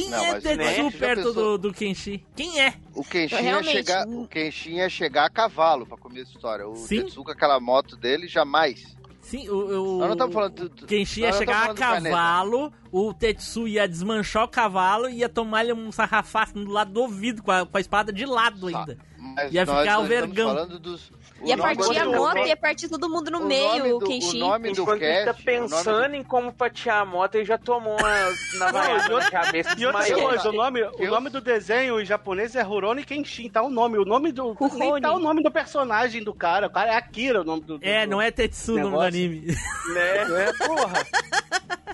Quem 0.00 0.10
Não, 0.10 0.24
é 0.24 0.40
Tetsu 0.40 0.56
né, 0.84 0.90
perto 0.90 1.32
do, 1.32 1.58
do 1.58 1.72
Kenshi? 1.72 2.24
Quem 2.36 2.60
é? 2.60 2.74
O 2.94 3.02
Kenshin, 3.02 3.36
ia 3.42 3.62
chegar, 3.62 4.06
o 4.06 4.26
Kenshin 4.28 4.70
ia 4.76 4.88
chegar 4.90 5.24
a 5.26 5.30
cavalo 5.30 5.86
pra 5.86 5.96
começar 5.96 6.30
a 6.30 6.32
história. 6.34 6.68
O 6.68 6.76
Sim. 6.76 7.02
Tetsu 7.02 7.24
com 7.24 7.30
aquela 7.30 7.58
moto 7.58 7.96
dele, 7.96 8.28
jamais. 8.28 8.94
Sim, 9.22 9.48
o, 9.48 9.96
o, 9.96 9.98
não 10.00 10.12
estamos 10.12 10.32
falando 10.34 10.54
do- 10.54 10.68
do- 10.68 10.86
Kenshi 10.86 11.20
nós 11.22 11.30
ia 11.34 11.38
chegar 11.38 11.56
a 11.70 11.72
estamos 11.72 11.80
cavalo, 12.10 12.72
o 12.92 13.12
Tetsu 13.12 13.66
ia 13.66 13.88
desmanchar 13.88 14.44
o 14.44 14.48
cavalo 14.48 15.08
e 15.08 15.16
ia 15.16 15.28
tomar-lhe 15.28 15.72
um 15.72 15.90
sarrafaço 15.90 16.54
do 16.54 16.70
lado 16.70 16.92
do 16.92 17.00
ouvido, 17.00 17.42
com 17.42 17.50
a, 17.50 17.66
com 17.66 17.76
a 17.76 17.80
espada 17.80 18.12
de 18.12 18.24
lado 18.24 18.68
ainda. 18.68 18.96
Mas 19.18 19.52
Ia 19.52 19.64
nós- 19.64 19.80
ficar 19.80 19.98
o 19.98 20.02
nós 20.02 20.10
estamos 20.10 20.34
vergão. 20.34 20.54
falando 20.54 20.78
dos- 20.78 21.10
o 21.10 21.25
Ia 21.44 21.54
nome 21.56 21.76
partir 21.76 21.98
a 21.98 22.04
do- 22.04 22.12
moto, 22.12 22.38
ia 22.38 22.56
partir 22.56 22.88
todo 22.88 23.08
mundo 23.10 23.30
no 23.30 23.40
o 23.40 23.46
meio, 23.46 23.68
nome 23.78 23.92
o 23.92 23.98
do- 23.98 24.06
Kenshin. 24.06 24.36
o 24.42 24.46
nome 24.48 24.72
do 24.72 24.82
Enquanto 24.82 25.02
ele 25.02 25.18
tá 25.18 25.24
cast, 25.34 25.42
o 25.42 25.44
pensando 25.44 26.00
nome 26.02 26.16
em 26.18 26.24
como 26.24 26.50
fatiar 26.52 27.02
a 27.02 27.04
moto, 27.04 27.34
ele 27.34 27.44
já 27.44 27.58
tomou 27.58 27.94
uma 27.98 28.58
navaiada 28.58 29.08
na 29.20 29.30
cabeça 29.30 29.74
E 29.76 29.84
outra 29.86 30.14
coisa, 30.14 30.48
o 30.48 30.52
nome, 30.52 30.82
o 30.82 31.06
nome 31.06 31.28
do 31.30 31.40
desenho 31.40 32.00
em 32.00 32.04
japonês 32.06 32.56
é 32.56 32.62
Rurouni 32.62 33.04
Kenshin, 33.04 33.50
tá 33.50 33.60
o 33.62 33.68
nome. 33.70 33.98
O 33.98 34.04
nome 34.04 34.32
do. 34.32 34.56
Nem 34.74 35.00
tá 35.00 35.12
o 35.12 35.18
nome 35.18 35.42
do 35.42 35.50
personagem 35.50 36.22
do 36.24 36.32
cara. 36.32 36.68
O 36.68 36.70
cara 36.70 36.92
é 36.92 36.96
Akira 36.96 37.42
o 37.42 37.44
nome 37.44 37.62
do. 37.62 37.78
do 37.78 37.84
É, 37.86 38.06
do 38.06 38.10
não 38.10 38.20
é 38.22 38.30
Tetsu 38.30 38.72
no 38.72 38.84
negócio. 38.84 39.06
anime. 39.06 39.46
Né? 39.94 40.44
É, 40.48 40.52
porra. 40.66 41.06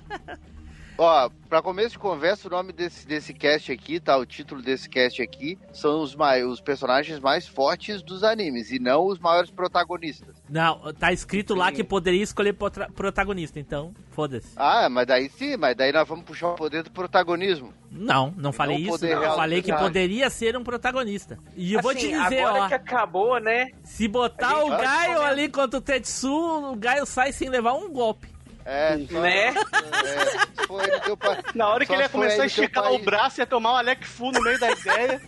Ó, 1.05 1.29
pra 1.49 1.61
começo 1.61 1.91
de 1.91 1.99
conversa, 1.99 2.47
o 2.47 2.51
nome 2.51 2.73
desse, 2.73 3.05
desse 3.05 3.35
cast 3.35 3.73
aqui, 3.73 3.99
tá? 3.99 4.17
O 4.17 4.25
título 4.25 4.63
desse 4.63 4.89
cast 4.89 5.21
aqui 5.21 5.59
são 5.73 6.01
os, 6.01 6.15
mai, 6.15 6.45
os 6.45 6.61
personagens 6.61 7.19
mais 7.19 7.45
fortes 7.45 8.03
dos 8.03 8.23
animes 8.23 8.71
e 8.71 8.79
não 8.79 9.07
os 9.07 9.19
maiores 9.19 9.51
protagonistas. 9.51 10.37
Não, 10.49 10.93
tá 10.93 11.13
escrito 11.13 11.57
lá 11.57 11.73
que 11.73 11.83
poderia 11.83 12.23
escolher 12.23 12.53
protagonista, 12.95 13.59
então 13.59 13.93
foda-se. 14.13 14.53
Ah, 14.55 14.89
mas 14.89 15.05
daí 15.09 15.29
sim, 15.29 15.57
mas 15.57 15.75
daí 15.75 15.93
nós 15.93 16.07
vamos 16.07 16.25
puxar 16.25 16.51
o 16.51 16.55
poder 16.55 16.85
do 16.85 16.91
protagonismo. 16.93 17.75
Não, 17.91 18.33
não 18.37 18.53
falei 18.53 18.89
o 18.89 18.95
isso. 18.95 19.05
não. 19.05 19.25
Eu 19.25 19.35
falei 19.35 19.61
que 19.61 19.73
poderia 19.73 20.31
ser 20.31 20.57
um 20.57 20.63
protagonista. 20.63 21.37
E 21.57 21.75
eu 21.75 21.83
vou 21.83 21.93
te 21.97 22.07
Assim, 22.15 22.23
dizer, 22.23 22.43
agora 22.45 22.65
ó. 22.65 22.69
que 22.69 22.75
acabou, 22.75 23.41
né? 23.41 23.73
Se 23.83 24.07
botar 24.07 24.65
o 24.65 24.71
Gaio 24.71 25.21
ali 25.21 25.49
contra 25.49 25.79
o 25.79 25.83
Tetsu, 25.83 26.33
o 26.73 26.77
Gaio 26.77 27.05
sai 27.05 27.33
sem 27.33 27.49
levar 27.51 27.75
um 27.75 27.91
golpe. 27.93 28.32
É, 28.65 28.99
só, 29.11 29.21
Né? 29.21 29.49
é, 29.49 30.67
foi 30.67 30.87
teu 31.01 31.17
pa- 31.17 31.39
Na 31.55 31.69
hora 31.69 31.81
que 31.85 31.89
só 31.89 31.95
ele 31.95 32.03
ia 32.03 32.09
começar 32.09 32.43
a 32.43 32.47
esticar 32.47 32.85
país. 32.85 33.01
o 33.01 33.05
braço, 33.05 33.41
ia 33.41 33.47
tomar 33.47 33.73
um 33.73 33.77
Alec 33.77 34.07
Fu 34.07 34.31
no 34.31 34.41
meio 34.41 34.59
da 34.61 34.71
ideia. 34.71 35.21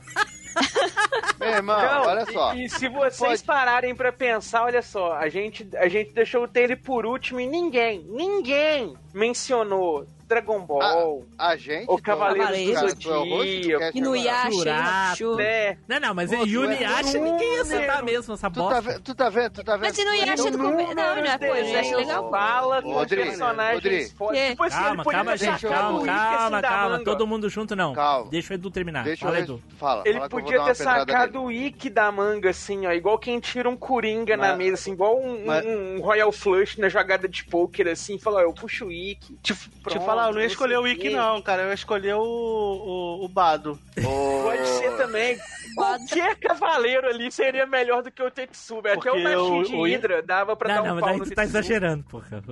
Meu 1.40 1.48
irmão, 1.48 1.77
Não, 1.82 2.02
olha 2.06 2.27
só. 2.32 2.55
E, 2.55 2.65
e 2.65 2.69
se 2.70 2.89
vocês 2.89 3.43
pararem 3.43 3.94
pra 3.94 4.12
pensar, 4.12 4.62
olha 4.65 4.82
só, 4.82 5.15
a 5.15 5.28
gente, 5.28 5.69
a 5.77 5.89
gente 5.89 6.12
deixou 6.12 6.44
o 6.44 6.48
Taylor 6.48 6.78
por 6.78 7.05
último 7.05 7.40
e 7.40 7.47
ninguém, 7.47 8.05
ninguém 8.09 8.94
mencionou 9.12 10.06
Dragon 10.27 10.61
Ball. 10.61 11.27
A, 11.39 11.49
a 11.49 11.57
gente. 11.57 11.87
O 11.89 12.01
Cavaleiro 12.01 12.75
do 12.75 12.89
Zodíaco. 12.89 13.79
cast 13.81 13.99
Inuyasha, 13.99 14.51
Churato. 14.53 15.17
Chu. 15.17 15.37
Né? 15.37 15.79
Não, 15.89 16.01
não, 16.01 16.15
mas 16.15 16.31
Pô, 16.31 16.37
é 16.37 16.39
tu 16.39 16.45
é 16.45 16.49
Yuniasha, 16.49 17.19
ninguém 17.19 17.55
ia 17.55 17.63
acertar 17.63 18.05
mesmo 18.05 18.35
essa 18.35 18.51
Tu 18.51 18.55
tá, 18.55 18.81
bosta. 18.83 19.01
tu 19.01 19.15
tá 19.15 19.29
vendo? 19.29 19.51
Tu 19.51 19.65
tá 19.65 19.77
vendo? 19.77 19.87
Mas 19.87 19.99
Inuyasha 19.99 20.51
do 20.51 20.59
começo. 20.59 20.95
Não, 20.95 21.17
não 21.17 21.25
é 21.25 21.39
pô, 21.39 21.45
eu 21.47 21.79
acho 21.79 21.97
legal. 21.97 22.31
Fala 22.31 22.83
com 22.83 22.93
Rodrigo, 22.93 23.23
personagens 23.29 24.13
fortes. 24.13 24.49
Tipo 24.51 24.69
Calma, 24.69 25.05
calma, 25.05 25.37
gente, 25.37 25.67
calma, 25.67 26.05
calma, 26.05 26.63
calma. 26.63 27.05
Todo 27.05 27.27
mundo 27.27 27.49
junto 27.49 27.77
não. 27.77 27.93
Calma. 27.93 28.31
Deixa 28.31 28.53
o 28.53 28.57
Edu 28.57 28.71
terminar. 28.71 29.05
Deixa 29.05 29.25
Fala, 29.25 29.39
Edu. 29.39 29.63
Fala, 29.79 30.03
Ele 30.05 30.15
fala 30.15 30.29
podia 30.29 30.65
ter 30.65 30.75
sacado 30.75 31.43
o 31.43 31.53
Ikki 31.53 31.91
da 31.91 32.11
manga, 32.11 32.51
assim, 32.51 32.87
ó. 32.87 32.93
Igual 32.93 33.19
quem 33.19 33.39
tira 33.41 33.69
um 33.69 33.77
Coringa 33.77 34.37
na 34.37 34.57
mesa, 34.57 34.75
assim, 34.75 34.93
igual 34.93 35.21
um, 35.21 36.01
Royal 36.01 36.33
Flush 36.33 36.79
na 36.79 36.89
jogada 36.89 37.29
de 37.29 37.45
poker, 37.45 37.89
assim, 37.89 38.19
falou, 38.19 38.41
ó, 38.41 38.43
eu 38.43 38.53
puxo 38.53 38.87
o 38.87 38.93
Ikki. 38.93 39.39
Te, 39.43 39.55
te 39.55 39.71
Pronto, 39.83 40.01
falar, 40.15 40.28
eu 40.28 40.35
não 40.35 40.41
ia 40.41 40.47
escolher 40.47 40.78
o 40.78 40.82
vê. 40.82 41.11
não, 41.11 41.43
cara. 41.43 41.62
Eu 41.62 41.69
ia 41.69 41.74
escolher 41.74 42.15
o, 42.15 42.23
o, 42.23 43.24
o 43.24 43.28
Bado. 43.28 43.78
Pode 44.03 44.66
ser 44.69 44.97
também. 44.97 45.39
Qualquer 45.74 46.36
cavaleiro 46.36 47.09
ali 47.09 47.32
seria 47.32 47.66
melhor 47.66 48.03
do 48.03 48.11
que 48.11 48.23
o 48.23 48.31
Tetsuba. 48.31 48.93
Até 48.93 49.11
o 49.11 49.15
Porque 49.15 49.23
Nashin 49.24 49.61
o- 49.61 49.62
de 49.65 49.74
o- 49.74 49.82
Hydra 49.85 50.23
dava 50.23 50.55
pra 50.55 50.69
Não, 50.69 50.82
dar 50.82 50.89
não, 50.89 50.93
um 50.97 51.01
mas 51.01 51.05
pau 51.11 51.19
no 51.19 51.24
tu 51.24 51.35
tá 51.35 51.43
exagerando, 51.45 52.05
porra. 52.05 52.43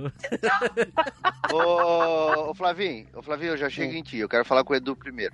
Ô, 1.51 2.49
ô 2.49 2.53
Flavinho, 2.53 3.07
ô 3.13 3.21
Flavinho, 3.21 3.51
eu 3.53 3.57
já 3.57 3.69
chego 3.69 3.93
em 3.93 4.03
ti. 4.03 4.17
Eu 4.17 4.29
quero 4.29 4.45
falar 4.45 4.63
com 4.63 4.73
o 4.73 4.75
Edu 4.75 4.95
primeiro. 4.95 5.33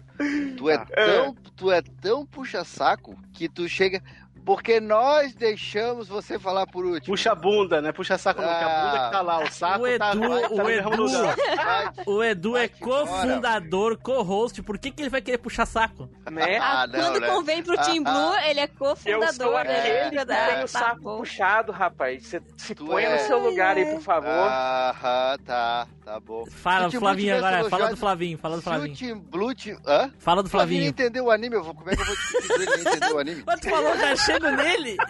Tu 0.57 0.69
é 0.69 0.77
Tá. 0.77 0.85
tão, 0.85 1.35
tu 1.55 1.71
é 1.71 1.81
tão 2.01 2.25
puxa-saco 2.25 3.17
que 3.33 3.47
tu 3.49 3.67
chega. 3.67 4.01
Porque 4.45 4.79
nós 4.79 5.33
deixamos 5.35 6.07
você 6.07 6.39
falar 6.39 6.65
por 6.67 6.85
último. 6.85 7.13
Puxa 7.15 7.31
a 7.31 7.35
bunda, 7.35 7.81
né? 7.81 7.91
Puxa 7.91 8.17
saco, 8.17 8.41
não, 8.41 8.47
que 8.47 8.53
a 8.63 8.69
bunda 8.85 9.05
que 9.05 9.11
tá 9.11 9.21
lá, 9.21 9.43
o 9.43 9.51
saco 9.51 9.83
O 9.83 9.87
Edu, 9.87 9.99
tá, 9.99 10.09
tá 10.09 10.15
no 10.15 10.27
o 10.55 10.65
mesmo 10.65 10.93
Edu. 10.93 11.07
Vai, 11.09 11.91
o 12.05 12.23
Edu 12.23 12.57
é 12.57 12.67
cofundador, 12.67 13.97
co-host. 13.97 14.61
Por 14.63 14.77
que, 14.77 14.91
que 14.91 15.01
ele 15.01 15.09
vai 15.09 15.21
querer 15.21 15.37
puxar 15.37 15.65
saco? 15.65 16.09
Né? 16.31 16.57
Ah, 16.57 16.81
Ah, 16.81 16.87
não, 16.87 16.99
quando 16.99 17.19
né? 17.19 17.27
convém 17.27 17.61
pro 17.63 17.75
Team 17.77 18.03
Ah, 18.05 18.11
Blue, 18.11 18.37
ele 18.49 18.59
é 18.59 18.63
Eu 18.63 18.69
sou 18.77 18.87
cofundador. 18.95 19.55
aquele 19.57 19.77
ele 19.87 20.09
que 20.11 20.17
é 20.17 20.25
tem 20.25 20.25
da- 20.25 20.63
o 20.63 20.67
saco 20.67 20.85
tá 21.03 21.17
puxado, 21.17 21.71
rapaz. 21.71 22.25
Você 22.25 22.41
se 22.57 22.73
Tu 22.75 22.85
põe 22.85 23.03
é. 23.03 23.13
no 23.13 23.19
seu 23.27 23.39
lugar 23.39 23.75
aí, 23.75 23.85
por 23.85 24.01
favor. 24.01 24.29
Aham, 24.29 25.37
tá, 25.45 25.87
tá 26.05 26.19
bom. 26.19 26.45
Fala 26.45 26.87
o 26.87 26.91
do 26.91 26.99
Flavinho 26.99 27.35
agora, 27.37 27.69
fala 27.69 27.89
do 27.89 27.97
Flavinho, 27.97 28.37
fala 28.37 28.55
do 28.55 28.61
Se 28.61 28.67
o 28.69 28.71
Flavinho. 28.71 28.95
Team 28.95 29.19
Blue... 29.19 29.53
ti- 29.53 29.77
Hã? 29.85 30.11
Fala 30.19 30.41
do 30.43 30.49
Flavinho 30.49 30.81
Flavinho. 30.83 30.89
entendeu 30.89 31.25
o 31.25 31.31
anime, 31.31 31.55
eu 31.55 31.63
vou... 31.63 31.73
como 31.73 31.89
é 31.89 31.95
que 31.95 32.01
eu 32.01 32.05
vou 32.05 32.15
discutir 32.15 32.51
ele 32.53 32.65
entendeu 32.81 33.15
o 33.15 33.19
anime? 33.19 33.43
Mas 33.45 33.59
tu 33.59 33.69
falou 33.69 33.97
já 33.97 34.15
chego 34.31 34.49
nele? 34.51 34.97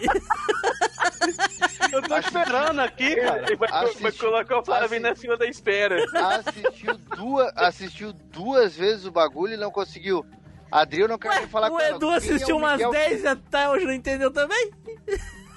Eu 1.92 2.02
tô 2.02 2.16
esperando 2.18 2.80
aqui, 2.80 3.16
cara. 3.16 3.42
Ele 3.46 3.56
vai, 3.56 3.68
vai 3.68 3.84
Assisti- 3.84 4.18
colocar 4.18 4.58
o 4.58 4.64
Flavinho 4.64 5.02
na 5.02 5.14
fila 5.14 5.36
da 5.36 5.46
espera. 5.46 5.96
Assistiu 6.14 6.94
duas, 7.16 7.52
assistiu 7.56 8.12
duas 8.12 8.76
vezes 8.76 9.04
o 9.06 9.10
bagulho 9.10 9.54
e 9.54 9.56
não 9.56 9.70
conseguiu. 9.70 10.24
Adri, 10.70 11.00
eu 11.00 11.08
não 11.08 11.18
quero 11.18 11.34
nem 11.34 11.48
falar 11.48 11.66
o 11.66 11.70
com 11.72 11.80
ela. 11.80 11.96
Edu 11.96 12.06
Quem 12.06 12.12
é 12.12 12.16
assistiu 12.16 12.56
o 12.56 12.58
umas 12.58 12.72
Miguel- 12.74 12.90
10 12.92 13.24
e 13.24 13.26
até 13.26 13.68
hoje 13.68 13.84
não 13.86 13.92
entendeu 13.92 14.30
também? 14.30 14.70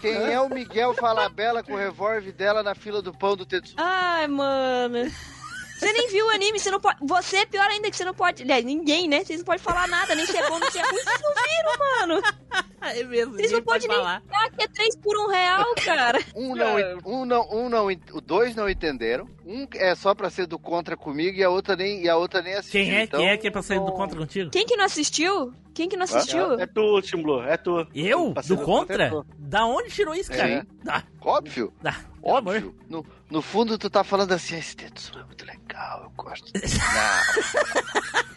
Quem 0.02 0.34
é 0.34 0.42
o 0.42 0.50
Miguel 0.50 0.94
Falabella 0.96 1.64
com 1.64 1.74
o 1.74 1.78
revólver 1.78 2.32
dela 2.34 2.64
na 2.64 2.74
fila 2.76 3.02
do 3.02 3.14
pão 3.14 3.38
do 3.38 3.46
Tetsu? 3.46 3.76
Ai, 3.78 4.28
mano. 4.28 5.10
Você 5.84 5.94
nem 5.94 6.08
viu 6.10 6.26
o 6.26 6.30
anime, 6.30 6.60
você 6.60 6.72
não 6.72 6.80
pode. 6.80 6.98
Você 7.02 7.38
é 7.38 7.46
pior 7.46 7.68
ainda 7.70 7.90
que 7.92 7.96
você 7.98 8.06
não 8.06 8.14
pode. 8.14 8.44
Aliás, 8.44 8.64
ninguém, 8.64 9.08
né? 9.08 9.24
Vocês 9.24 9.40
não 9.40 9.46
podem 9.46 9.62
falar 9.62 9.88
nada, 9.88 10.16
nem 10.16 10.26
se 10.26 10.38
é 10.38 10.50
bom, 10.50 10.58
nem 10.60 10.70
se 10.72 10.80
é 10.80 10.82
ruim. 10.82 11.04
Vocês 11.04 11.22
não 11.22 11.34
viram, 11.34 12.18
mano. 12.18 12.22
É 12.86 13.02
mesmo, 13.02 13.36
Vocês 13.38 13.50
não 13.50 13.62
pode 13.62 13.88
podem 13.88 13.96
nem 13.96 13.98
falar. 13.98 14.22
falar 14.30 14.50
que 14.52 14.62
é 14.62 14.68
3 14.68 14.98
por 14.98 15.18
1 15.18 15.30
real, 15.30 15.66
cara. 15.86 16.20
Um 16.36 16.54
não, 16.54 16.76
um 17.06 17.26
não, 17.26 17.50
um 17.50 17.70
não, 17.70 17.88
o 17.88 18.20
dois 18.20 18.56
não 18.58 18.70
entenderam. 18.70 19.26
Um 19.46 19.66
é 19.76 19.96
só 19.96 20.14
pra 20.14 20.30
ser 20.30 20.48
do 20.48 20.60
contra 20.60 20.98
comigo 20.98 21.38
e 21.38 21.44
a 21.46 21.50
outra 21.50 21.78
nem, 21.78 22.04
e 22.04 22.10
a 22.10 22.18
outra 22.18 22.42
nem 22.42 22.56
assistiu. 22.56 22.82
Quem 22.84 22.94
é? 22.98 23.04
então, 23.04 23.22
Quem 23.22 23.30
é 23.30 23.38
que 23.38 23.48
é 23.48 23.52
pra 23.52 23.62
sair 23.62 23.80
do 23.80 23.94
contra 23.94 24.20
contigo? 24.20 24.50
Quem 24.52 24.66
que 24.66 24.76
não 24.76 24.84
assistiu? 24.84 25.54
Quem 25.74 25.88
que 25.88 25.96
não 25.96 26.04
assistiu? 26.04 26.60
É 26.60 26.68
tu, 26.68 27.02
Tim 27.02 27.22
Blue, 27.22 27.42
é 27.42 27.56
tu. 27.56 27.88
Eu? 27.96 28.34
Do 28.46 28.58
contra? 28.58 29.06
é 29.06 29.10
tu. 29.10 29.26
Da 29.40 29.66
onde 29.66 29.90
tirou 29.90 30.14
isso, 30.14 30.34
É. 30.34 30.36
cara? 30.38 30.68
Ah, 30.86 31.04
Óbvio. 31.22 31.74
ah, 31.86 31.96
Óbvio. 32.24 32.74
No, 32.90 33.06
no 33.30 33.42
fundo, 33.42 33.78
tu 33.78 33.90
tá 33.90 34.04
falando 34.04 34.32
assim, 34.32 34.56
esse 34.58 34.76
Tetsu 34.76 35.20
é 35.20 35.24
muito 35.26 35.46
legal, 35.46 36.04
eu 36.04 36.10
gosto. 36.12 36.52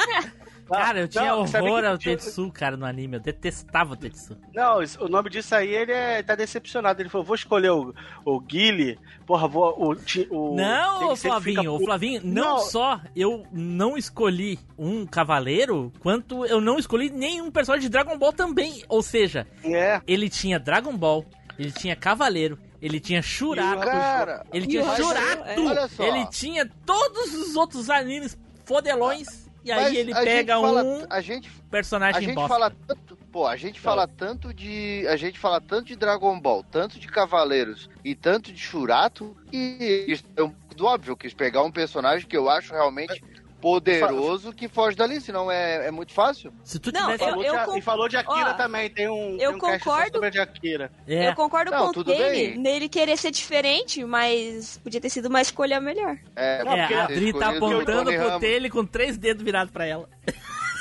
Não. 0.07 0.37
Cara, 0.69 0.99
eu 0.99 1.07
tinha 1.07 1.27
não, 1.27 1.43
horror 1.43 1.85
ao 1.85 1.97
tinha- 1.97 2.17
Tetsu, 2.17 2.51
cara, 2.51 2.77
no 2.77 2.85
anime. 2.85 3.19
Eu 3.19 3.21
detestava 3.21 3.93
o 3.93 3.97
Tetsu. 3.97 4.37
Não, 4.53 4.83
isso- 4.83 5.01
o 5.05 5.09
nome 5.09 5.31
disso 5.31 5.55
aí, 5.55 5.73
ele 5.73 5.93
é, 5.93 6.21
tá 6.25 6.35
decepcionado. 6.35 7.01
Ele 7.01 7.09
falou, 7.09 7.25
vou 7.25 7.37
escolher 7.37 7.71
o, 7.71 7.95
o 8.25 8.41
Guile, 8.41 8.99
porra, 9.25 9.47
vou... 9.47 9.73
O, 9.79 9.93
o, 10.31 10.57
Não, 10.57 11.15
fica 11.15 11.29
Flavinho, 11.29 11.71
ô 11.71 11.75
puto. 11.75 11.85
Flavinho, 11.85 12.21
não, 12.25 12.57
Não. 12.57 12.59
só 12.59 13.01
eu 13.15 13.47
não 13.53 13.97
escolhi 13.97 14.59
um 14.77 15.07
cavaleiro, 15.07 15.93
quanto 16.01 16.45
eu 16.45 16.61
não 16.61 16.81
escolhi 16.81 17.11
nenhum 17.11 17.49
personagem 17.49 17.87
de 17.89 17.93
Dragon 17.93 18.19
Ball 18.19 18.33
também. 18.33 18.83
Ou 18.89 19.03
seja, 19.05 19.47
É. 19.63 20.01
ele 20.05 20.29
tinha 20.29 20.59
Dragon 20.59 20.97
Ball, 20.97 21.25
ele 21.57 21.71
tinha 21.71 21.95
cavaleiro, 21.95 22.59
ele 22.87 23.01
tinha 23.01 23.21
Shurato, 23.23 23.81
Cara, 23.81 24.47
ele 24.53 24.67
tinha 24.67 24.85
Mas, 24.85 24.97
Shurato, 24.97 25.45
é, 25.45 25.61
olha 25.61 25.89
só. 25.89 26.05
ele 26.05 26.27
tinha 26.27 26.69
todos 26.87 27.35
os 27.35 27.57
outros 27.57 27.91
animes 27.91 28.37
fodelões, 28.65 29.49
e 29.65 29.71
aí 29.73 29.83
Mas 29.85 29.95
ele 29.95 30.13
a 30.13 30.21
pega 30.23 30.55
gente 30.55 30.63
fala- 30.63 30.83
um 30.85 31.07
a 31.11 31.21
gente, 31.21 31.49
a 31.49 31.71
personagem 31.71 32.23
gente 32.23 32.35
bosta. 32.35 32.49
fala 32.49 32.73
tanto, 32.87 33.17
pô, 33.33 33.47
a 33.47 33.57
gente 33.57 33.81
fala 33.81 34.07
tanto 34.09 34.53
de, 34.55 35.07
a 35.09 35.17
gente 35.17 35.39
fala 35.39 35.61
tanto 35.61 35.87
de 35.87 35.97
Dragon 35.97 36.39
Ball, 36.41 36.65
tanto 36.71 36.99
de 36.99 37.07
Cavaleiros 37.09 37.89
e 38.05 38.15
tanto 38.15 38.53
de 38.53 38.59
Shurato 38.61 39.37
e 39.53 40.05
isso 40.09 40.25
é 40.37 40.43
um 40.43 40.55
do 40.77 40.85
óbvio 40.85 41.17
quis 41.17 41.33
pegar 41.33 41.63
um 41.63 41.71
personagem 41.73 42.29
que 42.29 42.37
eu 42.37 42.51
acho 42.51 42.73
realmente 42.75 43.23
poderoso 43.67 44.53
que 44.53 44.69
foge 44.69 44.97
dali, 44.97 45.21
senão 45.21 45.51
é, 45.51 45.89
é 45.89 45.91
muito 45.91 46.13
fácil. 46.13 46.53
Se 46.63 46.79
tu 46.79 46.93
Não, 46.93 47.01
tivesse... 47.13 47.25
eu- 47.25 47.29
Falou 47.31 47.45
eu 47.45 47.59
de, 47.59 47.65
con- 47.65 47.77
E 47.79 47.81
falou 47.83 48.09
de 48.09 48.17
Akira 48.17 48.51
Ó, 48.51 48.55
também, 48.55 48.89
tem 48.89 49.09
um, 49.09 49.33
eu 49.33 49.39
tem 49.39 49.49
um 49.49 49.59
concordo- 49.59 50.13
sobre 50.15 50.31
de 50.31 50.39
Akira. 50.39 50.91
É. 51.07 51.29
Eu 51.29 51.35
concordo 51.35 51.71
Não, 51.73 51.93
com 51.93 52.01
o 52.01 52.05
Kane 52.05 52.57
nele 52.57 52.89
querer 52.89 53.17
ser 53.17 53.31
diferente, 53.33 54.05
mas 54.05 54.79
podia 54.79 55.01
ter 55.01 55.11
sido 55.11 55.27
uma 55.27 55.41
escolha 55.41 55.81
melhor. 55.81 56.17
É, 56.37 56.63
Não, 56.63 56.73
É, 56.73 56.81
porque 56.81 56.95
a 56.95 57.05
Adri 57.05 57.33
tá 57.33 57.49
apontando 57.49 58.13
pro. 58.13 58.41
Taylor 58.41 58.71
com 58.71 58.85
três 58.87 59.17
dedos 59.19 59.43
virados 59.43 59.73
pra 59.73 59.85
ela. 59.85 60.09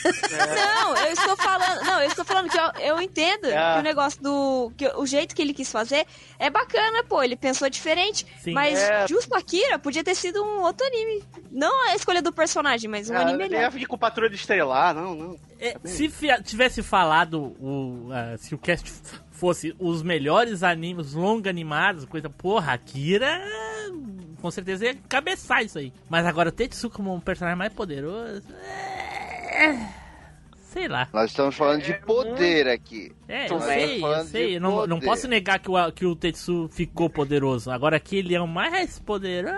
Não, 0.05 0.95
eu 0.97 1.11
estou 1.13 1.35
falando. 1.37 1.83
Não, 1.85 2.01
eu 2.01 2.07
estou 2.07 2.25
falando 2.25 2.49
que 2.49 2.57
eu, 2.57 2.71
eu 2.81 3.01
entendo 3.01 3.45
É. 3.47 3.73
que 3.73 3.79
o 3.79 3.83
negócio 3.83 4.21
do. 4.21 4.71
Que 4.77 4.87
o 4.89 5.05
jeito 5.05 5.35
que 5.35 5.41
ele 5.41 5.53
quis 5.53 5.71
fazer 5.71 6.05
é 6.39 6.49
bacana, 6.49 7.03
pô. 7.03 7.21
Ele 7.23 7.35
pensou 7.35 7.69
diferente. 7.69 8.25
Sim. 8.41 8.53
Mas 8.53 8.79
É. 8.79 9.07
justo 9.07 9.33
Akira 9.35 9.79
podia 9.79 10.03
ter 10.03 10.15
sido 10.15 10.43
um 10.43 10.61
outro 10.61 10.85
anime. 10.87 11.23
Não 11.51 11.89
a 11.89 11.95
escolha 11.95 12.21
do 12.21 12.31
personagem, 12.31 12.89
mas 12.89 13.09
um 13.09 13.15
Ah, 13.15 13.21
anime 13.21 13.37
melhor. 13.49 13.71
vir 13.71 13.85
com 13.87 13.97
Patrulha 13.97 14.29
de 14.29 14.35
Estrelar, 14.35 14.93
não, 14.93 15.15
não. 15.15 15.39
É, 15.59 15.75
se 15.85 16.09
fi- 16.09 16.41
tivesse 16.43 16.83
falado 16.83 17.55
o, 17.59 18.09
ah, 18.11 18.37
se 18.37 18.53
o 18.53 18.57
cast 18.57 18.91
fosse 19.31 19.75
os 19.79 20.03
melhores 20.03 20.63
animes 20.63 21.13
longa 21.13 21.49
animados, 21.49 22.05
coisa, 22.05 22.29
porra, 22.29 22.73
Akira 22.73 23.41
com 24.41 24.51
certeza 24.51 24.85
ia 24.85 24.95
cabeçar 25.09 25.63
isso 25.63 25.79
aí. 25.79 25.91
Mas 26.09 26.25
agora 26.25 26.49
o 26.49 26.51
Tetsu 26.51 26.89
como 26.89 27.13
um 27.13 27.19
personagem 27.19 27.57
mais 27.57 27.73
poderoso, 27.73 28.43
é, 28.63 28.94
sei 30.71 30.87
lá. 30.87 31.07
Nós 31.13 31.29
estamos 31.31 31.55
falando 31.55 31.81
de 31.81 31.93
poder 32.01 32.67
aqui. 32.67 33.11
É, 33.27 33.45
eu 33.51 33.59
sei, 33.61 33.75
estamos 33.85 33.95
eu 33.95 33.99
falando 34.01 34.27
sei. 34.27 34.47
de 34.47 34.53
Eu 34.55 34.61
não, 34.61 34.87
não 34.87 34.99
posso 34.99 35.27
negar 35.27 35.59
que 35.59 35.69
o, 35.71 35.91
que 35.91 36.05
o 36.05 36.15
Tetsu 36.15 36.67
ficou 36.71 37.09
poderoso. 37.09 37.71
Agora 37.71 37.99
que 37.99 38.17
ele 38.17 38.35
é 38.35 38.41
o 38.41 38.47
mais 38.47 38.99
poderoso. 38.99 39.55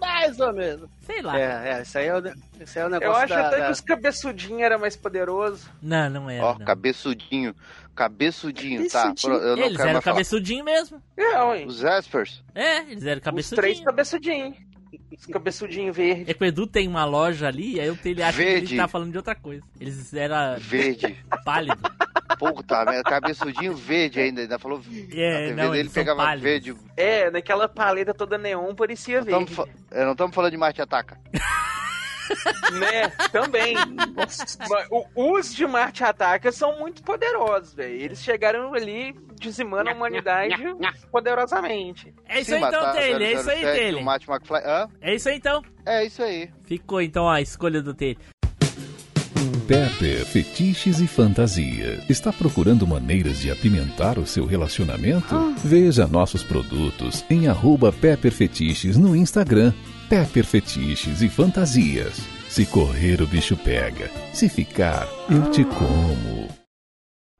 Mais 0.00 0.38
ou 0.40 0.52
menos. 0.52 0.88
Sei 1.00 1.22
lá. 1.22 1.38
É, 1.38 1.78
é, 1.78 1.82
isso 1.82 1.96
aí 1.98 2.06
é 2.06 2.14
o, 2.14 2.20
ne- 2.20 2.34
isso 2.60 2.78
aí 2.78 2.84
é 2.84 2.86
o 2.86 2.90
negócio 2.90 3.08
Eu 3.12 3.16
acho 3.16 3.34
da, 3.34 3.46
até 3.48 3.58
da- 3.58 3.66
que 3.66 3.72
os 3.72 3.80
cabeçudinhos 3.80 4.60
era 4.62 4.78
mais 4.78 4.96
poderoso. 4.96 5.70
Não, 5.80 6.10
não 6.10 6.28
era. 6.30 6.44
Ó, 6.44 6.58
não. 6.58 6.64
cabeçudinho. 6.66 7.54
Cabeçudinho, 7.94 8.88
tá? 8.90 9.04
Cabeçudinho. 9.04 9.40
Eu 9.40 9.56
não 9.56 9.64
Eles 9.64 9.78
eram 9.80 9.90
falar. 9.92 10.02
cabeçudinho 10.02 10.64
mesmo. 10.64 11.00
É, 11.16 11.42
ué. 11.44 11.64
Os 11.64 11.82
Espers? 11.82 12.42
É, 12.54 12.80
eles 12.80 13.04
eram 13.06 13.18
Os 13.18 13.24
cabeçudinho. 13.24 13.60
três 13.62 13.80
cabeçudinhos. 13.80 14.56
Os 15.10 15.26
cabeçudinhos 15.26 15.96
verdes. 15.96 16.28
É 16.28 16.34
que 16.34 16.42
o 16.42 16.46
Edu 16.46 16.66
tem 16.66 16.88
uma 16.88 17.04
loja 17.04 17.46
ali, 17.48 17.80
aí 17.80 17.88
o 17.90 17.98
ele 18.04 18.22
acha 18.22 18.38
que 18.38 18.44
Verde. 18.44 18.74
ele 18.74 18.82
tá 18.82 18.88
falando 18.88 19.10
de 19.12 19.16
outra 19.16 19.34
coisa. 19.34 19.62
Eles 19.80 20.12
eram 20.12 20.58
Verde. 20.58 21.16
pálidos. 21.44 21.80
Puta 22.38 22.84
merda, 22.84 23.02
cabeçudinho 23.04 23.74
verde 23.74 24.20
ainda. 24.20 24.42
Ainda 24.42 24.58
falou. 24.58 24.82
É, 25.12 25.30
na 25.30 25.38
TV 25.48 25.62
não, 25.62 25.70
dele 25.70 25.88
pegava 25.88 26.22
pálidos. 26.22 26.42
verde. 26.42 26.76
É, 26.96 27.30
naquela 27.30 27.68
paleta 27.68 28.12
toda 28.12 28.36
neon 28.36 28.74
parecia 28.74 29.20
Não 29.24 29.44
verde. 29.46 29.72
é, 29.90 30.04
não 30.04 30.12
estamos 30.12 30.34
falando 30.34 30.50
de 30.50 30.56
Marte 30.58 30.82
Ataca. 30.82 31.18
Né? 32.78 33.08
Também. 33.32 33.76
O- 34.90 35.34
os 35.36 35.54
de 35.54 35.66
Marte 35.66 36.04
Ataca 36.04 36.50
são 36.52 36.78
muito 36.78 37.02
poderosos, 37.02 37.74
velho. 37.74 37.94
Eles 37.94 38.22
chegaram 38.22 38.72
ali 38.74 39.14
dizimando 39.38 39.90
a 39.90 39.92
humanidade 39.92 40.54
poderosamente. 41.10 42.14
É 42.28 42.40
isso 42.40 42.50
Sim, 42.50 42.56
aí 42.56 42.62
então, 42.64 42.92
Taylor. 42.92 43.22
É 43.22 43.32
isso 43.32 43.50
aí, 43.50 43.56
007, 43.60 43.78
Taylor. 43.78 44.90
É 45.00 45.14
isso 45.14 45.28
aí 45.28 45.36
então. 45.36 45.62
É 45.84 46.04
isso 46.04 46.22
aí. 46.22 46.50
Ficou 46.64 47.00
então 47.00 47.28
a 47.28 47.40
escolha 47.40 47.82
do 47.82 47.94
Taylor. 47.94 48.22
Pepper 49.68 50.24
Fetiches 50.24 51.00
e 51.00 51.08
Fantasia. 51.08 52.00
Está 52.08 52.32
procurando 52.32 52.86
maneiras 52.86 53.40
de 53.40 53.50
apimentar 53.50 54.16
o 54.16 54.24
seu 54.26 54.46
relacionamento? 54.46 55.34
Veja 55.64 56.06
nossos 56.06 56.44
produtos 56.44 57.24
em 57.28 57.48
arroba 57.48 57.92
Pepper 57.92 58.30
Fetiches 58.30 58.96
no 58.96 59.16
Instagram. 59.16 59.72
Pepper 60.08 60.44
Fetiches 60.46 61.20
e 61.20 61.28
Fantasias. 61.28 62.16
Se 62.48 62.64
correr, 62.64 63.20
o 63.20 63.26
bicho 63.26 63.56
pega. 63.56 64.08
Se 64.32 64.48
ficar, 64.48 65.08
eu 65.28 65.50
te 65.50 65.64
como. 65.64 66.46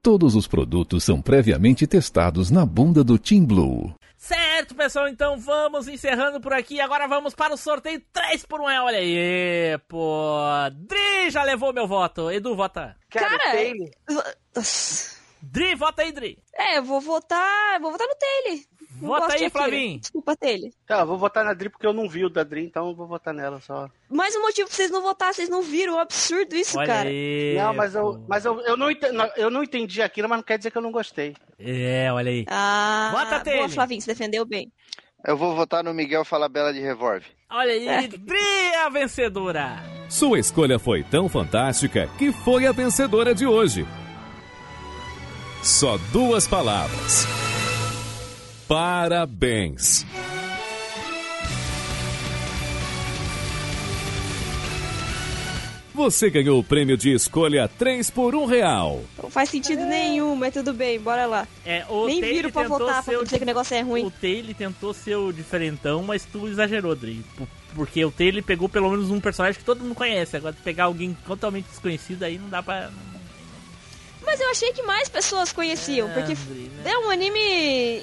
Todos 0.02 0.34
os 0.34 0.48
produtos 0.48 1.05
são 1.05 1.22
previamente 1.22 1.86
testados 1.86 2.51
na 2.51 2.66
bunda 2.66 3.05
do 3.05 3.18
Team 3.20 3.44
Blue. 3.44 3.94
Certo, 4.16 4.74
pessoal, 4.74 5.06
então 5.06 5.38
vamos 5.38 5.86
encerrando 5.86 6.40
por 6.40 6.52
aqui. 6.52 6.80
Agora 6.80 7.06
vamos 7.06 7.36
para 7.36 7.55
o 7.55 7.56
sorteio 7.56 8.02
3 8.12 8.44
por 8.47 8.60
1. 8.60 8.64
Olha 8.64 8.98
aí, 8.98 9.78
pô. 9.86 10.38
Dri 10.74 11.30
já 11.30 11.44
levou 11.44 11.72
meu 11.72 11.86
voto. 11.86 12.32
Edu, 12.32 12.56
vota. 12.56 12.97
Cara, 13.10 13.52
Dri, 15.40 15.76
vota 15.76 16.02
aí, 16.02 16.10
Dri. 16.10 16.38
é, 16.55 16.78
eu 16.78 16.84
vou 16.84 17.01
votar. 17.01 17.76
eu 17.76 17.80
Vou 17.80 17.93
votar 17.93 18.09
no 18.09 18.14
Taylor. 18.16 18.64
Não 19.01 19.09
Vota 19.09 19.35
aí, 19.35 19.40
de. 19.40 19.51
Flavinho. 19.51 20.01
Desculpa, 20.01 20.36
Taylor. 20.36 20.70
Tá, 20.86 21.01
eu 21.01 21.06
vou 21.06 21.18
votar 21.18 21.44
na 21.44 21.52
Dri 21.52 21.68
porque 21.68 21.86
eu 21.86 21.93
não 21.93 22.09
vi 22.09 22.24
o 22.24 22.31
da 22.31 22.43
Dri, 22.43 22.64
então 22.64 22.89
eu 22.89 22.94
vou 22.94 23.06
votar 23.06 23.35
nela 23.35 23.60
só. 23.60 23.89
Mais 24.09 24.35
um 24.36 24.40
motivo 24.43 24.68
pra 24.68 24.77
vocês 24.77 24.90
não 24.90 25.02
votar, 25.02 25.35
vocês 25.35 25.48
não 25.48 25.62
viram. 25.62 25.94
É 25.94 25.97
um 25.97 26.01
absurdo 26.01 26.55
isso, 26.56 26.78
Olha 26.78 26.86
cara. 26.86 27.09
aí. 27.09 27.55
não, 27.59 27.74
mas 27.74 27.94
eu, 27.94 28.24
mas 28.28 28.44
eu, 28.44 28.60
eu, 28.60 28.77
não 28.77 28.90
entendi, 28.90 29.16
eu 29.36 29.51
não 29.51 29.62
entendi 29.62 30.01
aquilo, 30.02 30.28
mas 30.28 30.39
não 30.39 30.44
quer 30.44 30.56
dizer 30.59 30.70
que 30.70 30.78
eu 30.78 30.82
não 30.82 30.93
gostei. 30.93 31.35
É, 31.59 32.10
olha 32.12 32.31
aí. 32.31 32.44
Ah, 32.48 33.10
Vota, 33.12 33.31
boa, 33.31 33.40
Taylor. 33.40 33.68
Flavinho, 33.68 34.01
você 34.01 34.12
defendeu 34.12 34.44
bem. 34.44 34.73
Eu 35.27 35.36
vou 35.36 35.55
votar 35.56 35.82
no 35.82 35.93
Miguel 35.93 36.24
Falabella 36.24 36.73
de 36.73 36.81
Revolve. 36.81 37.27
Olha 37.51 37.73
aí, 37.73 37.86
É. 37.89 38.06
Dri 38.09 38.39
é 38.39 38.82
a 38.85 38.89
vencedora. 38.89 39.82
Sua 40.09 40.39
escolha 40.39 40.78
foi 40.78 41.02
tão 41.02 41.28
fantástica 41.28 42.09
que 42.16 42.32
foi 42.32 42.66
a 42.66 42.73
vencedora 42.73 43.35
de 43.35 43.47
hoje. 43.47 43.86
Só 45.62 45.98
duas 46.12 46.47
palavras. 46.47 47.27
Parabéns. 48.68 50.05
Você 55.97 56.28
ganhou 56.28 56.60
o 56.60 56.64
prêmio 56.64 56.94
de 56.94 57.10
escolha 57.10 57.66
3 57.78 58.10
por 58.10 58.34
1 58.34 58.44
real. 58.44 59.02
Não 59.22 59.30
faz 59.30 59.48
sentido 59.48 59.82
nenhum, 59.86 60.36
mas 60.36 60.52
tudo 60.52 60.74
bem, 60.74 61.01
bora 61.01 61.24
lá. 61.24 61.48
É, 61.64 61.86
o 61.88 62.06
Nem 62.06 62.20
Taylor 62.20 62.36
viro 62.36 62.52
pra 62.52 62.68
votar 62.68 63.02
pra 63.02 63.18
o 63.18 63.24
dizer 63.24 63.38
que 63.38 63.44
o 63.44 63.47
negócio 63.47 63.74
é 63.74 63.80
ruim. 63.80 64.05
O 64.05 64.10
Taylor 64.10 64.55
tentou 64.55 64.93
ser 64.93 65.16
o 65.16 65.32
diferentão, 65.32 66.02
mas 66.02 66.26
tu 66.26 66.47
exagerou, 66.48 66.94
Dri. 66.94 67.24
Porque 67.74 68.05
o 68.05 68.10
Taylor 68.10 68.43
pegou 68.43 68.68
pelo 68.68 68.90
menos 68.90 69.10
um 69.10 69.18
personagem 69.18 69.59
que 69.59 69.64
todo 69.64 69.82
mundo 69.82 69.94
conhece. 69.94 70.36
Agora, 70.36 70.55
pegar 70.62 70.84
alguém 70.84 71.16
totalmente 71.26 71.64
desconhecido 71.64 72.24
aí 72.24 72.36
não 72.36 72.51
dá 72.51 72.62
pra. 72.62 72.90
Mas 74.22 74.38
eu 74.38 74.51
achei 74.51 74.74
que 74.74 74.82
mais 74.82 75.09
pessoas 75.09 75.51
conheciam, 75.51 76.10
porque 76.10 76.32
Andrei, 76.32 76.70
né? 76.84 76.90
é 76.90 76.98
um 76.98 77.10
anime. 77.10 78.02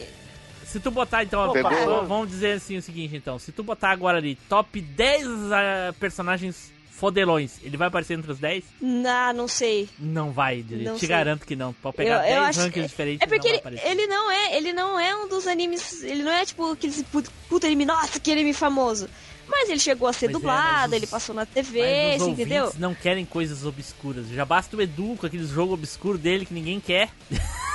Se 0.73 0.79
tu 0.79 0.91
botar 0.91 1.23
então, 1.23 1.53
v- 1.53 1.61
vamos 2.07 2.29
dizer 2.29 2.53
assim 2.57 2.75
o 2.77 2.81
seguinte 2.81 3.15
então, 3.15 3.39
se 3.39 3.51
tu 3.51 3.63
botar 3.63 3.91
agora 3.91 4.17
ali 4.17 4.35
top 4.49 4.81
10 4.81 5.27
ah, 5.51 5.93
personagens 5.99 6.73
fodelões, 6.89 7.57
ele 7.63 7.75
vai 7.77 7.87
aparecer 7.89 8.13
entre 8.17 8.31
os 8.31 8.39
10? 8.39 8.63
Ah, 9.05 9.33
não 9.33 9.47
sei. 9.47 9.89
Não 9.99 10.31
vai. 10.31 10.63
Não 10.69 10.93
Te 10.95 11.01
sei. 11.01 11.09
garanto 11.09 11.45
que 11.45 11.55
não. 11.55 11.73
Pode 11.73 11.95
Eu, 11.95 11.97
pegar 11.97 12.17
eu 12.29 12.35
10 12.41 12.43
acho 12.49 12.59
rankings 12.59 12.85
é, 12.85 12.87
diferentes 12.87 13.21
é 13.21 13.27
porque 13.27 13.49
não 13.49 13.55
ele, 13.67 13.79
ele 13.83 14.07
não 14.07 14.31
é, 14.31 14.57
ele 14.57 14.73
não 14.73 14.99
é 14.99 15.15
um 15.15 15.27
dos 15.27 15.45
animes, 15.47 16.01
ele 16.03 16.23
não 16.23 16.31
é 16.31 16.45
tipo 16.45 16.71
aqueles 16.71 17.01
pu- 17.03 17.23
puta 17.49 17.67
anime, 17.67 17.85
nossa, 17.85 18.19
que 18.19 18.31
anime 18.31 18.53
famoso. 18.53 19.07
Mas 19.47 19.69
ele 19.69 19.79
chegou 19.79 20.07
a 20.07 20.13
ser 20.13 20.27
Mas 20.27 20.35
é, 20.35 20.39
dublado, 20.39 20.77
mas 20.83 20.87
os- 20.91 20.93
ele 20.93 21.07
passou 21.07 21.35
na 21.35 21.45
TV, 21.45 22.17
você 22.17 22.29
entendeu? 22.29 22.71
não 22.79 22.95
querem 22.95 23.25
coisas 23.25 23.65
obscuras. 23.65 24.27
Já 24.29 24.45
basta 24.45 24.75
o 24.77 24.81
Edu 24.81 25.17
com 25.19 25.25
aqueles 25.25 25.49
jogo 25.49 25.73
obscuro 25.73 26.17
dele 26.17 26.45
que 26.45 26.53
ninguém 26.53 26.79
quer. 26.79 27.09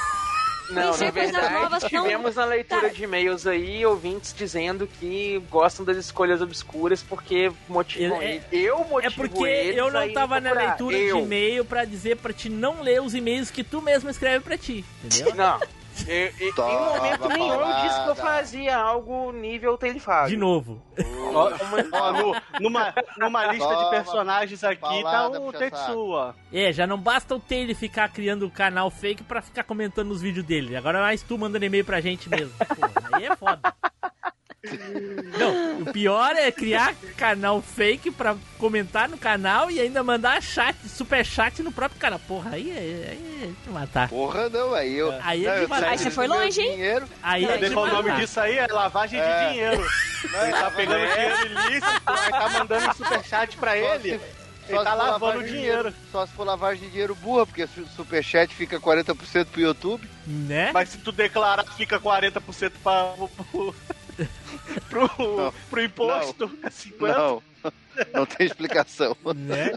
Não, 0.71 0.97
na 0.97 1.11
verdade, 1.11 1.89
tivemos 1.89 2.35
na 2.37 2.45
leitura 2.45 2.91
de 2.91 3.05
e-mails 3.05 3.47
aí 3.47 3.85
ouvintes 3.87 4.35
dizendo 4.37 4.87
que 4.87 5.43
gostam 5.51 5.85
das 5.85 5.97
escolhas 5.97 6.41
obscuras 6.43 7.03
porque 7.03 7.51
motivam 7.69 8.21
É-. 8.21 8.41
Eu 8.53 8.79
motivo 8.85 9.07
É 9.07 9.11
porque 9.29 9.45
eles 9.45 9.77
eu 9.77 9.91
não 9.91 10.13
tava 10.13 10.41
na 10.41 10.53
leitura 10.53 10.97
eu. 10.97 11.17
de 11.17 11.23
e-mail 11.23 11.65
pra 11.65 11.85
dizer 11.85 12.17
pra 12.17 12.33
te 12.33 12.49
não 12.49 12.83
ler 12.83 13.01
os 13.01 13.15
e-mails 13.15 13.51
que 13.51 13.65
tu 13.65 13.81
mesmo 13.81 14.11
escreve 14.11 14.45
pra 14.45 14.59
ti, 14.59 14.85
entendeu? 15.03 15.35
Não. 15.35 15.61
Eu- 16.07 16.33
eu- 16.39 16.69
em 16.69 16.79
momento 16.79 17.29
nenhum 17.29 17.61
eu 17.61 17.83
disse 17.83 18.03
que 18.05 18.11
eu 18.11 18.15
fazia 18.17 18.77
algo 18.77 19.33
nível 19.33 19.77
Taylor 19.77 20.01
Fábio. 20.01 20.31
De 20.31 20.37
novo. 20.37 20.83
Ó, 21.35 21.51
ó, 21.93 22.13
no- 22.13 22.35
numa, 22.61 22.95
numa 23.19 23.47
lista 23.47 23.69
de 23.69 23.75
Toma, 23.75 23.91
personagens 23.91 24.65
aqui 24.65 25.03
tá 25.03 25.29
o 25.29 25.53
ó. 26.11 26.33
É, 26.53 26.73
já 26.73 26.87
não 26.87 26.99
basta 26.99 27.35
o 27.35 27.41
Taylor 27.41 27.75
ficar 27.75 28.09
criando 28.11 28.49
canal 28.51 28.91
fake 28.91 29.23
pra 29.23 29.41
ficar 29.43 29.65
comentando 29.65 30.09
nos 30.09 30.23
vídeos 30.23 30.45
dele. 30.47 30.77
Agora 30.77 31.01
mais 31.01 31.23
tu 31.23 31.37
mandando 31.39 31.65
e-mail 31.65 31.85
pra 31.85 32.01
gente 32.01 32.29
mesmo. 32.29 32.53
Porra, 32.59 32.93
aí 33.13 33.25
é 33.27 33.37
foda. 33.37 33.61
Não, 35.39 35.81
o 35.83 35.93
pior 35.93 36.35
é 36.37 36.51
criar 36.51 36.95
canal 37.17 37.63
fake 37.63 38.11
pra 38.11 38.37
comentar 38.59 39.09
no 39.09 39.17
canal 39.17 39.71
e 39.71 39.81
ainda 39.81 40.03
mandar 40.03 40.43
chat, 40.43 40.77
super 40.89 41.25
chat 41.25 41.63
no 41.63 41.71
próprio 41.73 42.01
canal. 42.01 42.19
Porra, 42.19 42.53
aí 42.55 42.71
é, 42.71 42.75
aí 43.11 43.43
é 43.43 43.47
de 43.65 43.71
matar. 43.71 44.09
Porra, 44.09 44.49
não, 44.49 44.75
aí 44.75 44.95
eu. 44.95 45.13
Aí 45.23 45.45
é 45.45 45.49
não, 45.49 45.55
eu 45.57 45.61
demais. 45.63 45.81
saí 45.83 45.91
Aí 45.93 45.99
você 45.99 46.11
foi 46.11 46.27
longe, 46.27 46.61
hein? 46.61 46.73
Dinheiro, 46.73 47.09
Aí 47.23 47.45
é 47.45 47.59
Deixa 47.59 47.69
de 47.69 47.81
o 47.81 47.87
nome 47.87 48.13
disso 48.13 48.41
aí 48.41 48.59
é 48.59 48.67
lavagem 48.67 49.21
É. 49.21 49.45
de 49.47 49.53
dinheiro. 49.53 49.87
Ele 50.43 50.53
tá 50.53 50.71
pegando 50.71 51.07
dinheiro 51.15 51.47
ilícito, 51.47 52.03
vai 52.05 52.31
tá 52.31 52.49
mandando 52.49 52.97
superchat 52.97 53.57
pra 53.57 53.77
ele. 53.77 54.21
Ele 54.69 54.77
só 54.77 54.85
tá 54.85 54.93
lavando 54.95 55.25
lavagem 55.25 55.41
o 55.41 55.45
de 55.47 55.53
dinheiro. 55.53 55.95
Só 56.13 56.27
se 56.27 56.33
for 56.33 56.45
lavagem 56.45 56.83
de 56.85 56.91
dinheiro 56.91 57.15
burra, 57.15 57.47
porque 57.47 57.65
o 57.65 57.69
superchat 57.97 58.55
fica 58.55 58.79
40% 58.79 59.47
pro 59.47 59.61
YouTube. 59.61 60.07
Né? 60.27 60.71
Mas 60.75 60.91
se 60.91 60.99
tu 60.99 61.11
declarar, 61.11 61.65
fica 61.75 61.99
40% 61.99 62.73
pra, 62.83 63.15
pro, 63.51 63.75
pro, 64.89 65.09
pro, 65.09 65.55
pro 65.71 65.83
imposto. 65.83 66.51
é 66.63 66.69
50%. 66.69 66.97
Não, 67.01 67.43
não 68.13 68.27
tem 68.27 68.47
explicação. 68.47 69.17
Né? 69.35 69.73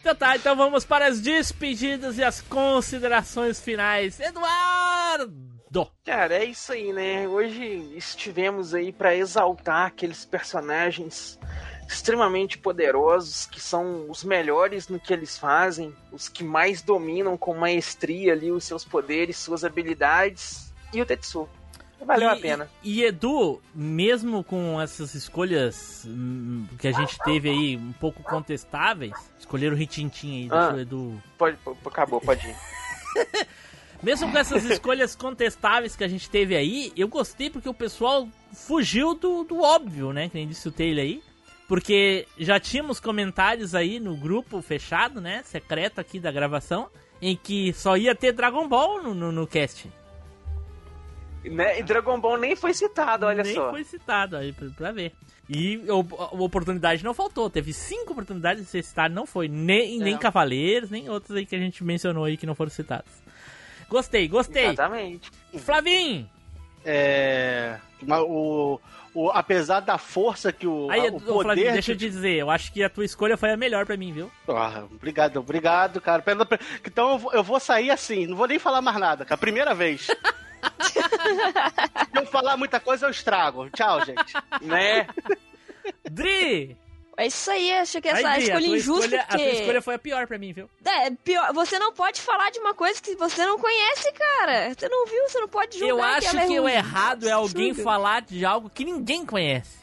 Então 0.00 0.14
tá, 0.14 0.36
então 0.36 0.56
vamos 0.56 0.84
para 0.84 1.06
as 1.06 1.20
despedidas 1.20 2.18
e 2.18 2.24
as 2.24 2.40
considerações 2.40 3.60
finais. 3.60 4.18
Eduardo! 4.18 5.52
Cara, 6.04 6.34
é 6.34 6.44
isso 6.44 6.72
aí, 6.72 6.92
né? 6.92 7.26
Hoje 7.26 7.94
estivemos 7.96 8.74
aí 8.74 8.92
pra 8.92 9.14
exaltar 9.14 9.86
aqueles 9.86 10.24
personagens 10.24 11.38
extremamente 11.88 12.58
poderosos 12.58 13.46
que 13.46 13.60
são 13.60 14.10
os 14.10 14.24
melhores 14.24 14.88
no 14.88 14.98
que 14.98 15.12
eles 15.12 15.38
fazem, 15.38 15.94
os 16.10 16.28
que 16.28 16.42
mais 16.42 16.82
dominam 16.82 17.38
com 17.38 17.54
maestria 17.54 18.32
ali 18.32 18.50
os 18.50 18.64
seus 18.64 18.84
poderes, 18.84 19.36
suas 19.36 19.64
habilidades 19.64 20.72
e 20.92 21.00
o 21.00 21.06
Tetsu. 21.06 21.48
Valeu 22.06 22.28
e, 22.28 22.32
a 22.32 22.36
pena. 22.36 22.68
E, 22.82 23.02
Edu, 23.04 23.60
mesmo 23.74 24.42
com 24.42 24.80
essas 24.80 25.14
escolhas 25.14 26.04
hum, 26.06 26.66
que 26.78 26.88
a 26.88 26.92
gente 26.92 27.18
teve 27.24 27.48
aí 27.48 27.76
um 27.76 27.92
pouco 27.92 28.22
contestáveis, 28.22 29.12
escolheram 29.38 29.74
o 29.74 29.78
Ritintin 29.78 30.42
aí, 30.42 30.48
deixa 30.48 30.70
Ah. 30.70 30.74
o 30.74 30.80
Edu. 30.80 31.22
Pode, 31.38 31.56
pode- 31.58 31.78
acabou, 31.86 32.20
pode 32.20 32.46
ir. 32.46 32.56
Mesmo 34.02 34.32
com 34.32 34.38
essas 34.38 34.64
escolhas 34.64 35.14
contestáveis 35.14 35.94
que 35.94 36.02
a 36.02 36.08
gente 36.08 36.28
teve 36.28 36.56
aí, 36.56 36.92
eu 36.96 37.06
gostei 37.06 37.48
porque 37.48 37.68
o 37.68 37.74
pessoal 37.74 38.28
fugiu 38.52 39.14
do, 39.14 39.44
do 39.44 39.60
óbvio, 39.62 40.12
né? 40.12 40.28
Que 40.28 40.34
nem 40.34 40.48
disse 40.48 40.66
o 40.68 40.72
Taylor 40.72 41.02
aí. 41.04 41.22
Porque 41.68 42.26
já 42.36 42.58
tínhamos 42.58 42.98
comentários 42.98 43.74
aí 43.76 44.00
no 44.00 44.16
grupo 44.16 44.60
fechado, 44.60 45.20
né? 45.20 45.42
Secreto 45.44 46.00
aqui 46.00 46.18
da 46.18 46.32
gravação, 46.32 46.88
em 47.20 47.36
que 47.36 47.72
só 47.72 47.96
ia 47.96 48.12
ter 48.14 48.32
Dragon 48.32 48.66
Ball 48.66 49.00
no, 49.04 49.14
no, 49.14 49.30
no 49.30 49.46
cast. 49.46 49.88
Né? 51.44 51.80
E 51.80 51.82
Dragon 51.82 52.20
Ball 52.20 52.38
nem 52.38 52.54
foi 52.54 52.72
citado, 52.72 53.26
olha 53.26 53.42
Nem 53.42 53.54
só. 53.54 53.70
foi 53.70 53.82
citado 53.84 54.36
aí 54.36 54.52
pra, 54.52 54.68
pra 54.70 54.92
ver. 54.92 55.12
E 55.48 55.78
o- 55.90 56.06
a 56.18 56.34
oportunidade 56.42 57.02
não 57.04 57.12
faltou. 57.12 57.50
Teve 57.50 57.72
cinco 57.72 58.12
oportunidades 58.12 58.62
de 58.64 58.70
ser 58.70 58.82
citado, 58.82 59.12
não 59.14 59.26
foi. 59.26 59.48
Nem, 59.48 59.98
nem 59.98 60.14
É. 60.14 60.18
Cavaleiros, 60.18 60.88
nem 60.90 61.10
outros 61.10 61.36
aí 61.36 61.44
que 61.44 61.56
a 61.56 61.58
gente 61.58 61.82
mencionou 61.82 62.24
aí 62.24 62.36
que 62.36 62.46
não 62.46 62.54
foram 62.54 62.70
citados. 62.70 63.10
Gostei, 63.88 64.28
gostei. 64.28 64.66
Exatamente. 64.66 65.30
Flavinho! 65.58 66.28
É. 66.84 67.78
O, 68.08 68.80
o, 69.14 69.30
apesar 69.30 69.80
da 69.80 69.98
força 69.98 70.52
que 70.52 70.66
o, 70.66 70.88
Aí, 70.90 71.06
a- 71.06 71.10
o 71.12 71.20
poder. 71.20 71.42
Flavinho, 71.42 71.72
deixa 71.72 71.92
eu 71.92 71.96
te 71.96 72.08
dizer, 72.08 72.34
eu 72.36 72.50
acho 72.50 72.72
que 72.72 72.82
a 72.82 72.88
tua 72.90 73.04
escolha 73.04 73.36
foi 73.36 73.50
a 73.52 73.56
melhor 73.56 73.84
pra 73.86 73.96
mim, 73.96 74.12
viu? 74.12 74.30
Ah, 74.48 74.84
obrigado, 74.90 75.36
obrigado, 75.38 76.00
cara. 76.00 76.22
Então 76.84 77.12
eu 77.12 77.18
vou, 77.18 77.32
eu 77.32 77.42
vou 77.42 77.60
sair 77.60 77.90
assim, 77.90 78.26
não 78.26 78.36
vou 78.36 78.48
nem 78.48 78.58
falar 78.58 78.80
mais 78.80 78.98
nada, 78.98 79.24
cara. 79.24 79.38
Primeira 79.38 79.74
vez. 79.74 80.08
Se 82.12 82.18
eu 82.18 82.26
falar 82.26 82.56
muita 82.56 82.78
coisa, 82.80 83.06
eu 83.06 83.10
estrago. 83.10 83.68
Tchau, 83.70 84.04
gente. 84.04 84.34
Né? 84.60 85.06
Dri! 86.10 86.76
É 87.16 87.26
isso 87.26 87.50
aí, 87.50 87.70
achei 87.74 88.00
que 88.00 88.08
essa 88.08 88.26
Aí, 88.26 88.40
Dri, 88.40 88.50
a 88.52 88.54
escolha 88.56 88.66
tua 88.68 88.76
injusta, 88.78 89.04
escolha- 89.04 89.24
porque... 89.28 89.42
A 89.42 89.46
tua 89.50 89.60
escolha 89.60 89.82
foi 89.82 89.94
a 89.94 89.98
pior 89.98 90.26
pra 90.26 90.38
mim, 90.38 90.52
viu? 90.52 90.70
É, 90.84 91.10
pior, 91.10 91.52
você 91.52 91.78
não 91.78 91.92
pode 91.92 92.20
falar 92.22 92.50
de 92.50 92.58
uma 92.58 92.72
coisa 92.74 93.00
que 93.02 93.14
você 93.16 93.44
não 93.44 93.58
conhece, 93.58 94.10
cara. 94.12 94.72
Você 94.74 94.88
não 94.88 95.06
viu, 95.06 95.28
você 95.28 95.38
não 95.40 95.48
pode 95.48 95.78
julgar 95.78 95.88
Eu 95.90 96.02
acho 96.02 96.28
ela 96.28 96.42
é 96.42 96.46
que 96.46 96.58
o 96.58 96.62
ruim. 96.62 96.72
errado 96.72 97.28
é 97.28 97.32
alguém 97.32 97.68
Absurdo. 97.70 97.84
falar 97.84 98.22
de 98.22 98.44
algo 98.46 98.70
que 98.70 98.82
ninguém 98.84 99.26
conhece. 99.26 99.81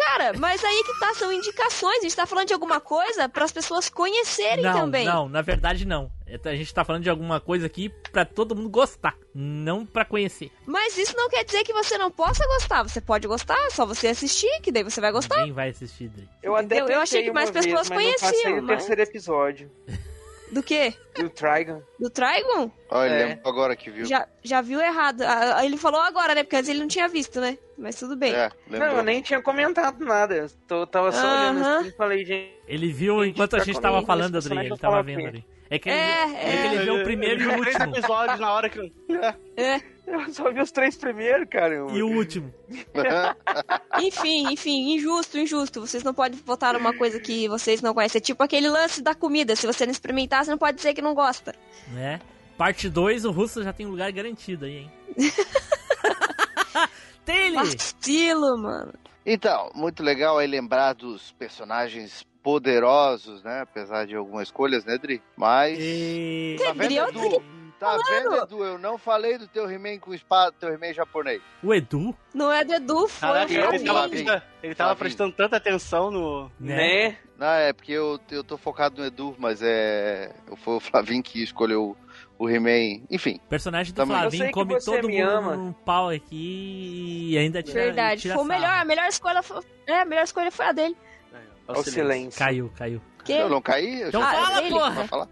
Cara, 0.00 0.32
mas 0.38 0.64
aí 0.64 0.82
que 0.84 0.98
tá, 0.98 1.14
são 1.14 1.32
indicações. 1.32 1.98
A 1.98 2.02
gente 2.02 2.16
tá 2.16 2.26
falando 2.26 2.46
de 2.48 2.54
alguma 2.54 2.80
coisa 2.80 3.28
para 3.28 3.44
as 3.44 3.52
pessoas 3.52 3.88
conhecerem 3.88 4.64
Não, 4.64 4.72
também. 4.72 5.04
não, 5.04 5.28
na 5.28 5.42
verdade 5.42 5.84
não. 5.84 6.10
É, 6.26 6.38
A 6.48 6.54
gente 6.56 6.72
tá 6.72 6.84
falando 6.84 7.02
de 7.02 7.10
alguma 7.10 7.38
coisa 7.40 7.66
aqui 7.66 7.90
pra 8.12 8.24
todo 8.24 8.54
mundo 8.56 8.68
gostar, 8.68 9.14
não 9.34 9.84
pra 9.84 10.04
conhecer. 10.04 10.50
Mas 10.66 10.96
isso 10.96 11.14
não 11.16 11.28
quer 11.28 11.44
dizer 11.44 11.64
que 11.64 11.72
você 11.72 11.98
não 11.98 12.10
possa 12.10 12.46
gostar. 12.46 12.82
Você 12.82 13.00
pode 13.00 13.26
gostar, 13.28 13.56
é 13.66 13.70
só 13.70 13.84
você 13.84 14.08
assistir, 14.08 14.60
que 14.62 14.72
daí 14.72 14.82
você 14.84 15.00
vai 15.00 15.12
gostar. 15.12 15.42
Quem 15.42 15.52
vai 15.52 15.68
assistir, 15.70 16.08
Dri? 16.08 16.28
Eu 16.42 16.56
até? 16.56 16.80
Eu 16.80 17.00
achei 17.00 17.22
que 17.24 17.32
mais 17.32 17.48
uma 17.50 17.54
vez, 17.54 17.66
pessoas 17.66 17.90
mas 17.90 18.04
não 18.04 18.12
passei 18.12 18.30
conheciam, 18.30 18.58
o 18.58 18.62
mas- 18.62 18.76
terceiro 18.78 19.02
episódio 19.02 19.70
Do 20.52 20.62
quê? 20.62 20.94
do 21.16 21.28
Trigon. 21.30 21.80
Do 21.98 22.10
Trigon? 22.10 22.70
Olha, 22.90 23.12
É. 23.12 23.40
agora 23.44 23.76
que 23.76 23.90
viu. 23.90 24.04
Já, 24.06 24.26
já 24.42 24.60
viu 24.60 24.80
errado. 24.80 25.22
Ah, 25.22 25.64
Ele 25.64 25.76
falou 25.76 26.00
agora, 26.00 26.34
né? 26.34 26.42
Porque 26.42 26.56
antes 26.56 26.68
ele 26.68 26.80
não 26.80 26.88
tinha 26.88 27.08
visto, 27.08 27.40
né? 27.40 27.56
Mas 27.78 27.96
tudo 27.96 28.16
bem. 28.16 28.34
É, 28.34 28.50
Não, 28.68 28.86
eu 28.96 29.02
nem 29.02 29.20
tinha 29.22 29.40
comentado 29.40 30.04
nada. 30.04 30.34
Eu 30.34 30.50
tô- 30.66 30.86
tava 30.86 31.12
só 31.12 31.20
olhando 31.26 31.60
Aham. 31.60 31.78
assim 31.80 31.88
e 31.88 31.92
falei, 31.92 32.24
gente. 32.24 32.52
Ele 32.66 32.92
viu 32.92 33.24
enquanto 33.24 33.54
a 33.54 33.58
tá 33.58 33.64
gente 33.64 33.80
tava 33.80 34.02
falando, 34.02 34.36
Adri, 34.38 34.58
ele 34.58 34.76
tava 34.76 35.02
vendo 35.02 35.26
ali. 35.26 35.44
É 35.72 35.78
que 35.78 35.88
ele, 35.88 35.98
É, 35.98 36.22
é 36.22 36.26
que 36.60 36.66
ele 36.66 36.76
é. 36.76 36.82
viu 36.82 36.94
o 36.96 37.04
primeiro 37.04 37.42
e 37.42 37.46
o 37.46 37.60
Três 37.60 37.76
último. 37.76 37.96
episódios 37.96 38.40
na 38.40 38.52
hora 38.52 38.68
que. 38.68 38.92
É. 39.56 39.80
Eu 40.26 40.32
só 40.34 40.50
vi 40.50 40.60
os 40.60 40.72
três 40.72 40.96
primeiros, 40.96 41.48
cara. 41.48 41.74
E 41.74 42.02
o 42.02 42.08
último. 42.08 42.52
Enfim, 44.02 44.52
enfim, 44.52 44.94
injusto, 44.94 45.38
injusto. 45.38 45.80
Vocês 45.80 46.02
não 46.02 46.14
podem 46.14 46.38
votar 46.44 46.74
numa 46.74 46.96
coisa 46.96 47.20
que 47.20 47.48
vocês 47.48 47.80
não 47.82 47.94
conhecem. 47.94 48.18
É 48.18 48.22
tipo 48.22 48.42
aquele 48.42 48.68
lance 48.68 49.02
da 49.02 49.14
comida. 49.14 49.54
Se 49.54 49.66
você 49.66 49.84
não 49.84 49.92
experimentar, 49.92 50.44
você 50.44 50.50
não 50.50 50.58
pode 50.58 50.76
dizer 50.76 50.94
que 50.94 51.02
não 51.02 51.14
gosta. 51.14 51.54
Né? 51.92 52.20
Parte 52.56 52.88
2, 52.88 53.24
o 53.24 53.30
Russo 53.30 53.62
já 53.62 53.72
tem 53.72 53.86
um 53.86 53.90
lugar 53.90 54.10
garantido 54.12 54.64
aí, 54.64 54.78
hein? 54.78 54.92
Tem 57.24 57.46
ele! 57.48 57.62
Estilo, 57.62 58.58
mano. 58.58 58.92
Então, 59.24 59.70
muito 59.74 60.02
legal 60.02 60.38
aí 60.38 60.46
lembrar 60.46 60.94
dos 60.94 61.32
personagens 61.32 62.26
poderosos, 62.42 63.42
né? 63.42 63.60
Apesar 63.60 64.06
de 64.06 64.16
algumas 64.16 64.48
escolhas, 64.48 64.84
né, 64.84 64.98
Dri? 64.98 65.22
Mas. 65.36 65.78
Tá 66.58 66.72
vendo, 66.72 66.84
Dri, 66.84 66.96
eu 66.96 67.08
Edu? 67.08 67.59
Tá 67.80 67.96
vendo, 68.10 68.36
Edu? 68.36 68.62
Eu 68.62 68.78
não 68.78 68.98
falei 68.98 69.38
do 69.38 69.48
teu 69.48 69.68
He-Man 69.68 69.98
com 69.98 70.12
espada, 70.12 70.54
teu 70.60 70.68
He-Man 70.72 70.92
japonês. 70.92 71.40
O 71.62 71.72
Edu? 71.72 72.14
Não 72.34 72.52
é 72.52 72.62
do 72.62 72.74
Edu, 72.74 73.08
foi 73.08 73.20
Caraca, 73.28 73.50
o 73.50 73.54
ele 73.54 73.62
Flavinho. 73.62 73.84
tava, 73.86 74.08
prestando, 74.08 74.42
ele 74.62 74.74
tava 74.74 74.96
prestando 74.96 75.32
tanta 75.34 75.56
atenção 75.56 76.10
no. 76.10 76.50
Né? 76.60 77.16
Não, 77.38 77.46
é 77.46 77.72
porque 77.72 77.92
eu, 77.92 78.20
eu 78.30 78.44
tô 78.44 78.58
focado 78.58 79.00
no 79.00 79.06
Edu, 79.06 79.34
mas 79.38 79.62
é. 79.62 80.30
Foi 80.58 80.74
o 80.74 80.80
Flavinho 80.80 81.22
que 81.22 81.42
escolheu 81.42 81.96
o 82.38 82.48
He-Man. 82.50 83.02
Enfim. 83.10 83.40
O 83.46 83.48
personagem 83.48 83.94
do 83.94 83.96
Também. 83.96 84.14
Flavinho 84.16 84.50
come 84.52 84.78
todo 84.84 85.08
mundo 85.08 85.30
ama. 85.30 85.56
num 85.56 85.72
pau 85.72 86.10
aqui 86.10 87.30
e 87.30 87.38
ainda 87.38 87.62
tira 87.62 87.82
Verdade. 87.84 88.20
tira 88.20 88.34
Foi 88.34 88.44
o 88.44 88.46
melhor. 88.46 88.70
A 88.74 88.84
melhor 88.84 89.06
escolha 89.06 89.42
foi. 89.42 89.62
É, 89.86 90.00
a 90.00 90.04
melhor 90.04 90.24
escolha 90.24 90.50
foi 90.50 90.66
a 90.66 90.72
dele. 90.72 90.96
Ao 91.66 91.82
silêncio. 91.82 92.38
Caiu, 92.38 92.70
caiu. 92.76 93.00
Que? 93.24 93.32
Eu 93.32 93.48
não 93.48 93.62
caí? 93.62 94.02
Eu 94.02 94.08
Então 94.08 94.20
já... 94.20 94.32
fala, 94.32 94.62
ele? 94.62 94.70
porra! 94.70 95.28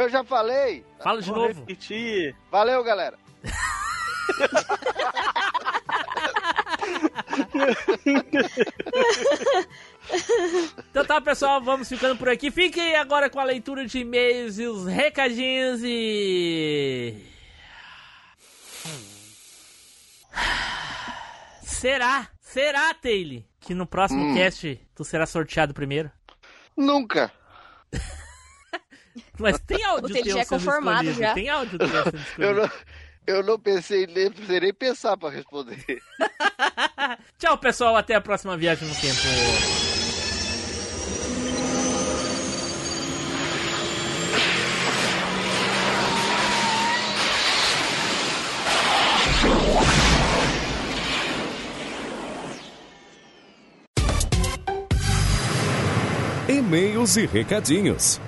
Eu 0.00 0.08
já 0.08 0.24
falei. 0.24 0.84
Fala 1.02 1.20
de 1.20 1.28
Vou 1.28 1.36
novo. 1.48 1.60
repetir. 1.60 2.34
Valeu, 2.50 2.82
galera. 2.82 3.18
Então 10.90 11.04
tá, 11.04 11.20
pessoal, 11.20 11.60
vamos 11.62 11.88
ficando 11.88 12.16
por 12.16 12.28
aqui. 12.28 12.50
Fiquem 12.50 12.96
agora 12.96 13.30
com 13.30 13.38
a 13.38 13.44
leitura 13.44 13.86
de 13.86 13.98
e-mails 14.00 14.58
e 14.58 14.66
os 14.66 14.86
recadinhos 14.86 15.80
e. 15.84 17.14
Será? 21.62 22.28
Será, 22.40 22.92
Taylor? 22.94 23.42
Que 23.60 23.74
no 23.74 23.86
próximo 23.86 24.22
Hum. 24.22 24.34
cast 24.34 24.80
tu 24.94 25.04
será 25.04 25.26
sorteado 25.26 25.72
primeiro? 25.72 26.10
Nunca. 26.76 27.32
Mas 29.38 29.58
tem 29.60 29.82
áudio 29.84 30.12
teu 30.12 30.32
já 30.32 30.40
é 30.40 30.44
conformado 30.44 31.12
já. 31.12 31.34
Tem 31.34 31.48
áudio 31.48 31.78
teu 31.78 31.88
sendo 31.88 32.18
Eu 32.38 32.54
não, 32.54 32.70
eu 33.26 33.42
não 33.42 33.58
pensei, 33.58 34.06
nem 34.06 34.30
precisei 34.30 34.60
nem 34.60 34.74
pensar 34.74 35.16
pra 35.16 35.30
responder. 35.30 35.76
Tchau, 37.38 37.58
pessoal. 37.58 37.96
Até 37.96 38.14
a 38.14 38.20
próxima 38.20 38.56
viagem 38.56 38.88
no 38.88 38.94
tempo. 38.94 39.20
E-mails 56.48 57.16
e 57.16 57.26
recadinhos. 57.26 58.20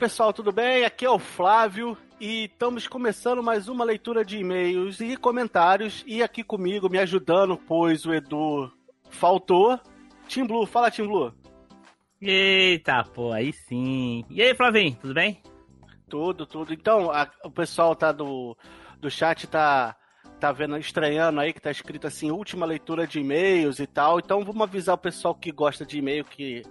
Pessoal, 0.00 0.32
tudo 0.32 0.50
bem? 0.50 0.86
Aqui 0.86 1.04
é 1.04 1.10
o 1.10 1.18
Flávio 1.18 1.94
e 2.18 2.44
estamos 2.46 2.88
começando 2.88 3.42
mais 3.42 3.68
uma 3.68 3.84
leitura 3.84 4.24
de 4.24 4.38
e-mails 4.38 4.98
e 4.98 5.14
comentários. 5.14 6.02
E 6.06 6.22
aqui 6.22 6.42
comigo, 6.42 6.88
me 6.88 6.98
ajudando, 6.98 7.58
pois 7.58 8.06
o 8.06 8.14
Edu 8.14 8.72
faltou. 9.10 9.78
Tim 10.26 10.46
Blue, 10.46 10.64
fala 10.64 10.90
Tim 10.90 11.04
Blue. 11.06 11.34
Eita, 12.18 13.04
pô, 13.14 13.30
aí 13.30 13.52
sim. 13.52 14.24
E 14.30 14.40
aí, 14.40 14.54
Flavinho, 14.54 14.96
tudo 14.98 15.12
bem? 15.12 15.42
Tudo, 16.08 16.46
tudo. 16.46 16.72
Então, 16.72 17.10
a- 17.10 17.30
o 17.44 17.50
pessoal 17.50 17.94
tá 17.94 18.10
do, 18.10 18.56
do 18.98 19.10
chat 19.10 19.46
tá, 19.48 19.94
tá 20.40 20.50
vendo, 20.50 20.78
estranhando 20.78 21.40
aí 21.40 21.52
que 21.52 21.60
tá 21.60 21.70
escrito 21.70 22.06
assim, 22.06 22.30
última 22.30 22.64
leitura 22.64 23.06
de 23.06 23.20
e-mails 23.20 23.78
e 23.78 23.86
tal. 23.86 24.18
Então 24.18 24.42
vamos 24.46 24.62
avisar 24.62 24.94
o 24.94 24.98
pessoal 24.98 25.34
que 25.34 25.52
gosta 25.52 25.84
de 25.84 25.98
e-mail 25.98 26.24
que 26.24 26.62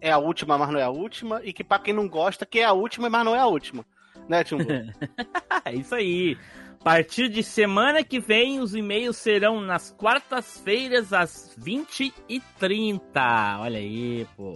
é 0.00 0.10
a 0.10 0.18
última, 0.18 0.56
mas 0.58 0.70
não 0.70 0.78
é 0.78 0.82
a 0.82 0.90
última. 0.90 1.40
E 1.44 1.52
que 1.52 1.64
pra 1.64 1.78
quem 1.78 1.94
não 1.94 2.08
gosta, 2.08 2.46
que 2.46 2.60
é 2.60 2.64
a 2.64 2.72
última, 2.72 3.08
mas 3.10 3.24
não 3.24 3.34
é 3.34 3.40
a 3.40 3.46
última. 3.46 3.84
Né, 4.28 4.44
Tim 4.44 4.56
Blue? 4.58 4.66
É 5.64 5.74
isso 5.74 5.94
aí. 5.94 6.36
A 6.80 6.84
partir 6.84 7.28
de 7.28 7.42
semana 7.42 8.02
que 8.02 8.18
vem, 8.18 8.60
os 8.60 8.74
e-mails 8.74 9.16
serão 9.18 9.60
nas 9.60 9.90
quartas-feiras, 9.90 11.12
às 11.12 11.54
20h30. 11.60 13.60
Olha 13.60 13.78
aí, 13.78 14.26
pô. 14.36 14.54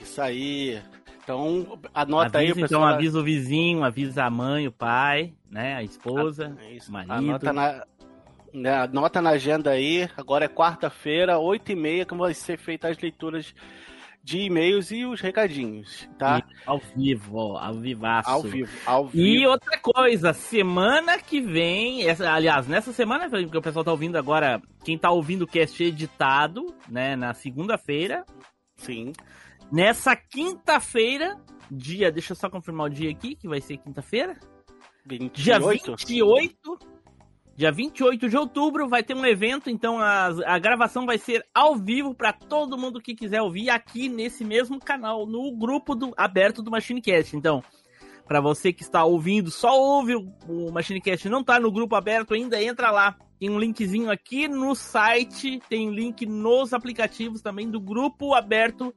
Isso 0.00 0.20
aí. 0.20 0.80
Então, 1.22 1.78
anota 1.94 2.38
aí, 2.38 2.50
avisa, 2.50 2.66
pessoal. 2.66 2.82
Então 2.82 2.94
avisa 2.94 3.20
o 3.20 3.22
vizinho, 3.22 3.84
avisa 3.84 4.24
a 4.24 4.30
mãe, 4.30 4.66
o 4.66 4.72
pai, 4.72 5.34
né? 5.50 5.76
A 5.76 5.82
esposa, 5.82 6.56
É 6.62 6.74
isso. 6.74 6.90
o 6.90 6.92
marido. 6.92 7.12
Anota 7.12 7.52
na, 7.52 7.84
né, 8.52 8.74
anota 8.82 9.22
na 9.22 9.30
agenda 9.30 9.70
aí. 9.70 10.08
Agora 10.16 10.44
é 10.44 10.48
quarta-feira, 10.48 11.36
8h30, 11.36 12.06
que 12.06 12.14
vai 12.14 12.34
ser 12.34 12.58
feitas 12.58 12.92
as 12.92 12.98
leituras 12.98 13.54
de 14.26 14.40
e-mails 14.40 14.90
e 14.90 15.04
os 15.04 15.20
recadinhos, 15.20 16.08
tá? 16.18 16.38
E 16.38 16.54
ao 16.66 16.80
vivo, 16.96 17.36
ó, 17.36 17.58
ao 17.58 17.74
vivaço. 17.74 18.28
Ao 18.28 18.42
vivo, 18.42 18.72
ao 18.84 19.06
vivo. 19.06 19.24
E 19.24 19.46
outra 19.46 19.78
coisa, 19.78 20.32
semana 20.32 21.16
que 21.16 21.40
vem, 21.40 22.08
essa, 22.08 22.28
aliás, 22.32 22.66
nessa 22.66 22.92
semana, 22.92 23.30
porque 23.30 23.56
o 23.56 23.62
pessoal 23.62 23.84
tá 23.84 23.92
ouvindo 23.92 24.16
agora, 24.16 24.60
quem 24.84 24.98
tá 24.98 25.12
ouvindo 25.12 25.42
o 25.42 25.46
cast 25.46 25.80
editado, 25.80 26.74
né, 26.88 27.14
na 27.14 27.34
segunda-feira. 27.34 28.26
Sim. 28.74 29.12
Nessa 29.70 30.16
quinta-feira, 30.16 31.36
dia, 31.70 32.10
deixa 32.10 32.32
eu 32.32 32.36
só 32.36 32.50
confirmar 32.50 32.88
o 32.88 32.92
dia 32.92 33.12
aqui, 33.12 33.36
que 33.36 33.46
vai 33.46 33.60
ser 33.60 33.76
quinta-feira. 33.76 34.36
28? 35.06 35.40
Dia 35.40 35.60
28. 35.60 36.95
Dia 37.56 37.72
28 37.72 38.28
de 38.28 38.36
outubro 38.36 38.86
vai 38.86 39.02
ter 39.02 39.16
um 39.16 39.24
evento, 39.24 39.70
então 39.70 39.98
a, 39.98 40.26
a 40.44 40.58
gravação 40.58 41.06
vai 41.06 41.16
ser 41.16 41.42
ao 41.54 41.74
vivo 41.74 42.14
para 42.14 42.30
todo 42.30 42.76
mundo 42.76 43.00
que 43.00 43.14
quiser 43.14 43.40
ouvir 43.40 43.70
aqui 43.70 44.10
nesse 44.10 44.44
mesmo 44.44 44.78
canal, 44.78 45.26
no 45.26 45.50
grupo 45.56 45.94
do, 45.94 46.12
aberto 46.18 46.60
do 46.60 46.70
MachineCast. 46.70 47.34
Então, 47.34 47.64
para 48.28 48.42
você 48.42 48.74
que 48.74 48.82
está 48.82 49.04
ouvindo, 49.06 49.50
só 49.50 49.74
ouve 49.74 50.16
o, 50.16 50.30
o 50.46 50.70
MachineCast, 50.70 51.30
não 51.30 51.42
tá 51.42 51.58
no 51.58 51.72
grupo 51.72 51.96
aberto 51.96 52.34
ainda, 52.34 52.62
entra 52.62 52.90
lá. 52.90 53.16
Tem 53.40 53.48
um 53.48 53.58
linkzinho 53.58 54.10
aqui 54.10 54.46
no 54.48 54.74
site, 54.74 55.58
tem 55.66 55.90
link 55.90 56.26
nos 56.26 56.74
aplicativos 56.74 57.40
também 57.40 57.70
do 57.70 57.80
grupo 57.80 58.34
aberto 58.34 58.94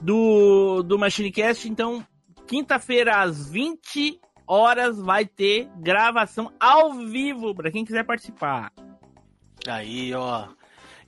do, 0.00 0.82
do 0.82 0.98
MachineCast. 0.98 1.68
Então, 1.68 2.02
quinta-feira 2.46 3.20
às 3.20 3.50
20 3.50 4.18
horas 4.52 4.98
vai 4.98 5.24
ter 5.24 5.66
gravação 5.78 6.52
ao 6.60 6.92
vivo 6.92 7.54
para 7.54 7.70
quem 7.70 7.86
quiser 7.86 8.04
participar. 8.04 8.70
Aí, 9.66 10.12
ó. 10.14 10.48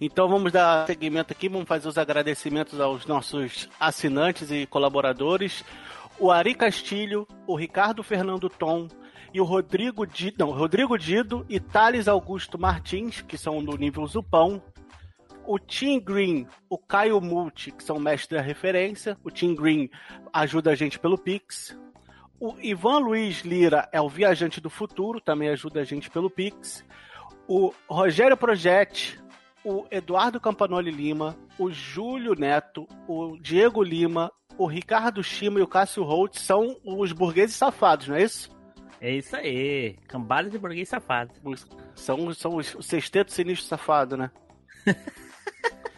Então 0.01 0.29
vamos 0.29 0.51
dar 0.51 0.87
seguimento 0.87 1.33
aqui, 1.33 1.49
vamos 1.49 1.69
fazer 1.69 1.87
os 1.87 1.99
agradecimentos 1.99 2.81
aos 2.81 3.07
nossos 3.07 3.69
assinantes 3.79 4.51
e 4.51 4.67
colaboradores. 4.67 5.63
O 6.19 6.31
Ari 6.31 6.55
Castilho, 6.55 7.29
o 7.47 7.55
Ricardo 7.55 8.03
Fernando 8.03 8.49
Tom 8.49 8.89
e 9.33 9.41
o 9.41 9.45
Rodrigo 9.45 10.07
Dido, 10.07 10.37
não, 10.39 10.51
Rodrigo 10.51 10.97
Dido 10.97 11.45
e 11.49 11.61
Thales 11.61 12.09
Augusto 12.09 12.59
Martins, 12.59 13.21
que 13.21 13.37
são 13.37 13.63
do 13.63 13.77
nível 13.77 14.07
Zupão. 14.07 14.63
O 15.47 15.59
Tim 15.59 16.01
Green, 16.01 16.47
o 16.71 16.79
Caio 16.79 17.21
Multi, 17.21 17.71
que 17.71 17.85
são 17.85 17.99
mestres 17.99 18.41
da 18.41 18.47
referência. 18.47 19.19
O 19.23 19.31
Tim 19.31 19.55
Green 19.55 19.91
ajuda 20.33 20.71
a 20.71 20.75
gente 20.75 20.99
pelo 20.99 21.19
Pix. 21.19 21.77
O 22.45 22.55
Ivan 22.61 22.99
Luiz 22.99 23.41
Lira 23.41 23.89
é 23.91 23.99
o 23.99 24.07
viajante 24.07 24.61
do 24.61 24.69
futuro, 24.69 25.19
também 25.19 25.49
ajuda 25.49 25.81
a 25.81 25.85
gente 25.85 26.11
pelo 26.11 26.29
Pix. 26.29 26.85
O 27.49 27.73
Rogério 27.89 28.37
Projetti, 28.37 29.19
o 29.65 29.87
Eduardo 29.91 30.39
Campanoli 30.39 30.91
Lima, 30.91 31.35
o 31.59 31.73
Júlio 31.73 32.35
Neto, 32.35 32.87
o 33.09 33.39
Diego 33.39 33.83
Lima, 33.83 34.31
o 34.59 34.67
Ricardo 34.67 35.25
Chima 35.25 35.59
e 35.59 35.63
o 35.63 35.67
Cássio 35.67 36.05
Holt 36.05 36.37
são 36.37 36.79
os 36.85 37.13
burgueses 37.13 37.57
safados, 37.57 38.09
não 38.09 38.17
é 38.17 38.25
isso? 38.25 38.51
É 39.01 39.11
isso 39.11 39.35
aí. 39.35 39.97
Cambada 40.07 40.51
de 40.51 40.59
burguês 40.59 40.91
safado. 40.91 41.33
São, 41.95 42.31
são 42.35 42.57
os 42.57 42.77
sexteto 42.83 43.33
sinistro 43.33 43.67
safado, 43.67 44.19
né? 44.19 44.31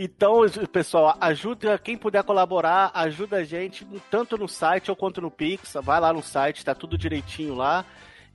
Então, 0.00 0.42
pessoal, 0.70 1.16
ajuda 1.20 1.76
quem 1.76 1.98
puder 1.98 2.22
colaborar, 2.22 2.92
ajuda 2.94 3.38
a 3.38 3.44
gente 3.44 3.84
tanto 4.08 4.38
no 4.38 4.46
site 4.46 4.92
ou 4.92 4.96
quanto 4.96 5.20
no 5.20 5.28
Pix. 5.28 5.74
Vai 5.82 5.98
lá 5.98 6.12
no 6.12 6.22
site, 6.22 6.64
tá 6.64 6.72
tudo 6.72 6.96
direitinho 6.96 7.56
lá. 7.56 7.84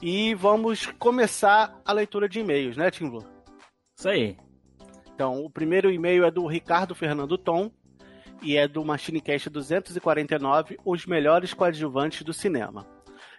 E 0.02 0.35
vamos 0.35 0.88
começar 0.99 1.80
a 1.85 1.94
leitura 1.94 2.27
de 2.27 2.41
e-mails, 2.41 2.76
né, 2.76 2.91
Tim 2.91 3.10
Blue? 3.10 3.26
Isso 3.98 4.10
aí. 4.10 4.35
Então, 5.15 5.41
o 5.45 5.49
primeiro 5.49 5.90
e-mail 5.90 6.26
é 6.26 6.31
do 6.31 6.45
Ricardo 6.45 6.94
Fernando 6.94 7.38
Tom 7.38 7.72
e 8.41 8.57
é 8.57 8.68
do 8.68 8.84
MachineCast 8.84 9.49
249, 9.49 10.77
os 10.84 11.06
melhores 11.06 11.53
coadjuvantes 11.53 12.23
do 12.23 12.34
cinema. 12.34 12.85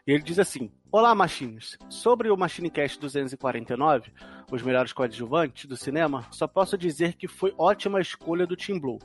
E 0.07 0.13
ele 0.13 0.23
diz 0.23 0.39
assim: 0.39 0.71
Olá, 0.93 1.15
Machines. 1.15 1.79
Sobre 1.89 2.31
o 2.31 2.37
MachineCast 2.37 2.99
249, 3.01 4.13
os 4.51 4.63
melhores 4.63 4.93
coadjuvantes 4.93 5.67
do 5.67 5.77
cinema, 5.77 6.27
só 6.31 6.47
posso 6.47 6.77
dizer 6.77 7.15
que 7.15 7.27
foi 7.27 7.55
ótima 7.57 8.01
escolha 8.01 8.47
do 8.47 8.57
Tim 8.57 8.79
Blue. 8.79 8.99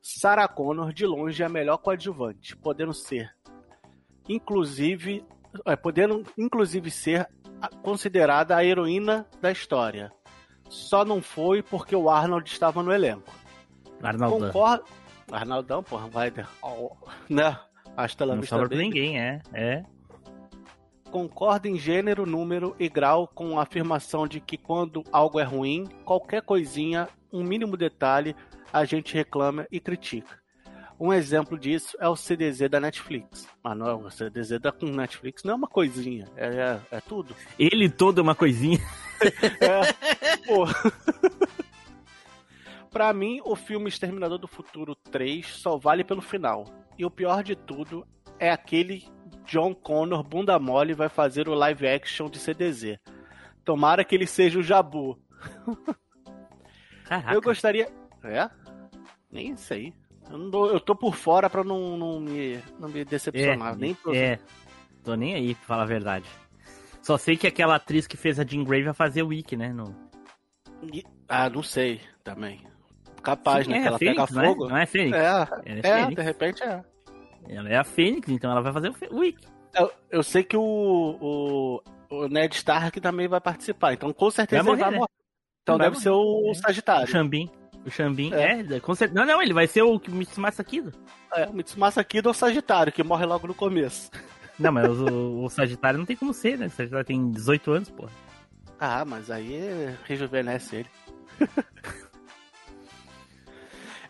Sarah 0.00 0.48
Connor, 0.48 0.92
de 0.92 1.04
longe, 1.06 1.42
é 1.42 1.46
a 1.46 1.50
melhor 1.50 1.76
coadjuvante, 1.78 2.56
podendo 2.56 2.94
ser, 2.94 3.34
inclusive, 4.28 5.24
é, 5.66 5.76
podendo 5.76 6.24
inclusive 6.36 6.90
ser 6.90 7.28
a- 7.60 7.68
considerada 7.82 8.56
a 8.56 8.64
heroína 8.64 9.26
da 9.40 9.50
história. 9.50 10.12
Só 10.68 11.04
não 11.04 11.20
foi 11.20 11.62
porque 11.62 11.96
o 11.96 12.08
Arnold 12.08 12.48
estava 12.50 12.82
no 12.82 12.92
elenco. 12.92 13.30
Arnaldão. 14.02 14.40
Concordo. 14.48 14.84
Arnaldão, 15.30 15.82
porra, 15.82 16.08
vai. 16.08 16.32
ó, 16.62 16.90
Né? 17.28 17.58
Hasta 17.96 18.24
la 18.24 18.34
Não 18.34 18.40
vista, 18.42 18.54
sobra 18.54 18.68
pra 18.68 18.78
ninguém, 18.78 19.18
é. 19.20 19.40
É. 19.52 19.82
Concordo 21.10 21.66
em 21.66 21.78
gênero, 21.78 22.26
número 22.26 22.76
e 22.78 22.88
grau 22.88 23.26
com 23.26 23.58
a 23.58 23.62
afirmação 23.62 24.26
de 24.26 24.40
que 24.40 24.58
quando 24.58 25.02
algo 25.10 25.40
é 25.40 25.44
ruim, 25.44 25.86
qualquer 26.04 26.42
coisinha, 26.42 27.08
um 27.32 27.42
mínimo 27.42 27.76
detalhe, 27.76 28.36
a 28.72 28.84
gente 28.84 29.14
reclama 29.14 29.66
e 29.72 29.80
critica. 29.80 30.38
Um 31.00 31.12
exemplo 31.12 31.56
disso 31.58 31.96
é 32.00 32.08
o 32.08 32.16
CDZ 32.16 32.68
da 32.68 32.80
Netflix. 32.80 33.48
Mas 33.62 33.78
não, 33.78 34.04
o 34.04 34.10
CDZ 34.10 34.58
da 34.60 34.72
com 34.72 34.86
Netflix 34.86 35.44
não 35.44 35.52
é 35.52 35.56
uma 35.56 35.68
coisinha, 35.68 36.26
é, 36.36 36.46
é, 36.46 36.96
é 36.96 37.00
tudo. 37.00 37.34
Ele 37.58 37.88
todo 37.88 38.20
é 38.20 38.22
uma 38.22 38.34
coisinha. 38.34 38.78
É, 39.60 40.36
pô. 40.46 40.64
pra 42.88 43.12
mim, 43.12 43.40
o 43.44 43.56
filme 43.56 43.88
Exterminador 43.88 44.38
do 44.38 44.46
Futuro 44.46 44.94
3 44.94 45.44
só 45.44 45.76
vale 45.76 46.04
pelo 46.04 46.22
final. 46.22 46.66
E 46.96 47.04
o 47.04 47.10
pior 47.10 47.42
de 47.42 47.56
tudo 47.56 48.06
é 48.38 48.52
aquele 48.52 49.08
John 49.48 49.74
Connor 49.74 50.22
bunda 50.22 50.58
mole 50.58 50.92
vai 50.94 51.08
fazer 51.08 51.48
o 51.48 51.54
live 51.54 51.88
action 51.88 52.28
de 52.28 52.38
CDZ. 52.38 52.98
Tomara 53.64 54.04
que 54.04 54.14
ele 54.14 54.26
seja 54.26 54.58
o 54.58 54.62
Jabu. 54.62 55.18
Caraca. 57.04 57.32
Eu 57.34 57.40
gostaria. 57.40 57.88
É? 58.22 58.48
Nem 59.30 59.56
sei. 59.56 59.94
Eu, 60.30 60.36
não 60.38 60.50
dou- 60.50 60.70
eu 60.70 60.78
tô 60.80 60.94
por 60.94 61.14
fora 61.14 61.48
pra 61.48 61.64
não, 61.64 61.96
não, 61.96 62.20
me, 62.20 62.58
não 62.78 62.88
me 62.88 63.04
decepcionar. 63.04 63.76
nem 63.76 63.94
tô- 63.94 64.12
é. 64.14 64.38
Tô 65.02 65.14
nem 65.14 65.34
aí, 65.34 65.54
pra 65.54 65.64
falar 65.64 65.82
a 65.84 65.86
verdade. 65.86 66.26
Só 67.02 67.16
sei 67.16 67.36
que 67.36 67.46
aquela 67.46 67.76
atriz 67.76 68.06
que 68.06 68.16
fez 68.16 68.38
a 68.38 68.44
Jean 68.44 68.64
Grey 68.64 68.82
vai 68.82 68.92
fazer 68.92 69.22
o 69.22 69.28
Wiki, 69.28 69.56
né? 69.56 69.72
No... 69.72 69.94
Ah, 71.26 71.48
não 71.48 71.62
sei 71.62 72.00
também. 72.22 72.60
Capaz, 73.22 73.64
Sim, 73.64 73.72
né? 73.72 73.78
é, 73.78 73.82
que 73.82 73.88
ela 73.88 73.98
Fênix, 73.98 74.24
pega 74.26 74.34
não 74.34 74.42
é? 74.42 74.46
fogo. 74.48 74.68
Não 74.68 74.76
é 74.76 74.86
Fênix? 74.86 75.16
É, 75.16 75.24
Ela 75.26 75.62
é, 75.64 75.78
é 75.78 75.82
Fênix. 75.82 76.14
de 76.16 76.22
repente 76.22 76.62
é. 76.62 76.84
Ela 77.48 77.68
é 77.68 77.76
a 77.76 77.84
Fênix, 77.84 78.28
então 78.28 78.50
ela 78.50 78.60
vai 78.60 78.72
fazer 78.72 78.90
o 78.90 79.14
o 79.14 79.18
Wiki. 79.20 79.46
Eu, 79.74 79.92
eu 80.10 80.22
sei 80.22 80.42
que 80.42 80.56
o, 80.56 80.62
o, 80.62 81.82
o 82.10 82.28
Ned 82.28 82.54
Stark 82.56 83.00
também 83.00 83.28
vai 83.28 83.40
participar, 83.40 83.92
então 83.94 84.12
com 84.12 84.30
certeza 84.30 84.62
Vai 84.62 84.72
ele 84.74 84.80
vai 84.82 84.90
morrer, 84.90 84.92
né? 84.92 84.98
morrer. 84.98 85.10
Então 85.62 85.78
Vai 85.78 85.90
deve 85.90 86.00
ser 86.02 86.10
o 86.10 86.50
O 86.50 86.54
Sagitário. 86.54 87.06
Xambin. 87.08 87.50
O 87.86 87.90
Xambin, 87.90 88.32
É. 88.34 88.60
é, 88.76 88.80
com 88.80 88.94
certeza. 88.94 89.18
Não, 89.20 89.26
não, 89.26 89.42
ele 89.42 89.52
vai 89.54 89.66
ser 89.66 89.82
o 89.82 90.00
Mitsumasa 90.08 90.64
Kido. 90.64 90.92
É, 91.34 91.46
o 91.46 91.52
Mitsumasa 91.52 92.02
Kido 92.02 92.28
ou 92.28 92.34
Sagitário, 92.34 92.92
que 92.92 93.02
morre 93.02 93.24
logo 93.26 93.46
no 93.46 93.54
começo. 93.54 94.10
Não, 94.58 94.72
mas 94.72 94.88
o, 94.88 95.44
o 95.44 95.48
Sagitário 95.48 96.00
não 96.00 96.04
tem 96.04 96.16
como 96.16 96.34
ser, 96.34 96.58
né? 96.58 96.66
O 96.66 96.70
Sagitário 96.70 97.04
tem 97.06 97.30
18 97.30 97.70
anos, 97.70 97.90
pô. 97.90 98.08
Ah, 98.80 99.04
mas 99.04 99.30
aí 99.30 99.94
rejuvenesce 100.04 100.74
ele. 100.76 100.88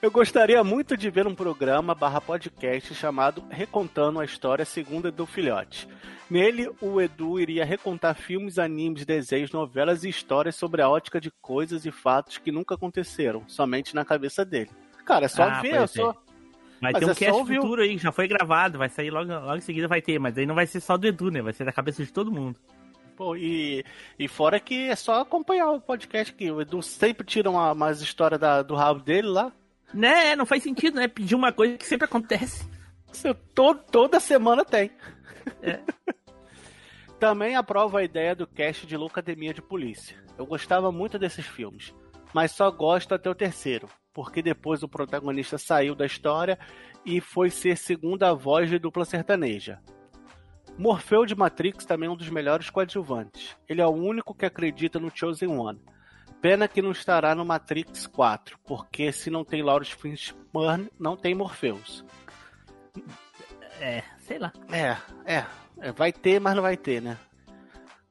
Eu 0.01 0.11
gostaria 0.12 0.62
muito 0.62 0.97
de 0.97 1.11
ver 1.11 1.27
um 1.27 1.35
programa 1.35 1.95
barra 1.95 2.20
podcast 2.20 2.95
chamado 2.95 3.43
Recontando 3.51 4.20
a 4.20 4.25
História 4.25 4.65
Segunda 4.65 5.11
do 5.11 5.27
Filhote. 5.27 5.89
Nele, 6.31 6.70
o 6.81 7.01
Edu 7.01 7.41
iria 7.41 7.65
recontar 7.65 8.15
filmes, 8.15 8.59
animes, 8.59 9.05
desenhos, 9.05 9.51
novelas 9.51 10.05
e 10.05 10.09
histórias 10.09 10.55
sobre 10.55 10.83
a 10.83 10.89
ótica 10.89 11.20
de 11.20 11.31
coisas 11.43 11.85
e 11.85 11.91
fatos 11.91 12.39
que 12.39 12.53
nunca 12.53 12.75
aconteceram, 12.77 13.43
somente 13.49 13.95
na 13.95 14.05
cabeça 14.05 14.45
dele. 14.45 14.70
Cara, 15.05 15.25
é 15.25 15.29
só 15.29 15.43
Ah, 15.45 15.61
ver, 15.61 15.75
é 15.75 15.87
só... 15.87 16.12
Vai 16.81 16.93
Mas 16.93 17.01
ter 17.01 17.07
um 17.07 17.11
é 17.11 17.15
cast 17.16 17.45
futuro 17.55 17.83
aí, 17.83 17.99
já 17.99 18.12
foi 18.12 18.29
gravado, 18.29 18.79
vai 18.79 18.89
sair 18.89 19.11
logo, 19.11 19.33
logo 19.33 19.57
em 19.57 19.61
seguida, 19.61 19.89
vai 19.89 20.01
ter, 20.01 20.20
mas 20.20 20.39
aí 20.39 20.47
não 20.47 20.55
vai 20.55 20.65
ser 20.65 20.79
só 20.79 20.97
do 20.97 21.09
Edu, 21.09 21.29
né? 21.29 21.43
Vai 21.43 21.53
ser 21.53 21.65
da 21.65 21.73
cabeça 21.73 22.05
de 22.05 22.12
todo 22.12 22.31
mundo. 22.31 22.57
Pô, 23.16 23.35
e, 23.35 23.85
e 24.16 24.29
fora 24.29 24.61
que 24.61 24.89
é 24.89 24.95
só 24.95 25.20
acompanhar 25.23 25.73
o 25.73 25.81
podcast 25.81 26.33
que 26.33 26.49
o 26.53 26.61
Edu 26.61 26.81
sempre 26.81 27.27
tira 27.27 27.51
uma, 27.51 27.73
umas 27.73 28.01
histórias 28.01 28.39
da- 28.39 28.62
do 28.62 28.77
rabo 28.77 29.01
dele 29.01 29.27
lá. 29.27 29.51
Né, 29.93 30.36
não 30.36 30.44
faz 30.44 30.62
sentido, 30.62 30.97
né? 30.97 31.09
Pedir 31.09 31.35
uma 31.35 31.52
coisa 31.52 31.77
que 31.77 31.86
sempre 31.86 32.05
acontece. 32.05 32.69
Toda 33.90 34.20
semana 34.20 34.65
tem. 34.65 34.90
É. 35.62 35.81
Também 37.19 37.56
aprovo 37.56 37.97
a 37.97 38.05
ideia 38.05 38.35
do 38.35 38.47
cast 38.47 38.86
de 38.86 38.97
Loucademia 38.97 39.52
de 39.52 39.60
Polícia. 39.60 40.16
Eu 40.36 40.47
gostava 40.47 40.93
muito 40.93 41.19
desses 41.19 41.44
filmes, 41.44 41.93
mas 42.32 42.52
só 42.52 42.70
gosto 42.70 43.12
até 43.12 43.28
o 43.28 43.35
terceiro, 43.35 43.89
porque 44.15 44.40
depois 44.40 44.85
o 44.85 44.89
protagonista 44.89 45.59
saiu 45.59 45.97
da 45.97 46.06
história 46.06 46.56
e 47.05 47.20
foi 47.20 47.51
ser 47.51 47.77
segunda 47.77 48.32
voz 48.35 48.70
de 48.70 48.78
dupla 48.78 49.05
sertaneja. 49.05 49.81
Morfeu 50.78 51.27
de 51.27 51.35
Matrix 51.35 51.85
também 51.85 52.09
é 52.09 52.12
um 52.12 52.16
dos 52.16 52.31
melhores 52.31 52.70
coadjuvantes. 52.70 53.56
Ele 53.69 53.81
é 53.81 53.86
o 53.86 53.90
único 53.90 54.32
que 54.32 54.47
acredita 54.47 55.01
no 55.01 55.10
Chosen 55.12 55.48
One. 55.48 55.81
Pena 56.40 56.69
que 56.69 56.81
não 56.81 56.93
estará 56.93 57.35
no 57.35 57.44
Matrix 57.44 58.06
4, 58.06 58.59
porque 58.65 59.10
se 59.10 59.28
não 59.28 59.44
tem 59.44 59.62
Lawrence 59.62 59.94
Fishburne, 59.94 60.89
não 60.98 61.16
tem 61.16 61.35
Morpheus. 61.35 62.05
É, 63.81 64.02
sei 64.20 64.39
lá. 64.39 64.52
É, 64.70 64.97
é, 65.24 65.47
é, 65.78 65.93
vai 65.93 66.12
ter, 66.12 66.40
mas 66.40 66.55
não 66.55 66.62
vai 66.62 66.77
ter, 66.77 67.02
né? 67.02 67.19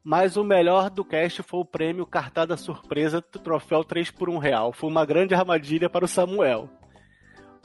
Mas 0.03 0.37
o 0.37 0.43
melhor 0.43 0.89
do 0.89 1.03
cast 1.03 1.43
foi 1.43 1.59
o 1.59 1.65
prêmio 1.65 2.05
Cartada 2.05 2.55
Surpresa 2.55 3.21
Troféu 3.21 3.83
3 3.83 4.09
por 4.11 4.29
1 4.29 4.37
real. 4.37 4.71
Foi 4.71 4.89
uma 4.89 5.05
grande 5.05 5.35
armadilha 5.35 5.89
para 5.89 6.05
o 6.05 6.07
Samuel. 6.07 6.69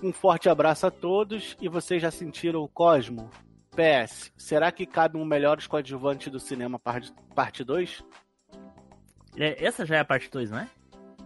Um 0.02 0.12
forte 0.12 0.48
abraço 0.48 0.86
a 0.86 0.90
todos 0.90 1.56
e 1.60 1.68
vocês 1.68 2.02
já 2.02 2.10
sentiram 2.10 2.60
o 2.60 2.68
Cosmo? 2.68 3.30
PS, 3.70 4.32
será 4.36 4.72
que 4.72 4.84
cabe 4.84 5.16
um 5.16 5.24
melhores 5.24 5.66
coadjuvante 5.68 6.28
do 6.28 6.40
cinema 6.40 6.78
parte- 6.78 7.12
parte 7.34 7.62
2? 7.62 8.02
É, 9.36 9.64
essa 9.64 9.84
já 9.86 9.96
é 9.96 10.00
a 10.00 10.04
parte 10.04 10.30
2, 10.30 10.50
não 10.50 10.59
é? 10.59 10.68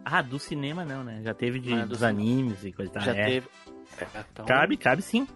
Ah, 0.05 0.23
do 0.23 0.39
cinema 0.39 0.85
não, 0.85 1.03
né? 1.03 1.21
Já 1.25 1.35
teve 1.35 1.59
de, 1.59 1.73
Ah, 1.75 1.83
do 1.83 1.89
dos 1.89 1.99
cinema. 1.99 2.21
animes 2.21 2.65
e 2.65 2.73
coisa 2.73 2.91
e 2.91 2.95
tal. 2.95 3.03
Já 3.03 3.15
é. 3.17 3.25
teve. 3.25 3.49
É, 4.01 4.07
então- 4.33 4.47
Cabe, 4.47 4.77
cabe 4.77 5.03
sim. 5.03 5.27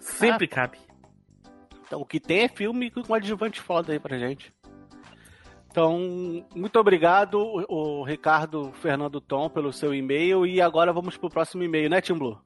Sempre 0.00 0.46
Ah. 0.46 0.48
cabe. 0.48 0.78
Então, 1.86 2.00
o 2.00 2.06
que 2.06 2.18
tem 2.18 2.40
é 2.44 2.48
filme 2.48 2.90
com 2.90 3.14
adjuvante 3.14 3.60
foda 3.60 3.92
aí 3.92 3.98
pra 4.00 4.18
gente. 4.18 4.52
Então, 5.70 6.46
muito 6.54 6.78
obrigado, 6.78 7.34
o, 7.34 8.00
o 8.00 8.04
Ricardo 8.04 8.72
Fernando 8.80 9.20
Tom, 9.20 9.50
pelo 9.50 9.72
seu 9.72 9.92
e-mail. 9.94 10.46
E 10.46 10.60
agora 10.60 10.92
vamos 10.92 11.16
pro 11.16 11.28
próximo 11.28 11.62
e-mail, 11.64 11.90
né, 11.90 12.00
Tim 12.00 12.14
Blue? 12.14 12.40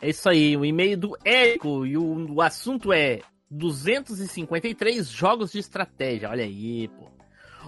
É 0.00 0.08
isso 0.08 0.28
aí, 0.28 0.56
o 0.56 0.64
e-mail 0.64 0.96
do 0.96 1.16
Érico 1.24 1.84
e 1.84 1.96
o, 1.98 2.32
o 2.34 2.40
assunto 2.40 2.92
é 2.92 3.20
253 3.50 5.08
jogos 5.10 5.52
de 5.52 5.58
estratégia. 5.58 6.30
Olha 6.30 6.44
aí, 6.44 6.88
pô. 6.88 7.10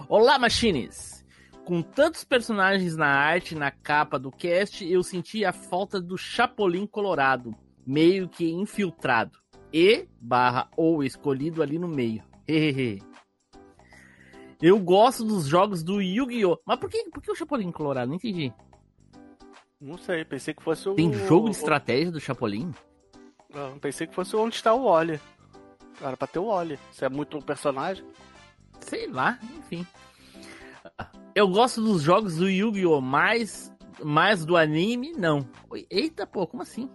Olá, 0.09 0.37
Machines! 0.39 1.25
Com 1.65 1.81
tantos 1.81 2.23
personagens 2.23 2.97
na 2.97 3.07
arte, 3.07 3.55
na 3.55 3.71
capa 3.71 4.19
do 4.19 4.31
cast, 4.31 4.85
eu 4.85 5.01
senti 5.01 5.45
a 5.45 5.53
falta 5.53 6.01
do 6.01 6.17
Chapolin 6.17 6.85
Colorado, 6.85 7.55
meio 7.85 8.27
que 8.27 8.49
infiltrado. 8.49 9.37
E 9.71 10.07
barra 10.19 10.69
ou 10.75 11.03
escolhido 11.03 11.63
ali 11.63 11.79
no 11.79 11.87
meio. 11.87 12.23
Hehehe. 12.47 13.01
Eu 14.61 14.79
gosto 14.79 15.23
dos 15.23 15.45
jogos 15.45 15.83
do 15.83 16.01
Yu-Gi-Oh! 16.01 16.57
Mas 16.65 16.79
por 16.79 16.89
que, 16.89 17.09
por 17.09 17.21
que 17.21 17.31
o 17.31 17.35
Chapolin 17.35 17.71
Colorado? 17.71 18.09
Não 18.09 18.15
entendi. 18.15 18.53
Não 19.79 19.97
sei, 19.97 20.23
pensei 20.25 20.53
que 20.53 20.63
fosse 20.63 20.87
o. 20.87 20.95
Tem 20.95 21.13
jogo 21.13 21.49
de 21.49 21.55
estratégia 21.55 22.11
do 22.11 22.19
Chapolin? 22.19 22.73
Não, 23.53 23.77
pensei 23.79 24.07
que 24.07 24.15
fosse 24.15 24.35
onde 24.35 24.55
está 24.55 24.73
o 24.73 24.85
Wally. 24.85 25.19
Era 26.01 26.17
pra 26.17 26.27
ter 26.27 26.39
o 26.39 26.47
Wally. 26.47 26.79
Você 26.91 27.05
é 27.05 27.09
muito 27.09 27.37
um 27.37 27.41
personagem. 27.41 28.05
Sei 28.81 29.07
lá, 29.07 29.39
enfim. 29.57 29.85
Eu 31.35 31.47
gosto 31.47 31.81
dos 31.81 32.01
jogos 32.01 32.37
do 32.37 32.49
Yu-Gi-Oh! 32.49 33.01
Mais, 33.01 33.73
mais 34.03 34.45
do 34.45 34.55
anime, 34.55 35.13
não. 35.13 35.47
Eita, 35.89 36.27
pô, 36.27 36.45
como 36.45 36.61
assim? 36.61 36.89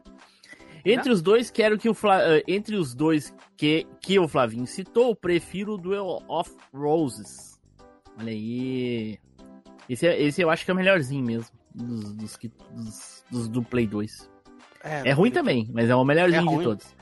Entre 0.84 1.10
os 1.10 1.20
dois, 1.20 1.50
quero 1.50 1.76
que 1.76 1.88
o 1.88 1.94
Fla... 1.94 2.22
eh, 2.22 2.44
Entre 2.46 2.76
os 2.76 2.94
dois 2.94 3.34
que, 3.56 3.86
que 4.00 4.18
o 4.18 4.28
Flavinho 4.28 4.66
citou, 4.66 5.14
prefiro 5.14 5.74
o 5.74 5.78
Duel 5.78 6.22
of 6.28 6.50
Roses. 6.72 7.58
Olha 8.18 8.30
aí. 8.30 9.18
Esse, 9.88 10.06
é- 10.06 10.20
esse 10.22 10.40
eu 10.40 10.50
acho 10.50 10.64
que 10.64 10.70
é 10.70 10.74
o 10.74 10.76
melhorzinho 10.76 11.24
mesmo. 11.24 11.56
Dos, 11.74 12.12
dos, 12.14 12.36
que- 12.36 12.50
dos- 12.70 13.24
dos 13.30 13.48
do 13.48 13.62
Play 13.62 13.86
2. 13.86 14.30
É, 14.82 15.10
ruim 15.12 15.30
também, 15.30 15.68
mas 15.72 15.90
é 15.90 15.96
o 15.96 16.04
melhorzinho 16.04 16.40
É 16.54 16.56
de 16.58 16.62
todos. 16.64 16.96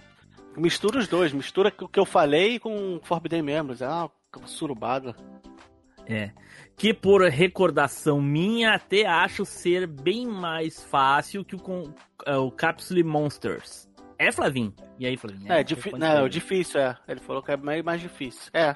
Mistura 0.56 0.98
os 0.98 1.06
dois, 1.06 1.32
mistura 1.34 1.72
o 1.82 1.88
que 1.88 2.00
eu 2.00 2.06
falei 2.06 2.58
com 2.58 2.98
Forbidden 3.02 3.42
Members. 3.42 3.82
É 3.82 3.88
uma 3.88 4.10
surubada. 4.44 5.14
É. 6.06 6.30
Que 6.76 6.92
por 6.92 7.22
recordação 7.22 8.20
minha, 8.20 8.74
até 8.74 9.06
acho 9.06 9.44
ser 9.44 9.86
bem 9.86 10.26
mais 10.26 10.84
fácil 10.84 11.44
que 11.44 11.56
o, 11.56 11.58
com, 11.58 11.92
é, 12.24 12.36
o 12.36 12.50
Capsule 12.50 13.02
Monsters. 13.02 13.88
É, 14.18 14.30
Flavinho? 14.30 14.72
E 14.98 15.06
aí, 15.06 15.16
Flavinho? 15.16 15.52
É, 15.52 15.64
pode 15.64 15.98
não, 15.98 16.26
é 16.26 16.28
difícil, 16.28 16.80
é. 16.80 16.96
Ele 17.08 17.20
falou 17.20 17.42
que 17.42 17.50
é 17.50 17.56
meio 17.56 17.84
mais 17.84 18.00
difícil. 18.00 18.50
É. 18.52 18.74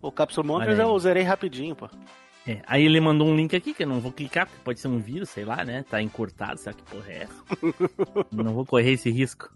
O 0.00 0.12
Capsule 0.12 0.46
Monsters 0.46 0.78
eu 0.78 0.98
zerei 0.98 1.22
rapidinho, 1.22 1.74
pô. 1.74 1.88
É, 2.46 2.60
Aí 2.66 2.84
ele 2.84 3.00
mandou 3.00 3.26
um 3.26 3.34
link 3.34 3.56
aqui 3.56 3.72
que 3.72 3.84
eu 3.84 3.88
não 3.88 4.00
vou 4.00 4.12
clicar, 4.12 4.46
porque 4.46 4.62
pode 4.62 4.80
ser 4.80 4.88
um 4.88 4.98
vírus, 4.98 5.30
sei 5.30 5.46
lá, 5.46 5.64
né? 5.64 5.82
Tá 5.88 6.02
encurtado, 6.02 6.60
sabe 6.60 6.76
que 6.76 6.90
porra 6.90 7.10
é 7.10 7.22
essa? 7.22 7.44
não 8.30 8.52
vou 8.52 8.66
correr 8.66 8.92
esse 8.92 9.10
risco. 9.10 9.50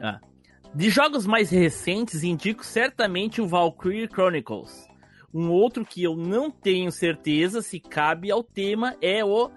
Ah. 0.00 0.20
De 0.74 0.88
jogos 0.88 1.26
mais 1.26 1.50
recentes, 1.50 2.22
indico 2.22 2.64
certamente 2.64 3.40
o 3.42 3.46
Valkyrie 3.46 4.08
Chronicles. 4.08 4.88
Um 5.32 5.50
outro 5.50 5.84
que 5.84 6.02
eu 6.02 6.16
não 6.16 6.50
tenho 6.50 6.90
certeza 6.90 7.60
se 7.62 7.78
cabe 7.78 8.30
ao 8.30 8.42
tema 8.42 8.96
é 9.00 9.24
o 9.24 9.50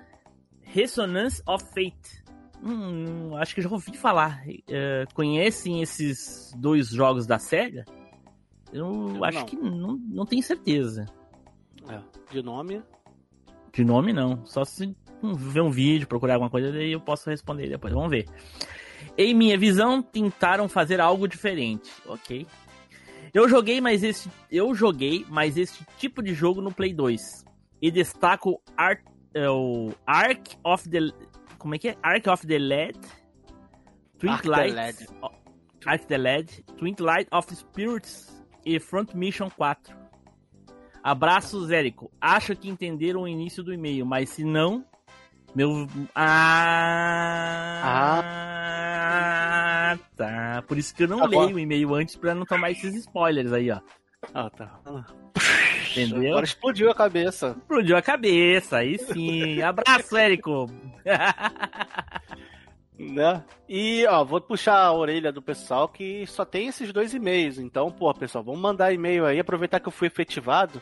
Resonance 0.61 1.41
of 1.47 1.63
Fate. 1.65 2.23
Hum, 2.63 3.35
acho 3.37 3.55
que 3.55 3.61
já 3.61 3.69
ouvi 3.69 3.95
falar. 3.95 4.43
É, 4.69 5.05
conhecem 5.13 5.81
esses 5.81 6.53
dois 6.57 6.89
jogos 6.89 7.25
da 7.25 7.39
SEGA? 7.39 7.85
Eu, 8.73 9.13
Eu 9.15 9.23
acho 9.23 9.39
não. 9.39 9.45
que 9.45 9.55
não, 9.55 9.97
não 10.09 10.25
tenho 10.25 10.43
certeza. 10.43 11.05
É, 11.87 11.99
de 12.33 12.41
nome. 12.41 12.81
De 13.71 13.85
nome 13.85 14.11
não. 14.11 14.45
Só 14.45 14.65
se 14.65 14.95
ver 15.21 15.61
um 15.61 15.69
vídeo, 15.69 16.07
procurar 16.07 16.33
alguma 16.35 16.49
coisa, 16.49 16.71
daí 16.71 16.91
eu 16.91 16.99
posso 17.01 17.29
responder 17.29 17.69
depois. 17.69 17.93
Vamos 17.93 18.09
ver. 18.09 18.25
Em 19.17 19.33
minha 19.33 19.57
visão, 19.57 20.01
tentaram 20.01 20.67
fazer 20.67 20.99
algo 20.99 21.27
diferente. 21.27 21.89
Ok. 22.05 22.45
Eu 23.33 23.49
joguei 23.49 23.81
mais 23.81 24.03
esse. 24.03 24.29
Eu 24.49 24.73
joguei 24.73 25.25
mais 25.29 25.57
este 25.57 25.85
tipo 25.97 26.23
de 26.23 26.33
jogo 26.33 26.61
no 26.61 26.73
Play 26.73 26.93
2. 26.93 27.21
E 27.81 27.91
destaco 27.91 28.61
Ar, 28.77 29.01
é, 29.33 29.49
o 29.49 29.91
Ark 30.05 30.57
of 30.63 30.89
the. 30.89 30.99
Como 31.57 31.75
é 31.75 31.77
que 31.77 31.89
é? 31.89 31.97
Ark 32.01 32.29
of 32.29 32.47
the 32.47 32.57
Led. 32.57 32.99
Twilight. 34.17 34.73
Led. 34.73 35.07
Ark 35.85 36.07
the 36.07 36.17
Led. 36.17 36.63
Twilight 36.77 37.27
of 37.31 37.53
Spirits 37.53 38.41
e 38.65 38.79
Front 38.79 39.13
Mission 39.13 39.49
4. 39.49 39.95
Abraços, 41.03 41.69
Érico. 41.69 42.09
Acho 42.19 42.55
que 42.55 42.69
entenderam 42.69 43.23
o 43.23 43.27
início 43.27 43.61
do 43.63 43.73
e-mail, 43.73 44.05
mas 44.05 44.29
se 44.29 44.43
não. 44.43 44.83
Meu. 45.55 45.87
Ah. 49.05 49.97
Tá. 50.17 50.63
Por 50.67 50.77
isso 50.77 50.93
que 50.95 51.03
eu 51.03 51.07
não 51.07 51.23
Agora- 51.23 51.45
leio 51.45 51.55
o 51.55 51.59
e-mail 51.59 51.93
antes 51.95 52.15
pra 52.15 52.33
não 52.35 52.45
tomar 52.45 52.71
esses 52.71 52.93
spoilers 52.95 53.51
aí, 53.53 53.71
ó. 53.71 53.79
Ah, 54.33 54.49
tá. 54.49 54.79
Entendeu? 55.91 56.31
Agora 56.31 56.45
explodiu 56.45 56.89
a 56.91 56.95
cabeça. 56.95 57.55
Explodiu 57.57 57.95
a 57.95 58.01
cabeça, 58.01 58.77
aí 58.77 58.97
sim. 58.97 59.61
Abraço, 59.61 60.17
Érico. 60.17 60.69
Né? 62.97 63.43
E, 63.67 64.05
ó, 64.07 64.23
vou 64.23 64.39
puxar 64.41 64.77
a 64.77 64.93
orelha 64.93 65.29
do 65.31 65.41
pessoal 65.41 65.87
que 65.87 66.25
só 66.27 66.43
tem 66.45 66.67
esses 66.69 66.91
dois 66.93 67.13
e-mails. 67.13 67.59
Então, 67.59 67.91
pô, 67.91 68.13
pessoal, 68.13 68.43
vamos 68.43 68.59
mandar 68.61 68.93
e-mail 68.93 69.25
aí, 69.25 69.39
aproveitar 69.39 69.79
que 69.81 69.87
eu 69.87 69.91
fui 69.91 70.07
efetivado. 70.07 70.81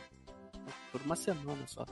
Por 0.92 1.00
uma 1.04 1.16
semana 1.16 1.62
só. 1.66 1.84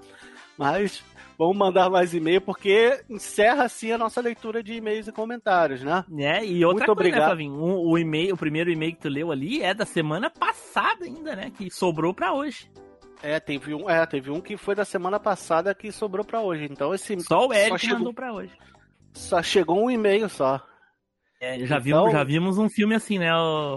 Mas 0.57 1.03
vamos 1.47 1.56
mandar 1.56 1.90
mais 1.90 2.12
e-mail 2.14 2.40
porque 2.40 3.02
encerra 3.09 3.64
assim 3.64 3.93
a 3.93 3.98
nossa 3.98 4.20
leitura 4.20 4.62
de 4.62 4.74
e-mails 4.74 5.06
e 5.09 5.12
comentários, 5.12 5.82
né? 5.82 6.05
É, 6.19 6.44
e 6.44 6.64
outra 6.64 6.86
Muito 6.86 6.86
coisa, 6.86 6.86
né, 6.86 6.93
obrigado. 6.93 7.27
Flavinho? 7.28 7.55
O, 7.55 7.90
o 7.90 7.98
e-mail, 7.98 8.35
o 8.35 8.39
primeiro 8.39 8.70
e-mail 8.70 8.93
que 8.94 9.01
tu 9.01 9.09
leu 9.09 9.31
ali 9.31 9.62
é 9.62 9.73
da 9.74 9.85
semana 9.85 10.28
passada 10.31 11.05
ainda, 11.05 11.35
né? 11.36 11.51
Que 11.56 11.70
sobrou 11.70 12.12
pra 12.14 12.32
hoje. 12.32 12.70
É, 13.23 13.39
teve 13.39 13.73
um, 13.74 13.89
é, 13.89 14.05
teve 14.06 14.31
um 14.31 14.40
que 14.40 14.56
foi 14.56 14.74
da 14.74 14.85
semana 14.85 15.20
passada 15.20 15.74
que 15.74 15.93
sobrou 15.93 16.24
pra 16.24 16.40
hoje. 16.40 16.66
Então 16.70 16.93
esse 16.93 17.20
Só 17.20 17.47
o 17.47 17.52
Érico 17.52 17.78
chegou, 17.78 17.98
mandou 17.98 18.14
pra 18.14 18.32
hoje. 18.32 18.52
só 19.12 19.43
chegou 19.43 19.85
um 19.85 19.90
e-mail 19.90 20.28
só. 20.28 20.60
É, 21.40 21.59
já, 21.60 21.78
Então- 21.78 21.81
vimos, 21.81 22.12
já 22.12 22.24
vimos 22.24 22.59
um 22.59 22.69
filme 22.69 22.94
assim, 22.94 23.19
né, 23.19 23.28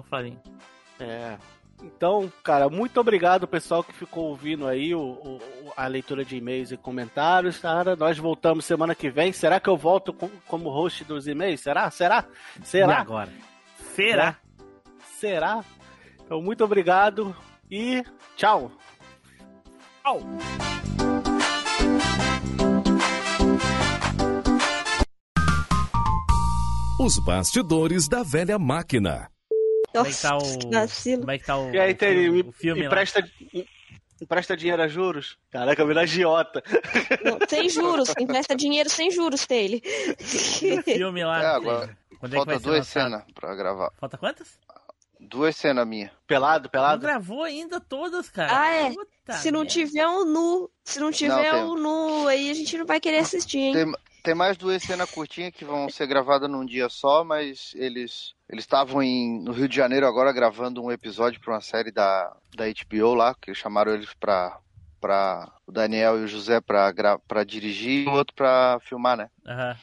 Flavinho? 0.09 0.39
É. 0.99 1.37
Então, 1.83 2.31
cara, 2.43 2.69
muito 2.69 2.99
obrigado 2.99 3.47
pessoal 3.47 3.83
que 3.83 3.93
ficou 3.93 4.25
ouvindo 4.29 4.65
aí 4.67 4.95
o, 4.95 4.99
o- 5.01 5.39
a 5.75 5.85
leitura 5.87 6.23
de 6.25 6.37
e-mails 6.37 6.71
e 6.71 6.77
comentários, 6.77 7.57
cara. 7.59 7.95
Nós 7.95 8.17
voltamos 8.17 8.65
semana 8.65 8.95
que 8.95 9.09
vem. 9.09 9.31
Será 9.33 9.59
que 9.59 9.69
eu 9.69 9.77
volto 9.77 10.11
com- 10.13 10.29
como 10.47 10.69
host 10.69 11.03
dos 11.03 11.27
e-mails? 11.27 11.61
Será? 11.61 11.89
Será? 11.91 12.25
E 12.61 12.65
Será? 12.65 12.99
agora? 12.99 13.29
Será? 13.93 14.37
Será? 15.19 15.63
Então, 16.25 16.41
muito 16.41 16.63
obrigado 16.63 17.35
e 17.69 18.03
tchau. 18.35 18.71
Tchau. 20.01 20.21
Os 26.99 27.19
bastidores 27.19 28.07
da 28.07 28.23
velha 28.23 28.57
máquina. 28.57 29.29
Como 29.97 30.07
é 30.07 30.11
que 30.13 30.21
tá 30.21 30.37
o. 30.37 30.71
vacilo. 30.71 31.19
Como 31.21 31.31
é 31.31 31.37
que 31.39 31.45
tá 31.45 31.57
o, 31.57 31.71
E 31.73 31.79
aí, 31.79 31.91
o 31.91 31.95
tem, 31.95 32.09
filme, 32.15 32.43
me, 32.43 32.49
o 32.49 32.51
filme 32.51 32.81
lá? 32.81 32.87
empresta, 32.87 33.29
empresta 34.21 34.57
dinheiro 34.57 34.81
a 34.81 34.87
juros? 34.87 35.37
Caraca, 35.51 35.85
vira 35.85 36.01
agiota. 36.01 36.63
Não, 37.23 37.37
sem 37.47 37.69
juros, 37.69 38.09
empresta 38.19 38.55
dinheiro 38.55 38.89
sem 38.89 39.11
juros 39.11 39.45
dele. 39.45 39.81
O 40.19 40.83
filme 40.83 41.23
lá. 41.23 41.41
É, 41.43 41.45
agora. 41.47 41.97
Quando 42.19 42.35
é 42.35 42.39
que 42.39 42.45
vai 42.45 42.55
Falta 42.55 42.59
ser 42.59 42.63
duas 42.63 42.87
cenas 42.87 43.23
pra 43.33 43.55
gravar. 43.55 43.91
Falta 43.99 44.17
quantas? 44.17 44.57
Duas 45.19 45.55
cenas 45.55 45.87
minha. 45.87 46.11
Pelado, 46.27 46.65
Não 46.65 46.69
pelado? 46.71 47.01
gravou 47.01 47.43
ainda 47.43 47.79
todas, 47.79 48.29
cara. 48.29 48.57
Ah, 48.61 48.69
é. 48.71 48.89
Puta 48.91 49.33
Se 49.33 49.49
não 49.51 49.61
merda. 49.61 49.73
tiver 49.73 50.07
um 50.07 50.23
nu, 50.25 50.69
se 50.83 50.99
não 50.99 51.11
tiver 51.11 51.51
tem- 51.51 51.63
um 51.63 51.75
nu, 51.75 52.27
aí 52.27 52.49
a 52.49 52.53
gente 52.53 52.77
não 52.77 52.85
vai 52.85 52.99
querer 52.99 53.17
assistir, 53.19 53.57
hein? 53.59 53.73
Tem, 53.73 53.93
tem 54.25 54.35
mais 54.35 54.57
duas 54.57 54.81
cenas 54.83 55.09
curtinhas 55.09 55.53
que 55.53 55.63
vão 55.63 55.87
ser 55.89 56.07
gravadas 56.07 56.49
num 56.49 56.65
dia 56.65 56.89
só, 56.89 57.23
mas 57.23 57.71
eles 57.75 58.33
eles 58.49 58.63
estavam 58.63 59.01
no 59.03 59.51
Rio 59.51 59.67
de 59.69 59.75
Janeiro 59.75 60.05
agora 60.07 60.33
gravando 60.33 60.83
um 60.83 60.91
episódio 60.91 61.39
para 61.39 61.53
uma 61.53 61.61
série 61.61 61.91
da, 61.91 62.35
da 62.55 62.65
HBO 62.65 63.13
lá, 63.13 63.33
que 63.41 63.53
chamaram 63.55 63.93
eles 63.93 64.13
pra, 64.19 64.57
pra 65.01 65.51
o 65.65 65.71
Daniel 65.71 66.19
e 66.19 66.23
o 66.23 66.27
José 66.27 66.59
pra 66.61 66.91
dirigir 67.45 68.05
e 68.05 68.09
o 68.09 68.13
outro 68.13 68.35
pra 68.35 68.77
filmar, 68.81 69.17
né? 69.17 69.29
Aham. 69.47 69.77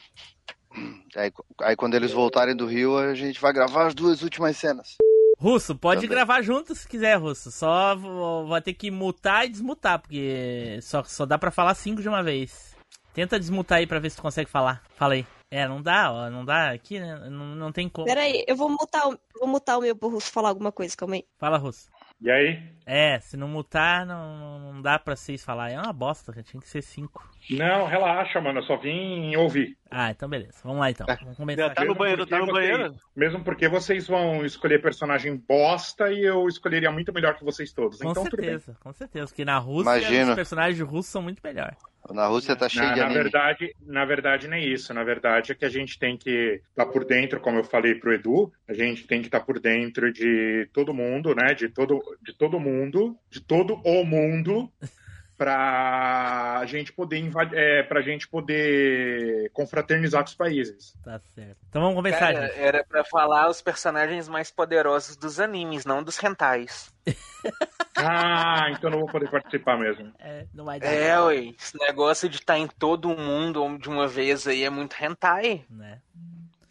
Aí, 1.15 1.31
aí 1.61 1.75
quando 1.75 1.93
eles 1.95 2.11
voltarem 2.11 2.55
do 2.55 2.65
Rio, 2.65 2.97
a 2.97 3.13
gente 3.13 3.39
vai 3.39 3.53
gravar 3.53 3.85
as 3.87 3.93
duas 3.93 4.21
últimas 4.23 4.57
cenas. 4.57 4.95
Russo, 5.37 5.75
pode 5.75 6.01
Também. 6.01 6.15
gravar 6.15 6.41
junto 6.41 6.73
se 6.73 6.87
quiser, 6.87 7.15
Russo. 7.15 7.51
Só 7.51 7.95
vou- 7.95 8.47
vai 8.47 8.61
ter 8.61 8.73
que 8.73 8.89
mutar 8.89 9.45
e 9.45 9.49
desmutar, 9.49 9.99
porque 9.99 10.79
só, 10.81 11.03
só 11.03 11.25
dá 11.25 11.37
pra 11.37 11.51
falar 11.51 11.75
cinco 11.75 12.01
de 12.01 12.07
uma 12.09 12.23
vez. 12.23 12.72
Tenta 13.13 13.39
desmutar 13.39 13.77
aí 13.79 13.87
pra 13.87 13.99
ver 13.99 14.09
se 14.09 14.15
tu 14.17 14.21
consegue 14.21 14.49
falar. 14.49 14.81
Fala 14.95 15.13
aí. 15.13 15.25
É, 15.51 15.67
não 15.67 15.81
dá, 15.81 16.11
ó, 16.11 16.29
não 16.31 16.43
dá 16.43 16.71
aqui, 16.71 16.99
né? 16.99 17.15
Não, 17.29 17.45
não 17.55 17.71
tem 17.71 17.87
como. 17.87 18.07
Pera 18.07 18.21
aí, 18.21 18.43
eu 18.47 18.55
vou 18.55 18.67
mutar, 18.69 19.07
o- 19.07 19.19
vou 19.39 19.47
mutar 19.47 19.77
o 19.77 19.81
meu 19.81 19.95
pro 19.95 20.09
Russo 20.09 20.31
falar 20.31 20.49
alguma 20.49 20.71
coisa, 20.71 20.97
calma 20.97 21.13
aí. 21.15 21.23
Fala, 21.37 21.57
Russo. 21.59 21.89
E 22.19 22.31
aí? 22.31 22.59
É, 22.85 23.19
se 23.19 23.37
não 23.37 23.47
mutar, 23.47 24.05
não, 24.05 24.59
não 24.73 24.81
dá 24.81 24.97
pra 24.97 25.15
vocês 25.15 25.43
falar. 25.43 25.69
É 25.71 25.77
uma 25.79 25.91
bosta. 25.93 26.31
Tinha 26.41 26.59
que 26.61 26.67
ser 26.69 26.81
cinco. 26.81 27.29
Não, 27.51 27.85
relaxa, 27.85 28.39
mano. 28.41 28.59
Eu 28.59 28.63
só 28.63 28.77
vim 28.77 29.35
ouvir. 29.35 29.77
Ah, 29.95 30.11
então 30.11 30.27
beleza. 30.27 30.55
Vamos 30.63 30.79
lá 30.79 30.89
então. 30.91 31.05
Vamos 31.21 31.37
começar. 31.37 31.69
Tá 31.73 31.85
no 31.85 31.95
banheiro, 31.95 32.25
tá 32.25 32.39
no 32.39 32.45
vocês- 32.45 32.53
banheiro? 32.53 32.95
Mesmo 33.15 33.43
porque 33.43 33.67
vocês 33.67 34.07
vão 34.07 34.45
escolher 34.45 34.81
personagem 34.81 35.35
bosta 35.37 36.11
e 36.11 36.23
eu 36.25 36.47
escolheria 36.47 36.91
muito 36.91 37.13
melhor 37.13 37.35
que 37.35 37.43
vocês 37.45 37.71
todos. 37.71 37.99
Com 37.99 38.11
então 38.11 38.23
tudo 38.23 38.37
bem. 38.37 38.49
certeza, 38.51 38.77
com 38.79 38.91
certeza. 38.93 39.27
Porque 39.27 39.45
na 39.45 39.57
Rússia 39.57 39.91
Imagina. 39.97 40.29
os 40.29 40.35
personagens 40.35 40.79
russos 40.81 41.11
são 41.11 41.21
muito 41.21 41.39
melhor. 41.43 41.75
Na 42.11 42.27
Rússia 42.27 42.53
tá 42.55 42.67
cheio 42.67 42.85
Na, 42.85 42.93
de 42.93 42.99
na 42.99 43.05
anime. 43.05 43.21
verdade, 43.23 43.73
na 43.85 44.03
verdade, 44.03 44.47
nem 44.49 44.67
isso. 44.73 44.93
Na 44.93 45.05
verdade, 45.05 45.53
é 45.53 45.55
que 45.55 45.63
a 45.63 45.69
gente 45.69 45.97
tem 45.97 46.17
que 46.17 46.61
estar 46.69 46.85
por 46.87 47.05
dentro, 47.05 47.39
como 47.39 47.59
eu 47.59 47.63
falei 47.63 47.95
pro 47.95 48.13
Edu, 48.13 48.51
a 48.67 48.73
gente 48.73 49.07
tem 49.07 49.21
que 49.21 49.27
estar 49.27 49.39
por 49.39 49.57
dentro 49.57 50.11
de 50.11 50.67
todo 50.73 50.93
mundo, 50.93 51.33
né? 51.33 51.53
De 51.53 51.69
todo, 51.69 52.01
de 52.21 52.33
todo 52.37 52.59
mundo, 52.59 53.15
de 53.29 53.39
todo 53.39 53.75
o 53.85 54.03
mundo, 54.03 54.69
pra 55.37 56.59
a 56.59 56.65
gente 56.65 56.93
poder 56.93 57.17
invadir, 57.17 57.57
é, 57.57 57.83
pra 57.83 58.01
gente 58.01 58.27
poder 58.27 59.49
confraternizar 59.51 60.21
com 60.23 60.29
os 60.29 60.35
países. 60.35 60.93
Tá 61.03 61.19
certo. 61.35 61.57
Então 61.69 61.81
vamos 61.81 61.95
começar, 61.95 62.19
Cara, 62.33 62.47
gente. 62.47 62.59
era 62.59 62.83
pra 62.83 63.03
falar 63.03 63.49
os 63.49 63.61
personagens 63.61 64.27
mais 64.29 64.51
poderosos 64.51 65.15
dos 65.17 65.39
animes, 65.39 65.85
não 65.85 66.03
dos 66.03 66.17
rentais. 66.17 66.91
Ah, 67.95 68.69
então 68.71 68.89
não 68.89 68.99
vou 68.99 69.07
poder 69.07 69.29
participar 69.29 69.77
mesmo. 69.77 70.11
É, 70.19 70.45
não 70.53 70.65
vai 70.65 70.79
É, 70.81 71.17
ué. 71.21 71.53
Esse 71.57 71.77
negócio 71.77 72.27
de 72.27 72.37
estar 72.37 72.57
em 72.57 72.67
todo 72.67 73.15
mundo 73.15 73.77
de 73.77 73.87
uma 73.87 74.07
vez 74.07 74.47
aí 74.47 74.63
é 74.63 74.69
muito 74.69 74.95
hentai. 75.01 75.63
Né? 75.69 75.99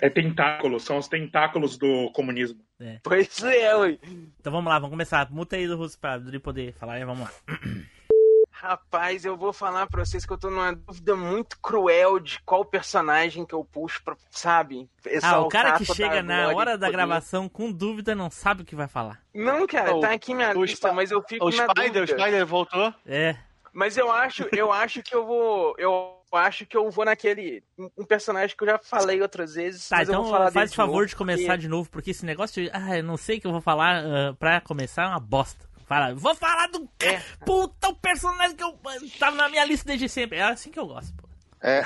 É 0.00 0.10
tentáculos, 0.10 0.82
são 0.82 0.98
os 0.98 1.06
tentáculos 1.08 1.78
do 1.78 2.10
comunismo. 2.12 2.60
Pois 3.04 3.42
é, 3.44 3.74
ué. 3.76 3.98
Então 4.40 4.52
vamos 4.52 4.68
lá, 4.68 4.78
vamos 4.78 4.90
começar. 4.90 5.30
Muta 5.30 5.54
aí 5.56 5.68
do 5.68 5.76
Russo 5.76 5.98
pra 5.98 6.18
Dri 6.18 6.40
poder 6.40 6.72
falar 6.74 6.98
e 6.98 7.04
vamos 7.04 7.22
lá. 7.22 7.32
Rapaz, 8.62 9.24
eu 9.24 9.36
vou 9.36 9.52
falar 9.52 9.88
pra 9.88 10.04
vocês 10.04 10.24
que 10.24 10.32
eu 10.32 10.38
tô 10.38 10.48
numa 10.48 10.72
dúvida 10.72 11.16
muito 11.16 11.58
cruel 11.58 12.20
de 12.20 12.38
qual 12.44 12.64
personagem 12.64 13.44
que 13.44 13.52
eu 13.52 13.64
puxo 13.64 14.00
pra, 14.04 14.14
sabe? 14.30 14.88
Ah, 15.20 15.40
o 15.40 15.48
cara 15.48 15.72
que 15.76 15.84
chega 15.84 16.22
na 16.22 16.46
hora 16.50 16.78
da 16.78 16.86
poder. 16.86 16.92
gravação 16.96 17.48
com 17.48 17.72
dúvida 17.72 18.14
não 18.14 18.30
sabe 18.30 18.62
o 18.62 18.64
que 18.64 18.76
vai 18.76 18.86
falar. 18.86 19.20
Não, 19.34 19.66
cara, 19.66 19.96
O- 19.96 20.00
tá 20.00 20.12
aqui 20.12 20.32
minha 20.32 20.56
o 20.56 20.64
lista, 20.64 20.92
mas 20.92 21.10
eu 21.10 21.20
fico 21.28 21.44
O 21.44 21.50
na 21.50 21.66
Spider, 21.66 22.04
o 22.04 22.06
dúvida. 22.06 22.20
Spider 22.22 22.46
voltou? 22.46 22.94
É. 23.04 23.34
Mas 23.72 23.96
eu 23.96 24.12
acho, 24.12 24.46
eu 24.52 24.70
acho 24.70 25.02
que 25.02 25.12
eu 25.12 25.26
vou, 25.26 25.74
eu 25.76 26.14
acho 26.32 26.64
que 26.64 26.76
eu 26.76 26.88
vou 26.88 27.04
naquele 27.04 27.64
um- 27.98 28.04
personagem 28.04 28.56
que 28.56 28.62
eu 28.62 28.68
já 28.68 28.78
falei 28.78 29.20
outras 29.20 29.54
vezes, 29.54 29.88
Tá, 29.88 29.96
mas 29.96 30.08
eu 30.08 30.12
então 30.12 30.22
vou 30.22 30.30
falar 30.32 30.52
faz 30.52 30.70
dele 30.70 30.76
favor 30.76 30.92
novo, 30.98 31.06
de 31.06 31.16
começar 31.16 31.42
porque- 31.46 31.58
de 31.58 31.68
novo, 31.68 31.90
porque 31.90 32.10
esse 32.12 32.24
negócio 32.24 32.62
de. 32.62 32.70
Ah, 32.72 32.96
eu 32.98 33.02
não 33.02 33.16
sei 33.16 33.38
o 33.38 33.40
que 33.40 33.46
eu 33.48 33.50
vou 33.52 33.60
falar 33.60 34.04
ah, 34.04 34.34
pra 34.38 34.60
começar 34.60 35.02
é 35.02 35.06
uma 35.08 35.18
bosta. 35.18 35.71
Fala, 35.92 36.14
vou 36.14 36.34
falar 36.34 36.68
do. 36.68 36.88
É. 37.02 37.20
Puta, 37.44 37.88
o 37.88 37.94
personagem 37.94 38.56
que 38.56 38.64
eu. 38.64 38.78
Tava 39.18 39.36
na 39.36 39.46
minha 39.50 39.62
lista 39.66 39.86
desde 39.86 40.08
sempre. 40.08 40.38
É 40.38 40.42
assim 40.42 40.70
que 40.70 40.78
eu 40.78 40.86
gosto, 40.86 41.14
pô. 41.14 41.28
É. 41.60 41.82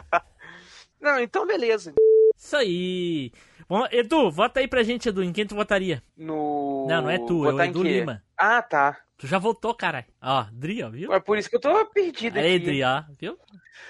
Não, 0.98 1.20
então 1.20 1.46
beleza. 1.46 1.92
Isso 2.34 2.56
aí. 2.56 3.30
Bom, 3.68 3.86
Edu, 3.90 4.30
vota 4.30 4.60
aí 4.60 4.66
pra 4.66 4.82
gente, 4.82 5.10
Edu. 5.10 5.22
Em 5.22 5.30
quem 5.30 5.46
tu 5.46 5.54
votaria? 5.54 6.02
No 6.16 6.86
Não, 6.88 7.02
não 7.02 7.10
é 7.10 7.18
tu, 7.18 7.44
é 7.44 7.48
o 7.48 7.52
Votar 7.52 7.66
Edu? 7.66 7.82
Lima. 7.82 8.24
Ah, 8.34 8.62
tá. 8.62 8.96
Tu 9.18 9.26
já 9.26 9.38
votou, 9.38 9.74
caralho. 9.74 10.06
Ó, 10.22 10.46
Dri, 10.50 10.82
ó, 10.82 10.88
viu? 10.88 11.12
É 11.12 11.20
por 11.20 11.36
isso 11.36 11.50
que 11.50 11.56
eu 11.56 11.60
tô 11.60 11.84
perdido 11.86 12.38
Aí, 12.38 12.56
aqui. 12.56 12.64
Dri, 12.64 12.82
ó, 12.82 13.02
viu? 13.20 13.38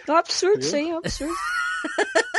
Um 0.09 0.17
absurdo 0.17 0.59
Viu? 0.59 0.67
isso 0.67 0.75
aí, 0.75 0.91
é 0.91 0.95
um 0.95 0.99
absurdo. 0.99 1.33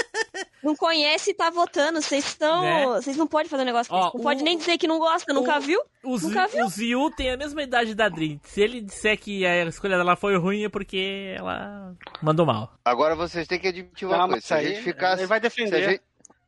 não 0.64 0.76
conhece 0.76 1.32
e 1.32 1.34
tá 1.34 1.50
votando. 1.50 2.02
Vocês 2.02 2.26
estão. 2.26 2.62
Né? 2.62 2.86
Vocês 2.88 3.18
não 3.18 3.28
podem 3.28 3.50
fazer 3.50 3.64
um 3.64 3.66
negócio 3.66 3.94
Ó, 3.94 3.98
desse. 4.06 4.14
Não 4.16 4.22
o- 4.22 4.24
pode 4.24 4.44
nem 4.44 4.58
dizer 4.58 4.78
que 4.78 4.88
não 4.88 4.98
gosta, 5.00 5.34
nunca 5.34 5.60
viu? 5.60 5.80
O, 6.04 6.18
Nunca 6.18 6.48
viu? 6.48 6.66
o 6.66 6.70
Ziu 6.70 7.12
tem 7.12 7.32
a 7.32 7.38
mesma 7.38 7.62
idade 7.64 7.96
da 7.96 8.10
Dri. 8.10 8.40
Se 8.44 8.62
ele 8.62 8.82
disser 8.82 9.18
que 9.20 9.46
a 9.46 9.64
escolha 9.66 9.98
dela 9.98 10.16
foi 10.16 10.38
ruim, 10.38 10.64
é 10.66 10.70
porque 10.70 11.34
ela 11.38 11.94
mandou 12.22 12.46
mal. 12.46 12.74
Agora 12.84 13.16
vocês 13.16 13.48
têm 13.48 13.60
que 13.60 13.68
admitir 13.70 14.06
uma 14.06 14.18
Não, 14.18 14.28
coisa. 14.30 14.36
mas 14.38 14.46
Se 14.46 14.54
a 14.54 14.64
gente 14.64 14.82
ficasse. 14.82 15.22
ele 15.22 15.28
vai 15.28 15.40
defender. 15.40 16.02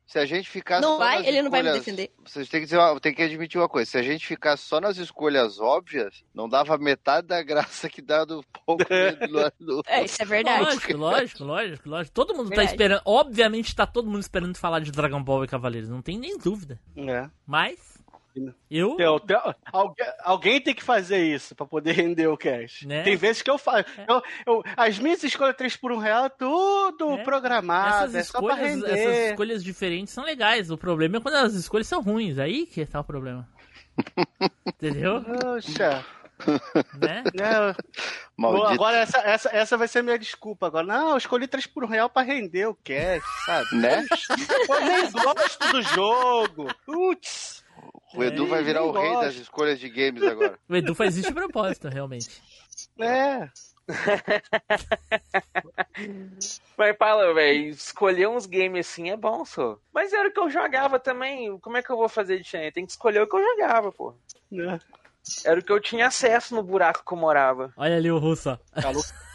Se 0.06 0.20
a 0.20 0.24
gente, 0.24 0.48
ficasse 0.48 0.82
Não 0.82 0.92
só 0.92 0.98
vai, 0.98 1.26
ele 1.26 1.42
não 1.42 1.50
vai 1.50 1.62
me 1.62 1.68
escolhas- 1.68 1.84
defender. 1.84 2.12
Vocês 2.24 2.48
têm 2.48 2.60
que, 2.60 2.66
dizer 2.66 2.78
uma- 2.78 3.00
têm 3.00 3.12
que 3.12 3.22
admitir 3.22 3.58
uma 3.58 3.68
coisa. 3.68 3.90
Se 3.90 3.98
a 3.98 4.02
gente 4.02 4.24
ficasse 4.24 4.62
só 4.62 4.80
nas 4.80 4.98
escolhas 4.98 5.58
óbvias, 5.58 6.22
não 6.32 6.48
dava 6.48 6.78
metade 6.78 7.26
da 7.26 7.42
graça 7.42 7.88
que 7.90 8.00
dá 8.00 8.24
do 8.24 8.44
pouco 8.64 8.84
do, 9.58 9.66
do... 9.66 9.82
É, 9.86 10.04
isso 10.04 10.22
é 10.22 10.24
verdade. 10.24 10.62
Lógico, 10.64 10.96
lógico, 10.96 11.44
lógico, 11.44 11.88
lógico. 11.88 12.14
Todo 12.14 12.34
mundo 12.34 12.44
tá 12.50 12.56
Verdade. 12.56 12.70
esperando. 12.70 13.02
Obviamente 13.04 13.74
tá 13.74 13.84
todo 13.84 14.06
mundo 14.08 14.20
esperando 14.20 14.56
falar 14.56 14.78
de 14.78 14.92
Dragon 14.92 15.22
Ball 15.22 15.44
e 15.44 15.48
Cavaleiros. 15.48 15.88
Não 15.90 16.00
tem 16.00 16.16
nem 16.18 16.38
dúvida. 16.38 16.78
É. 16.96 17.28
Mas. 17.44 17.95
Eu. 18.70 18.96
Eu- 18.98 19.20
eu- 19.28 19.54
alguém, 19.72 20.06
alguém 20.24 20.60
tem 20.60 20.74
que 20.74 20.82
fazer 20.82 21.18
isso 21.18 21.54
pra 21.54 21.64
poder 21.66 21.92
render 21.92 22.26
o 22.26 22.36
cash. 22.36 22.82
Né? 22.82 23.02
Tem 23.02 23.16
vezes 23.16 23.42
que 23.42 23.50
eu 23.50 23.58
faço. 23.58 23.84
Eu, 24.08 24.22
eu- 24.46 24.62
as 24.76 24.98
minhas 24.98 25.22
escolhas 25.22 25.56
3 25.56 25.76
por 25.76 25.92
1 25.92 25.98
real, 25.98 26.28
tudo 26.30 27.18
programado. 27.24 28.04
Essas 28.04 28.14
é 28.14 28.22
só 28.22 28.40
pra 28.42 28.54
escolhas, 28.54 28.70
render. 28.74 28.98
essas 28.98 29.30
escolhas 29.30 29.64
diferentes 29.64 30.12
são 30.14 30.24
legais. 30.24 30.70
O 30.70 30.76
problema 30.78 31.16
é 31.16 31.20
quando 31.20 31.36
as 31.36 31.54
escolhas 31.54 31.86
são 31.86 32.00
ruins. 32.02 32.38
Aí 32.38 32.66
que 32.66 32.84
tá 32.86 33.00
o 33.00 33.04
problema. 33.04 33.48
Entendeu? 34.66 35.22
Poxa. 35.24 36.04
Né? 37.00 37.24
Né? 37.34 37.74
Maldito. 38.36 38.66
Bom, 38.66 38.72
agora 38.74 38.98
essa, 38.98 39.18
essa, 39.20 39.48
essa 39.56 39.76
vai 39.78 39.88
ser 39.88 40.00
a 40.00 40.02
minha 40.02 40.18
desculpa. 40.18 40.66
Agora, 40.66 40.86
não, 40.86 41.10
eu 41.12 41.16
escolhi 41.16 41.46
3 41.48 41.66
por 41.66 41.82
1 41.82 41.86
real 41.86 42.10
pra 42.10 42.20
render 42.20 42.66
o 42.66 42.74
cash, 42.74 43.24
sabe? 43.46 43.74
Né? 43.76 44.04
Eu 44.68 44.80
nem 44.84 45.10
gosto 45.12 45.72
do 45.72 45.80
jogo. 45.82 46.66
Putz. 46.84 47.64
O 48.16 48.24
Edu 48.24 48.46
vai 48.46 48.62
virar 48.62 48.82
o 48.82 48.92
rei 48.92 49.12
das 49.14 49.34
escolhas 49.34 49.78
de 49.78 49.88
games 49.88 50.22
agora. 50.22 50.58
O 50.68 50.74
Edu 50.74 50.94
faz 50.94 51.16
isso 51.16 51.28
de 51.28 51.34
propósito, 51.34 51.88
realmente. 51.88 52.42
É. 52.98 53.48
Mas 56.76 56.96
fala, 56.98 57.32
velho, 57.32 57.68
escolher 57.68 58.28
uns 58.28 58.46
games 58.46 58.88
assim 58.88 59.10
é 59.10 59.16
bom, 59.16 59.44
só. 59.44 59.78
Mas 59.92 60.12
era 60.12 60.28
o 60.28 60.32
que 60.32 60.40
eu 60.40 60.50
jogava 60.50 60.98
também. 60.98 61.56
Como 61.60 61.76
é 61.76 61.82
que 61.82 61.90
eu 61.90 61.96
vou 61.96 62.08
fazer 62.08 62.40
diferente? 62.40 62.74
Tem 62.74 62.86
que 62.86 62.92
escolher 62.92 63.22
o 63.22 63.28
que 63.28 63.36
eu 63.36 63.42
jogava, 63.42 63.92
pô. 63.92 64.14
É. 64.52 64.78
Era 65.44 65.60
o 65.60 65.62
que 65.62 65.72
eu 65.72 65.80
tinha 65.80 66.06
acesso 66.06 66.54
no 66.54 66.62
buraco 66.62 67.04
que 67.06 67.12
eu 67.12 67.18
morava. 67.18 67.72
Olha 67.76 67.96
ali 67.96 68.10
o 68.10 68.18
russo, 68.18 68.50
ó. 68.50 68.58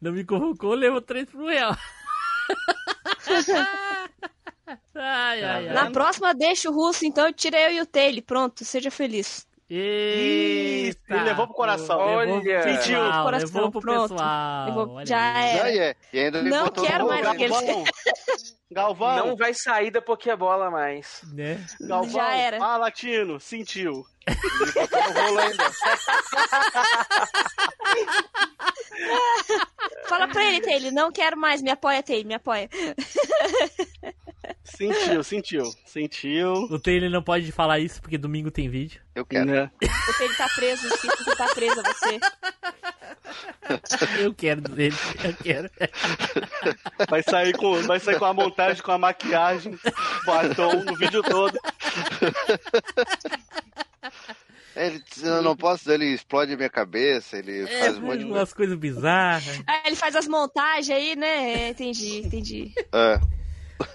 Não 0.00 0.12
me 0.12 0.24
convocou, 0.24 0.74
levou 0.74 1.00
3 1.00 1.30
pro 1.30 1.46
real. 1.46 1.76
Ai, 4.94 5.42
ai, 5.44 5.68
ai. 5.68 5.74
Na 5.74 5.90
próxima, 5.90 6.34
deixa 6.34 6.68
o 6.70 6.74
russo, 6.74 7.04
então 7.06 7.32
tira 7.32 7.58
eu 7.60 7.70
e 7.76 7.80
o 7.80 7.86
Taylor. 7.86 8.22
Pronto, 8.22 8.64
seja 8.64 8.90
feliz. 8.90 9.46
Eita. 9.68 11.00
Ele 11.12 11.24
levou 11.24 11.46
pro 11.48 11.56
coração. 11.56 11.98
Levou 12.16 12.40
pro 12.40 12.50
Olha. 12.50 12.62
Sentiu. 12.62 13.00
pessoal, 13.00 13.24
Coração, 13.24 13.46
levou 13.54 13.70
pro 13.72 13.80
pronto. 13.80 14.08
pessoal. 14.14 14.66
Levou- 14.66 15.06
já 15.06 15.38
é. 15.42 15.60
Ah, 15.60 15.70
é. 15.74 15.96
E 16.12 16.30
Não 16.30 16.68
quero 16.70 17.06
mais 17.08 17.26
aquele- 17.26 17.48
Galvão. 17.52 17.84
Galvão. 18.70 19.26
Não 19.26 19.36
vai 19.36 19.52
sair 19.54 19.90
da 19.90 20.00
Pokébola 20.00 20.70
mais. 20.70 21.20
Né? 21.34 21.58
Galvão. 21.80 22.10
Já 22.12 22.32
era. 22.36 22.62
Ah, 22.62 22.76
latino. 22.76 23.40
Sentiu. 23.40 24.04
Botou 24.74 25.02
no 25.02 25.20
rolo 25.20 25.38
ainda. 25.40 25.64
Fala 30.08 30.28
pra 30.28 30.44
ele, 30.44 30.60
Taylor. 30.60 30.92
Não 30.92 31.10
quero 31.10 31.36
mais. 31.36 31.60
Me 31.62 31.70
apoia, 31.70 32.02
Taylor. 32.02 32.26
Me 32.26 32.34
apoia. 32.34 32.68
Sentiu, 34.64 35.24
sentiu. 35.24 35.64
Sentiu. 35.84 36.52
O 36.70 36.78
Taylor 36.78 37.10
não 37.10 37.22
pode 37.22 37.50
falar 37.50 37.78
isso 37.80 38.00
porque 38.00 38.16
domingo 38.16 38.50
tem 38.50 38.68
vídeo. 38.68 39.00
Eu 39.14 39.24
quero. 39.26 39.46
Né? 39.46 39.70
O 39.82 40.18
Taylor 40.18 40.36
tá 40.36 40.48
preso. 40.54 40.88
Que 40.88 41.36
tá 41.36 41.46
preso 41.54 41.80
a 41.80 41.82
você. 41.82 42.20
Eu 44.20 44.32
quero 44.34 44.60
dele, 44.60 44.94
eu 45.24 45.34
quero. 45.34 45.70
Vai 47.08 47.22
sair 47.22 47.52
com, 47.56 47.82
vai 47.82 47.98
sair 47.98 48.18
com 48.18 48.24
a 48.24 48.32
montagem, 48.32 48.82
com 48.82 48.92
a 48.92 48.98
maquiagem, 48.98 49.76
batom 50.24 50.84
no 50.84 50.96
vídeo 50.96 51.22
todo. 51.22 51.58
Ele, 54.76 55.02
eu 55.22 55.42
não 55.42 55.56
posso, 55.56 55.90
ele 55.90 56.04
explode 56.12 56.52
a 56.52 56.56
minha 56.56 56.68
cabeça, 56.68 57.38
ele 57.38 57.62
É, 57.62 57.80
faz 57.80 57.96
um 57.98 58.02
monte 58.02 58.18
de 58.18 58.24
coisa. 58.24 58.38
umas 58.38 58.52
coisas 58.52 58.78
bizarras. 58.78 59.62
Aí 59.66 59.80
ele 59.86 59.96
faz 59.96 60.14
as 60.14 60.28
montagens 60.28 60.90
aí, 60.90 61.16
né? 61.16 61.52
É, 61.64 61.68
entendi, 61.70 62.18
entendi. 62.18 62.72
É. 62.92 63.18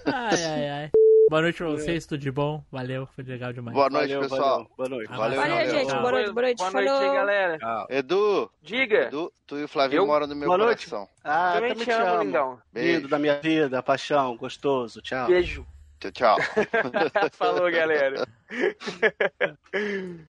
Ai, 0.06 0.44
ai, 0.44 0.70
ai. 0.70 0.90
Boa 1.30 1.40
noite 1.42 1.56
pra 1.56 1.68
vocês, 1.68 2.04
tudo 2.04 2.20
de 2.20 2.30
bom. 2.30 2.62
Valeu, 2.70 3.06
foi 3.06 3.24
legal 3.24 3.52
demais. 3.54 3.74
Boa 3.74 3.88
noite, 3.88 4.12
Valeu, 4.12 4.20
pessoal. 4.28 4.50
valeu, 4.50 4.68
boa 4.76 4.88
noite. 4.88 5.08
Valeu, 5.08 5.40
Valeu, 5.40 5.56
valeu. 5.56 5.70
gente. 5.70 5.90
Boa 5.94 6.10
noite, 6.12 6.30
boa 6.32 6.42
noite. 6.42 6.58
Boa 6.58 6.70
noite 6.72 6.88
Falou. 6.88 7.10
aí, 7.10 7.16
galera. 7.16 7.58
Edu, 7.88 8.50
Diga. 8.60 9.04
Edu, 9.06 9.32
tu 9.46 9.56
e 9.58 9.64
o 9.64 9.68
Flavinho 9.68 10.02
Eu? 10.02 10.06
moram 10.06 10.26
no 10.26 10.34
meu 10.36 10.46
Boa 10.48 10.58
noite. 10.58 10.90
coração. 10.90 11.08
Ah, 11.24 11.52
Também 11.54 11.70
também, 11.72 11.84
te 11.86 11.90
amo, 11.90 12.22
lindão. 12.24 12.58
Beijo. 12.72 12.92
Lindo 12.96 13.08
da 13.08 13.18
minha 13.18 13.40
vida, 13.40 13.82
paixão, 13.82 14.36
gostoso, 14.36 15.00
tchau. 15.00 15.26
Beijo. 15.26 15.66
Tchau, 16.00 16.10
tchau. 16.10 16.36
Falou, 17.32 17.70
galera. 17.70 18.26